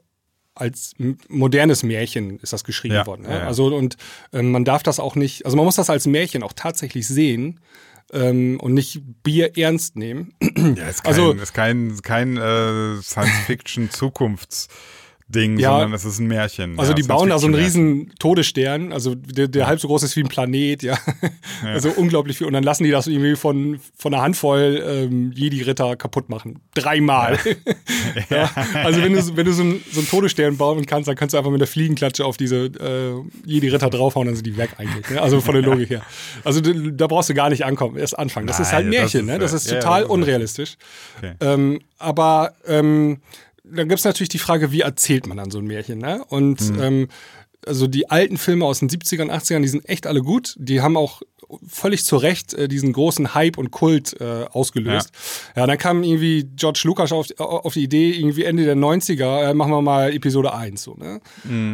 als 0.55 0.95
modernes 1.29 1.85
Märchen 1.85 2.41
ist 2.41 2.53
das 2.53 2.65
geschrieben 2.65 2.95
Ja, 2.97 3.07
worden. 3.07 3.23
Ne? 3.23 3.29
ja, 3.29 3.39
ja. 3.39 3.47
Also 3.47 3.67
und 3.77 3.97
ähm, 4.33 4.51
man 4.51 4.65
darf 4.65 4.83
das 4.83 4.99
auch 4.99 5.15
nicht, 5.15 5.45
also 5.45 5.57
man 5.57 5.65
muss 5.65 5.77
das 5.77 5.89
als 5.89 6.07
Märchen 6.09 6.43
auch 6.43 6.53
tatsächlich 6.53 7.07
sehen 7.07 7.61
ähm, 8.13 8.59
und 8.61 8.75
nicht 8.75 9.03
Bier 9.23 9.57
ernst 9.57 9.97
nehmen. 9.97 10.35
Ja, 10.41 10.89
ist 10.89 11.05
kein, 11.05 11.15
Also- 11.15 11.33
ist 11.33 11.55
kein, 11.55 12.01
kein 12.03 12.37
äh, 12.37 13.01
Science-Fiction-Zukunftsding, 15.29 15.59
Ja. 15.59 15.71
sondern 15.71 15.93
es 15.93 16.05
ist 16.05 16.19
ein 16.19 16.27
Märchen. 16.27 16.79
Also 16.79 16.93
ja, 16.93 16.97
die 16.97 17.03
bauen 17.03 17.29
da 17.29 17.39
so 17.39 17.47
einen 17.47 17.55
riesen 17.55 18.13
Todesstern, 18.19 18.93
also 18.93 19.15
der, 19.15 19.49
der 19.49 19.67
halb 19.67 19.81
so 19.81 19.89
groß 19.89 20.03
ist 20.03 20.17
wie 20.17 20.21
ein 20.21 20.29
Planet, 20.29 20.83
ja. 20.83 20.99
Also 21.65 21.91
unglaublich 21.91 22.39
viel. 22.39 22.47
Und 22.47 22.53
dann 22.53 22.63
lassen 22.63 22.85
die 22.85 22.91
das 22.91 23.07
irgendwie 23.07 23.37
von, 23.37 23.81
von 23.97 24.15
einer 24.15 24.23
Handvoll 24.23 24.83
ähm, 24.87 25.33
Jedi-Ritter 25.33 25.97
kaputt 25.97 26.29
machen. 26.29 26.61
Dreimal. 26.75 27.39
Ja. 28.31 28.51
Also 28.85 29.03
wenn 29.03 29.13
du, 29.13 29.37
wenn 29.37 29.47
du 29.47 29.53
so, 29.53 29.63
einen, 29.63 29.85
so 29.91 30.01
einen 30.01 30.09
Todesstern 30.09 30.57
bauen 30.57 30.87
kannst, 30.87 31.09
dann 31.09 31.17
kannst 31.17 31.35
du 31.35 31.39
einfach 31.39 31.51
mit 31.51 31.61
der 31.61 31.69
Fliegenklatsche 31.69 32.25
auf 32.25 32.37
diese 32.37 32.67
äh, 32.67 33.15
Jedi-Ritter 33.45 33.91
draufhauen, 33.91 34.27
dann 34.27 34.35
sind 34.35 34.47
die 34.47 34.57
weg 34.57 34.71
eigentlich. 34.79 35.09
Ne? 35.11 35.21
Also 35.21 35.41
von 35.41 35.55
der 35.55 35.63
Logik 35.63 35.91
her. 35.91 36.03
Also 36.45 36.61
da 36.61 37.07
brauchst 37.07 37.29
du 37.29 37.35
gar 37.35 37.51
nicht 37.51 37.65
ankommen, 37.65 37.97
erst 37.97 38.19
anfangen. 38.19 38.47
Das 38.47 38.61
ist 38.61 38.73
halt 38.73 38.87
Nein, 38.87 38.93
das 38.93 39.01
Märchen, 39.01 39.21
ist, 39.21 39.27
ne? 39.27 39.39
Das 39.39 39.53
ist 39.53 39.71
ja, 39.71 39.79
total 39.79 40.05
unrealistisch. 40.05 40.77
Okay. 41.19 41.35
Ähm, 41.41 41.81
aber 41.99 42.55
ähm, 42.67 43.21
dann 43.73 43.89
gibt 43.89 43.99
es 43.99 44.05
natürlich 44.05 44.29
die 44.31 44.39
Frage, 44.39 44.73
wie 44.73 44.81
erzählt 44.83 45.27
man 45.27 45.37
dann 45.37 45.51
so 45.51 45.59
ein 45.59 45.67
Märchen? 45.67 45.99
Ne? 45.99 46.25
Und 46.29 46.61
Mhm. 46.71 46.81
ähm, 46.83 47.09
also 47.67 47.87
die 47.89 48.09
alten 48.09 48.39
Filme 48.39 48.65
aus 48.65 48.79
den 48.79 48.89
70ern, 48.89 49.31
80ern, 49.31 49.63
die 49.63 49.69
sind 49.69 49.89
echt 49.89 50.07
alle 50.07 50.21
gut. 50.23 50.55
Die 50.59 50.81
haben 50.81 50.97
auch 50.97 51.23
völlig 51.67 52.05
zu 52.05 52.17
Recht 52.19 52.53
äh, 52.55 52.69
diesen 52.69 52.93
großen 52.93 53.35
Hype 53.35 53.57
und 53.59 53.71
Kult 53.71 54.21
äh, 54.21 54.45
ausgelöst. 54.53 55.11
Ja. 55.57 55.67
dann 55.67 55.79
kam 55.79 56.03
irgendwie 56.05 56.45
George 56.57 56.83
Lucas 56.85 57.11
auf, 57.11 57.27
auf 57.39 57.73
die 57.73 57.83
Idee, 57.85 58.11
irgendwie 58.13 58.45
Ende 58.45 58.65
der 58.65 58.77
90er, 58.77 59.51
äh, 59.51 59.55
machen 59.55 59.73
wir 59.73 59.81
mal 59.83 60.13
Episode 60.15 60.53
1. 60.55 60.83
So, 60.83 60.95
ne? 60.95 61.21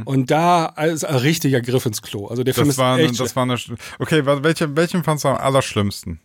Und 0.05 0.30
da 0.30 0.66
ist 0.66 1.05
ein 1.05 1.16
richtiger 1.16 1.61
Griff 1.61 1.86
ins 1.86 2.03
Klo. 2.03 2.26
Also 2.28 2.45
der 2.45 2.55
Film 2.55 2.68
Mhm. 2.68 2.70
Das 2.70 2.74
ist 2.76 2.78
war, 2.78 2.99
echt 2.99 3.20
das 3.20 3.36
war 3.36 3.42
eine. 3.42 3.57
Okay, 3.99 4.24
welche, 4.24 4.76
welchen 4.76 5.03
fandst 5.05 5.24
du 5.24 5.28
am 5.28 5.36
allerschlimmsten? 5.36 6.20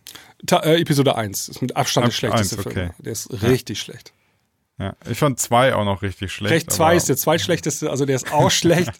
Ta 0.46 0.60
äh, 0.60 0.80
Episode 0.80 1.16
1 1.16 1.48
ist 1.48 1.60
mit 1.60 1.76
Abstand 1.76 2.04
der 2.06 2.08
Ab- 2.08 2.14
schlechteste 2.14 2.56
eins, 2.56 2.62
Film. 2.62 2.76
okay. 2.88 2.94
Der 3.02 3.12
ist 3.12 3.42
richtig 3.42 3.80
schlecht. 3.80 4.12
Ja, 4.80 4.94
ich 5.10 5.18
fand 5.18 5.38
zwei 5.38 5.74
auch 5.74 5.84
noch 5.84 6.00
richtig 6.00 6.32
schlecht. 6.32 6.54
Recht 6.54 6.72
2 6.72 6.84
aber- 6.84 6.94
ist 6.94 7.08
der 7.10 7.18
zweitschlechteste, 7.18 7.90
also 7.90 8.06
der 8.06 8.16
ist 8.16 8.32
auch 8.32 8.50
schlecht. 8.50 8.92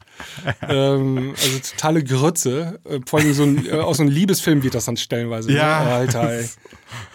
ähm, 0.68 1.34
also 1.42 1.58
totale 1.70 2.04
Grütze. 2.04 2.80
Äh, 2.84 3.00
vor 3.06 3.18
allem 3.20 3.32
so 3.32 3.44
ein, 3.44 3.66
äh, 3.66 3.72
aus 3.72 3.96
so 3.96 4.02
einem 4.02 4.12
Liebesfilm 4.12 4.62
wird 4.62 4.74
das 4.74 4.84
dann 4.84 4.98
stellenweise. 4.98 5.50
Ja. 5.50 5.84
Ne? 5.84 5.90
Alter, 5.90 6.30
ey. 6.30 6.48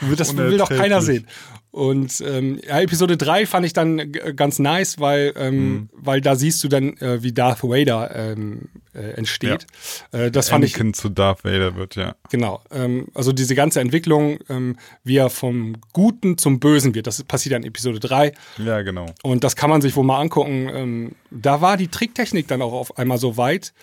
Das 0.18 0.36
will 0.36 0.58
doch 0.58 0.70
keiner 0.70 1.02
sehen. 1.02 1.28
Und 1.76 2.24
ähm, 2.26 2.58
ja, 2.66 2.80
Episode 2.80 3.18
3 3.18 3.46
fand 3.46 3.66
ich 3.66 3.74
dann 3.74 4.14
ganz 4.38 4.60
nice, 4.60 4.98
weil, 4.98 5.34
ähm, 5.36 5.56
Mhm. 5.74 5.90
weil 5.92 6.22
da 6.22 6.38
siehst 6.38 6.64
du 6.64 6.70
dann, 6.70 6.96
äh, 7.00 7.22
wie 7.22 7.34
Darth 7.34 7.64
Vader 7.64 8.16
ähm, 8.16 8.70
äh, 8.94 9.10
entsteht. 9.18 9.68
Äh, 10.14 10.32
das 10.32 10.48
fand 10.48 10.64
ich 10.64 10.76
Anakin 10.76 10.94
zu 10.94 11.10
Darth 11.10 11.44
Vader 11.44 11.76
wird, 11.76 11.98
ja. 11.98 12.16
Genau. 12.32 12.62
Ähm, 12.72 13.08
also 13.14 13.34
diese 13.34 13.56
ganze 13.56 13.82
Entwicklung, 13.82 14.38
ähm, 14.48 14.78
wie 15.04 15.18
er 15.18 15.30
vom 15.30 15.76
Guten 15.92 16.38
zum 16.38 16.62
Bösen 16.62 16.96
wird, 16.96 17.08
das 17.08 17.22
passiert 17.26 17.56
dann 17.56 17.64
in 17.64 17.68
Episode 17.68 18.00
3. 18.00 18.32
Ja, 18.58 18.82
genau. 18.82 19.08
Und 19.22 19.44
das 19.44 19.58
kann 19.58 19.70
man 19.70 19.82
sich 19.82 19.98
wohl 19.98 20.06
mal 20.06 20.22
angucken. 20.22 20.70
Ähm, 20.74 21.12
da 21.30 21.60
war 21.60 21.76
die 21.76 21.90
Tricktechnik 21.90 22.48
dann 22.48 22.62
auch 22.62 22.72
auf 22.72 22.98
einmal 22.98 23.18
so 23.18 23.36
weit, 23.36 23.74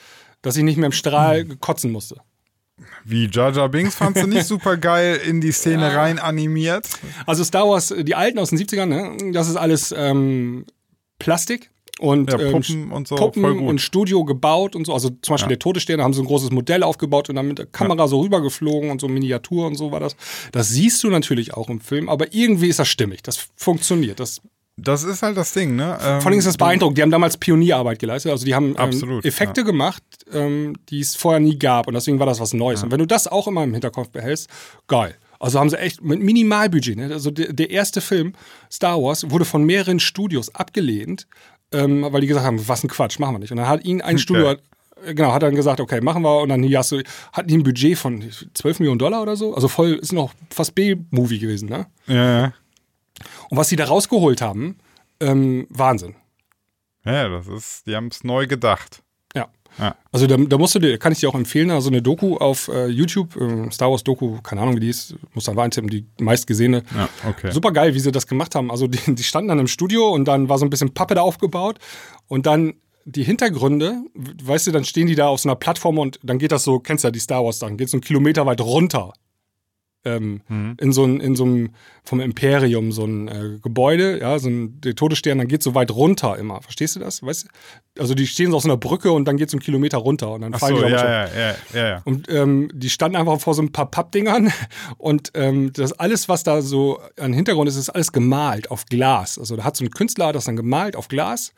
dass 0.40 0.56
ich 0.56 0.62
nicht 0.62 0.78
mehr 0.78 0.86
im 0.86 0.92
Strahl 0.92 1.44
kotzen 1.60 1.92
musste. 1.92 2.16
Wie 3.04 3.28
Jar 3.30 3.68
Binks 3.68 3.94
fandst 3.94 4.22
du 4.22 4.26
nicht 4.26 4.44
super 4.46 4.76
geil 4.76 5.20
in 5.26 5.40
die 5.40 5.52
Szene 5.52 5.94
rein 5.94 6.18
animiert? 6.18 6.88
Also 7.26 7.44
Star 7.44 7.68
Wars, 7.68 7.94
die 7.96 8.14
alten 8.14 8.38
aus 8.38 8.50
den 8.50 8.58
70ern, 8.58 8.86
ne? 8.86 9.32
das 9.32 9.48
ist 9.48 9.56
alles 9.56 9.94
ähm, 9.96 10.64
Plastik. 11.18 11.70
Und 11.98 12.32
Ja, 12.32 12.40
ähm, 12.40 12.52
Puppen 12.52 12.90
und 12.90 13.06
so, 13.06 13.14
Puppen 13.14 13.44
und 13.44 13.80
Studio 13.80 14.24
gebaut 14.24 14.74
und 14.74 14.86
so. 14.86 14.94
Also 14.94 15.10
zum 15.10 15.34
Beispiel 15.34 15.50
der 15.50 15.58
Todesstern, 15.58 15.98
da 15.98 16.04
haben 16.04 16.14
sie 16.14 16.20
ein 16.20 16.26
großes 16.26 16.50
Modell 16.50 16.82
aufgebaut 16.82 17.28
und 17.28 17.36
dann 17.36 17.46
mit 17.46 17.58
der 17.58 17.66
Kamera 17.66 18.08
so 18.08 18.20
rübergeflogen 18.20 18.90
und 18.90 19.00
so 19.00 19.08
Miniatur 19.08 19.66
und 19.66 19.76
so 19.76 19.92
war 19.92 20.00
das. 20.00 20.16
Das 20.50 20.70
siehst 20.70 21.04
du 21.04 21.10
natürlich 21.10 21.54
auch 21.54 21.68
im 21.68 21.80
Film, 21.80 22.08
aber 22.08 22.32
irgendwie 22.32 22.68
ist 22.68 22.78
das 22.78 22.88
stimmig. 22.88 23.22
Das 23.22 23.48
funktioniert. 23.56 24.18
Das 24.18 24.40
Das 24.76 25.04
ist 25.04 25.22
halt 25.22 25.36
das 25.36 25.52
Ding, 25.52 25.76
ne? 25.76 25.98
Ähm, 26.02 26.20
Vor 26.20 26.30
allem 26.30 26.38
ist 26.38 26.46
das 26.46 26.56
beeindruckend. 26.56 26.96
Die 26.96 27.02
haben 27.02 27.10
damals 27.10 27.36
Pionierarbeit 27.36 27.98
geleistet. 27.98 28.32
Also 28.32 28.46
die 28.46 28.54
haben 28.54 28.70
ähm, 28.70 28.76
Absolut, 28.76 29.24
Effekte 29.24 29.60
ja. 29.60 29.66
gemacht, 29.66 30.02
ähm, 30.32 30.76
die 30.88 31.00
es 31.00 31.14
vorher 31.14 31.40
nie 31.40 31.58
gab. 31.58 31.86
Und 31.88 31.94
deswegen 31.94 32.18
war 32.18 32.26
das 32.26 32.40
was 32.40 32.54
Neues. 32.54 32.82
Und 32.82 32.90
wenn 32.90 32.98
du 32.98 33.06
das 33.06 33.26
auch 33.28 33.46
immer 33.46 33.64
im 33.64 33.72
Hinterkopf 33.72 34.08
behältst, 34.10 34.48
geil. 34.88 35.14
Also 35.38 35.58
haben 35.58 35.68
sie 35.68 35.78
echt 35.78 36.02
mit 36.02 36.20
Minimalbudget. 36.20 36.96
Ne? 36.96 37.10
Also 37.12 37.30
der, 37.30 37.52
der 37.52 37.70
erste 37.70 38.00
Film, 38.00 38.32
Star 38.70 39.02
Wars, 39.02 39.28
wurde 39.30 39.44
von 39.44 39.64
mehreren 39.64 40.00
Studios 40.00 40.54
abgelehnt, 40.54 41.26
ähm, 41.72 42.06
weil 42.10 42.20
die 42.20 42.28
gesagt 42.28 42.46
haben, 42.46 42.66
was 42.66 42.82
ein 42.82 42.88
Quatsch, 42.88 43.18
machen 43.18 43.34
wir 43.34 43.38
nicht. 43.40 43.50
Und 43.50 43.58
dann 43.58 43.68
hat 43.68 43.84
ihn 43.84 44.00
ein 44.00 44.18
Studio, 44.20 44.54
genau, 45.04 45.32
hat 45.32 45.42
dann 45.42 45.54
gesagt, 45.54 45.80
okay, 45.80 46.00
machen 46.00 46.22
wir. 46.22 46.40
Und 46.40 46.48
dann 46.48 46.62
hier 46.62 46.78
hast 46.78 46.92
du, 46.92 47.02
hatten 47.32 47.48
die 47.48 47.56
ein 47.56 47.62
Budget 47.62 47.98
von 47.98 48.24
12 48.54 48.78
Millionen 48.78 48.98
Dollar 48.98 49.20
oder 49.20 49.36
so. 49.36 49.54
Also 49.54 49.68
voll, 49.68 49.94
ist 49.94 50.12
noch 50.12 50.32
fast 50.50 50.74
B-Movie 50.74 51.40
gewesen, 51.40 51.68
ne? 51.68 51.86
Ja, 52.06 52.40
ja. 52.40 52.52
Und 53.52 53.58
was 53.58 53.68
sie 53.68 53.76
da 53.76 53.84
rausgeholt 53.84 54.40
haben, 54.40 54.78
ähm, 55.20 55.66
Wahnsinn. 55.68 56.14
Ja, 57.04 57.28
das 57.28 57.48
ist, 57.48 57.86
die 57.86 57.94
haben 57.94 58.06
es 58.06 58.24
neu 58.24 58.46
gedacht. 58.46 59.02
Ja. 59.36 59.48
Ja. 59.78 59.94
Also 60.10 60.26
da, 60.26 60.38
da 60.38 60.56
musst 60.56 60.74
du 60.74 60.78
dir, 60.78 60.96
kann 60.96 61.12
ich 61.12 61.20
dir 61.20 61.28
auch 61.28 61.34
empfehlen, 61.34 61.70
also 61.70 61.90
eine 61.90 62.00
Doku 62.00 62.38
auf 62.38 62.68
äh, 62.68 62.86
YouTube, 62.86 63.36
ähm, 63.38 63.70
Star 63.70 63.90
Wars 63.90 64.04
Doku, 64.04 64.40
keine 64.40 64.62
Ahnung 64.62 64.76
wie 64.76 64.80
die 64.80 64.88
ist, 64.88 65.16
muss 65.34 65.44
dann 65.44 65.58
eintippen, 65.58 65.90
die 65.90 66.06
meistgesehene. 66.18 66.82
Ja, 66.96 67.10
okay. 67.28 67.50
Super 67.50 67.72
geil, 67.72 67.92
wie 67.94 68.00
sie 68.00 68.10
das 68.10 68.26
gemacht 68.26 68.54
haben. 68.54 68.70
Also 68.70 68.86
die, 68.86 69.14
die 69.14 69.22
standen 69.22 69.48
dann 69.48 69.58
im 69.58 69.66
Studio 69.66 70.08
und 70.08 70.24
dann 70.24 70.48
war 70.48 70.56
so 70.56 70.64
ein 70.64 70.70
bisschen 70.70 70.94
Pappe 70.94 71.14
da 71.14 71.20
aufgebaut 71.20 71.78
und 72.28 72.46
dann 72.46 72.72
die 73.04 73.22
Hintergründe, 73.22 74.02
weißt 74.14 74.68
du, 74.68 74.70
dann 74.70 74.86
stehen 74.86 75.08
die 75.08 75.14
da 75.14 75.28
auf 75.28 75.40
so 75.40 75.50
einer 75.50 75.56
Plattform 75.56 75.98
und 75.98 76.20
dann 76.22 76.38
geht 76.38 76.52
das 76.52 76.64
so, 76.64 76.80
kennst 76.80 77.04
du 77.04 77.08
ja 77.08 77.12
die 77.12 77.20
Star 77.20 77.44
Wars 77.44 77.58
Sachen, 77.58 77.76
geht 77.76 77.90
so 77.90 77.98
einen 77.98 78.02
Kilometer 78.02 78.46
weit 78.46 78.62
runter. 78.62 79.12
Ähm, 80.04 80.40
in 80.80 80.92
so 80.92 81.04
ein, 81.04 81.20
in 81.20 81.36
so 81.36 81.44
einem, 81.44 81.70
vom 82.04 82.20
Imperium, 82.20 82.90
so 82.90 83.04
ein 83.04 83.28
äh, 83.28 83.58
Gebäude, 83.62 84.18
ja, 84.20 84.38
so 84.38 84.48
ein 84.48 84.80
der 84.80 84.96
Todesstern, 84.96 85.38
dann 85.38 85.46
geht 85.46 85.62
so 85.62 85.74
weit 85.74 85.92
runter 85.92 86.36
immer. 86.36 86.60
Verstehst 86.60 86.96
du 86.96 87.00
das? 87.00 87.22
Weißt 87.22 87.44
du? 87.44 88.00
Also 88.00 88.14
die 88.14 88.26
stehen 88.26 88.50
so 88.50 88.56
auf 88.56 88.62
so 88.62 88.68
einer 88.68 88.76
Brücke 88.76 89.12
und 89.12 89.26
dann 89.26 89.36
geht 89.36 89.50
so 89.50 89.56
ein 89.56 89.60
Kilometer 89.60 89.98
runter 89.98 90.32
und 90.32 90.40
dann 90.40 90.54
Ach 90.54 90.58
fallen 90.58 90.76
so, 90.76 90.84
die 90.84 90.90
ja, 90.90 91.04
ja, 91.04 91.26
ja, 91.26 91.54
ja, 91.74 91.88
ja. 91.88 92.02
Und 92.04 92.28
ähm, 92.28 92.70
die 92.72 92.90
standen 92.90 93.16
einfach 93.16 93.38
vor 93.40 93.54
so 93.54 93.62
ein 93.62 93.70
paar 93.70 93.90
Pappdingern 93.90 94.52
und 94.98 95.30
ähm, 95.34 95.72
das 95.72 95.92
alles, 95.92 96.28
was 96.28 96.42
da 96.42 96.62
so 96.62 97.00
an 97.18 97.32
Hintergrund 97.32 97.68
ist, 97.68 97.76
ist 97.76 97.90
alles 97.90 98.10
gemalt 98.12 98.70
auf 98.70 98.86
Glas. 98.86 99.38
Also 99.38 99.56
da 99.56 99.64
hat 99.64 99.76
so 99.76 99.84
ein 99.84 99.90
Künstler 99.90 100.32
das 100.32 100.46
dann 100.46 100.56
gemalt 100.56 100.96
auf 100.96 101.08
Glas 101.08 101.52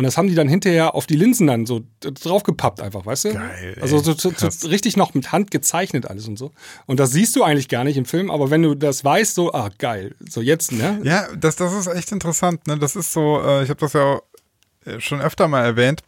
Und 0.00 0.04
das 0.04 0.16
haben 0.16 0.28
die 0.28 0.34
dann 0.34 0.48
hinterher 0.48 0.94
auf 0.94 1.06
die 1.06 1.14
Linsen 1.14 1.46
dann 1.46 1.66
so 1.66 1.82
draufgepappt 2.00 2.80
einfach, 2.80 3.04
weißt 3.04 3.26
du? 3.26 3.34
Geil, 3.34 3.74
ey. 3.76 3.82
Also 3.82 3.98
so, 3.98 4.14
so, 4.14 4.32
so 4.34 4.68
richtig 4.68 4.96
noch 4.96 5.12
mit 5.12 5.30
Hand 5.30 5.50
gezeichnet 5.50 6.06
alles 6.06 6.26
und 6.26 6.38
so. 6.38 6.52
Und 6.86 6.98
das 6.98 7.10
siehst 7.10 7.36
du 7.36 7.44
eigentlich 7.44 7.68
gar 7.68 7.84
nicht 7.84 7.98
im 7.98 8.06
Film, 8.06 8.30
aber 8.30 8.48
wenn 8.48 8.62
du 8.62 8.74
das 8.74 9.04
weißt, 9.04 9.34
so, 9.34 9.52
ah, 9.52 9.68
geil. 9.76 10.14
So 10.26 10.40
jetzt, 10.40 10.72
ne? 10.72 11.00
Ja, 11.02 11.28
das, 11.36 11.56
das 11.56 11.74
ist 11.74 11.86
echt 11.86 12.12
interessant. 12.12 12.66
Ne? 12.66 12.78
Das 12.78 12.96
ist 12.96 13.12
so, 13.12 13.42
äh, 13.42 13.62
ich 13.62 13.68
habe 13.68 13.78
das 13.78 13.92
ja 13.92 14.22
äh, 14.86 15.00
schon 15.00 15.20
öfter 15.20 15.48
mal 15.48 15.66
erwähnt. 15.66 16.02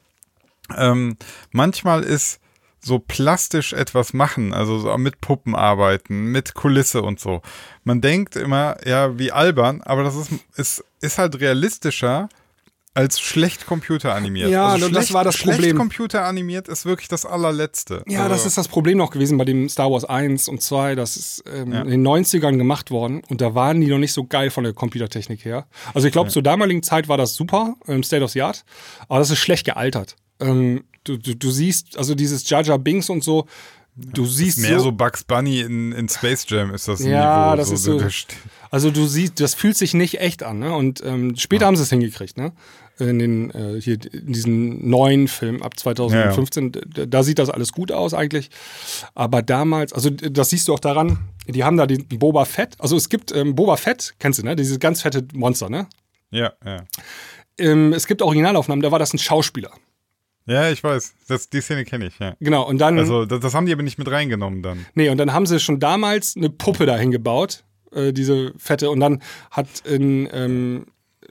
Ähm, 0.75 1.19
manchmal 1.51 2.03
ist 2.03 2.41
so 2.81 2.99
plastisch 2.99 3.75
etwas 3.75 4.15
machen, 4.15 4.55
also 4.55 4.79
so 4.79 4.97
mit 4.97 5.21
Puppen 5.21 5.55
arbeiten, 5.55 6.33
mit 6.33 6.55
Kulisse 6.55 7.03
und 7.03 7.21
so. 7.21 7.43
Man 7.85 8.01
denkt 8.01 8.37
immer, 8.37 8.79
ja, 8.87 9.19
wie 9.19 9.33
albern, 9.33 9.83
aber 9.83 10.03
das 10.03 10.17
ist, 10.17 10.31
ist, 10.57 10.85
ist 11.03 11.19
halt 11.19 11.39
realistischer 11.41 12.31
als 12.95 13.19
schlecht 13.21 13.67
computeranimiert. 13.67 14.51
Ja, 14.51 14.67
also 14.69 14.87
das 14.89 14.97
schlecht, 15.07 15.15
war 15.15 15.25
das 15.25 15.35
schlecht 15.37 15.59
Problem. 15.61 15.77
computeranimiert 15.79 16.69
ist 16.69 16.85
wirklich 16.85 17.09
das 17.09 17.25
allerletzte. 17.25 18.03
Ja, 18.07 18.25
also, 18.25 18.35
das 18.35 18.45
ist 18.47 18.59
das 18.59 18.69
Problem 18.69 18.99
noch 18.99 19.11
gewesen 19.11 19.39
bei 19.39 19.45
dem 19.47 19.69
Star 19.71 19.91
Wars 19.91 20.05
1 20.05 20.49
und 20.49 20.63
2. 20.63 20.95
Das 20.95 21.17
ist 21.17 21.43
ähm, 21.51 21.73
Ja. 21.73 21.81
in 21.83 21.89
den 21.89 22.07
90ern 22.07 22.59
gemacht 22.59 22.91
worden 22.91 23.23
und 23.29 23.41
da 23.41 23.55
waren 23.55 23.81
die 23.81 23.87
noch 23.87 23.99
nicht 23.99 24.13
so 24.13 24.25
geil 24.25 24.51
von 24.51 24.65
der 24.65 24.75
Computertechnik 24.75 25.45
her. 25.45 25.67
Also 25.95 26.07
ich 26.07 26.13
glaube, 26.13 26.29
zur 26.31 26.43
damaligen 26.43 26.83
Zeit 26.83 27.09
war 27.09 27.17
das 27.17 27.35
super, 27.35 27.77
ähm, 27.89 28.03
State 28.03 28.23
of 28.25 28.31
the 28.33 28.43
Art, 28.43 28.65
aber 29.09 29.21
das 29.21 29.31
ist 29.31 29.39
schlecht 29.39 29.65
gealtert. 29.65 30.17
Ähm, 30.41 30.85
du, 31.05 31.17
du, 31.17 31.35
du 31.35 31.51
siehst, 31.51 31.97
also 31.97 32.15
dieses 32.15 32.49
Jar 32.51 32.63
Jar 32.63 32.79
Binks 32.79 33.09
und 33.09 33.25
so, 33.25 33.47
du 33.95 34.25
siehst 34.27 34.59
mehr 34.59 34.81
so 34.81 34.91
Bugs 34.93 35.23
Bunny 35.25 35.61
in, 35.61 35.93
in 35.93 36.09
Space 36.09 36.47
Jam 36.49 36.73
ist 36.75 36.89
das 36.89 37.01
Ja, 37.01 37.47
Niveau. 37.47 37.57
das 37.57 37.71
ist 37.71 37.83
so- 37.85 37.99
der 37.99 38.11
st- 38.11 38.33
Also 38.71 38.91
du 38.91 39.07
siehst, 39.07 39.39
das 39.39 39.55
fühlt 39.55 39.77
sich 39.77 39.93
nicht 39.93 40.19
echt 40.21 40.43
an, 40.43 40.59
ne? 40.61 40.75
Und 40.75 41.03
ähm, 41.05 41.37
später 41.37 41.67
haben 41.67 41.77
sie 41.77 41.83
es 41.83 41.91
hingekriegt, 41.91 42.39
ne? 42.39 42.53
In 43.09 43.19
den 43.19 43.51
äh, 43.51 43.81
hier 43.81 43.99
in 44.13 44.33
diesen 44.33 44.89
neuen 44.89 45.29
Film 45.29 45.63
ab 45.63 45.79
2015, 45.79 46.73
da, 46.73 47.07
da 47.07 47.23
sieht 47.23 47.39
das 47.39 47.51
alles 47.51 47.73
gut 47.73 47.91
aus 47.91 48.15
eigentlich. 48.15 48.51
Aber 49.15 49.43
damals, 49.43 49.93
also 49.93 50.11
das 50.11 50.51
siehst 50.51 50.69
du 50.69 50.75
auch 50.75 50.81
daran, 50.81 51.19
die 51.47 51.65
haben 51.65 51.77
da 51.77 51.87
den 51.87 52.07
Boba 52.07 52.45
Fett. 52.45 52.77
Also 52.79 52.97
es 52.97 53.09
gibt 53.09 53.35
ähm, 53.35 53.55
Boba 53.55 53.77
Fett, 53.77 54.15
kennst 54.19 54.39
du, 54.39 54.45
ne? 54.45 54.57
Dieses 54.57 54.79
ganz 54.79 55.03
fette 55.03 55.27
Monster, 55.35 55.69
ne? 55.69 55.89
Ja, 56.31 56.53
ja. 56.65 56.85
Ähm, 57.59 57.93
es 57.93 58.07
gibt 58.07 58.23
Originalaufnahmen, 58.23 58.83
da 58.83 58.91
war 58.91 58.99
das 58.99 59.13
ein 59.13 59.19
Schauspieler. 59.19 59.71
Ja, 60.47 60.71
ich 60.71 60.83
weiß. 60.83 61.15
Das, 61.29 61.49
die 61.49 61.61
Szene 61.61 61.85
kenne 61.85 62.07
ich, 62.07 62.19
ja. 62.19 62.35
Genau, 62.41 62.67
und 62.67 62.79
dann. 62.79 62.99
Also, 62.99 63.27
das, 63.27 63.41
das 63.41 63.55
haben 63.55 63.67
die 63.67 63.73
aber 63.73 63.83
nicht 63.83 63.99
mit 63.99 64.11
reingenommen 64.11 64.63
dann. 64.63 64.87
Nee, 64.95 65.09
und 65.09 65.19
dann 65.19 65.33
haben 65.33 65.47
sie 65.47 65.61
schon 65.61 65.79
damals 65.79 66.37
eine 66.37 66.51
Puppe 66.51 66.87
dahin 66.87 67.11
gebaut, 67.11 67.65
äh, 67.93 68.13
diese 68.13 68.53
fette, 68.57 68.91
und 68.91 69.01
dann 69.01 69.23
hat 69.51 69.69
in 69.87 70.29
ähm, 70.33 70.87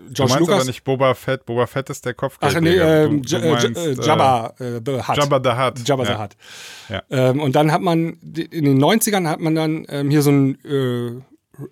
Du 0.07 0.13
George 0.13 0.33
meinst 0.33 0.39
Lucas. 0.39 0.55
aber 0.55 0.65
nicht 0.65 0.83
Boba 0.83 1.13
Fett. 1.13 1.45
Boba 1.45 1.67
Fett 1.67 1.89
ist 1.89 2.05
der 2.05 2.13
Ach 2.13 2.17
Kopfgeldjäger. 2.17 2.61
nee, 2.61 2.77
ähm, 2.77 3.21
du, 3.21 3.29
du 3.29 3.35
äh, 3.37 3.51
meinst, 3.51 3.77
äh, 3.77 3.91
äh, 3.91 4.05
Jabba 4.05 4.53
äh, 4.59 4.81
the 4.85 4.91
Hutt. 5.07 5.17
Jabba 5.17 5.41
the 5.43 5.61
Hutt. 5.61 5.87
Jabba 5.87 6.05
the 6.05 6.11
ja. 6.11 6.23
Hutt. 6.23 6.31
Ja. 6.89 7.03
Ähm, 7.09 7.39
und 7.39 7.55
dann 7.55 7.71
hat 7.71 7.81
man, 7.81 8.13
in 8.23 8.65
den 8.65 8.83
90ern 8.83 9.27
hat 9.27 9.39
man 9.39 9.55
dann 9.55 9.85
ähm, 9.89 10.09
hier 10.09 10.21
so 10.21 10.31
ein 10.31 10.57
äh, 10.65 11.21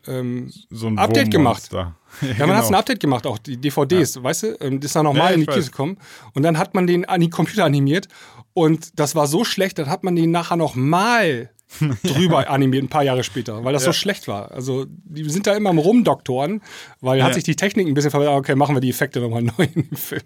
ähm, 0.08 0.52
So 0.70 0.88
ein 0.88 0.98
Update 0.98 1.32
gemacht. 1.32 1.72
Wurmmonster. 1.72 1.96
ja, 2.40 2.48
man 2.48 2.56
hat 2.58 2.66
ein 2.66 2.76
Update 2.76 3.00
gemacht, 3.00 3.26
auch 3.26 3.38
die 3.38 3.58
DVDs, 3.58 4.22
weißt 4.22 4.44
du? 4.44 4.58
Ähm, 4.62 4.80
das 4.80 4.90
ist 4.90 4.96
dann 4.96 5.06
nochmal 5.06 5.30
Ja, 5.30 5.36
in 5.36 5.42
die 5.42 5.46
Kiste 5.48 5.72
gekommen. 5.72 5.98
Und 6.34 6.44
dann 6.44 6.58
hat 6.58 6.74
man 6.74 6.88
den 6.88 7.06
an 7.06 7.22
die 7.22 7.30
Computer 7.30 7.66
animiert 7.66 8.08
und 8.54 9.00
das 9.00 9.16
war 9.16 9.28
so 9.28 9.44
schlecht, 9.44 9.80
dann 9.80 9.90
hat 9.90 10.04
man 10.04 10.16
den 10.16 10.32
nachher 10.32 10.58
nochmal 10.58 11.50
drüber 12.03 12.49
animiert, 12.49 12.84
ein 12.84 12.89
paar 12.89 13.03
Jahre 13.03 13.24
später, 13.24 13.63
weil 13.63 13.74
das 13.74 13.84
so 13.84 13.93
schlecht 13.93 14.28
war. 14.28 14.51
Also 14.51 14.86
die 14.88 15.30
sind 15.30 15.45
da 15.45 15.55
immer 15.55 15.70
am 15.70 15.78
Rumdoktoren, 15.78 16.61
weil 16.99 17.22
hat 17.22 17.30
Ja. 17.30 17.34
sich 17.36 17.43
die 17.43 17.55
Technik 17.55 17.88
ein 17.88 17.93
bisschen 17.93 18.09
verbessert. 18.11 18.34
Okay, 18.36 18.55
machen 18.55 18.76
wir 18.76 18.82
die 18.82 18.89
Effekte 18.89 19.20
nochmal 19.20 19.43
neu 19.57 19.67
in 19.76 19.88
den 19.88 19.95
Film. 19.95 20.22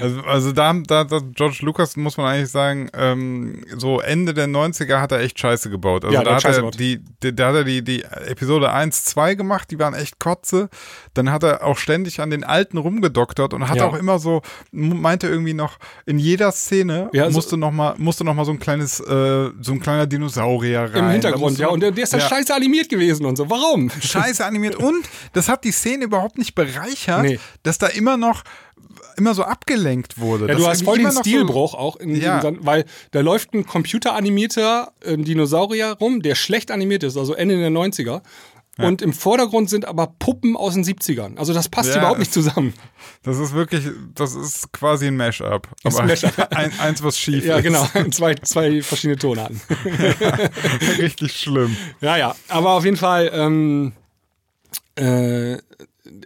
Also, 0.00 0.20
also 0.22 0.52
da, 0.52 0.72
da, 0.72 1.04
da, 1.04 1.20
George 1.34 1.58
Lucas, 1.62 1.96
muss 1.96 2.16
man 2.16 2.26
eigentlich 2.26 2.50
sagen, 2.50 2.90
ähm, 2.94 3.64
so 3.76 4.00
Ende 4.00 4.34
der 4.34 4.48
90er 4.48 5.00
hat 5.00 5.12
er 5.12 5.20
echt 5.20 5.38
Scheiße 5.38 5.70
gebaut. 5.70 6.04
Also 6.04 6.14
Ja, 6.16 6.24
da 6.24 6.34
hat 6.34 6.44
hat 6.44 6.56
er 6.56 6.70
die, 6.72 7.00
die, 7.22 7.34
da 7.34 7.48
hat 7.48 7.54
er 7.54 7.64
die, 7.64 7.82
die 7.84 8.02
Episode 8.02 8.72
1, 8.72 9.04
2 9.04 9.34
gemacht, 9.36 9.70
die 9.70 9.78
waren 9.78 9.94
echt 9.94 10.18
kotze. 10.18 10.68
Dann 11.14 11.30
hat 11.30 11.44
er 11.44 11.64
auch 11.64 11.78
ständig 11.78 12.20
an 12.20 12.30
den 12.30 12.42
alten 12.44 12.76
rumgedoktert 12.76 13.54
und 13.54 13.68
hat 13.68 13.76
Ja. 13.76 13.86
auch 13.86 13.94
immer 13.94 14.18
so, 14.18 14.42
meinte 14.72 15.28
irgendwie 15.28 15.54
noch, 15.54 15.78
in 16.06 16.18
jeder 16.18 16.50
Szene 16.50 17.08
Ja, 17.12 17.24
also- 17.24 17.36
musste 17.36 17.56
noch 17.56 17.70
mal, 17.70 17.94
musste 17.98 18.24
noch 18.24 18.34
mal 18.34 18.44
so 18.44 18.52
ein 18.52 18.58
kleines, 18.58 18.98
äh, 19.00 19.50
so 19.60 19.72
ein 19.72 19.80
kleiner 19.80 20.06
Dinosaurier 20.06 20.87
rein. 20.92 21.04
Im 21.04 21.10
Hintergrund, 21.10 21.58
ja. 21.58 21.68
Und 21.68 21.80
der, 21.80 21.90
der 21.92 22.04
ist 22.04 22.12
dann 22.12 22.20
Ja. 22.20 22.28
scheiße 22.28 22.54
animiert 22.54 22.88
gewesen 22.88 23.24
und 23.26 23.36
so. 23.36 23.48
Warum? 23.50 23.90
scheiße 23.90 24.44
animiert 24.44 24.76
und 24.76 25.04
das 25.32 25.48
hat 25.48 25.64
die 25.64 25.72
Szene 25.72 26.04
überhaupt 26.04 26.38
nicht 26.38 26.54
bereichert, 26.54 27.22
Nee. 27.22 27.38
dass 27.62 27.78
da 27.78 27.86
immer 27.88 28.16
noch 28.16 28.42
immer 29.16 29.34
so 29.34 29.42
abgelenkt 29.42 30.18
wurde. 30.20 30.46
Ja, 30.46 30.54
du 30.54 30.66
hast 30.66 30.84
voll 30.84 30.98
den 30.98 31.06
noch 31.06 31.12
so- 31.12 31.20
Stilbruch 31.20 31.74
auch, 31.74 31.96
in, 31.96 32.14
Ja. 32.14 32.38
in, 32.40 32.64
weil 32.64 32.84
da 33.10 33.20
läuft 33.20 33.52
ein 33.52 33.66
computeranimierter 33.66 34.92
ähm, 35.04 35.24
Dinosaurier 35.24 35.96
rum, 36.00 36.22
der 36.22 36.34
schlecht 36.34 36.70
animiert 36.70 37.02
ist, 37.02 37.16
also 37.16 37.34
Ende 37.34 37.58
der 37.58 37.70
90er. 37.70 38.22
Und 38.78 39.02
im 39.02 39.12
Vordergrund 39.12 39.68
sind 39.68 39.86
aber 39.86 40.06
Puppen 40.20 40.56
aus 40.56 40.74
den 40.74 40.84
70ern. 40.84 41.36
Also 41.36 41.52
das 41.52 41.68
passt 41.68 41.90
Ja. 41.90 41.98
überhaupt 41.98 42.20
nicht 42.20 42.32
zusammen. 42.32 42.72
Das 43.24 43.36
ist 43.38 43.52
wirklich, 43.52 43.84
das 44.14 44.34
ist 44.36 44.72
quasi 44.72 45.08
ein 45.08 45.16
Mashup. 45.16 45.68
Aber 45.84 46.00
ein 46.00 46.06
Mashup. 46.06 46.32
ein, 46.54 46.70
eins, 46.78 47.02
was 47.02 47.18
schief 47.18 47.44
Ja, 47.44 47.56
ist. 47.56 47.64
genau. 47.64 47.84
zwei, 48.12 48.34
zwei 48.36 48.80
verschiedene 48.82 49.18
Tonarten. 49.18 49.60
Richtig 50.98 51.32
schlimm. 51.40 51.76
Ja, 52.00 52.16
ja. 52.16 52.34
Aber 52.48 52.70
auf 52.72 52.84
jeden 52.84 52.96
Fall, 52.96 53.30
ähm, 53.34 53.92
äh, 54.96 55.56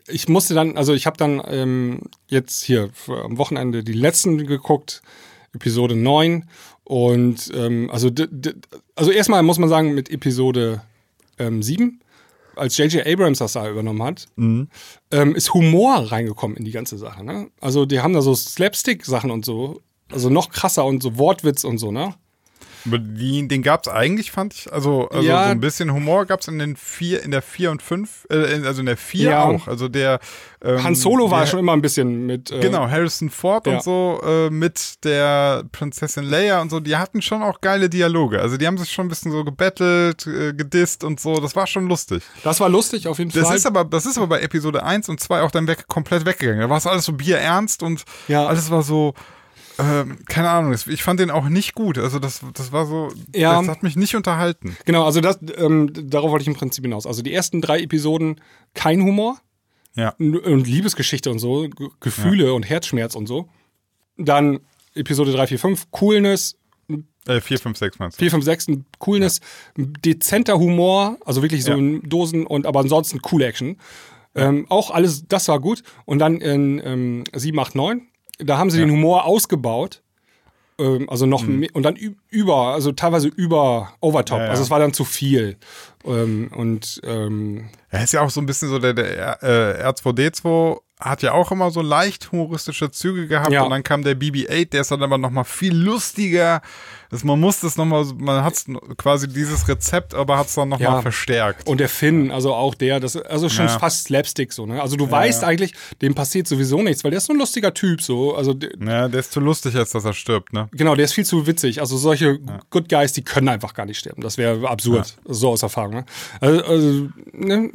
ich 0.09 0.29
musste 0.29 0.55
dann, 0.55 0.77
also 0.77 0.93
ich 0.95 1.07
habe 1.07 1.17
dann 1.17 1.43
ähm, 1.47 2.01
jetzt 2.29 2.63
hier 2.63 2.91
am 3.09 3.39
Wochenende 3.39 3.83
die 3.83 3.93
letzten 3.95 4.39
geguckt, 4.47 5.03
Episode 5.55 5.97
9. 5.97 6.49
Und 6.85 7.51
ähm, 7.55 7.89
also, 7.91 8.11
also 8.95 9.11
erstmal 9.11 9.43
muss 9.43 9.59
man 9.59 9.69
sagen, 9.69 9.95
mit 9.95 10.11
Episode 10.11 10.83
ähm, 11.39 11.63
7, 11.63 12.01
als 12.57 12.77
J.J. 12.77 13.07
Abrams 13.07 13.39
das 13.39 13.53
da 13.53 13.69
übernommen 13.69 14.03
hat, 14.03 14.27
ähm, 15.11 15.35
ist 15.35 15.55
Humor 15.55 16.11
reingekommen 16.13 16.57
in 16.57 16.65
die 16.65 16.71
ganze 16.71 16.99
Sache. 16.99 17.25
Ne? 17.25 17.51
Also 17.61 17.87
die 17.87 18.01
haben 18.01 18.15
da 18.15 18.23
so 18.23 18.35
Slapstick-Sachen 18.35 19.31
und 19.31 19.45
so, 19.45 19.81
also 20.11 20.31
noch 20.31 20.51
krasser 20.51 20.85
und 20.85 21.03
so 21.03 21.19
Wortwitz 21.19 21.65
und 21.65 21.79
so, 21.79 21.91
ne? 21.91 22.15
Die, 22.85 23.47
den 23.49 23.63
gab 23.63 23.83
es 23.87 23.89
eigentlich, 23.93 24.31
fand 24.33 24.55
ich. 24.55 24.73
Also, 24.73 25.09
also 25.09 25.27
Ja. 25.27 25.45
so 25.45 25.51
ein 25.51 25.61
bisschen 25.61 25.93
Humor 25.93 26.27
gab 26.27 26.41
es 26.41 26.49
in 26.49 26.59
den 26.59 26.77
vier, 26.77 27.23
in 27.23 27.31
der 27.31 27.43
4 27.43 27.71
und 27.71 27.83
5, 27.83 28.27
äh, 28.31 28.63
also 28.67 28.81
in 28.81 28.87
der 28.87 28.97
4 28.97 29.31
Ja. 29.31 29.45
auch. 29.45 29.69
Also 29.69 29.89
der 29.89 30.19
ähm, 30.65 30.83
Han 30.83 30.95
Solo 30.95 31.31
war 31.31 31.41
der, 31.41 31.47
schon 31.47 31.59
immer 31.61 31.73
ein 31.73 31.83
bisschen 31.83 32.27
mit. 32.27 32.51
Äh, 32.51 32.61
Genau, 32.61 32.89
Harrison 32.89 33.31
Ford 33.31 33.67
Ja. 33.67 33.75
und 33.75 33.83
so 33.83 34.21
äh, 34.25 34.51
mit 34.51 35.05
der 35.05 35.65
Prinzessin 35.73 36.25
Leia 36.25 36.61
und 36.61 36.71
so, 36.71 36.81
die 36.81 36.97
hatten 36.97 37.23
schon 37.23 37.43
auch 37.43 37.61
geile 37.61 37.89
Dialoge. 37.89 38.41
Also 38.41 38.57
die 38.57 38.67
haben 38.67 38.79
sich 38.79 38.91
schon 38.93 39.07
ein 39.07 39.09
bisschen 39.11 39.33
so 39.33 39.45
gebettelt, 39.45 40.27
äh, 40.27 40.53
gedisst 40.53 41.05
und 41.05 41.21
so. 41.21 41.41
Das 41.41 41.55
war 41.57 41.67
schon 41.67 41.87
lustig. 41.89 42.23
Das 42.45 42.61
war 42.61 42.69
lustig 42.69 43.09
auf 43.09 43.19
jeden 43.19 43.31
Das 43.33 43.47
Fall. 43.49 43.57
ist 43.57 43.67
aber, 43.67 43.85
das 43.85 44.07
ist 44.07 44.17
aber 44.19 44.27
bei 44.27 44.41
Episode 44.41 44.83
1 44.85 45.09
und 45.09 45.21
2 45.21 45.43
auch 45.43 45.51
dann 45.51 45.67
weg, 45.67 45.85
komplett 45.89 46.27
weggegangen. 46.27 46.61
Da 46.61 46.69
war 46.71 46.79
es 46.79 46.87
alles 46.87 47.05
so 47.05 47.13
bierernst 47.13 47.83
und 47.83 48.05
Ja. 48.29 48.47
alles 48.47 48.71
war 48.71 48.83
so, 48.83 49.15
ähm, 49.79 50.19
keine 50.27 50.51
Ahnung, 50.51 50.73
ich 50.73 51.03
fand 51.03 51.21
den 51.21 51.31
auch 51.31 51.49
nicht 51.49 51.75
gut. 51.75 51.99
Also 51.99 52.19
das, 52.19 52.41
das 52.55 52.73
war 52.73 52.87
so, 52.87 53.13
Ja. 53.35 53.59
das 53.61 53.69
hat 53.69 53.83
mich 53.83 53.97
nicht 53.97 54.15
unterhalten. 54.15 54.77
Genau, 54.85 55.05
also 55.05 55.21
das, 55.21 55.39
ähm, 55.57 55.91
darauf 56.11 56.31
wollte 56.31 56.43
ich 56.43 56.49
im 56.49 56.55
Prinzip 56.55 56.85
hinaus. 56.85 57.07
Also 57.07 57.23
die 57.23 57.33
ersten 57.33 57.61
drei 57.61 57.81
Episoden 57.81 58.41
kein 58.75 59.03
Humor 59.03 59.39
Ja. 59.95 60.15
und 60.19 60.67
Liebesgeschichte 60.67 61.31
und 61.31 61.39
so, 61.39 61.69
G 61.69 61.89
Gefühle 62.01 62.55
und 62.55 62.63
Herzschmerz 62.69 63.15
und 63.15 63.27
so. 63.27 63.49
Dann 64.19 64.61
Episode 64.95 65.33
3, 65.33 65.47
4, 65.47 65.59
5, 65.59 65.91
Coolness, 65.91 66.57
Äh, 67.27 67.41
4, 67.41 67.59
5, 67.61 67.79
6 67.79 67.99
meinst 67.99 68.19
du? 68.19 68.25
4, 68.25 68.31
5, 68.33 68.45
6, 68.45 68.69
ein 68.69 68.85
Coolness, 68.99 69.41
ein 69.79 69.93
dezenter 70.05 70.59
Humor, 70.59 71.19
also 71.25 71.41
wirklich 71.43 71.63
so 71.65 71.71
Ja. 71.71 71.77
in 71.79 72.03
Dosen 72.03 72.45
und 72.47 72.67
aber 72.67 72.81
ansonsten 72.81 73.21
cool 73.31 73.43
Action. 73.43 73.77
Ähm, 74.35 74.67
auch 74.71 74.91
alles, 74.91 75.27
das 75.29 75.47
war 75.49 75.61
gut. 75.61 75.83
Und 76.05 76.19
dann 76.19 76.41
in 76.41 76.81
ähm, 76.85 77.25
7, 77.35 77.59
8, 77.59 77.75
9, 77.75 78.03
da 78.39 78.59
haben 78.59 78.71
sie 78.71 78.79
den 78.79 78.91
Humor 78.91 79.25
ausgebaut. 79.25 80.03
Ähm, 80.79 81.09
also 81.11 81.27
noch 81.27 81.47
Mhm. 81.47 81.59
mehr, 81.61 81.71
und 81.75 81.83
dann 81.85 81.97
über, 82.33 82.73
also 82.73 82.91
teilweise 82.93 83.29
über 83.29 83.93
Overtop. 84.01 84.39
Ja, 84.39 84.45
ja. 84.47 84.51
Also 84.51 84.63
es 84.63 84.71
war 84.71 84.79
dann 84.79 84.93
zu 84.93 85.05
viel. 85.05 85.57
Ähm, 86.05 86.51
und 86.57 87.01
ähm, 87.05 87.69
Er 87.91 88.03
ist 88.03 88.13
ja 88.13 88.23
auch 88.23 88.31
so 88.31 88.41
ein 88.41 88.47
bisschen 88.47 88.69
so 88.69 88.79
der, 88.79 88.95
der 88.95 89.43
äh, 89.43 89.87
R2D2 89.89 90.79
hat 90.99 91.23
ja 91.23 91.33
auch 91.33 91.51
immer 91.51 91.71
so 91.73 91.83
leicht 91.83 92.31
humoristische 92.31 92.91
Züge 92.93 93.27
gehabt 93.27 93.51
und 93.65 93.71
dann 93.71 93.83
kam 93.83 94.05
der 94.05 94.15
BB-8, 94.17 94.71
der 94.71 94.83
ist 94.83 94.93
dann 94.93 95.03
aber 95.03 95.19
noch 95.19 95.31
mal 95.31 95.43
viel 95.43 95.75
lustiger. 95.75 96.63
Das, 97.11 97.25
man 97.25 97.41
muss 97.41 97.59
das 97.61 97.77
noch 97.77 97.85
mal, 97.85 98.05
man 98.17 98.45
hat 98.45 98.55
quasi 98.97 99.27
dieses 99.29 99.69
Rezept, 99.69 100.15
aber 100.15 100.39
hat 100.39 100.47
es 100.47 100.55
dann 100.55 100.69
noch 100.69 100.79
mal 100.79 101.03
verstärkt. 101.03 101.69
und 101.69 101.79
der 101.81 101.89
Finn, 101.89 102.31
also 102.31 102.55
auch 102.55 102.75
der, 102.77 103.01
das 103.01 103.17
also 103.17 103.49
schon 103.49 103.69
fast 103.69 104.05
Slapstick 104.05 104.53
so, 104.53 104.65
ne? 104.65 104.81
Also 104.81 104.97
du 104.97 105.11
weißt 105.11 105.43
eigentlich, 105.45 105.75
dem 106.01 106.15
passiert 106.15 106.47
sowieso 106.47 106.81
nichts, 106.83 107.03
weil 107.03 107.11
der 107.11 107.19
ist 107.19 107.27
so 107.27 107.33
ein 107.35 107.39
lustiger 107.39 107.75
Typ 107.75 108.01
so. 108.01 108.35
Also 108.37 108.55
der, 108.55 108.71
Ja, 108.81 109.09
der 109.09 109.21
ist 109.21 109.33
zu 109.33 109.41
lustig, 109.41 109.75
als 109.77 109.91
dass 109.91 110.05
er 110.05 110.15
stirbt, 110.15 110.53
ne? 110.53 110.69
Genau, 110.73 110.95
der 110.95 111.05
ist 111.05 111.13
viel 111.15 111.27
zu 111.27 111.47
witzig. 111.49 111.81
Also 111.81 111.97
solche 111.97 112.22
Good 112.71 112.89
Guys, 112.89 113.13
die 113.13 113.23
können 113.23 113.49
einfach 113.49 113.75
gar 113.75 113.87
nicht 113.87 113.99
sterben. 113.99 114.23
Das 114.23 114.39
wäre 114.39 114.69
absurd, 114.69 115.17
so 115.25 115.51
aus 115.51 115.63
Erfahrung. 115.63 115.95
Ne? 115.95 116.05
Also, 116.41 116.65
also 116.65 117.09
ne, 117.33 117.71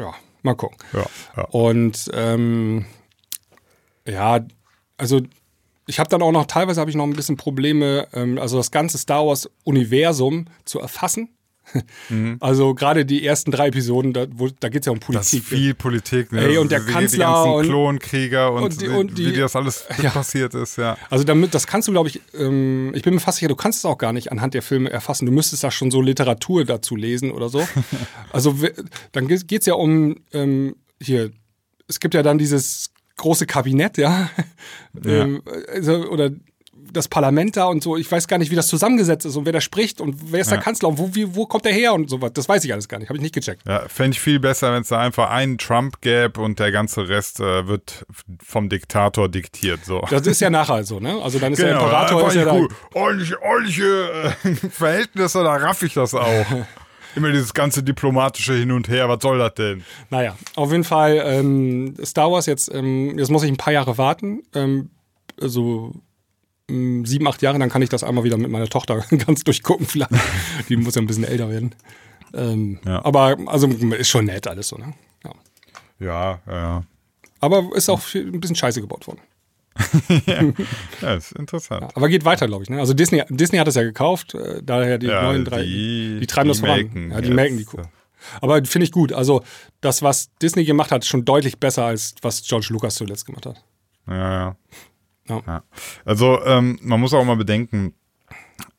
ja, 0.00 0.14
mal 0.42 0.54
gucken. 0.54 0.78
Ja, 0.92 1.06
ja. 1.36 1.44
Und 1.50 2.10
ähm, 2.14 2.86
ja, 4.06 4.40
also 4.96 5.20
ich 5.86 5.98
habe 5.98 6.08
dann 6.08 6.22
auch 6.22 6.32
noch, 6.32 6.46
teilweise 6.46 6.80
habe 6.80 6.90
ich 6.90 6.96
noch 6.96 7.04
ein 7.04 7.12
bisschen 7.14 7.36
Probleme, 7.36 8.06
ähm, 8.12 8.38
also 8.38 8.56
das 8.56 8.70
ganze 8.70 8.96
Star 8.98 9.26
Wars-Universum 9.26 10.46
zu 10.64 10.80
erfassen. 10.80 11.28
Mhm. 12.08 12.36
Also 12.40 12.74
gerade 12.74 13.04
die 13.04 13.24
ersten 13.24 13.50
drei 13.50 13.68
Episoden, 13.68 14.12
da, 14.12 14.26
da 14.26 14.68
geht 14.68 14.82
es 14.82 14.86
ja 14.86 14.92
um 14.92 15.00
Politik. 15.00 15.20
Das 15.20 15.32
ist 15.32 15.46
viel 15.46 15.74
Politik, 15.74 16.32
ne? 16.32 16.42
Ey, 16.42 16.58
und 16.58 16.70
der 16.70 16.80
die, 16.80 16.92
Kanzler 16.92 17.44
die 17.44 17.50
und 17.50 17.64
Klonkrieger 17.66 18.52
und, 18.52 18.62
und, 18.62 18.80
die, 18.80 18.88
und 18.88 19.18
wie, 19.18 19.34
wie 19.34 19.38
das 19.38 19.54
alles 19.56 19.84
ja. 20.02 20.10
passiert 20.10 20.54
ist, 20.54 20.78
ja. 20.78 20.96
Also 21.10 21.24
damit, 21.24 21.54
das 21.54 21.66
kannst 21.66 21.88
du, 21.88 21.92
glaube 21.92 22.08
ich, 22.08 22.20
ähm, 22.34 22.92
ich 22.94 23.02
bin 23.02 23.14
mir 23.14 23.20
fast 23.20 23.38
sicher, 23.38 23.48
du 23.48 23.56
kannst 23.56 23.80
es 23.80 23.84
auch 23.84 23.98
gar 23.98 24.12
nicht 24.12 24.32
anhand 24.32 24.54
der 24.54 24.62
Filme 24.62 24.90
erfassen. 24.90 25.26
Du 25.26 25.32
müsstest 25.32 25.62
da 25.64 25.70
schon 25.70 25.90
so 25.90 26.00
Literatur 26.00 26.64
dazu 26.64 26.96
lesen 26.96 27.30
oder 27.30 27.48
so. 27.48 27.66
also 28.32 28.56
dann 29.12 29.28
geht 29.28 29.52
es 29.52 29.66
ja 29.66 29.74
um 29.74 30.16
ähm, 30.32 30.76
hier, 31.00 31.30
es 31.88 32.00
gibt 32.00 32.14
ja 32.14 32.22
dann 32.22 32.38
dieses 32.38 32.90
große 33.16 33.46
Kabinett, 33.46 33.98
ja. 33.98 34.30
ja. 35.04 35.22
Ähm, 35.22 35.42
also, 35.72 36.08
oder 36.08 36.30
das 36.92 37.08
Parlament 37.08 37.56
da 37.56 37.66
und 37.66 37.82
so. 37.82 37.96
Ich 37.96 38.10
weiß 38.10 38.28
gar 38.28 38.38
nicht, 38.38 38.50
wie 38.50 38.56
das 38.56 38.66
zusammengesetzt 38.68 39.26
ist 39.26 39.36
und 39.36 39.46
wer 39.46 39.52
da 39.52 39.60
spricht 39.60 40.00
und 40.00 40.32
wer 40.32 40.40
ist 40.40 40.50
ja. 40.50 40.56
der 40.56 40.64
Kanzler 40.64 40.88
und 40.88 40.98
wo, 40.98 41.14
wie, 41.14 41.34
wo 41.34 41.46
kommt 41.46 41.64
der 41.64 41.72
her 41.72 41.94
und 41.94 42.08
sowas. 42.10 42.32
Das 42.34 42.48
weiß 42.48 42.64
ich 42.64 42.72
alles 42.72 42.88
gar 42.88 42.98
nicht. 42.98 43.08
Habe 43.08 43.18
ich 43.18 43.22
nicht 43.22 43.34
gecheckt. 43.34 43.62
Ja, 43.66 43.88
fände 43.88 44.12
ich 44.12 44.20
viel 44.20 44.40
besser, 44.40 44.72
wenn 44.72 44.82
es 44.82 44.88
da 44.88 44.98
einfach 44.98 45.30
einen 45.30 45.58
Trump 45.58 46.00
gäbe 46.00 46.40
und 46.40 46.58
der 46.58 46.72
ganze 46.72 47.08
Rest 47.08 47.40
äh, 47.40 47.66
wird 47.66 48.04
vom 48.42 48.68
Diktator 48.68 49.28
diktiert. 49.28 49.84
So. 49.84 50.02
Das 50.10 50.26
ist 50.26 50.40
ja 50.40 50.50
nachher 50.50 50.84
so, 50.84 51.00
ne? 51.00 51.20
Also 51.22 51.38
dann 51.38 51.52
ist 51.52 51.58
genau, 51.58 51.70
der 51.70 51.80
Imperator. 51.80 52.28
Ist 52.28 52.34
ja 52.34 52.44
da 52.44 52.66
ordentliche, 52.94 53.42
ordentliche 53.42 54.34
äh, 54.44 54.54
Verhältnisse, 54.70 55.42
da 55.42 55.56
raff 55.56 55.82
ich 55.82 55.94
das 55.94 56.14
auch. 56.14 56.46
Immer 57.16 57.32
dieses 57.32 57.54
ganze 57.54 57.82
diplomatische 57.82 58.54
Hin 58.54 58.70
und 58.70 58.88
Her, 58.88 59.08
was 59.08 59.20
soll 59.20 59.38
das 59.38 59.54
denn? 59.54 59.82
Naja, 60.10 60.36
auf 60.54 60.70
jeden 60.70 60.84
Fall 60.84 61.20
ähm, 61.24 61.96
Star 62.04 62.30
Wars 62.30 62.46
jetzt, 62.46 62.72
ähm, 62.72 63.18
jetzt 63.18 63.30
muss 63.30 63.42
ich 63.42 63.50
ein 63.50 63.56
paar 63.56 63.72
Jahre 63.72 63.98
warten. 63.98 64.44
Ähm, 64.54 64.90
also 65.40 65.92
sieben, 67.04 67.26
acht 67.28 67.42
Jahre, 67.42 67.58
dann 67.58 67.70
kann 67.70 67.82
ich 67.82 67.88
das 67.88 68.04
einmal 68.04 68.24
wieder 68.24 68.36
mit 68.36 68.50
meiner 68.50 68.68
Tochter 68.68 69.04
ganz 69.26 69.44
durchgucken. 69.44 69.86
Vielleicht. 69.86 70.12
Die 70.68 70.76
muss 70.76 70.94
ja 70.94 71.02
ein 71.02 71.06
bisschen 71.06 71.24
älter 71.24 71.50
werden. 71.50 71.74
Ähm, 72.32 72.78
ja. 72.84 73.04
Aber 73.04 73.36
also 73.46 73.66
ist 73.66 74.08
schon 74.08 74.26
nett 74.26 74.46
alles 74.46 74.68
so, 74.68 74.76
ne? 74.76 74.94
Ja, 75.98 76.40
ja. 76.46 76.52
ja. 76.52 76.84
Aber 77.40 77.70
ist 77.74 77.88
auch 77.88 78.00
ein 78.14 78.40
bisschen 78.40 78.56
scheiße 78.56 78.80
gebaut 78.80 79.06
worden. 79.06 79.20
ja. 80.26 80.42
ja, 81.00 81.14
ist 81.14 81.32
interessant. 81.32 81.82
Ja, 81.82 81.88
aber 81.94 82.08
geht 82.08 82.24
weiter, 82.24 82.46
glaube 82.46 82.64
ich. 82.64 82.70
Ne? 82.70 82.78
Also 82.78 82.92
Disney, 82.92 83.22
Disney 83.28 83.58
hat 83.58 83.68
es 83.68 83.76
ja 83.76 83.82
gekauft, 83.82 84.34
äh, 84.34 84.62
daher 84.62 84.98
die 84.98 85.06
ja, 85.06 85.22
neuen 85.22 85.44
drei, 85.44 85.62
die, 85.62 86.18
die 86.20 86.26
treiben 86.26 86.48
die 86.48 86.50
das 86.50 86.60
voran. 86.60 87.10
Ja, 87.10 87.20
die 87.20 87.30
melken 87.30 87.56
die 87.56 87.64
Kuh. 87.64 87.82
Aber 88.40 88.62
finde 88.64 88.84
ich 88.84 88.92
gut. 88.92 89.12
Also 89.12 89.42
das, 89.80 90.02
was 90.02 90.30
Disney 90.42 90.64
gemacht 90.64 90.90
hat, 90.90 91.02
ist 91.02 91.08
schon 91.08 91.24
deutlich 91.24 91.58
besser 91.58 91.84
als 91.84 92.14
was 92.20 92.42
George 92.42 92.68
Lucas 92.70 92.96
zuletzt 92.96 93.26
gemacht 93.26 93.46
hat. 93.46 93.62
Ja, 94.06 94.32
ja. 94.32 94.56
Ja. 95.30 95.62
Also 96.04 96.44
ähm, 96.44 96.78
man 96.82 97.00
muss 97.00 97.14
auch 97.14 97.24
mal 97.24 97.36
bedenken, 97.36 97.94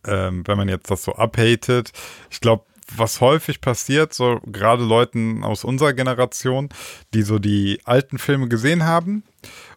ähm, 0.06 0.44
wenn 0.46 0.58
man 0.58 0.70
jetzt 0.70 0.92
das 0.92 1.04
so 1.04 1.16
abhatet, 1.16 1.92
ich 2.30 2.42
glaube, 2.42 2.66
was 2.96 3.22
häufig 3.22 3.62
passiert, 3.62 4.14
so 4.14 4.42
gerade 4.46 4.84
Leuten 4.84 5.44
aus 5.44 5.64
unserer 5.64 5.94
Generation, 5.94 6.70
die 7.14 7.22
so 7.22 7.40
die 7.40 7.80
alten 7.86 8.18
Filme 8.18 8.50
gesehen 8.50 8.84
haben 8.84 9.24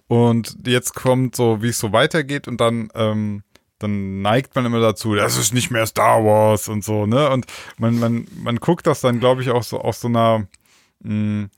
und 0.08 0.56
jetzt 0.66 0.94
kommt 0.94 1.36
so, 1.36 1.62
wie 1.62 1.68
es 1.68 1.78
so 1.78 1.92
weitergeht 1.92 2.48
und 2.48 2.60
dann 2.60 2.88
ähm, 2.94 3.42
dann 3.78 4.22
neigt 4.22 4.54
man 4.54 4.64
immer 4.64 4.80
dazu, 4.80 5.14
das 5.14 5.36
ist 5.36 5.52
nicht 5.52 5.70
mehr 5.70 5.86
Star 5.86 6.24
Wars 6.24 6.68
und 6.68 6.84
so, 6.84 7.06
ne? 7.06 7.28
Und 7.30 7.46
man, 7.76 7.98
man, 7.98 8.26
man 8.42 8.56
guckt 8.56 8.86
das 8.86 9.00
dann, 9.00 9.20
glaube 9.20 9.42
ich, 9.42 9.50
auch 9.50 9.62
so 9.62 9.80
aus 9.80 10.00
so 10.00 10.08
einer 10.08 10.46
mh, 11.00 11.12
mm, 11.12 11.50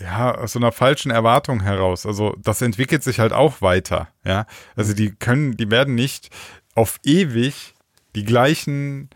ja, 0.00 0.34
aus 0.34 0.52
so 0.52 0.58
einer 0.58 0.72
falschen 0.72 1.10
Erwartung 1.10 1.60
heraus. 1.60 2.06
Also 2.06 2.34
das 2.38 2.62
entwickelt 2.62 3.02
sich 3.02 3.20
halt 3.20 3.32
auch 3.32 3.60
weiter, 3.60 4.08
ja. 4.24 4.46
Also 4.76 4.94
die 4.94 5.10
können, 5.10 5.56
die 5.56 5.70
werden 5.70 5.94
nicht 5.94 6.30
auf 6.74 6.98
ewig 7.04 7.74
die 8.14 8.24
gleichen 8.24 9.10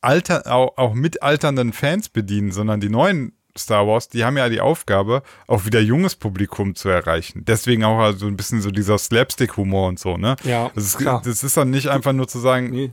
alter, 0.00 0.46
auch, 0.52 0.76
auch 0.76 0.94
mitalternden 0.94 1.72
Fans 1.72 2.08
bedienen, 2.08 2.52
sondern 2.52 2.80
die 2.80 2.88
neuen 2.88 3.32
Star 3.58 3.86
Wars, 3.86 4.08
die 4.08 4.24
haben 4.24 4.36
ja 4.36 4.48
die 4.48 4.60
Aufgabe, 4.60 5.22
auch 5.46 5.64
wieder 5.64 5.80
junges 5.80 6.14
Publikum 6.14 6.74
zu 6.74 6.88
erreichen. 6.88 7.44
Deswegen 7.46 7.84
auch 7.84 7.98
also 7.98 8.26
ein 8.26 8.36
bisschen 8.36 8.62
so 8.62 8.70
dieser 8.70 8.96
Slapstick-Humor 8.96 9.88
und 9.88 9.98
so, 9.98 10.16
ne? 10.16 10.36
Ja. 10.44 10.70
Das 10.74 10.84
ist, 10.84 10.98
klar. 10.98 11.20
das 11.24 11.42
ist 11.42 11.56
dann 11.56 11.70
nicht 11.70 11.88
einfach 11.88 12.12
nur 12.12 12.28
zu 12.28 12.38
sagen, 12.38 12.70
nee. 12.70 12.92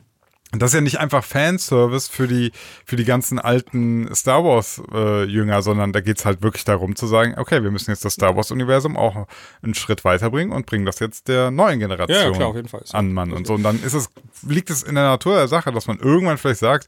Das 0.51 0.69
ist 0.71 0.75
ja 0.75 0.81
nicht 0.81 0.99
einfach 0.99 1.25
Fanservice 1.25 2.07
für 2.07 2.27
die, 2.27 2.53
für 2.85 2.95
die 2.95 3.03
ganzen 3.03 3.37
alten 3.37 4.13
Star 4.15 4.45
Wars-Jünger, 4.45 5.57
äh, 5.57 5.61
sondern 5.61 5.91
da 5.91 5.99
geht 5.99 6.19
es 6.19 6.25
halt 6.25 6.41
wirklich 6.41 6.63
darum 6.63 6.95
zu 6.95 7.05
sagen, 7.05 7.35
okay, 7.37 7.63
wir 7.63 7.71
müssen 7.71 7.91
jetzt 7.91 8.05
das 8.05 8.13
Star 8.13 8.35
Wars-Universum 8.37 8.95
auch 8.95 9.27
einen 9.61 9.73
Schritt 9.73 10.05
weiterbringen 10.05 10.53
und 10.53 10.65
bringen 10.65 10.85
das 10.85 10.99
jetzt 10.99 11.27
der 11.27 11.51
neuen 11.51 11.79
Generation 11.79 12.31
ja, 12.31 12.31
klar, 12.31 12.47
auf 12.47 12.55
jeden 12.55 12.69
Fall. 12.69 12.83
an 12.93 13.11
Mann 13.11 13.33
und 13.33 13.45
so. 13.45 13.55
Und 13.55 13.63
dann 13.63 13.83
ist 13.83 13.93
es, 13.93 14.09
liegt 14.47 14.69
es 14.69 14.83
in 14.83 14.95
der 14.95 15.03
Natur 15.03 15.35
der 15.35 15.49
Sache, 15.49 15.73
dass 15.73 15.87
man 15.87 15.99
irgendwann 15.99 16.37
vielleicht 16.37 16.61
sagt, 16.61 16.87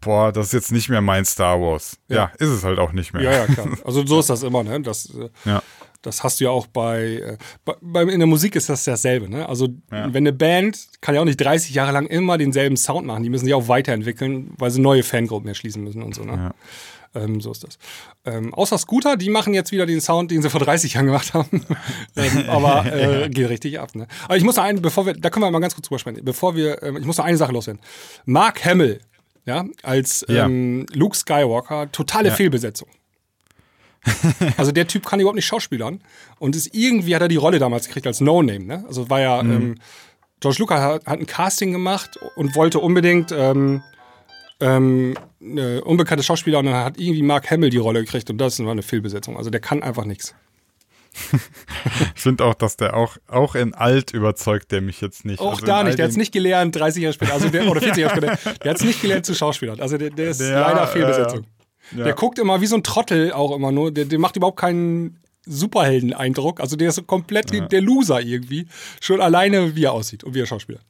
boah, 0.00 0.32
das 0.32 0.46
ist 0.46 0.52
jetzt 0.52 0.72
nicht 0.72 0.88
mehr 0.88 1.00
mein 1.00 1.24
Star 1.24 1.60
Wars. 1.60 1.96
Ja, 2.08 2.16
ja 2.16 2.32
ist 2.38 2.48
es 2.48 2.64
halt 2.64 2.78
auch 2.80 2.92
nicht 2.92 3.12
mehr. 3.12 3.22
Ja, 3.22 3.32
ja, 3.32 3.46
klar. 3.46 3.68
Also 3.84 4.04
so 4.04 4.20
ist 4.20 4.30
das 4.30 4.42
immer, 4.42 4.64
ne? 4.64 4.80
Das, 4.80 5.14
äh, 5.14 5.28
ja. 5.44 5.62
Das 6.02 6.24
hast 6.24 6.40
du 6.40 6.44
ja 6.44 6.50
auch 6.50 6.66
bei, 6.66 7.36
äh, 7.64 7.72
bei, 7.82 8.02
in 8.02 8.20
der 8.20 8.26
Musik 8.26 8.56
ist 8.56 8.68
das 8.68 8.84
dasselbe. 8.84 9.28
Ne? 9.28 9.48
Also 9.48 9.68
ja. 9.90 10.12
wenn 10.12 10.26
eine 10.26 10.32
Band 10.32 10.88
kann 11.00 11.14
ja 11.14 11.20
auch 11.20 11.26
nicht 11.26 11.40
30 11.40 11.74
Jahre 11.74 11.92
lang 11.92 12.06
immer 12.06 12.38
denselben 12.38 12.76
Sound 12.76 13.06
machen, 13.06 13.22
die 13.22 13.28
müssen 13.28 13.44
sich 13.44 13.54
auch 13.54 13.68
weiterentwickeln, 13.68 14.52
weil 14.56 14.70
sie 14.70 14.80
neue 14.80 15.02
Fangruppen 15.02 15.48
erschließen 15.48 15.82
müssen 15.82 16.02
und 16.02 16.14
so. 16.14 16.24
Ne? 16.24 16.32
Ja. 16.32 16.54
Ähm, 17.14 17.40
so 17.40 17.50
ist 17.50 17.64
das. 17.64 17.78
Ähm, 18.24 18.54
außer 18.54 18.78
Scooter, 18.78 19.16
die 19.16 19.30
machen 19.30 19.52
jetzt 19.52 19.72
wieder 19.72 19.84
den 19.84 20.00
Sound, 20.00 20.30
den 20.30 20.42
sie 20.42 20.50
vor 20.50 20.60
30 20.60 20.94
Jahren 20.94 21.06
gemacht 21.06 21.34
haben. 21.34 21.66
ähm, 22.16 22.48
aber 22.48 22.86
äh, 22.92 23.28
geht 23.28 23.48
richtig 23.48 23.80
ab. 23.80 23.94
Ne? 23.94 24.06
Aber 24.24 24.36
ich 24.36 24.44
muss 24.44 24.56
noch 24.56 24.64
einen, 24.64 24.80
bevor 24.80 25.06
wir, 25.06 25.14
da 25.14 25.28
können 25.28 25.44
wir 25.44 25.50
mal 25.50 25.60
ganz 25.60 25.74
kurz 25.74 25.88
drüber 25.88 25.98
sprechen. 25.98 26.24
Bevor 26.24 26.54
wir, 26.54 26.82
ähm, 26.82 26.96
ich 26.96 27.04
muss 27.04 27.18
noch 27.18 27.24
eine 27.24 27.36
Sache 27.36 27.52
loswerden. 27.52 27.82
Mark 28.26 28.64
Hamill, 28.64 29.00
ja, 29.44 29.64
als 29.82 30.24
ja. 30.28 30.46
Ähm, 30.46 30.86
Luke 30.92 31.16
Skywalker, 31.16 31.90
totale 31.90 32.30
Fehlbesetzung. 32.30 32.88
also 34.56 34.72
der 34.72 34.86
Typ 34.86 35.06
kann 35.06 35.20
überhaupt 35.20 35.36
nicht 35.36 35.46
schauspielern. 35.46 36.00
Und 36.38 36.56
ist, 36.56 36.74
irgendwie 36.74 37.14
hat 37.14 37.22
er 37.22 37.28
die 37.28 37.36
Rolle 37.36 37.58
damals 37.58 37.86
gekriegt 37.86 38.06
als 38.06 38.20
No-Name. 38.20 38.64
Ne? 38.64 38.84
Also 38.86 39.10
war 39.10 39.20
ja, 39.20 39.42
mhm. 39.42 39.52
ähm, 39.52 39.74
George 40.40 40.58
Lucas 40.58 40.80
hat, 40.80 41.06
hat, 41.06 41.18
ein 41.18 41.26
Casting 41.26 41.72
gemacht 41.72 42.18
und 42.36 42.56
wollte 42.56 42.78
unbedingt 42.78 43.32
ähm, 43.32 43.82
ähm, 44.60 45.16
eine 45.42 45.84
unbekannte 45.84 46.22
Schauspieler 46.22 46.58
und 46.58 46.66
dann 46.66 46.74
hat 46.74 46.98
irgendwie 46.98 47.22
Mark 47.22 47.50
Hamill 47.50 47.70
die 47.70 47.78
Rolle 47.78 48.00
gekriegt 48.00 48.30
und 48.30 48.38
das 48.38 48.58
war 48.62 48.70
eine 48.70 48.82
Fehlbesetzung. 48.82 49.36
Also 49.36 49.50
der 49.50 49.60
kann 49.60 49.82
einfach 49.82 50.04
nichts. 50.04 50.34
ich 52.14 52.22
finde 52.22 52.44
auch, 52.44 52.54
dass 52.54 52.76
der 52.76 52.96
auch, 52.96 53.16
auch 53.26 53.54
in 53.54 53.74
alt 53.74 54.12
überzeugt 54.12 54.70
der 54.70 54.80
mich 54.80 55.00
jetzt 55.00 55.24
nicht. 55.24 55.40
Auch 55.40 55.54
also 55.54 55.66
da 55.66 55.82
nicht, 55.82 55.98
der 55.98 56.04
hat 56.04 56.10
es 56.12 56.16
nicht 56.16 56.32
gelernt, 56.32 56.76
30 56.76 57.02
Jahre 57.02 57.14
später, 57.14 57.32
also 57.34 57.48
der, 57.48 57.68
oder 57.68 57.80
40 57.80 58.00
Jahre 58.00 58.16
später, 58.16 58.54
der 58.62 58.70
hat 58.70 58.76
es 58.78 58.84
nicht 58.84 59.02
gelernt 59.02 59.26
zu 59.26 59.34
Schauspielern. 59.34 59.80
Also 59.80 59.98
der, 59.98 60.10
der 60.10 60.30
ist 60.30 60.40
der, 60.40 60.60
leider 60.60 60.86
Fehlbesetzung. 60.86 61.40
Äh, 61.40 61.59
ja. 61.96 62.04
Der 62.04 62.14
guckt 62.14 62.38
immer 62.38 62.60
wie 62.60 62.66
so 62.66 62.76
ein 62.76 62.82
Trottel 62.82 63.32
auch 63.32 63.54
immer 63.54 63.72
nur. 63.72 63.90
Der, 63.92 64.04
der 64.04 64.18
macht 64.18 64.36
überhaupt 64.36 64.58
keinen 64.58 65.20
Superhelden-Eindruck. 65.46 66.60
Also 66.60 66.76
der 66.76 66.90
ist 66.90 66.96
so 66.96 67.02
komplett 67.02 67.52
ja. 67.52 67.66
der 67.66 67.80
Loser 67.80 68.20
irgendwie. 68.20 68.66
Schon 69.00 69.20
alleine, 69.20 69.74
wie 69.74 69.84
er 69.84 69.92
aussieht 69.92 70.22
und 70.22 70.34
wie 70.34 70.40
er 70.40 70.46
Schauspieler. 70.46 70.80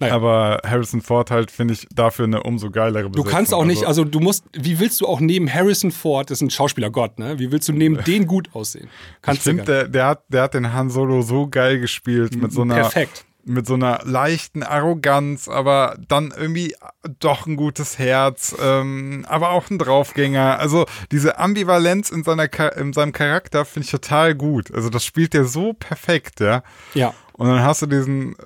Naja. 0.00 0.14
Aber 0.14 0.60
Harrison 0.66 1.00
Ford 1.00 1.30
halt, 1.30 1.50
finde 1.50 1.74
ich, 1.74 1.86
dafür 1.94 2.24
eine 2.24 2.42
umso 2.42 2.70
geilere 2.70 3.08
Besetzung. 3.08 3.24
Du 3.24 3.30
kannst 3.30 3.54
auch 3.54 3.64
nicht, 3.64 3.86
also, 3.86 4.02
also 4.02 4.04
du 4.04 4.20
musst, 4.20 4.44
wie 4.52 4.78
willst 4.78 5.00
du 5.00 5.06
auch 5.06 5.20
neben 5.20 5.52
Harrison 5.52 5.90
Ford, 5.90 6.30
das 6.30 6.38
ist 6.38 6.42
ein 6.42 6.50
Schauspielergott, 6.50 7.18
ne? 7.18 7.38
Wie 7.38 7.52
willst 7.52 7.68
du 7.68 7.72
neben 7.72 8.02
den 8.04 8.26
gut 8.26 8.50
aussehen? 8.52 8.88
Kannst 9.22 9.46
ich 9.46 9.54
finde, 9.54 9.64
der, 9.64 9.88
der, 9.88 10.06
hat, 10.06 10.24
der 10.28 10.42
hat 10.42 10.54
den 10.54 10.72
Han 10.72 10.90
Solo 10.90 11.22
so 11.22 11.46
geil 11.46 11.78
gespielt 11.78 12.34
mit 12.36 12.52
so 12.52 12.62
einer. 12.62 12.74
Perfekt 12.74 13.24
mit 13.44 13.66
so 13.66 13.74
einer 13.74 14.00
leichten 14.04 14.62
Arroganz, 14.62 15.48
aber 15.48 15.96
dann 16.08 16.32
irgendwie 16.36 16.74
doch 17.18 17.46
ein 17.46 17.56
gutes 17.56 17.98
Herz, 17.98 18.54
ähm, 18.60 19.24
aber 19.28 19.50
auch 19.50 19.70
ein 19.70 19.78
Draufgänger. 19.78 20.58
Also 20.58 20.86
diese 21.10 21.38
Ambivalenz 21.38 22.10
in, 22.10 22.24
seiner, 22.24 22.48
in 22.76 22.92
seinem 22.92 23.12
Charakter 23.12 23.64
finde 23.64 23.84
ich 23.86 23.90
total 23.90 24.34
gut. 24.34 24.72
Also 24.72 24.90
das 24.90 25.04
spielt 25.04 25.34
er 25.34 25.44
so 25.44 25.72
perfekt, 25.72 26.40
ja. 26.40 26.62
Ja. 26.94 27.14
Und 27.32 27.48
dann 27.48 27.62
hast 27.62 27.82
du 27.82 27.86
diesen 27.86 28.36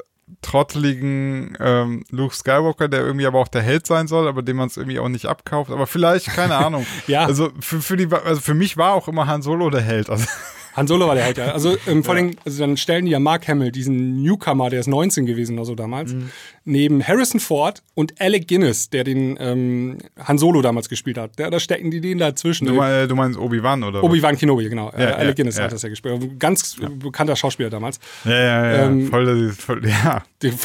trotteligen 0.43 1.57
ähm, 1.59 2.05
Luke 2.11 2.35
Skywalker, 2.35 2.89
der 2.89 3.01
irgendwie 3.01 3.27
aber 3.27 3.39
auch 3.39 3.49
der 3.49 3.63
Held 3.63 3.87
sein 3.87 4.07
soll, 4.07 4.29
aber 4.29 4.43
dem 4.43 4.57
man 4.57 4.69
es 4.69 4.77
irgendwie 4.77 4.99
auch 4.99 5.09
nicht 5.09 5.27
abkauft. 5.27 5.71
Aber 5.71 5.87
vielleicht, 5.87 6.27
keine 6.27 6.57
Ahnung. 6.65 6.87
ja. 7.07 7.25
Also 7.25 7.51
für, 7.61 7.81
für, 7.81 7.97
die, 7.97 8.09
also 8.13 8.41
für 8.41 8.55
mich 8.55 8.77
war 8.77 8.93
auch 8.93 9.09
immer 9.09 9.27
Han 9.27 9.43
Solo 9.43 9.71
der 9.71 9.81
Held. 9.81 10.11
Also 10.11 10.27
Han 10.75 10.87
Solo 10.87 11.07
war 11.07 11.15
der 11.15 11.25
Held, 11.25 11.39
ja. 11.39 11.53
Also 11.53 11.77
ähm, 11.87 12.03
vor 12.03 12.15
allem, 12.15 12.37
also 12.45 12.59
dann 12.59 12.77
stellen 12.77 13.05
die 13.05 13.13
ja 13.13 13.21
Mark 13.21 13.47
Hamill, 13.49 13.71
diesen 13.71 14.23
Newcomer, 14.23 14.71
der 14.71 14.81
ist 14.81 14.87
19 14.87 15.25
gewesen 15.25 15.57
oder 15.57 15.65
so 15.65 15.75
damals, 15.75 16.13
mhm. 16.13 16.31
neben 16.65 17.07
Harrison 17.07 17.41
Ford 17.41 17.83
und 17.95 18.21
Alec 18.21 18.49
Guinness, 18.49 18.91
der 18.91 19.05
den 19.05 19.37
ähm, 19.41 19.99
Han 20.19 20.39
Solo 20.39 20.63
damals 20.63 20.89
gespielt 20.89 21.17
hat. 21.17 21.33
Da, 21.37 21.51
da 21.51 21.61
stecken 21.61 21.91
die 21.91 22.01
den 22.01 22.19
dazwischen. 22.19 22.67
Du, 22.67 22.75
mein, 22.75 23.09
du 23.09 23.15
meinst 23.15 23.39
Obi-Wan, 23.39 23.85
oder? 23.85 24.03
Obi-Wan 24.03 24.37
Kenobi, 24.37 24.69
genau. 24.69 24.91
Ja, 24.93 24.99
äh, 24.99 25.13
Alec 25.13 25.27
ja, 25.27 25.33
Guinness 25.35 25.61
hat 25.61 25.73
das 25.73 25.83
ja 25.83 25.89
gespielt. 25.89 26.39
Ganz 26.41 26.77
bekannter 26.99 27.37
Schauspieler 27.37 27.71
damals. 27.71 28.01
Ja, 28.25 28.33
ja, 28.33 28.73
ja. 28.73 28.87
Ähm, 28.87 29.09
voll, 29.09 29.53
voll, 29.53 29.83
ja. 29.89 30.23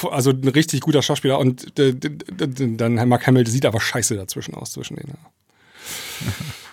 Also 0.09 0.31
ein 0.31 0.47
richtig 0.47 0.81
guter 0.81 1.01
Schauspieler 1.01 1.39
und 1.39 1.73
dann 1.77 3.07
Mark 3.07 3.27
Hamill 3.27 3.47
sieht 3.47 3.65
aber 3.65 3.79
scheiße 3.79 4.15
dazwischen 4.15 4.55
aus, 4.55 4.71
zwischen 4.71 4.95
denen. 4.95 5.13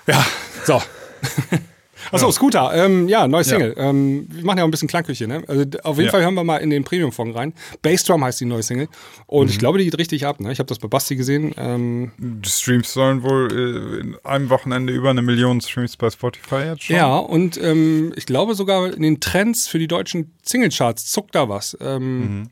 Ja, 0.06 0.24
so. 0.64 0.80
Achso, 2.12 2.30
Scooter, 2.30 2.72
ähm, 2.74 3.08
ja, 3.08 3.26
neue 3.28 3.44
Single. 3.44 3.74
Ähm, 3.76 4.26
wir 4.30 4.44
machen 4.44 4.58
ja 4.58 4.64
auch 4.64 4.68
ein 4.68 4.70
bisschen 4.70 4.88
Klangküche, 4.88 5.26
ne? 5.26 5.42
Also 5.48 5.64
auf 5.82 5.96
jeden 5.96 6.06
Ja. 6.06 6.10
Fall 6.12 6.22
hören 6.22 6.34
wir 6.34 6.44
mal 6.44 6.58
in 6.58 6.70
den 6.70 6.84
Premium-Fong 6.84 7.32
rein. 7.32 7.52
Bassdrum 7.82 8.24
heißt 8.24 8.40
die 8.40 8.44
neue 8.44 8.62
Single. 8.62 8.88
Und 9.26 9.46
Mhm. 9.46 9.50
ich 9.50 9.58
glaube, 9.58 9.78
die 9.78 9.84
geht 9.84 9.98
richtig 9.98 10.26
ab, 10.26 10.40
ne? 10.40 10.52
Ich 10.52 10.58
habe 10.58 10.66
das 10.68 10.78
bei 10.78 10.88
Basti 10.88 11.16
gesehen. 11.16 11.54
Ähm, 11.56 12.12
Die 12.18 12.48
Streams 12.48 12.92
sollen 12.92 13.22
wohl 13.22 13.52
äh, 13.52 14.00
in 14.00 14.16
einem 14.24 14.50
Wochenende 14.50 14.92
über 14.92 15.10
eine 15.10 15.22
Million 15.22 15.60
Streams 15.60 15.96
bei 15.96 16.10
Spotify 16.10 16.56
jetzt 16.70 16.84
schon. 16.84 16.96
ja, 16.96 17.16
und 17.16 17.56
ähm, 17.62 18.12
ich 18.16 18.26
glaube 18.26 18.54
sogar 18.54 18.92
in 18.92 19.02
den 19.02 19.20
Trends 19.20 19.66
für 19.68 19.78
die 19.78 19.88
deutschen 19.88 20.32
Singlecharts 20.42 21.06
zuckt 21.10 21.34
da 21.34 21.48
was. 21.48 21.76
Ähm, 21.80 22.20
Mhm. 22.40 22.50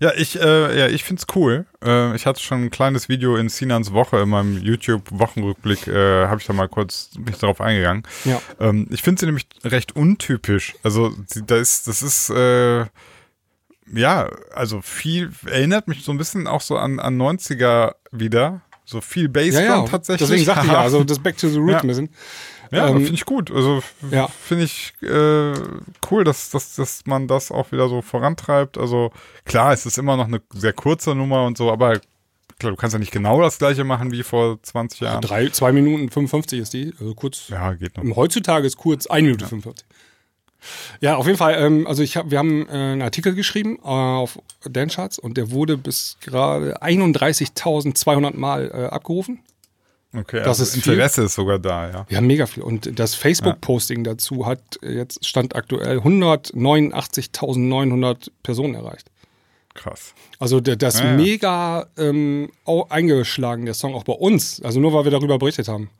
Ja, 0.00 0.12
ich, 0.16 0.40
äh, 0.40 0.78
ja, 0.78 0.86
ich 0.86 1.02
find's 1.04 1.26
cool. 1.34 1.66
Äh, 1.84 2.14
ich 2.14 2.24
hatte 2.26 2.40
schon 2.40 2.64
ein 2.64 2.70
kleines 2.70 3.08
Video 3.08 3.36
in 3.36 3.48
Sinans 3.48 3.92
Woche 3.92 4.18
in 4.20 4.28
meinem 4.28 4.56
YouTube-Wochenrückblick, 4.62 5.88
äh, 5.88 6.26
habe 6.26 6.40
ich 6.40 6.46
da 6.46 6.52
mal 6.52 6.68
kurz 6.68 7.10
mich 7.18 7.36
darauf 7.38 7.60
eingegangen. 7.60 8.04
Ja. 8.24 8.40
Ähm, 8.60 8.86
ich 8.90 9.02
finde 9.02 9.20
sie 9.20 9.26
nämlich 9.26 9.46
recht 9.64 9.96
untypisch. 9.96 10.74
Also 10.82 11.12
da 11.46 11.56
ist, 11.56 11.88
das 11.88 12.02
ist 12.02 12.30
äh, 12.30 12.86
ja, 13.92 14.28
also 14.54 14.82
viel 14.82 15.32
erinnert 15.46 15.88
mich 15.88 16.04
so 16.04 16.12
ein 16.12 16.18
bisschen 16.18 16.46
auch 16.46 16.60
so 16.60 16.76
an, 16.76 17.00
an 17.00 17.20
90er 17.20 17.94
wieder. 18.12 18.60
So 18.84 19.00
viel 19.02 19.28
Bassdrum 19.28 19.64
ja, 19.64 19.76
ja, 19.80 19.82
tatsächlich. 19.86 20.28
deswegen 20.28 20.44
sagte 20.46 20.66
ich 20.66 20.72
ja, 20.72 20.80
also 20.82 21.04
das 21.04 21.18
Back 21.18 21.36
to 21.36 21.48
the 21.48 21.58
Root 21.58 21.72
Ja. 21.72 21.80
ein 21.80 21.88
bisschen. 21.88 22.08
Ja, 22.70 22.88
Ähm, 22.88 22.96
finde 22.96 23.14
ich 23.14 23.24
gut. 23.24 23.50
Also 23.50 23.82
ja. 24.10 24.28
finde 24.28 24.64
ich 24.64 24.92
äh, 25.02 25.52
cool, 26.10 26.24
dass, 26.24 26.50
dass, 26.50 26.76
dass 26.76 27.06
man 27.06 27.28
das 27.28 27.50
auch 27.50 27.72
wieder 27.72 27.88
so 27.88 28.02
vorantreibt. 28.02 28.78
Also 28.78 29.12
klar, 29.44 29.72
es 29.72 29.86
ist 29.86 29.98
immer 29.98 30.16
noch 30.16 30.26
eine 30.26 30.40
sehr 30.52 30.72
kurze 30.72 31.14
Nummer 31.14 31.46
und 31.46 31.56
so, 31.56 31.70
aber 31.70 32.00
klar, 32.58 32.72
du 32.72 32.76
kannst 32.76 32.94
ja 32.94 32.98
nicht 32.98 33.12
genau 33.12 33.40
das 33.40 33.58
gleiche 33.58 33.84
machen 33.84 34.12
wie 34.12 34.22
vor 34.22 34.62
20 34.62 35.00
Jahren. 35.00 35.22
Drei, 35.22 35.48
zwei 35.48 35.72
Minuten 35.72 36.10
55 36.10 36.58
ist 36.60 36.72
die, 36.72 36.94
also 36.98 37.14
kurz. 37.14 37.48
Ja, 37.48 37.72
geht 37.74 37.96
noch. 37.96 38.16
Heutzutage 38.16 38.66
ist 38.66 38.76
kurz 38.76 39.06
1 39.06 39.22
Minute 39.24 39.46
55. 39.46 39.86
Ja, 41.00 41.16
auf 41.16 41.26
jeden 41.26 41.38
Fall. 41.38 41.54
Ähm, 41.58 41.86
also 41.86 42.02
ich 42.02 42.16
hab, 42.16 42.30
wir 42.30 42.38
haben 42.38 42.66
äh, 42.68 42.72
einen 42.72 43.02
Artikel 43.02 43.34
geschrieben 43.34 43.78
äh, 43.82 43.88
auf 43.88 44.38
Dancharts 44.68 45.18
und 45.18 45.36
der 45.36 45.50
wurde 45.50 45.76
bis 45.76 46.18
gerade 46.20 46.82
31.200 46.82 48.36
Mal 48.36 48.70
äh, 48.72 48.86
abgerufen. 48.86 49.40
Okay, 50.14 50.38
das 50.38 50.60
also 50.60 50.62
ist 50.62 50.82
viel. 50.82 50.94
Interesse 50.94 51.24
ist 51.24 51.34
sogar 51.34 51.58
da, 51.58 51.90
ja. 51.90 52.06
Wir 52.08 52.16
haben 52.16 52.26
mega 52.26 52.46
viel. 52.46 52.62
Und 52.62 52.98
das 52.98 53.14
Facebook-Posting 53.14 54.04
dazu 54.04 54.46
hat 54.46 54.62
jetzt 54.82 55.26
Stand 55.26 55.54
aktuell 55.54 55.98
189.900 55.98 58.30
Personen 58.42 58.74
erreicht. 58.74 59.10
Krass. 59.74 60.14
Also 60.38 60.60
der, 60.60 60.76
das 60.76 60.98
Ja, 60.98 61.04
ja. 61.06 61.12
mega 61.12 61.88
ähm, 61.98 62.50
eingeschlagen, 62.88 63.66
der 63.66 63.74
Song 63.74 63.94
auch 63.94 64.04
bei 64.04 64.14
uns. 64.14 64.62
Also 64.62 64.80
nur 64.80 64.94
weil 64.94 65.04
wir 65.04 65.10
darüber 65.10 65.38
berichtet 65.38 65.68
haben. 65.68 65.90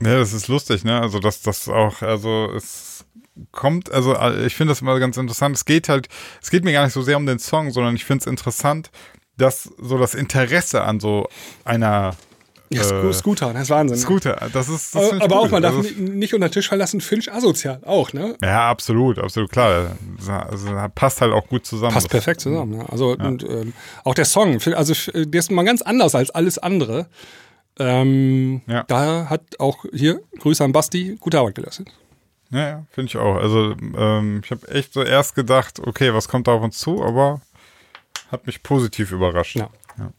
Ja, 0.00 0.18
das 0.18 0.32
ist 0.32 0.48
lustig, 0.48 0.84
ne? 0.84 1.00
Also, 1.00 1.20
dass 1.20 1.40
das 1.40 1.68
auch, 1.68 2.02
also 2.02 2.50
es 2.54 3.04
kommt, 3.52 3.90
also 3.90 4.14
äh, 4.14 4.46
ich 4.46 4.54
finde 4.54 4.72
das 4.72 4.82
immer 4.82 4.98
ganz 4.98 5.16
interessant. 5.16 5.56
Es 5.56 5.64
geht 5.64 5.88
halt, 5.88 6.08
es 6.42 6.50
geht 6.50 6.64
mir 6.64 6.72
gar 6.72 6.84
nicht 6.84 6.92
so 6.92 7.02
sehr 7.02 7.16
um 7.16 7.26
den 7.26 7.38
Song, 7.38 7.70
sondern 7.70 7.94
ich 7.94 8.04
finde 8.04 8.22
es 8.22 8.26
interessant, 8.26 8.90
dass 9.38 9.70
so 9.78 9.98
das 9.98 10.14
Interesse 10.14 10.82
an 10.82 11.00
so 11.00 11.28
einer 11.64 12.16
Ja, 12.70 12.82
Äh, 13.08 13.12
Scooter, 13.12 13.52
das 13.52 13.62
ist 13.62 13.70
Wahnsinn. 13.70 13.96
Scooter, 13.98 14.48
das 14.52 14.68
ist. 14.68 14.94
Das 14.94 15.12
aber 15.12 15.24
aber 15.24 15.36
gut. 15.36 15.44
auch, 15.46 15.50
man 15.52 15.62
darf 15.62 15.76
also, 15.76 15.88
ni- 15.96 16.10
nicht 16.10 16.34
unter 16.34 16.48
den 16.48 16.52
Tisch 16.52 16.68
verlassen, 16.68 17.00
Finch 17.00 17.32
asozial 17.32 17.80
auch, 17.84 18.12
ne? 18.12 18.36
Ja, 18.42 18.68
absolut, 18.70 19.18
absolut, 19.18 19.50
klar. 19.52 19.96
Also, 20.48 20.70
passt 20.94 21.20
halt 21.20 21.32
auch 21.32 21.46
gut 21.46 21.64
zusammen. 21.64 21.92
Passt 21.94 22.10
perfekt 22.10 22.40
zusammen. 22.40 22.78
Ne? 22.78 22.86
Also 22.88 23.10
und, 23.16 23.44
ähm, 23.44 23.72
auch 24.04 24.14
der 24.14 24.24
Song, 24.24 24.58
also 24.74 24.94
der 25.14 25.38
ist 25.38 25.50
mal 25.50 25.64
ganz 25.64 25.82
anders 25.82 26.14
als 26.14 26.30
alles 26.30 26.58
andere. 26.58 27.06
Ähm, 27.78 28.62
Ja. 28.66 28.84
Da 28.84 29.28
hat 29.28 29.42
auch 29.60 29.84
hier 29.92 30.20
Grüße 30.38 30.64
an 30.64 30.72
Basti 30.72 31.16
gute 31.20 31.38
Arbeit 31.38 31.56
geleistet. 31.56 31.88
Ja, 32.50 32.58
ja 32.68 32.86
finde 32.90 33.08
ich 33.10 33.16
auch. 33.16 33.36
Also, 33.36 33.74
ähm, 33.96 34.40
ich 34.44 34.50
habe 34.50 34.66
echt 34.68 34.92
so 34.92 35.02
erst 35.02 35.34
gedacht, 35.34 35.80
okay, 35.86 36.14
was 36.14 36.26
kommt 36.28 36.46
da 36.48 36.52
auf 36.52 36.62
uns 36.62 36.78
zu, 36.78 37.04
aber 37.04 37.40
hat 38.32 38.46
mich 38.46 38.62
positiv 38.62 39.12
überrascht. 39.12 39.56
Ja. 39.56 39.68
Ja, 39.98 40.10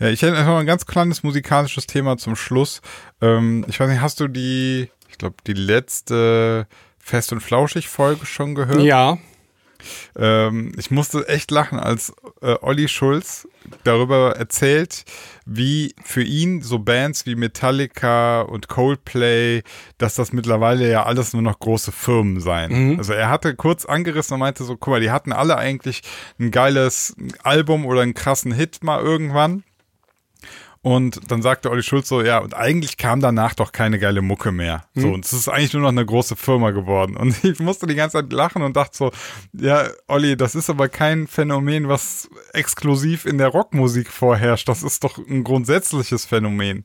ich 0.00 0.22
hätte 0.22 0.36
einfach 0.36 0.52
mal 0.52 0.60
ein 0.60 0.66
ganz 0.66 0.86
kleines 0.86 1.22
musikalisches 1.22 1.86
Thema 1.86 2.16
zum 2.16 2.36
Schluss. 2.36 2.80
Ähm, 3.20 3.64
ich 3.68 3.78
weiß 3.80 3.88
nicht, 3.88 4.00
hast 4.00 4.20
du 4.20 4.28
die, 4.28 4.90
ich 5.08 5.18
glaube, 5.18 5.36
die 5.46 5.52
letzte 5.54 6.66
Fest 6.98 7.32
und 7.32 7.40
Flauschig-Folge 7.40 8.26
schon 8.26 8.54
gehört? 8.54 8.80
Ja, 8.80 9.18
Ähm, 10.16 10.72
ich 10.78 10.90
musste 10.90 11.28
echt 11.28 11.50
lachen, 11.50 11.78
als 11.78 12.12
äh, 12.40 12.54
Olli 12.62 12.88
Schulz 12.88 13.46
darüber 13.82 14.36
erzählt, 14.36 15.04
wie 15.44 15.94
für 16.02 16.22
ihn 16.22 16.62
so 16.62 16.78
Bands 16.78 17.26
wie 17.26 17.34
Metallica 17.34 18.42
und 18.42 18.68
Coldplay, 18.68 19.62
dass 19.98 20.14
das 20.14 20.32
mittlerweile 20.32 20.90
ja 20.90 21.04
alles 21.04 21.32
nur 21.32 21.42
noch 21.42 21.58
große 21.58 21.92
Firmen 21.92 22.40
seien. 22.40 22.98
Also 22.98 23.12
er 23.12 23.28
hatte 23.28 23.54
kurz 23.54 23.84
angerissen 23.84 24.34
und 24.34 24.40
meinte 24.40 24.64
so, 24.64 24.76
guck 24.76 24.92
mal, 24.92 25.00
die 25.00 25.10
hatten 25.10 25.32
alle 25.32 25.56
eigentlich 25.56 26.02
ein 26.38 26.50
geiles 26.50 27.14
Album 27.42 27.84
oder 27.84 28.00
einen 28.02 28.14
krassen 28.14 28.52
Hit 28.52 28.82
mal 28.82 29.02
irgendwann. 29.02 29.64
Und 30.84 31.30
dann 31.30 31.40
sagte 31.40 31.70
Olli 31.70 31.82
Schulz 31.82 32.10
so, 32.10 32.20
ja, 32.20 32.40
und 32.40 32.52
eigentlich 32.52 32.98
kam 32.98 33.20
danach 33.20 33.54
doch 33.54 33.72
keine 33.72 33.98
geile 33.98 34.20
Mucke 34.20 34.52
mehr. 34.52 34.84
So, 34.94 35.08
und 35.08 35.24
es 35.24 35.32
ist 35.32 35.48
eigentlich 35.48 35.72
nur 35.72 35.80
noch 35.80 35.88
eine 35.88 36.04
große 36.04 36.36
Firma 36.36 36.72
geworden. 36.72 37.16
Und 37.16 37.34
ich 37.42 37.58
musste 37.58 37.86
die 37.86 37.94
ganze 37.94 38.18
Zeit 38.18 38.30
lachen 38.30 38.60
und 38.60 38.76
dachte 38.76 38.94
so, 38.94 39.10
ja, 39.54 39.88
Olli, 40.08 40.36
das 40.36 40.54
ist 40.54 40.68
aber 40.68 40.90
kein 40.90 41.26
Phänomen, 41.26 41.88
was 41.88 42.28
exklusiv 42.52 43.24
in 43.24 43.38
der 43.38 43.48
Rockmusik 43.48 44.10
vorherrscht. 44.10 44.68
Das 44.68 44.82
ist 44.82 45.02
doch 45.02 45.16
ein 45.16 45.42
grundsätzliches 45.42 46.26
Phänomen. 46.26 46.84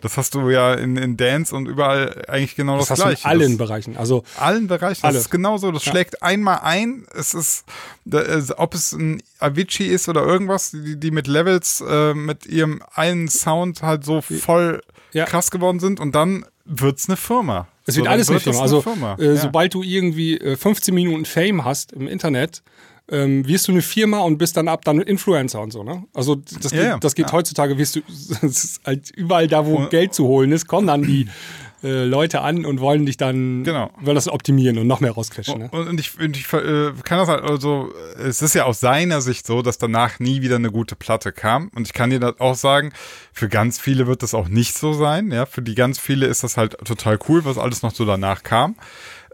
Das 0.00 0.16
hast 0.16 0.34
du 0.34 0.50
ja 0.50 0.74
in, 0.74 0.96
in 0.96 1.16
Dance 1.16 1.54
und 1.54 1.66
überall 1.66 2.24
eigentlich 2.28 2.56
genau 2.56 2.78
das, 2.78 2.88
das 2.88 2.98
du 2.98 3.04
in 3.04 3.10
Gleiche. 3.10 3.28
allen 3.28 3.58
das, 3.58 3.68
Bereichen. 3.68 3.96
Also 3.96 4.24
allen 4.38 4.66
Bereichen. 4.66 5.02
Das 5.02 5.10
Alle. 5.10 5.18
ist 5.18 5.30
genauso. 5.30 5.70
Das 5.70 5.84
schlägt 5.84 6.22
einmal 6.22 6.60
ein. 6.62 7.06
Es 7.14 7.32
ist, 7.32 7.64
da, 8.04 8.22
ob 8.56 8.74
es 8.74 8.92
ein 8.92 9.22
Avicii 9.38 9.86
ist 9.86 10.08
oder 10.08 10.22
irgendwas, 10.22 10.72
die, 10.72 10.96
die 10.96 11.10
mit 11.10 11.26
Levels, 11.26 11.82
äh, 11.88 12.12
mit 12.14 12.46
ihrem 12.46 12.82
einen 12.94 13.28
Sound 13.40 13.82
halt 13.82 14.04
so 14.04 14.20
voll 14.20 14.82
Ja. 15.12 15.24
krass 15.24 15.50
geworden 15.50 15.80
sind 15.80 16.00
und 16.00 16.14
dann 16.14 16.44
wird's 16.64 17.08
eine 17.08 17.16
Firma. 17.16 17.68
es 17.86 17.94
So, 17.94 18.00
wird 18.00 18.08
alles 18.08 18.28
eine 18.28 18.34
wird 18.36 18.46
das 18.46 18.54
Firma. 18.56 18.62
Also 18.62 18.80
Firma. 18.82 19.16
Äh, 19.20 19.26
Ja. 19.34 19.36
sobald 19.36 19.72
du 19.74 19.82
irgendwie 19.84 20.36
äh, 20.38 20.56
15 20.56 20.92
Minuten 20.94 21.24
Fame 21.24 21.64
hast 21.64 21.92
im 21.92 22.08
Internet, 22.08 22.62
ähm, 23.08 23.46
wirst 23.46 23.68
du 23.68 23.72
eine 23.72 23.82
Firma 23.82 24.18
und 24.18 24.36
bist 24.38 24.56
dann 24.56 24.66
ab 24.66 24.84
dann 24.84 25.00
Influencer 25.00 25.60
und 25.60 25.70
so, 25.72 25.84
ne? 25.84 26.02
Also 26.12 26.34
das 26.34 26.72
geht, 26.72 26.82
ja. 26.82 26.98
das 26.98 27.14
geht 27.14 27.26
Ja. 27.26 27.32
heutzutage, 27.32 27.78
wirst 27.78 27.94
du 27.94 28.00
halt 28.84 29.10
überall 29.10 29.46
da, 29.46 29.64
wo 29.64 29.76
Und- 29.76 29.90
Geld 29.90 30.12
zu 30.12 30.24
holen 30.26 30.50
ist, 30.50 30.66
kommen 30.66 30.88
dann 30.88 31.02
die 31.04 31.28
äh, 31.82 32.04
Leute 32.04 32.40
an 32.40 32.64
und 32.64 32.80
wollen 32.80 33.06
dich 33.06 33.16
dann 33.16 33.64
Genau. 33.64 33.90
wollen 34.00 34.14
das 34.14 34.28
optimieren 34.28 34.78
und 34.78 34.86
noch 34.86 35.00
mehr 35.00 35.12
rausquetschen. 35.12 35.58
Ne? 35.58 35.68
Und, 35.70 35.88
und 35.88 36.00
ich, 36.00 36.18
und 36.18 36.36
ich 36.36 36.50
äh, 36.52 36.92
kann 37.04 37.18
das 37.18 37.28
halt, 37.28 37.42
also, 37.42 37.92
es 38.18 38.42
ist 38.42 38.54
ja 38.54 38.64
aus 38.64 38.80
seiner 38.80 39.20
Sicht 39.20 39.46
so, 39.46 39.62
dass 39.62 39.78
danach 39.78 40.18
nie 40.18 40.42
wieder 40.42 40.56
eine 40.56 40.70
gute 40.70 40.96
Platte 40.96 41.32
kam. 41.32 41.68
Und 41.74 41.86
ich 41.86 41.92
kann 41.92 42.10
dir 42.10 42.20
das 42.20 42.40
auch 42.40 42.54
sagen, 42.54 42.92
für 43.32 43.48
ganz 43.48 43.78
viele 43.78 44.06
wird 44.06 44.22
das 44.22 44.34
auch 44.34 44.48
nicht 44.48 44.74
so 44.76 44.92
sein. 44.92 45.30
Ja, 45.30 45.46
für 45.46 45.62
die 45.62 45.74
ganz 45.74 45.98
viele 45.98 46.26
ist 46.26 46.42
das 46.42 46.56
halt 46.56 46.78
total 46.84 47.18
cool, 47.28 47.44
was 47.44 47.58
alles 47.58 47.82
noch 47.82 47.94
so 47.94 48.04
danach 48.04 48.42
kam. 48.42 48.76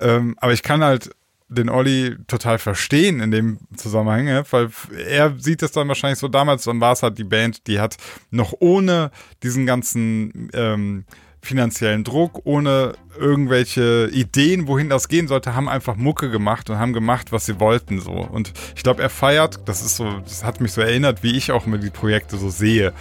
Ähm, 0.00 0.36
aber 0.40 0.52
ich 0.52 0.62
kann 0.62 0.82
halt 0.82 1.10
den 1.48 1.68
Olli 1.68 2.16
total 2.28 2.58
verstehen 2.58 3.20
in 3.20 3.30
dem 3.30 3.58
Zusammenhang, 3.76 4.26
ja, 4.26 4.42
weil 4.50 4.70
er 5.06 5.34
sieht 5.38 5.62
es 5.62 5.72
dann 5.72 5.86
wahrscheinlich 5.88 6.18
so 6.18 6.28
damals, 6.28 6.64
dann 6.64 6.80
war 6.80 6.92
es 6.92 7.02
halt 7.02 7.18
die 7.18 7.24
Band, 7.24 7.66
die 7.66 7.78
hat 7.78 7.96
noch 8.30 8.54
ohne 8.60 9.10
diesen 9.42 9.66
ganzen 9.66 10.48
ähm, 10.54 11.04
finanziellen 11.42 12.04
Druck, 12.04 12.40
ohne 12.44 12.94
irgendwelche 13.18 14.08
Ideen, 14.12 14.68
wohin 14.68 14.88
das 14.88 15.08
gehen 15.08 15.26
sollte, 15.26 15.54
haben 15.54 15.68
einfach 15.68 15.96
Mucke 15.96 16.30
gemacht 16.30 16.70
und 16.70 16.78
haben 16.78 16.92
gemacht, 16.92 17.32
was 17.32 17.46
sie 17.46 17.58
wollten 17.58 18.00
so. 18.00 18.12
Und 18.12 18.52
ich 18.76 18.84
glaube, 18.84 19.02
er 19.02 19.10
feiert, 19.10 19.60
das 19.66 19.82
ist 19.82 19.96
so, 19.96 20.20
das 20.20 20.44
hat 20.44 20.60
mich 20.60 20.72
so 20.72 20.80
erinnert, 20.80 21.22
wie 21.24 21.36
ich 21.36 21.50
auch 21.50 21.66
immer 21.66 21.78
die 21.78 21.90
Projekte 21.90 22.36
so 22.36 22.48
sehe, 22.48 22.92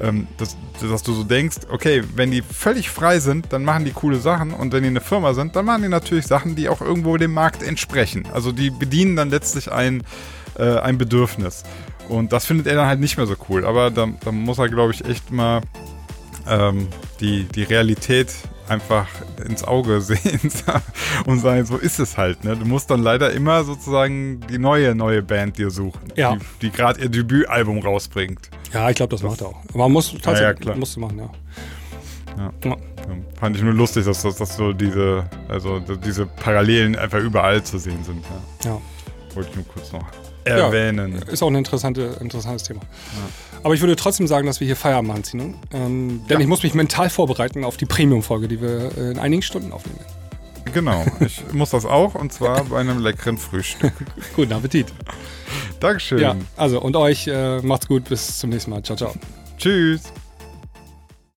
ähm, 0.00 0.28
dass, 0.36 0.56
dass 0.80 1.02
du 1.02 1.14
so 1.14 1.24
denkst, 1.24 1.56
okay, 1.70 2.04
wenn 2.14 2.30
die 2.30 2.42
völlig 2.42 2.90
frei 2.90 3.18
sind, 3.18 3.52
dann 3.52 3.64
machen 3.64 3.86
die 3.86 3.92
coole 3.92 4.18
Sachen 4.18 4.52
und 4.52 4.72
wenn 4.72 4.82
die 4.82 4.90
eine 4.90 5.00
Firma 5.00 5.32
sind, 5.32 5.56
dann 5.56 5.64
machen 5.64 5.82
die 5.82 5.88
natürlich 5.88 6.26
Sachen, 6.26 6.54
die 6.54 6.68
auch 6.68 6.82
irgendwo 6.82 7.16
dem 7.16 7.32
Markt 7.32 7.62
entsprechen. 7.62 8.28
Also 8.32 8.52
die 8.52 8.70
bedienen 8.70 9.16
dann 9.16 9.30
letztlich 9.30 9.72
ein, 9.72 10.02
äh, 10.58 10.78
ein 10.78 10.98
Bedürfnis. 10.98 11.64
Und 12.08 12.32
das 12.32 12.46
findet 12.46 12.66
er 12.66 12.76
dann 12.76 12.86
halt 12.86 13.00
nicht 13.00 13.16
mehr 13.16 13.26
so 13.26 13.34
cool. 13.48 13.64
Aber 13.64 13.90
da, 13.90 14.06
da 14.24 14.30
muss 14.32 14.58
er, 14.58 14.68
glaube 14.68 14.92
ich, 14.92 15.04
echt 15.04 15.32
mal 15.32 15.62
ähm, 16.48 16.88
die, 17.20 17.44
die 17.44 17.62
Realität 17.62 18.32
einfach 18.68 19.06
ins 19.44 19.62
Auge 19.64 20.00
sehen 20.02 20.40
und 21.26 21.38
sagen, 21.40 21.64
so 21.66 21.76
ist 21.76 21.98
es 22.00 22.16
halt. 22.16 22.44
Ne? 22.44 22.56
Du 22.56 22.64
musst 22.66 22.90
dann 22.90 23.00
leider 23.02 23.32
immer 23.32 23.64
sozusagen 23.64 24.40
die 24.48 24.58
neue, 24.58 24.94
neue 24.94 25.22
Band 25.22 25.58
dir 25.58 25.70
suchen, 25.70 26.12
Ja. 26.16 26.34
die, 26.36 26.40
die 26.62 26.70
gerade 26.70 27.00
ihr 27.00 27.08
Debütalbum 27.08 27.78
rausbringt. 27.78 28.50
Ja, 28.72 28.90
ich 28.90 28.96
glaube, 28.96 29.10
das 29.10 29.22
macht 29.22 29.40
er 29.40 29.48
auch. 29.48 29.60
Aber 29.68 29.78
man 29.84 29.92
muss 29.92 30.12
ja, 30.12 30.18
tatsächlich 30.20 30.60
klar. 30.60 30.76
musst 30.76 30.96
du 30.96 31.00
machen, 31.00 31.18
ja. 31.18 31.30
Ja. 32.36 32.52
Ja. 32.64 32.70
Ja, 32.70 33.14
Fand 33.38 33.56
ich 33.56 33.62
nur 33.62 33.72
lustig, 33.72 34.04
dass 34.04 34.22
das 34.22 34.34
dass 34.36 34.56
so 34.56 34.72
diese, 34.72 35.30
also 35.48 35.78
dass 35.78 36.00
diese 36.00 36.26
Parallelen 36.26 36.96
einfach 36.96 37.20
überall 37.20 37.62
zu 37.62 37.78
sehen 37.78 38.02
sind. 38.02 38.24
Ja. 38.64 38.70
ja. 38.70 38.80
Wollte 39.34 39.50
ich 39.50 39.56
nur 39.56 39.64
kurz 39.68 39.92
noch 39.92 40.04
erwähnen. 40.46 41.14
Ist 41.30 41.42
auch 41.42 41.48
ein 41.48 41.54
interessante, 41.56 42.16
interessantes 42.20 42.62
Thema. 42.64 42.80
Aber 43.62 43.74
ich 43.74 43.80
würde 43.80 43.96
trotzdem 43.96 44.26
sagen, 44.26 44.46
dass 44.46 44.60
wir 44.60 44.66
hier 44.66 44.76
Feierabend 44.76 45.08
machen, 45.08 45.22
Tino. 45.22 45.54
Ähm, 45.72 46.20
denn 46.28 46.36
Ja. 46.38 46.40
ich 46.40 46.46
muss 46.46 46.62
mich 46.62 46.74
mental 46.74 47.10
vorbereiten 47.10 47.64
auf 47.64 47.76
die 47.76 47.86
Premium-Folge, 47.86 48.48
die 48.48 48.60
wir 48.60 48.90
äh, 48.96 49.10
in 49.10 49.18
einigen 49.18 49.42
Stunden 49.42 49.72
aufnehmen. 49.72 49.98
werden. 49.98 50.72
Genau, 50.72 51.04
ich 51.20 51.42
muss 51.52 51.70
das 51.70 51.84
auch 51.86 52.14
und 52.14 52.32
zwar 52.32 52.64
bei 52.64 52.78
einem 52.80 52.98
leckeren 53.00 53.38
Frühstück. 53.38 53.92
Guten 54.36 54.52
Appetit. 54.52 54.86
Dankeschön. 55.80 56.18
Ja, 56.18 56.36
also 56.56 56.80
und 56.80 56.96
euch 56.96 57.26
äh, 57.28 57.60
macht's 57.62 57.86
gut, 57.88 58.04
bis 58.04 58.38
zum 58.38 58.50
nächsten 58.50 58.70
Mal. 58.70 58.82
Ciao, 58.82 58.96
ciao. 58.96 59.14
Tschüss. 59.58 60.12